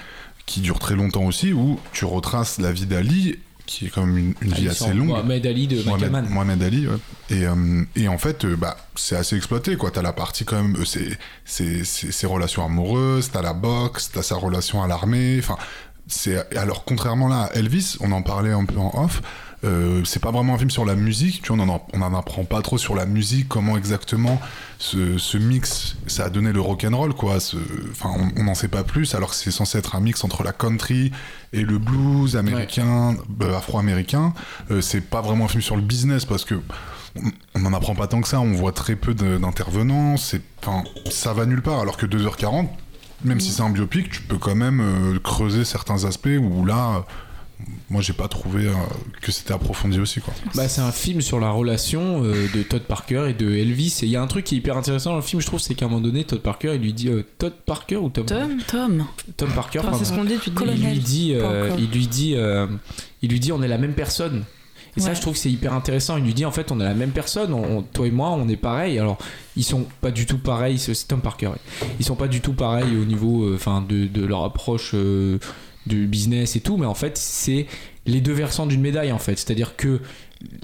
qui 0.47 0.61
durent 0.61 0.81
très 0.81 0.97
longtemps 0.97 1.25
aussi, 1.25 1.53
où 1.53 1.79
tu 1.93 2.05
retraces 2.05 2.59
la 2.59 2.73
vie 2.73 2.87
d'Ali, 2.87 3.39
qui 3.69 3.87
est 3.87 3.91
quand 3.91 4.07
même 4.07 4.17
une, 4.17 4.35
une 4.41 4.53
vie 4.55 4.69
assez 4.69 4.93
longue. 4.95 5.09
Mohamed 5.09 5.47
Ali 5.47 5.69
de 5.69 5.83
Mohamed. 5.85 6.31
Mohamed 6.31 6.63
Ali, 6.63 6.89
ouais. 6.89 6.97
Et, 7.31 7.47
euh, 7.47 7.85
et 7.95 8.09
en 8.09 8.17
fait, 8.17 8.47
euh, 8.47 8.57
bah, 8.57 8.77
c'est 8.97 9.15
assez 9.15 9.37
exploité, 9.37 9.77
quoi. 9.77 9.91
T'as 9.91 10.03
la 10.03 10.15
partie 10.15 10.45
quand 10.47 10.61
même, 10.61 10.75
euh, 10.77 10.85
c'est, 11.45 11.85
ses 11.85 12.27
relations 12.27 12.65
amoureuses, 12.65 13.31
t'as 13.31 13.43
la 13.43 13.53
boxe, 13.53 14.11
t'as 14.13 14.23
sa 14.23 14.37
relation 14.37 14.83
à 14.83 14.89
l'armée, 14.89 15.37
enfin, 15.39 15.57
c'est, 16.07 16.57
alors 16.57 16.85
contrairement 16.85 17.29
là 17.29 17.43
à 17.43 17.53
Elvis, 17.59 17.99
on 18.01 18.11
en 18.13 18.23
parlait 18.23 18.53
un 18.53 18.65
peu 18.65 18.79
en 18.79 19.05
off, 19.05 19.21
euh, 19.65 20.03
c'est 20.05 20.23
pas 20.23 20.31
vraiment 20.31 20.55
un 20.55 20.59
film 20.59 20.71
sur 20.71 20.87
la 20.87 20.95
musique, 20.95 21.43
tu 21.43 21.53
vois, 21.53 21.63
on 21.63 21.69
en, 21.69 21.87
on 21.93 22.01
en 22.01 22.15
apprend 22.15 22.45
pas 22.45 22.63
trop 22.63 22.79
sur 22.79 22.95
la 22.95 23.05
musique, 23.05 23.49
comment 23.49 23.77
exactement 23.77 24.41
ce, 24.79 25.19
ce 25.19 25.37
mix, 25.39 25.97
ça 26.07 26.25
a 26.27 26.31
donné 26.31 26.53
le 26.53 26.61
rock'n'roll, 26.61 27.13
quoi. 27.15 27.41
ce- 27.41 27.57
Enfin, 27.91 28.11
on- 28.37 28.45
n'en 28.45 28.55
sait 28.55 28.69
pas 28.69 28.85
plus, 28.85 29.15
alors 29.15 29.31
que 29.31 29.35
c'est 29.37 29.51
censé 29.51 29.79
être 29.79 29.97
un 29.97 30.01
mix 30.01 30.23
entre 30.25 30.45
la 30.45 30.53
country 30.53 31.11
et 31.53 31.63
le 31.63 31.79
blues 31.79 32.37
américain, 32.37 33.17
euh, 33.43 33.57
afro-américain. 33.57 34.33
Euh, 34.71 34.81
c'est 34.81 35.01
pas 35.01 35.21
vraiment 35.21 35.47
un 35.47 35.49
film 35.49 35.63
sur 35.63 35.75
le 35.77 35.83
business 35.83 36.25
parce 36.25 36.45
que 36.45 36.55
on- 37.55 37.59
n'en 37.59 37.73
apprend 37.73 37.97
pas 37.97 38.07
tant 38.07 38.21
que 38.21 38.29
ça, 38.29 38.41
on 38.41 38.53
voit 38.53 38.71
très 38.73 38.95
peu 38.95 39.15
d'intervenants, 39.15 40.17
c'est, 40.17 40.43
enfin, 40.65 40.85
ça 41.11 41.33
va 41.33 41.45
nulle 41.47 41.63
part, 41.63 41.81
alors 41.81 41.97
que 41.97 42.07
2h40, 42.07 42.69
même 43.25 43.41
si 43.41 43.51
c'est 43.51 43.63
un 43.63 43.71
biopic, 43.71 44.11
tu 44.11 44.23
peux 44.23 44.39
quand 44.39 44.55
même 44.55 44.81
euh, 44.81 45.19
creuser 45.19 45.65
certains 45.65 46.05
aspects 46.05 46.29
où 46.41 46.65
là, 46.65 47.05
moi 47.91 48.03
j'ai 48.03 48.13
pas 48.13 48.29
trouvé 48.29 48.67
euh, 48.67 48.73
que 49.23 49.33
c'était 49.33 49.53
approfondi 49.53 49.99
aussi, 49.99 50.21
quoi. 50.21 50.33
Bah, 50.55 50.69
c'est 50.69 50.81
un 50.81 50.93
film 50.93 51.21
sur 51.21 51.41
la 51.41 51.51
relation 51.51 52.23
euh, 52.25 52.47
de 52.55 52.63
Todd 52.63 52.83
Parker 52.83 53.27
et 53.31 53.35
de 53.35 53.51
Elvis. 53.51 53.99
Et 54.03 54.07
il 54.07 54.11
y 54.11 54.17
a 54.17 54.23
un 54.23 54.27
truc 54.27 54.45
qui 54.45 54.55
est 54.55 54.59
hyper 54.59 54.77
intéressant 54.77 55.11
dans 55.11 55.17
le 55.17 55.23
film, 55.23 55.41
je 55.43 55.47
trouve, 55.47 55.61
c'est 55.61 55.75
qu'à 55.75 55.87
un 55.87 55.89
moment 55.89 56.01
donné, 56.01 56.25
Todd 56.25 56.41
Parker, 56.41 56.73
il 56.75 56.81
lui 56.83 56.93
dit 56.93 57.09
euh, 57.09 57.25
Todd 57.39 57.55
Parker 57.67 57.97
ou 57.97 58.09
Tom 58.11 58.27
Tom 58.27 58.59
Tom, 58.67 59.07
Tom 59.37 59.49
Parker. 59.51 59.81
Enfin, 59.81 59.95
c'est 59.99 60.05
ce 60.05 60.13
qu'on 60.13 60.25
dit 60.25 60.35
depuis 60.35 60.53
il 60.77 60.87
lui 60.91 60.99
dit, 60.99 61.33
euh, 61.35 61.71
il 61.79 61.91
lui 61.91 62.07
dit, 62.07 62.35
euh, 62.37 62.67
il 63.23 63.31
lui 63.31 63.41
dit, 63.41 63.53
on 63.53 63.63
est 63.63 63.69
la 63.69 63.79
même 63.79 63.95
personne. 63.95 64.45
Et 64.97 65.01
ça, 65.01 65.15
je 65.15 65.21
trouve 65.21 65.35
que 65.35 65.39
c'est 65.39 65.51
hyper 65.51 65.75
intéressant. 65.75 66.17
Il 66.17 66.25
lui 66.25 66.35
dit, 66.35 66.45
en 66.45 66.51
fait, 66.51 66.73
on 66.73 66.81
est 66.81 66.85
la 66.85 66.95
même 66.95 67.11
personne. 67.13 67.53
On- 67.55 67.79
on- 67.79 67.83
toi 67.83 68.07
et 68.09 68.11
moi, 68.11 68.31
on 68.31 68.49
est 68.49 68.57
pareil. 68.57 68.99
Alors, 68.99 69.17
ils 69.55 69.63
sont 69.63 69.87
pas 70.01 70.11
du 70.11 70.27
tout 70.27 70.39
pareils. 70.39 70.77
C'est 70.79 70.93
Tom 71.07 71.21
Parker. 71.21 71.51
Ils 72.01 72.05
sont 72.05 72.17
pas 72.17 72.27
du 72.27 72.41
tout 72.41 72.53
pareils 72.53 72.97
au 72.97 73.05
niveau, 73.05 73.45
euh, 73.45 73.55
enfin, 73.55 73.85
de, 73.89 74.07
de 74.07 74.27
leur 74.27 74.43
approche 74.43 74.93
euh, 74.95 75.39
du 75.89 76.07
business 76.07 76.55
et 76.57 76.61
tout. 76.61 76.77
Mais 76.77 76.87
en 76.87 76.95
fait, 76.95 77.17
c'est 77.19 77.67
les 78.07 78.21
deux 78.21 78.33
versants 78.33 78.67
d'une 78.67 78.81
médaille, 78.81 79.13
en 79.13 79.19
fait. 79.19 79.37
C'est-à-dire 79.37 79.75
que 79.77 80.01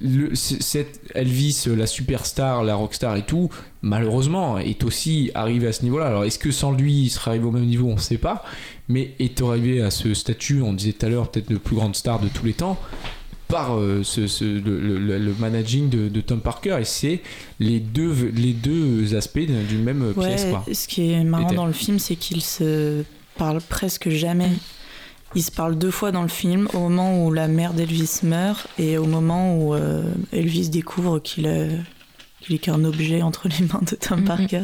le, 0.01 0.35
cette 0.37 1.01
Elvis, 1.17 1.65
la 1.67 1.87
superstar, 1.87 2.63
la 2.63 2.77
rockstar 2.77 3.17
et 3.17 3.23
tout, 3.27 3.51
malheureusement, 3.83 4.59
est 4.59 4.85
aussi 4.85 5.31
arrivé 5.35 5.67
à 5.67 5.73
ce 5.73 5.83
niveau-là. 5.83 6.07
Alors, 6.07 6.25
est-ce 6.25 6.39
que 6.39 6.51
sans 6.53 6.71
lui, 6.73 6.93
il 7.03 7.11
serait 7.11 7.33
arrivé 7.33 7.45
au 7.47 7.51
même 7.51 7.67
niveau? 7.67 7.89
On 7.89 7.95
ne 7.95 8.01
sait 8.01 8.19
pas. 8.19 8.45
Mais 8.89 9.13
est 9.19 9.41
arrivé 9.43 9.83
à 9.83 9.91
ce 9.91 10.15
statut, 10.15 10.63
on 10.63 10.73
disait 10.73 10.93
tout 10.93 11.07
à 11.07 11.09
l'heure, 11.09 11.31
peut-être 11.31 11.51
le 11.51 11.59
plus 11.59 11.75
grande 11.77 11.97
star 11.97 12.21
de 12.21 12.29
tous 12.29 12.45
les 12.47 12.53
temps, 12.53 12.79
par 13.49 13.77
euh, 13.79 14.03
ce, 14.05 14.27
ce- 14.27 14.45
le, 14.45 14.79
le- 14.99 15.19
le 15.19 15.35
managing 15.39 15.89
de, 15.89 16.09
de 16.09 16.21
Tom 16.21 16.41
Parker. 16.41 16.77
Et 16.81 16.85
c'est 16.85 17.21
les 17.61 17.81
deux, 17.81 18.31
les 18.35 18.53
deux 18.53 19.15
aspects 19.17 19.39
d'une 19.41 19.83
même 19.83 20.13
Ouais, 20.17 20.29
pièce. 20.29 20.47
Quoi. 20.51 20.65
ce 20.73 20.87
qui 20.87 21.11
est 21.13 21.25
marrant 21.25 21.53
dans 21.53 21.67
le 21.67 21.73
film, 21.73 21.99
c'est 21.99 22.17
qu'ils 22.17 22.43
se 22.43 23.03
parlent 23.37 23.61
presque 23.69 24.09
jamais. 24.11 24.51
Ils 25.35 25.43
se 25.43 25.51
parlent 25.51 25.77
deux 25.77 25.91
fois 25.91 26.13
dans 26.13 26.23
le 26.23 26.29
film, 26.29 26.69
au 26.75 26.79
moment 26.81 27.25
où 27.25 27.33
la 27.33 27.49
mère 27.49 27.73
d'Elvis 27.75 28.21
meurt 28.23 28.67
et 28.79 28.99
au 28.99 29.07
moment 29.07 29.57
où 29.59 29.75
euh, 29.75 30.03
Elvis 30.33 30.69
découvre 30.69 31.19
qu'il 31.19 31.47
a- 31.47 31.67
qu'il 32.41 32.55
est 32.55 32.59
qu'un 32.59 32.85
objet 32.85 33.23
entre 33.23 33.49
les 33.49 33.67
mains 33.67 33.81
de 33.91 33.97
Tom 33.97 34.21
Mhm. 34.21 34.25
Parker. 34.27 34.63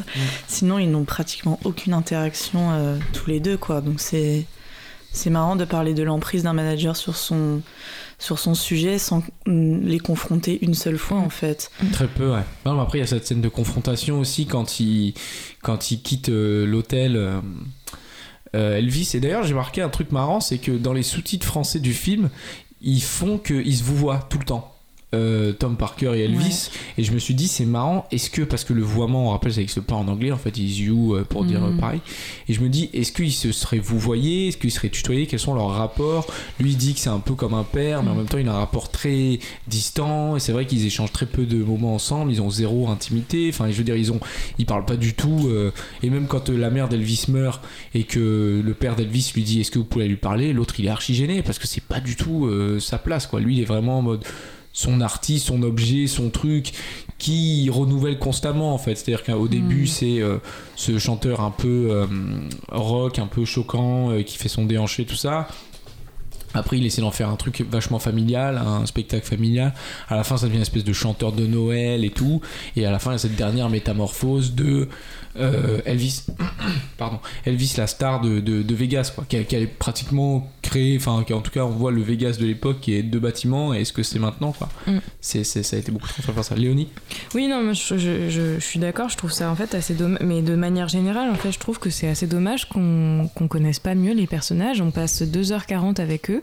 Sinon, 0.48 0.78
ils 0.78 0.90
n'ont 0.90 1.04
pratiquement 1.04 1.58
aucune 1.64 1.92
interaction 1.94 2.70
euh, 2.72 2.98
tous 3.12 3.28
les 3.30 3.40
deux, 3.40 3.56
quoi. 3.56 3.80
Donc 3.80 4.00
c'est 4.00 4.46
c'est 5.12 5.30
marrant 5.30 5.56
de 5.56 5.64
parler 5.64 5.92
de 5.92 6.04
l'emprise 6.04 6.44
d'un 6.44 6.52
manager 6.52 6.94
sur 6.96 7.16
son 7.16 7.62
sur 8.20 8.38
son 8.38 8.54
sujet 8.54 8.98
sans 8.98 9.24
mm, 9.46 9.80
les 9.86 9.98
confronter 9.98 10.58
une 10.62 10.74
seule 10.74 10.98
fois, 10.98 11.16
en 11.18 11.30
fait. 11.30 11.70
Très 11.92 12.06
peu, 12.06 12.30
ouais. 12.30 12.44
Non, 12.66 12.74
mais 12.74 12.82
après, 12.82 12.98
il 12.98 13.00
y 13.00 13.04
a 13.04 13.06
cette 13.08 13.26
scène 13.26 13.40
de 13.40 13.48
confrontation 13.48 14.20
aussi 14.20 14.44
quand 14.46 14.78
il, 14.78 15.14
quand 15.62 15.90
il 15.90 16.02
quitte 16.02 16.28
euh, 16.28 16.66
l'hôtel. 16.66 17.16
euh, 17.16 17.38
euh, 17.38 17.40
Elvis. 18.52 19.10
Et 19.14 19.20
d'ailleurs, 19.20 19.44
j'ai 19.44 19.54
marqué 19.54 19.82
un 19.82 19.88
truc 19.88 20.12
marrant 20.12 20.40
c'est 20.40 20.58
que 20.58 20.72
dans 20.72 20.92
les 20.92 21.02
sous-titres 21.02 21.46
français 21.46 21.78
du 21.78 21.94
film, 21.94 22.30
ils 22.80 23.02
font 23.02 23.38
qu'ils 23.38 23.76
se 23.76 23.84
vous 23.84 23.96
voient 23.96 24.26
tout 24.28 24.38
le 24.38 24.44
temps. 24.44 24.69
Euh, 25.14 25.52
Tom 25.52 25.76
Parker 25.76 26.12
et 26.14 26.20
Elvis. 26.24 26.70
Et 26.98 27.04
je 27.04 27.12
me 27.12 27.18
suis 27.18 27.34
dit 27.34 27.48
c'est 27.48 27.64
marrant 27.64 28.06
est-ce 28.12 28.30
que 28.30 28.42
parce 28.42 28.64
que 28.64 28.72
le 28.72 28.82
voiement 28.82 29.26
on 29.26 29.30
rappelle 29.30 29.52
ça 29.52 29.60
n'existe 29.60 29.80
pas 29.80 29.96
en 29.96 30.06
anglais 30.08 30.30
en 30.30 30.36
fait 30.38 30.56
ils 30.56 30.84
you 30.84 31.14
euh, 31.16 31.24
pour 31.24 31.44
dire 31.44 31.64
euh, 31.64 31.70
Mhm. 31.70 31.78
pareil. 31.78 32.00
Et 32.48 32.52
je 32.52 32.60
me 32.60 32.68
dis 32.68 32.90
est-ce 32.92 33.12
qu'ils 33.12 33.32
se 33.32 33.52
seraient 33.52 33.78
vous 33.78 33.98
voyez 33.98 34.48
est-ce 34.48 34.56
qu'ils 34.56 34.70
seraient 34.70 34.88
tutoyés? 34.88 35.26
Quels 35.26 35.40
sont 35.40 35.54
leurs 35.54 35.70
rapports? 35.70 36.26
Lui 36.60 36.70
il 36.70 36.76
dit 36.76 36.94
que 36.94 37.00
c'est 37.00 37.08
un 37.10 37.18
peu 37.20 37.34
comme 37.34 37.54
un 37.54 37.64
père 37.64 38.02
mais 38.02 38.10
en 38.10 38.14
même 38.14 38.26
temps 38.26 38.38
il 38.38 38.48
a 38.48 38.52
un 38.54 38.58
rapport 38.58 38.90
très 38.90 39.38
distant. 39.68 40.36
Et 40.36 40.40
c'est 40.40 40.52
vrai 40.52 40.66
qu'ils 40.66 40.86
échangent 40.86 41.12
très 41.12 41.26
peu 41.26 41.44
de 41.46 41.56
moments 41.56 41.94
ensemble. 41.94 42.30
Ils 42.32 42.40
ont 42.42 42.50
zéro 42.50 42.88
intimité. 42.88 43.48
Enfin 43.52 43.70
je 43.70 43.76
veux 43.76 43.84
dire 43.84 43.96
ils 43.96 44.12
ont 44.12 44.20
ils 44.58 44.66
parlent 44.66 44.84
pas 44.84 44.96
du 44.96 45.14
tout 45.14 45.48
euh, 45.48 45.72
et 46.02 46.10
même 46.10 46.26
quand 46.26 46.48
la 46.50 46.70
mère 46.70 46.88
d'Elvis 46.88 47.24
meurt 47.28 47.62
et 47.94 48.04
que 48.04 48.60
le 48.64 48.74
père 48.74 48.96
d'Elvis 48.96 49.32
lui 49.34 49.42
dit 49.42 49.60
est-ce 49.60 49.70
que 49.70 49.78
vous 49.78 49.84
pouvez 49.84 50.08
lui 50.08 50.16
parler? 50.16 50.52
L'autre 50.52 50.74
il 50.78 50.86
est 50.86 50.90
archi 50.90 51.14
gêné 51.14 51.42
parce 51.42 51.58
que 51.58 51.66
c'est 51.66 51.82
pas 51.82 52.00
du 52.00 52.16
tout 52.16 52.46
euh, 52.46 52.78
sa 52.80 52.98
place 52.98 53.26
quoi. 53.26 53.40
Lui 53.40 53.56
il 53.56 53.62
est 53.62 53.66
vraiment 53.66 53.98
en 53.98 54.02
mode 54.02 54.24
son 54.72 55.00
artiste, 55.00 55.46
son 55.46 55.62
objet, 55.62 56.06
son 56.06 56.30
truc 56.30 56.72
qui 57.18 57.68
renouvelle 57.70 58.18
constamment 58.18 58.74
en 58.74 58.78
fait. 58.78 58.94
C'est-à-dire 58.94 59.24
qu'au 59.24 59.48
début 59.48 59.86
c'est 59.86 60.20
euh, 60.20 60.38
ce 60.76 60.98
chanteur 60.98 61.40
un 61.40 61.50
peu 61.50 61.88
euh, 61.90 62.06
rock, 62.68 63.18
un 63.18 63.26
peu 63.26 63.44
choquant, 63.44 64.10
euh, 64.10 64.22
qui 64.22 64.38
fait 64.38 64.48
son 64.48 64.64
déhanché, 64.64 65.04
tout 65.04 65.16
ça. 65.16 65.48
Après, 66.52 66.78
il 66.78 66.84
essaie 66.84 67.00
d'en 67.00 67.12
faire 67.12 67.28
un 67.28 67.36
truc 67.36 67.64
vachement 67.70 68.00
familial, 68.00 68.58
un 68.58 68.84
spectacle 68.84 69.24
familial. 69.24 69.72
À 70.08 70.16
la 70.16 70.24
fin, 70.24 70.36
ça 70.36 70.46
devient 70.46 70.56
une 70.56 70.62
espèce 70.62 70.82
de 70.82 70.92
chanteur 70.92 71.32
de 71.32 71.46
Noël 71.46 72.04
et 72.04 72.10
tout. 72.10 72.40
Et 72.74 72.84
à 72.86 72.90
la 72.90 72.98
fin, 72.98 73.10
il 73.10 73.14
y 73.14 73.16
a 73.16 73.18
cette 73.18 73.36
dernière 73.36 73.68
métamorphose 73.70 74.54
de 74.54 74.88
euh, 75.38 75.78
Elvis, 75.84 76.24
pardon, 76.98 77.18
Elvis, 77.44 77.74
la 77.78 77.86
star 77.86 78.20
de, 78.20 78.40
de, 78.40 78.62
de 78.62 78.74
Vegas, 78.74 79.12
quoi, 79.14 79.24
qui 79.28 79.36
a, 79.36 79.44
qui 79.44 79.56
a 79.56 79.60
pratiquement 79.78 80.50
créé, 80.62 80.96
enfin, 80.96 81.22
qui- 81.26 81.32
en 81.32 81.40
tout 81.40 81.50
cas, 81.50 81.64
on 81.64 81.70
voit 81.70 81.92
le 81.92 82.02
Vegas 82.02 82.36
de 82.40 82.46
l'époque 82.46 82.80
qui 82.80 82.94
est 82.94 83.02
deux 83.02 83.18
bâtiments. 83.20 83.72
Et 83.74 83.82
est-ce 83.82 83.92
que 83.92 84.02
c'est 84.02 84.18
maintenant, 84.18 84.52
quoi 84.52 84.68
Mm. 84.86 84.98
c'est, 85.20 85.44
c'est- 85.44 85.62
Ça 85.62 85.76
a 85.76 85.78
été 85.78 85.92
beaucoup 85.92 86.08
trop 86.08 86.20
faire 86.32 86.44
ça. 86.44 86.54
Léonie 86.56 86.88
Oui, 87.34 87.46
non, 87.46 87.62
moi, 87.62 87.72
je, 87.74 87.96
je- 87.96 88.28
je- 88.30 88.54
je 88.56 88.60
suis 88.60 88.78
d'accord. 88.80 89.08
Je 89.08 89.16
trouve 89.16 89.30
ça 89.30 89.50
en 89.50 89.54
fait 89.56 89.74
assez 89.74 89.94
dommage. 89.94 90.20
Mais 90.24 90.42
de 90.42 90.54
manière 90.56 90.88
générale, 90.88 91.30
en 91.30 91.34
fait, 91.34 91.52
je 91.52 91.58
trouve 91.58 91.78
que 91.78 91.90
c'est 91.90 92.08
assez 92.08 92.26
dommage 92.26 92.68
qu'on 92.68 93.30
qu'on 93.34 93.46
connaisse 93.48 93.78
pas 93.78 93.94
mieux 93.94 94.12
les 94.14 94.26
personnages. 94.26 94.80
On 94.80 94.90
passe 94.90 95.22
2h40 95.22 96.00
avec 96.00 96.30
eux 96.30 96.42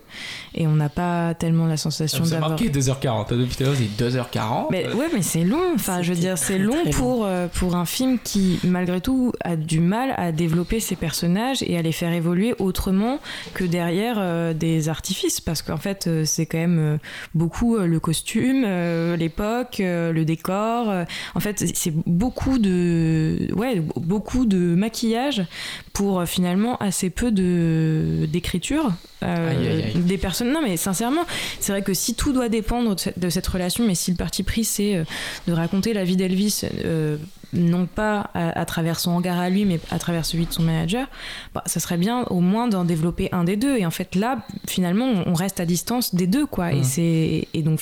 et 0.54 0.66
on 0.66 0.72
n'a 0.74 0.88
pas 0.88 1.34
tellement 1.34 1.66
la 1.66 1.76
sensation 1.76 2.24
C'est 2.24 2.30
d'avoir. 2.32 2.50
marqué 2.50 2.68
2h40. 2.70 3.34
Depuis 3.34 3.56
tout 3.56 3.62
à 3.64 3.66
l'heure, 3.66 3.76
c'est 3.76 4.02
2h40. 4.04 4.68
Mais 4.70 4.86
ouais, 4.94 5.08
mais 5.12 5.22
c'est 5.22 5.44
long. 5.44 5.60
Enfin, 5.74 6.02
je 6.02 6.12
veux 6.12 6.18
dire, 6.18 6.38
c'est 6.38 6.58
long. 6.58 6.74
pour 6.92 7.24
euh, 7.26 7.48
pour 7.48 7.76
un 7.76 7.84
film 7.84 8.18
qui, 8.22 8.58
malgré 8.78 9.00
tout, 9.00 9.32
a 9.42 9.56
du 9.56 9.80
mal 9.80 10.14
à 10.16 10.30
développer 10.30 10.78
ses 10.78 10.94
personnages 10.94 11.64
et 11.64 11.76
à 11.76 11.82
les 11.82 11.90
faire 11.90 12.12
évoluer 12.12 12.54
autrement 12.60 13.18
que 13.54 13.64
derrière 13.64 14.16
euh, 14.18 14.54
des 14.54 14.88
artifices 14.88 15.40
parce 15.40 15.62
qu'en 15.62 15.78
fait 15.78 16.06
euh, 16.06 16.24
c'est 16.24 16.46
quand 16.46 16.58
même 16.58 16.78
euh, 16.78 16.96
beaucoup 17.34 17.76
le 17.76 17.98
costume, 17.98 18.62
l'époque, 19.16 19.76
le 19.80 20.22
décor. 20.22 20.92
en 21.34 21.40
fait 21.40 21.58
c'est- 21.74 21.92
beaucoup 22.06 22.58
de 22.58 23.48
ouais 23.56 23.82
beaucoup 23.96 24.46
de 24.46 24.58
maquillage 24.58 25.42
pour 25.92 26.22
finalement 26.24 26.76
assez 26.78 27.10
peu 27.10 27.30
de 27.32 28.26
d'écriture 28.30 28.92
des 29.22 30.18
personnes. 30.18 30.52
Non 30.52 30.60
mais 30.62 30.76
sincèrement 30.76 31.24
c'est 31.60 31.72
vrai 31.72 31.82
que 31.82 31.94
si 31.94 32.14
tout 32.14 32.32
doit 32.32 32.48
dépendre 32.48 32.94
de 32.94 33.00
cette, 33.00 33.18
de 33.18 33.28
cette 33.30 33.46
relation, 33.46 33.84
mais 33.86 33.94
si 33.96 34.10
le 34.12 34.16
parti 34.16 34.42
pris 34.44 34.64
c'est 34.64 35.02
de 35.48 35.52
raconter 35.52 35.92
la 35.94 36.04
vie 36.04 36.16
d'Elvis. 36.16 36.62
Non 37.52 37.86
pas 37.86 38.30
à, 38.34 38.58
à 38.60 38.64
travers 38.64 38.98
son 39.00 39.16
regard 39.16 39.38
à 39.38 39.48
lui, 39.50 39.64
mais 39.64 39.80
à 39.90 39.98
travers 39.98 40.24
celui 40.24 40.46
de 40.46 40.52
son 40.52 40.62
manager, 40.62 41.06
bah, 41.54 41.62
ça 41.66 41.80
serait 41.80 41.96
bien 41.96 42.24
au 42.24 42.40
moins 42.40 42.68
d'en 42.68 42.84
développer 42.84 43.28
un 43.32 43.44
des 43.44 43.56
deux. 43.56 43.76
Et 43.76 43.86
en 43.86 43.90
fait, 43.90 44.14
là, 44.14 44.38
finalement, 44.66 45.06
on 45.26 45.34
reste 45.34 45.60
à 45.60 45.64
distance 45.66 46.14
des 46.14 46.26
deux, 46.26 46.46
quoi. 46.46 46.72
Et 46.72 46.76
Mhm. 46.78 46.84
c'est 46.84 47.48
et 47.54 47.62
donc 47.62 47.80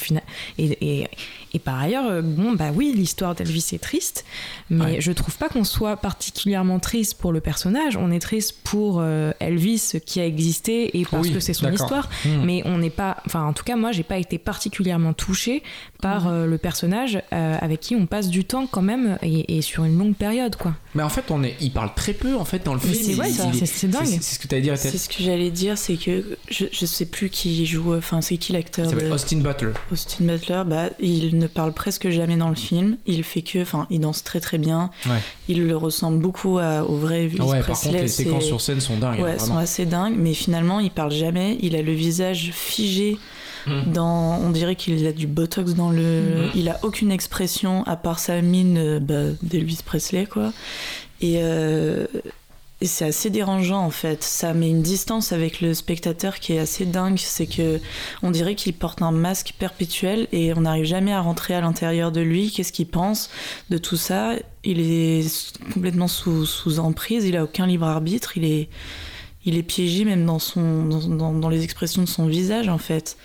et, 0.59 0.65
et, 1.01 1.09
et 1.55 1.59
par 1.59 1.81
ailleurs, 1.81 2.07
euh, 2.09 2.23
bon, 2.23 2.53
bah 2.53 2.71
oui, 2.75 2.93
l'histoire 2.95 3.35
d'Elvis 3.35 3.71
est 3.73 3.83
triste, 3.83 4.25
mais 4.71 4.85
Ouais. 4.85 5.01
je 5.01 5.11
trouve 5.13 5.37
pas 5.37 5.49
qu'on 5.49 5.65
soit 5.65 5.97
particulièrement 5.97 6.79
triste 6.79 7.19
pour 7.19 7.33
le 7.33 7.41
personnage. 7.41 7.97
On 7.97 8.11
est 8.11 8.19
triste 8.21 8.57
pour 8.63 8.99
euh, 9.01 9.33
Elvis 9.41 9.95
qui 10.05 10.21
a 10.21 10.27
existé 10.27 10.99
et 10.99 11.05
parce 11.05 11.27
Oui, 11.27 11.33
que 11.33 11.41
c'est 11.41 11.55
son 11.55 11.71
histoire. 11.73 12.09
Hmm. 12.25 12.45
Mais 12.45 12.63
on 12.67 12.79
n'est 12.79 12.91
pas, 12.91 13.17
enfin, 13.27 13.45
en 13.45 13.53
tout 13.53 13.65
cas, 13.65 13.77
moi, 13.77 13.91
j'ai 13.93 14.03
pas 14.03 14.19
été 14.19 14.39
particulièrement 14.39 15.13
touchée 15.13 15.63
par 16.01 16.29
euh, 16.29 16.47
le 16.47 16.59
personnage 16.59 17.21
euh, 17.33 17.57
avec 17.61 17.81
qui 17.81 17.97
on 17.97 18.07
passe 18.07 18.29
du 18.29 18.45
temps 18.45 18.67
quand 18.67 18.83
même 18.83 19.19
et, 19.23 19.56
et 19.56 19.56
sur 19.63 19.85
une 19.85 19.99
longue 19.99 20.15
période, 20.15 20.57
quoi. 20.57 20.75
Mais 20.95 21.03
en 21.03 21.09
fait, 21.09 21.25
on 21.31 21.43
est, 21.43 21.57
il 21.61 21.71
parle 21.73 21.91
très 21.95 22.13
peu 22.13 22.37
en 22.37 22.45
fait 22.45 22.65
dans 22.65 22.75
le 22.75 22.81
Mais 22.85 22.93
film. 22.93 23.13
c'est- 23.15 23.21
ouais, 23.21 23.29
c'est- 23.31 23.49
est- 23.49 23.53
c'est- 23.59 23.67
c'est 23.67 23.87
dingue. 23.89 24.07
C'est 24.07 24.23
ce 24.35 24.39
que 24.39 24.49
tu 24.49 24.55
as 24.55 24.61
dit, 24.61 24.71
C'est 24.77 24.97
ce 24.99 25.09
que 25.09 25.23
j'allais 25.23 25.51
dire, 25.51 25.77
c'est 25.77 25.97
que 25.97 26.37
je, 26.51 26.67
je 26.73 26.87
sais 26.87 27.05
plus 27.07 27.29
qui 27.31 27.67
joue, 27.67 27.95
enfin 27.95 28.21
c'est 28.21 28.37
qui 28.37 28.53
l'acteur 28.53 28.91
de 28.91 29.11
Austin 29.11 29.39
Butler. 29.39 29.73
Austin 29.93 30.25
Butler. 30.25 30.63
Bah, 30.67 30.91
il 31.01 31.39
ne 31.39 31.47
parle 31.47 31.73
presque 31.73 32.09
jamais 32.11 32.37
dans 32.37 32.49
le 32.49 32.55
film. 32.55 32.97
Il 33.07 33.23
fait 33.25 33.43
que, 33.43 33.61
enfin, 33.63 33.87
il 33.91 34.01
danse 34.01 34.25
très 34.25 34.41
très 34.41 34.59
bien. 34.59 34.91
Ouais. 35.07 35.21
Il 35.49 35.67
le 35.67 35.77
ressemble 35.77 36.19
beaucoup 36.21 36.59
à- 36.59 36.83
au 36.85 36.97
vrai 36.97 37.25
Elvis 37.25 37.41
Ouais, 37.41 37.61
par 37.63 37.79
contre, 37.79 37.93
les 37.97 38.09
séquences 38.09 38.45
sur 38.47 38.61
scène 38.61 38.81
sont 38.81 38.97
dingues. 38.97 39.21
hein, 39.21 39.23
Ouais, 39.25 39.39
sont 39.39 39.57
assez 39.57 39.87
dingues, 39.87 40.17
mais 40.17 40.35
finalement, 40.35 40.81
il 40.81 40.91
parle 40.91 41.13
jamais. 41.13 41.59
Il 41.61 41.77
a 41.77 41.83
le 41.83 41.93
visage 41.93 42.51
figé. 42.53 43.19
Dans, 43.87 44.39
on 44.39 44.51
dirait 44.51 44.77
qu'il 44.77 45.07
a 45.07 45.13
du 45.13 45.27
botox 45.27 45.75
dans 45.75 45.91
le. 45.91 46.23
Mhm. 46.47 46.51
Il 46.55 46.69
a 46.69 46.79
aucune 46.83 47.11
expression 47.11 47.83
à 47.85 47.97
part 47.97 48.19
sa 48.19 48.41
mine 48.43 48.79
euh, 48.79 49.01
bah, 49.01 49.35
d'Elvis 49.43 49.81
Presley, 49.85 50.27
quoi. 50.27 50.53
Et, 51.21 51.37
euh, 51.39 52.07
et 52.83 52.87
c'est 52.87 53.07
assez 53.07 53.31
dérangeant 53.31 53.81
en 53.83 53.91
fait. 53.91 54.23
Ça 54.23 54.53
met 54.53 54.69
une 54.69 54.83
distance 54.83 55.33
avec 55.33 55.61
le 55.63 55.73
spectateur 55.73 56.39
qui 56.41 56.53
est 56.53 56.59
assez 56.59 56.85
dingue. 56.85 57.19
C'est 57.19 57.47
que 57.47 57.81
on 58.23 58.31
dirait 58.31 58.55
qu'il 58.55 58.75
porte 58.75 59.01
un 59.03 59.13
masque 59.13 59.55
perpétuel 59.59 60.29
et 60.31 60.53
on 60.55 60.61
n'arrive 60.61 60.85
jamais 60.85 61.13
à 61.13 61.21
rentrer 61.23 61.55
à 61.55 61.61
l'intérieur 61.63 62.13
de 62.13 62.21
lui. 62.21 62.51
Qu'est-ce 62.53 62.73
qu'il 62.73 62.87
pense 62.87 63.31
de 63.71 63.79
tout 63.79 63.97
ça? 63.97 64.35
Il 64.63 64.79
est 64.81 65.55
complètement 65.73 66.07
sous, 66.09 66.45
sous 66.45 66.79
emprise. 66.79 67.25
Il 67.25 67.37
a 67.37 67.45
aucun 67.45 67.67
libre 67.67 67.87
arbitre. 67.87 68.37
Il 68.37 68.45
est 68.45 68.69
il 69.47 69.57
est 69.57 69.63
piégé 69.63 70.05
même 70.05 70.27
dans 70.27 70.39
son 70.41 70.85
dans, 70.85 71.01
dans- 71.09 71.33
dans 71.33 71.49
les 71.49 71.63
expressions 71.65 72.03
de 72.03 72.09
son 72.09 72.27
visage 72.27 72.69
en 72.69 72.79
fait. 72.79 73.17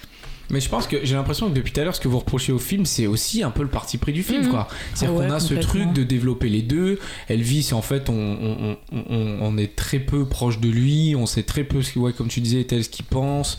Mais 0.51 0.59
je 0.59 0.69
pense 0.69 0.85
que 0.85 0.97
j'ai 1.03 1.15
l'impression 1.15 1.49
que 1.49 1.53
depuis 1.55 1.71
tout 1.71 1.79
à 1.79 1.83
l'heure, 1.83 1.95
ce 1.95 2.01
que 2.01 2.07
vous 2.09 2.19
reprochez 2.19 2.51
au 2.51 2.59
film, 2.59 2.85
c'est 2.85 3.07
aussi 3.07 3.41
un 3.41 3.51
peu 3.51 3.63
le 3.63 3.69
parti 3.69 3.97
pris 3.97 4.11
du 4.13 4.21
film, 4.21 4.43
Mhm. 4.43 4.49
quoi. 4.49 4.67
C'est-à-dire 4.93 5.15
Ah 5.17 5.19
ouais, 5.21 5.27
qu'on 5.29 5.33
a 5.33 5.39
ce 5.39 5.53
truc 5.55 5.93
de 5.93 6.03
développer 6.03 6.49
les 6.49 6.61
deux. 6.61 6.99
Elvis, 7.29 7.69
en 7.73 7.81
fait, 7.81 8.09
on, 8.09 8.13
on, 8.13 8.77
on- 8.91 9.37
on- 9.41 9.57
est 9.57 9.75
très 9.75 9.99
peu 9.99 10.25
proche 10.25 10.59
de 10.59 10.69
lui. 10.69 11.15
On 11.15 11.25
sait 11.25 11.43
très 11.43 11.63
peu, 11.63 11.81
ce, 11.81 11.93
qu'il- 11.93 12.01
ouais, 12.01 12.13
comme 12.13 12.27
tu 12.27 12.41
disais, 12.41 12.63
tel 12.65 12.83
ce 12.83 12.89
qu'il 12.89 13.05
pense. 13.05 13.57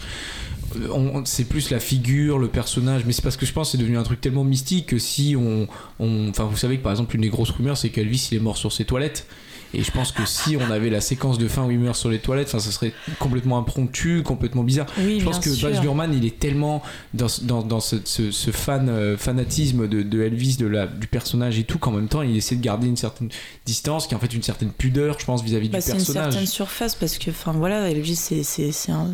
Euh, 0.76 0.88
on- 0.92 1.24
c'est 1.24 1.44
plus 1.44 1.70
la 1.70 1.80
figure, 1.80 2.38
le 2.38 2.48
personnage, 2.48 3.04
mais 3.06 3.12
c'est 3.12 3.22
parce 3.22 3.36
que 3.36 3.46
je 3.46 3.52
pense 3.52 3.68
que 3.68 3.72
c'est 3.72 3.78
devenu 3.82 3.96
un 3.98 4.02
truc 4.02 4.20
tellement 4.20 4.44
mystique 4.44 4.86
que 4.86 4.98
si 4.98 5.34
on, 5.38 5.66
on- 5.98 6.28
enfin 6.30 6.44
vous 6.44 6.56
savez 6.56 6.78
que 6.78 6.82
par 6.82 6.92
exemple 6.92 7.14
une 7.16 7.22
des 7.22 7.28
grosses 7.28 7.50
rumeurs 7.50 7.76
c'est 7.76 7.90
qu'Elvis 7.90 8.28
il 8.32 8.36
est 8.38 8.40
mort 8.40 8.56
sur 8.56 8.72
ses 8.72 8.84
toilettes. 8.86 9.26
Et 9.74 9.82
je 9.82 9.90
pense 9.90 10.12
que 10.12 10.26
si 10.26 10.56
on 10.56 10.70
avait 10.70 10.90
la 10.90 11.00
séquence 11.00 11.38
de 11.38 11.48
fin 11.48 11.64
où 11.64 11.70
il 11.70 11.78
meurt 11.78 11.96
sur 11.96 12.10
les 12.10 12.18
toilettes, 12.18 12.48
ça 12.48 12.60
serait 12.60 12.92
complètement 13.18 13.58
impromptu, 13.58 14.22
complètement 14.22 14.62
bizarre. 14.64 14.86
Oui, 14.98 15.18
Je 15.20 15.24
pense 15.24 15.38
que 15.38 15.48
Baz. 15.62 15.80
Luhrmann, 15.80 16.12
il 16.14 16.24
est 16.26 16.38
tellement 16.38 16.82
dans, 17.14 17.28
ce- 17.28 17.42
dans, 17.42 17.62
dans 17.62 17.80
ce, 17.80 17.96
ce- 18.04 18.30
ce 18.30 18.50
fan, 18.50 18.88
euh, 18.88 19.16
fanatisme 19.16 19.88
de, 19.88 20.02
de 20.02 20.22
Elvis, 20.22 20.56
de 20.56 20.66
la, 20.66 20.86
du 20.86 21.06
personnage 21.06 21.58
et 21.58 21.64
tout, 21.64 21.78
qu'en 21.78 21.92
même 21.92 22.08
temps, 22.08 22.22
il 22.22 22.36
essaie 22.36 22.56
de 22.56 22.62
garder 22.62 22.86
une 22.86 22.96
certaine 22.96 23.30
distance, 23.66 24.06
qui 24.06 24.14
est 24.14 24.16
en 24.16 24.20
fait 24.20 24.32
une 24.34 24.42
certaine 24.42 24.70
pudeur, 24.70 25.18
je 25.18 25.24
pense, 25.24 25.42
vis-à-vis 25.42 25.68
Bah, 25.70 25.78
du 25.78 25.82
c'est 25.84 25.92
une 25.92 25.96
personnage. 25.98 26.32
certaine 26.32 26.46
surface 26.48 26.94
parce 26.94 27.18
que, 27.18 27.30
enfin 27.30 27.52
voilà, 27.52 27.90
Elvis, 27.90 28.16
c'est 28.16 28.92
un, 28.92 29.08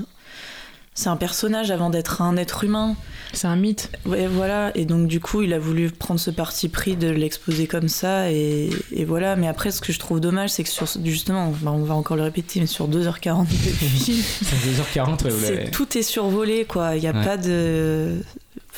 c'est 0.98 1.08
un 1.08 1.16
personnage 1.16 1.70
avant 1.70 1.90
d'être 1.90 2.22
un 2.22 2.36
être 2.36 2.64
humain. 2.64 2.96
C'est 3.32 3.46
un 3.46 3.54
mythe. 3.54 3.92
Ouais, 4.04 4.26
voilà. 4.26 4.72
Et 4.74 4.84
donc, 4.84 5.06
du 5.06 5.20
coup, 5.20 5.42
il 5.42 5.52
a 5.52 5.58
voulu 5.60 5.90
prendre 5.90 6.18
ce 6.18 6.30
parti 6.32 6.68
pris 6.68 6.96
de 6.96 7.08
l'exposer 7.08 7.68
comme 7.68 7.88
ça. 7.88 8.32
Et, 8.32 8.70
et 8.90 9.04
voilà. 9.04 9.36
Mais 9.36 9.46
après, 9.46 9.70
ce 9.70 9.80
que 9.80 9.92
je 9.92 9.98
trouve 10.00 10.18
dommage, 10.18 10.50
c'est 10.50 10.64
que 10.64 10.68
sur, 10.70 10.86
justement, 11.04 11.52
bah, 11.62 11.70
on 11.72 11.84
va 11.84 11.94
encore 11.94 12.16
le 12.16 12.24
répéter, 12.24 12.58
mais 12.58 12.66
sur 12.66 12.88
2h40 12.88 13.46
de 13.46 13.52
film, 13.54 14.22
C'est 14.42 14.56
2h40, 14.56 15.22
ouais, 15.24 15.30
vous 15.30 15.44
c'est- 15.44 15.54
l'avez- 15.54 15.70
tout 15.70 15.96
est 15.96 16.02
survolé, 16.02 16.64
quoi. 16.64 16.96
Il 16.96 17.00
n'y 17.02 17.06
a 17.06 17.12
Ouais. 17.12 17.24
pas 17.24 17.36
de. 17.36 18.16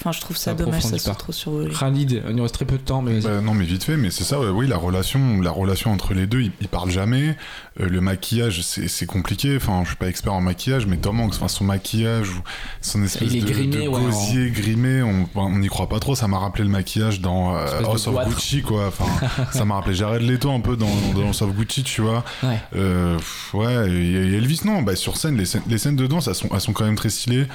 Enfin, 0.00 0.12
je 0.12 0.20
trouve 0.20 0.36
ça 0.36 0.52
Ça 0.52 0.54
dommage, 0.54 0.82
ça 0.82 1.10
pas. 1.10 1.14
trop 1.14 1.32
survolé. 1.32 1.70
Khalid, 1.78 2.22
il 2.26 2.34
nous 2.34 2.42
reste 2.42 2.54
très 2.54 2.64
peu 2.64 2.78
de 2.78 2.82
temps, 2.82 3.02
mais. 3.02 3.20
Bah, 3.20 3.40
non 3.42 3.52
mais 3.52 3.66
vite 3.66 3.84
fait, 3.84 3.96
mais 3.98 4.10
c'est 4.10 4.24
ça, 4.24 4.40
ouais, 4.40 4.48
oui, 4.48 4.66
la 4.66 4.78
relation, 4.78 5.40
la 5.42 5.50
relation 5.50 5.92
entre 5.92 6.14
les 6.14 6.26
deux, 6.26 6.40
ils, 6.40 6.52
ils 6.60 6.68
parlent 6.68 6.90
jamais. 6.90 7.36
Euh, 7.80 7.88
le 7.88 8.00
maquillage, 8.00 8.62
c'est 8.62 9.06
compliqué. 9.06 9.56
Enfin, 9.56 9.80
je 9.82 9.88
suis 9.88 9.96
pas 9.96 10.08
expert 10.08 10.32
en 10.32 10.40
maquillage, 10.40 10.86
mais 10.86 10.96
Tom 10.96 11.20
Hanks, 11.20 11.34
enfin, 11.34 11.48
son 11.48 11.64
maquillage, 11.64 12.28
son 12.80 13.02
espèce 13.02 13.32
de, 13.32 13.40
grimé, 13.40 13.84
de 13.84 13.88
ouais, 13.88 14.00
gosier 14.00 14.50
grimé, 14.50 15.02
on 15.02 15.58
n'y 15.58 15.68
croit 15.68 15.88
pas 15.88 16.00
trop. 16.00 16.14
Ça 16.14 16.28
m'a 16.28 16.38
rappelé 16.38 16.64
le 16.64 16.70
maquillage 16.70 17.20
dans 17.20 17.56
euh, 17.56 17.66
House 17.84 18.06
of. 18.06 18.16
Gucci, 18.26 18.62
quoi. 18.62 18.86
Enfin, 18.88 19.26
ça 19.52 19.64
m'a 19.64 19.74
rappelé 19.74 19.94
Jared 19.94 20.22
Leto 20.22 20.50
un 20.50 20.60
peu 20.60 20.76
dans, 20.76 20.90
dans 21.14 21.28
House 21.28 21.42
of 21.42 21.54
Gucci, 21.54 21.82
tu 21.82 22.00
vois. 22.00 22.24
Ouais. 22.42 22.58
Euh, 22.76 23.16
pff, 23.16 23.54
ouais, 23.54 23.90
et, 23.90 24.12
et 24.12 24.36
Elvis, 24.36 24.60
non, 24.64 24.82
bah, 24.82 24.96
sur 24.96 25.16
scène, 25.16 25.36
les 25.36 25.44
scènes, 25.44 25.62
les 25.68 25.78
scènes 25.78 25.96
de 25.96 26.06
danse, 26.06 26.28
elles 26.28 26.34
sont, 26.34 26.48
elles 26.52 26.60
sont 26.60 26.72
quand 26.72 26.84
même 26.84 26.96
très 26.96 27.10
stylées. 27.10 27.46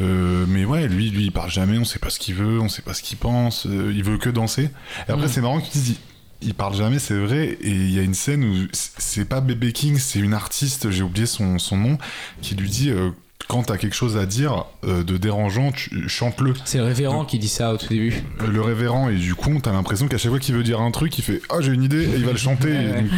Euh, 0.00 0.46
mais 0.48 0.64
ouais, 0.64 0.88
lui, 0.88 1.10
lui, 1.10 1.24
il 1.24 1.32
parle 1.32 1.50
jamais, 1.50 1.78
on 1.78 1.84
sait 1.84 1.98
pas 1.98 2.10
ce 2.10 2.18
qu'il 2.18 2.34
veut, 2.34 2.60
on 2.60 2.68
sait 2.68 2.82
pas 2.82 2.94
ce 2.94 3.02
qu'il 3.02 3.18
pense, 3.18 3.66
euh, 3.66 3.92
il 3.94 4.02
veut 4.02 4.18
que 4.18 4.30
danser. 4.30 4.70
Et 5.08 5.12
après, 5.12 5.26
Mm. 5.26 5.28
c'est 5.28 5.40
marrant 5.40 5.60
qu'il 5.60 5.80
dise, 5.80 5.96
il, 6.42 6.54
parle 6.54 6.74
jamais, 6.74 6.98
c'est 6.98 7.18
vrai, 7.18 7.58
et 7.60 7.70
il 7.70 7.90
y 7.90 7.98
a 7.98 8.02
une 8.02 8.14
scène 8.14 8.44
où 8.44 8.66
c'est 8.72 9.26
pas 9.26 9.40
Bébé 9.40 9.72
King, 9.72 9.98
c'est 9.98 10.20
une 10.20 10.32
artiste, 10.34 10.90
j'ai 10.90 11.02
oublié 11.02 11.26
son, 11.26 11.58
son 11.58 11.76
nom, 11.76 11.98
qui 12.40 12.54
lui 12.54 12.70
dit, 12.70 12.90
euh, 12.90 13.10
quand 13.50 13.64
t'as 13.64 13.78
quelque 13.78 13.96
chose 13.96 14.16
à 14.16 14.26
dire 14.26 14.64
euh, 14.86 15.02
de 15.02 15.16
dérangeant, 15.16 15.72
tu 15.72 16.08
chante-le. 16.08 16.54
C'est 16.64 16.78
le 16.78 16.84
révérend 16.84 17.24
qui 17.24 17.40
dit 17.40 17.48
ça 17.48 17.74
au 17.74 17.76
tout 17.76 17.88
début. 17.88 18.22
Euh, 18.40 18.46
Le 18.46 18.62
révérend, 18.62 19.08
et 19.08 19.16
du 19.16 19.34
coup, 19.34 19.58
t'as 19.60 19.72
l'impression 19.72 20.06
qu'à 20.06 20.18
chaque 20.18 20.30
fois 20.30 20.38
qu'il 20.38 20.54
veut 20.54 20.62
dire 20.62 20.80
un 20.80 20.92
truc, 20.92 21.18
il 21.18 21.22
fait 21.22 21.42
Ah, 21.50 21.56
j'ai 21.58 21.72
une 21.72 21.82
idée, 21.82 22.04
et 22.04 22.14
il 22.14 22.24
va 22.24 22.30
le 22.30 22.38
chanter. 22.38 22.72
Et 22.72 22.92
donc, 22.92 23.10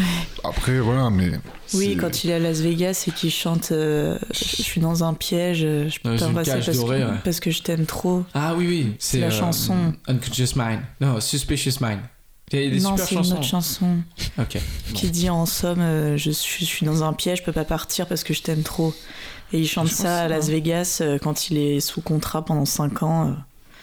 après, 0.42 0.80
voilà, 0.80 1.10
mais. 1.10 1.32
Oui, 1.74 1.98
quand 2.00 2.24
il 2.24 2.30
est 2.30 2.34
à 2.34 2.38
Las 2.38 2.60
Vegas 2.60 3.04
et 3.08 3.10
qu'il 3.10 3.30
chante 3.30 3.72
euh, 3.72 4.18
Je 4.32 4.62
suis 4.62 4.80
dans 4.80 5.04
un 5.04 5.12
piège, 5.12 5.60
je 5.60 5.98
peux 6.02 6.16
t'embrasser 6.16 6.60
parce, 6.64 6.78
ouais. 6.78 7.04
parce 7.24 7.40
que 7.40 7.50
je 7.50 7.62
t'aime 7.62 7.84
trop. 7.84 8.24
Ah 8.32 8.54
oui, 8.56 8.66
oui. 8.66 8.94
C'est 8.98 9.20
la 9.20 9.30
chanson. 9.30 9.76
Unconscious 10.08 10.56
Mind. 10.56 10.80
Non, 11.02 11.20
Suspicious 11.20 11.76
Mind. 11.82 12.00
Il 12.52 12.64
y 12.64 12.66
a 12.66 12.70
des 12.70 12.80
non, 12.80 12.96
super 12.96 13.06
c'est 13.08 13.14
une 13.28 13.32
autre 13.38 13.42
chanson 13.44 13.96
Ok. 14.38 14.58
qui 14.94 15.10
dit 15.10 15.30
en 15.30 15.46
somme 15.46 15.80
euh, 15.80 16.16
je, 16.16 16.30
suis, 16.30 16.64
je 16.66 16.70
suis 16.70 16.86
dans 16.86 17.02
un 17.04 17.12
piège, 17.12 17.38
je 17.38 17.42
peux 17.44 17.52
pas 17.52 17.64
partir 17.64 18.06
parce 18.06 18.24
que 18.24 18.34
je 18.34 18.42
t'aime 18.42 18.62
trop. 18.62 18.94
Et 19.52 19.58
il 19.60 19.68
chante 19.68 19.88
Je 19.88 19.94
ça 19.94 20.20
à 20.22 20.28
Las 20.28 20.48
Vegas 20.48 20.98
euh, 21.02 21.18
quand 21.18 21.50
il 21.50 21.58
est 21.58 21.80
sous 21.80 22.00
contrat 22.00 22.44
pendant 22.44 22.64
5 22.64 23.02
ans. 23.02 23.28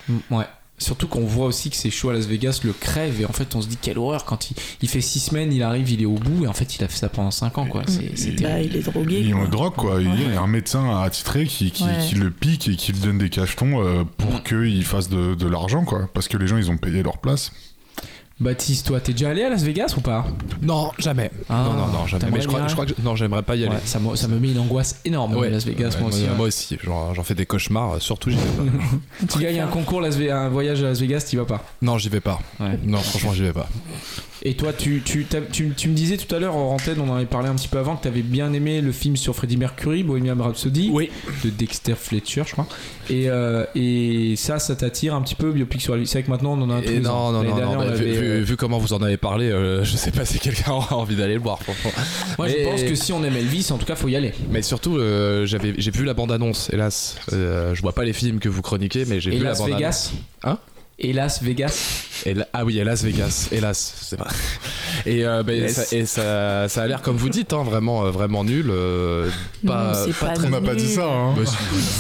euh. 0.10 0.14
Mm, 0.32 0.36
Ouais. 0.38 0.46
Surtout 0.82 1.08
qu'on 1.10 1.26
voit 1.26 1.46
aussi 1.48 1.70
que 1.70 1.76
ces 1.76 1.90
shows 1.92 2.10
à 2.10 2.14
Las 2.14 2.26
Vegas 2.26 2.62
le 2.64 2.72
crèvent 2.72 3.20
et 3.20 3.26
en 3.26 3.34
fait 3.34 3.54
on 3.54 3.62
se 3.62 3.68
dit 3.68 3.76
quelle 3.76 3.98
horreur 4.00 4.24
quand 4.24 4.50
il, 4.50 4.56
il 4.82 4.88
fait 4.88 5.02
6 5.02 5.20
semaines, 5.20 5.52
il 5.52 5.62
arrive, 5.62 5.92
il 5.92 6.02
est 6.02 6.06
au 6.06 6.14
bout 6.14 6.46
et 6.46 6.48
en 6.48 6.54
fait 6.54 6.78
il 6.78 6.84
a 6.86 6.88
fait 6.88 6.96
ça 6.98 7.10
pendant 7.10 7.32
5 7.32 7.58
ans 7.58 7.66
quoi. 7.66 7.84
C'est 7.86 8.18
c'est 8.18 8.32
Bah, 8.42 8.62
il 8.62 8.74
est 8.78 8.84
drogué. 8.90 9.20
Il 9.20 9.36
me 9.36 9.50
drogue 9.50 9.74
quoi. 9.76 10.02
Il 10.02 10.08
y 10.32 10.34
a 10.38 10.40
un 10.42 10.48
médecin 10.48 11.02
attitré 11.02 11.46
qui, 11.48 11.72
qui, 11.72 11.84
Ouais. 11.84 11.98
qui 12.08 12.16
le 12.16 12.32
pique 12.32 12.70
et 12.70 12.78
qui 12.78 12.94
lui 12.94 13.00
donne 13.02 13.18
des 13.18 13.30
cachetons 13.30 14.06
pour 14.18 14.32
Mm. 14.36 14.44
qu'il 14.44 14.86
fasse 14.86 15.10
de, 15.10 15.36
de 15.36 15.48
l'argent 15.48 15.84
quoi. 15.84 16.08
Parce 16.14 16.30
que 16.30 16.38
les 16.38 16.48
gens 16.48 16.56
ils 16.56 16.72
ont 16.72 16.78
payé 16.78 17.04
leur 17.04 17.18
place. 17.18 17.52
Baptiste, 18.40 18.88
toi 18.88 19.02
t'es 19.02 19.12
déjà 19.12 19.32
allé 19.32 19.44
à 19.44 19.50
Las 19.50 19.64
Vegas 19.64 19.94
ou 19.98 20.02
pas? 20.02 20.26
Non, 20.62 20.92
jamais. 20.98 21.30
Ah, 21.50 21.66
non, 21.66 21.74
non, 21.74 21.88
non, 21.88 22.08
jamais. 22.08 22.26
Mais 22.32 22.40
je 22.40 22.48
crois, 22.48 22.66
je 22.68 22.74
crois 22.74 22.86
que 22.86 22.94
non, 23.04 23.16
j'aimerais 23.18 23.44
pas 23.44 23.58
y 23.58 23.66
aller. 23.66 23.76
Ouais, 23.76 23.82
ça, 23.84 24.00
me, 24.00 24.16
ça 24.16 24.30
me 24.30 24.40
met 24.40 24.52
une 24.52 24.60
angoisse 24.60 25.02
énorme 25.04 25.36
Ouais. 25.36 25.50
Las 25.50 25.66
Vegas 25.66 25.96
Ouais, 25.96 26.00
moi 26.02 26.10
aussi. 26.10 26.24
moi 26.24 26.36
ouais. 26.38 26.42
aussi. 26.48 26.78
Genre, 26.82 27.14
J'en 27.16 27.24
fais 27.24 27.36
des 27.36 27.46
cauchemars, 27.46 27.96
euh, 27.96 28.00
surtout 28.00 28.30
j'y 28.30 28.38
vais 28.38 28.44
pas. 28.44 29.28
Tu 29.34 29.40
gagnes 29.40 29.60
un 29.60 29.68
concours, 29.68 30.00
Las 30.00 30.16
un 30.18 30.48
voyage 30.48 30.80
à 30.82 30.84
Las 30.88 31.00
Vegas, 31.02 31.26
t'y 31.28 31.36
vas 31.36 31.44
pas? 31.46 31.64
non, 31.82 31.98
j'y 31.98 32.08
vais 32.08 32.22
pas. 32.22 32.40
Ouais. 32.62 32.80
Non, 32.86 33.00
franchement, 33.00 33.34
j'y 33.34 33.42
vais 33.44 33.54
pas. 33.54 33.68
Et 34.44 34.54
toi, 34.54 34.72
tu, 34.72 35.02
tu, 35.04 35.26
tu, 35.52 35.70
tu 35.76 35.90
me 35.90 35.94
disais 35.94 36.16
tout 36.16 36.34
à 36.34 36.40
l'heure 36.40 36.56
en 36.56 36.74
antenne, 36.76 37.00
on 37.02 37.10
en 37.10 37.16
avait 37.16 37.26
parlé 37.26 37.50
un 37.50 37.56
petit 37.56 37.68
peu 37.68 37.78
avant, 37.78 37.98
que 37.98 38.04
tu 38.04 38.08
avais 38.08 38.22
bien 38.22 38.54
aimé 38.54 38.80
le 38.80 38.92
film 38.94 39.18
sur 39.18 39.36
Freddie 39.36 39.58
Mercury, 39.58 40.04
Bohemian 40.04 40.38
Rhapsody, 40.42 40.90
Oui. 40.94 41.10
de 41.44 41.50
Dexter 41.50 41.96
Fletcher, 41.96 42.44
je 42.48 42.54
crois. 42.54 42.68
Et, 43.10 43.30
euh, 43.30 43.66
et 43.76 44.36
ça, 44.38 44.58
ça 44.60 44.76
t'attire 44.78 45.14
un 45.14 45.22
petit 45.22 45.36
peu, 45.36 45.52
biopic 45.52 45.82
sur 45.82 45.94
Elvis. 45.96 46.08
C'est 46.08 46.20
vrai 46.20 46.24
que 46.24 46.30
maintenant, 46.32 46.54
on 46.58 46.62
en 46.62 46.70
a 46.70 46.76
un 46.76 46.82
Et 46.82 46.88
les 46.88 47.00
non, 47.02 47.32
non, 47.32 47.44
non, 47.44 47.44
dernière, 47.44 47.72
non, 47.72 47.78
bah, 47.80 47.92
avait, 47.92 48.06
vu- 48.12 48.18
euh, 48.18 48.42
vu 48.44 48.56
comment 48.56 48.78
vous 48.78 48.94
en 48.94 49.02
avez 49.02 49.18
parlé, 49.18 49.50
euh, 49.50 49.84
je 49.84 49.98
sais 49.98 50.12
pas 50.12 50.24
si 50.24 50.40
quelqu'un 50.40 50.72
aura 50.72 50.96
envie 50.96 51.18
d'aller 51.18 51.34
le 51.36 51.42
voir, 51.42 51.62
franchement. 51.62 51.92
Moi, 52.38 52.48
Mais- 52.48 52.64
je 52.64 52.70
pense 52.70 52.84
que 52.84 52.96
si 52.96 53.12
on 53.12 53.22
aime 53.26 53.36
Elvis, 53.36 53.68
en 53.72 53.78
tout 53.78 53.86
cas, 53.86 53.96
faut 53.96 54.08
y 54.08 54.16
aller. 54.16 54.34
Mais 54.52 54.62
surtout, 54.62 54.98
euh, 54.98 55.46
j'avais, 55.46 55.74
j'ai 55.78 55.92
vu 55.92 56.06
la 56.06 56.14
bande-annonce, 56.14 56.70
hélas. 56.72 57.18
Je 57.32 57.82
vois 57.82 57.94
pas 57.94 58.06
les 58.06 58.14
films 58.14 58.40
que 58.40 58.48
vous 58.48 58.62
chroniquez, 58.62 59.04
mais 59.06 59.20
j'ai 59.20 59.32
vu 59.32 59.44
la 59.44 59.54
bande-annonce. 59.54 59.76
Vegas 59.78 60.12
Hein? 60.44 60.58
Et 61.02 61.14
Las 61.14 61.42
Vegas 61.42 62.08
Et 62.26 62.34
là- 62.34 62.48
ah 62.54 62.66
oui, 62.66 62.76
Las 62.84 63.04
Vegas, 63.04 63.48
hélas, 63.52 63.94
c'est 64.02 64.18
vrai. 64.20 64.30
Et, 65.06 65.26
euh, 65.26 65.44
ben, 65.44 65.56
Yes. 65.62 65.74
ça, 65.88 65.96
et 65.96 66.06
ça, 66.06 66.68
ça 66.68 66.84
a 66.84 66.88
l'air 66.88 67.02
comme 67.02 67.16
vous 67.18 67.30
dites, 67.30 67.54
hein, 67.54 67.64
vraiment, 67.64 68.06
euh, 68.06 68.12
vraiment 68.12 68.44
nul. 68.44 68.68
euh, 68.70 69.30
pas, 69.66 69.94
Non, 69.94 70.00
c'est 70.06 70.14
pas 70.26 70.34
très- 70.34 70.48
On 70.48 70.50
n'a 70.50 70.62
pas 70.62 70.76
dit 70.76 70.88
ça, 70.94 71.06
hein. 71.06 71.34
Bah, 71.36 71.44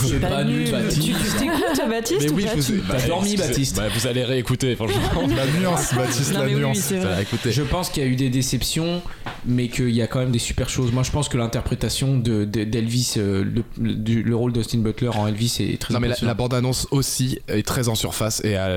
C'est 0.07 0.19
pas 0.19 0.27
pas 0.27 0.43
nul. 0.43 0.69
Baptiste. 0.71 1.01
Tu 1.01 1.39
t'écoutes, 1.39 1.89
Baptiste 1.89 2.21
mais 2.21 2.29
ou 2.31 2.35
oui, 2.35 2.43
pas 2.45 2.51
je 2.55 2.73
vous 2.73 2.81
bah, 2.87 2.95
dormi, 3.07 3.35
Baptiste. 3.37 3.77
bah, 3.77 3.83
Vous 3.93 4.07
allez 4.07 4.23
réécouter, 4.23 4.75
franchement. 4.75 4.99
La 5.35 5.45
nuance, 5.59 5.93
Baptiste, 5.93 6.33
Non, 6.33 6.39
la 6.41 6.45
oui, 6.47 6.55
nuance. 6.55 6.87
oui, 6.91 6.97
vrai. 6.99 7.21
écoutez. 7.21 7.51
Je 7.51 7.61
pense 7.63 7.89
qu'il 7.89 8.03
y 8.03 8.05
a 8.05 8.09
eu 8.09 8.15
des 8.15 8.29
déceptions, 8.29 9.01
mais 9.45 9.67
qu'il 9.69 9.89
y 9.91 10.01
a 10.01 10.07
quand 10.07 10.19
même 10.19 10.31
des 10.31 10.39
super 10.39 10.69
choses. 10.69 10.91
Moi, 10.91 11.03
je 11.03 11.11
pense 11.11 11.29
que 11.29 11.37
l'interprétation 11.37 12.17
de, 12.17 12.43
de- 12.45 12.63
d'Elvis, 12.63 13.13
euh, 13.17 13.43
le, 13.43 13.63
le- 13.81 13.93
du- 13.95 14.23
le 14.23 14.35
rôle 14.35 14.51
d'Austin 14.53 14.79
Butler 14.79 15.09
en 15.09 15.27
Elvis 15.27 15.57
est 15.59 15.79
très 15.79 15.93
Non 15.93 15.99
mais 15.99 16.07
la, 16.09 16.15
la 16.21 16.33
bande-annonce 16.33 16.87
aussi 16.91 17.39
est 17.47 17.65
très 17.65 17.87
en 17.89 17.95
surface 17.95 18.41
et 18.43 18.55
a, 18.55 18.67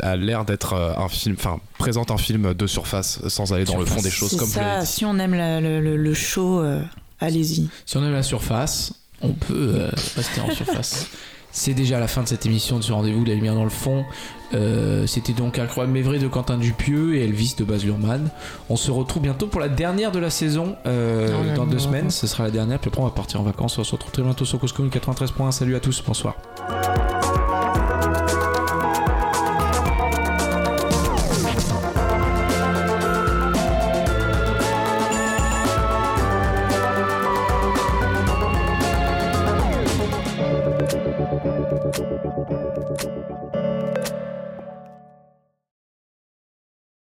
a 0.00 0.16
l'air 0.16 0.44
d'être 0.44 0.72
euh, 0.74 0.83
un 0.96 1.08
film, 1.08 1.36
enfin 1.38 1.58
présente 1.78 2.10
un 2.10 2.16
film 2.18 2.54
de 2.54 2.66
surface 2.66 3.20
sans 3.28 3.52
aller 3.52 3.64
dans 3.64 3.78
le 3.78 3.84
fond 3.86 4.00
des 4.02 4.10
choses 4.10 4.36
comme 4.36 4.48
ça, 4.48 4.80
dit. 4.80 4.86
si 4.86 5.04
on 5.04 5.18
aime 5.18 5.34
la- 5.34 5.60
le, 5.60 5.80
le- 5.80 5.96
le 5.96 6.14
show, 6.14 6.60
euh, 6.60 6.80
allez-y. 7.20 7.68
Si 7.86 7.96
on 7.96 8.04
aime 8.04 8.12
la 8.12 8.22
surface, 8.22 8.92
on 9.22 9.30
peut 9.32 9.72
euh, 9.76 9.90
rester 10.16 10.40
en 10.40 10.50
surface. 10.50 11.06
C'est 11.56 11.72
déjà 11.74 12.00
la 12.00 12.08
fin 12.08 12.24
de 12.24 12.28
cette 12.28 12.46
émission 12.46 12.78
de 12.80 12.82
ce 12.82 12.90
rendez-vous, 12.92 13.24
La 13.24 13.34
Lumière 13.34 13.54
dans 13.54 13.62
le 13.62 13.70
fond. 13.70 14.04
Euh, 14.54 15.06
C'était 15.06 15.32
donc 15.32 15.56
Incroyable 15.60 15.92
mais 15.92 16.02
vrai 16.02 16.18
de 16.18 16.26
Quentin 16.26 16.58
Dupieux 16.58 17.14
et 17.14 17.22
Elvis 17.24 17.54
de 17.56 17.62
Baz 17.62 17.84
Luhrmann. 17.84 18.28
On 18.68 18.74
se 18.74 18.90
retrouve 18.90 19.22
bientôt 19.22 19.46
pour 19.46 19.60
la 19.60 19.68
dernière 19.68 20.10
de 20.10 20.18
la 20.18 20.30
saison 20.30 20.74
euh, 20.86 21.28
Non, 21.30 21.54
dans 21.54 21.66
deux 21.66 21.78
semaines. 21.78 22.00
vacances. 22.06 22.16
Ce 22.18 22.26
sera 22.26 22.42
la 22.42 22.50
dernière, 22.50 22.80
puis 22.80 22.88
après 22.88 23.00
on 23.00 23.04
va 23.04 23.12
partir 23.12 23.40
en 23.40 23.44
vacances. 23.44 23.78
On 23.78 23.84
se 23.84 23.92
retrouve 23.92 24.10
très 24.10 24.22
bientôt 24.22 24.44
sur 24.44 24.58
Cause 24.58 24.72
Commune 24.72 24.90
93.1. 24.90 25.52
Salut 25.52 25.76
à 25.76 25.80
tous, 25.80 26.02
bonsoir. 26.04 26.34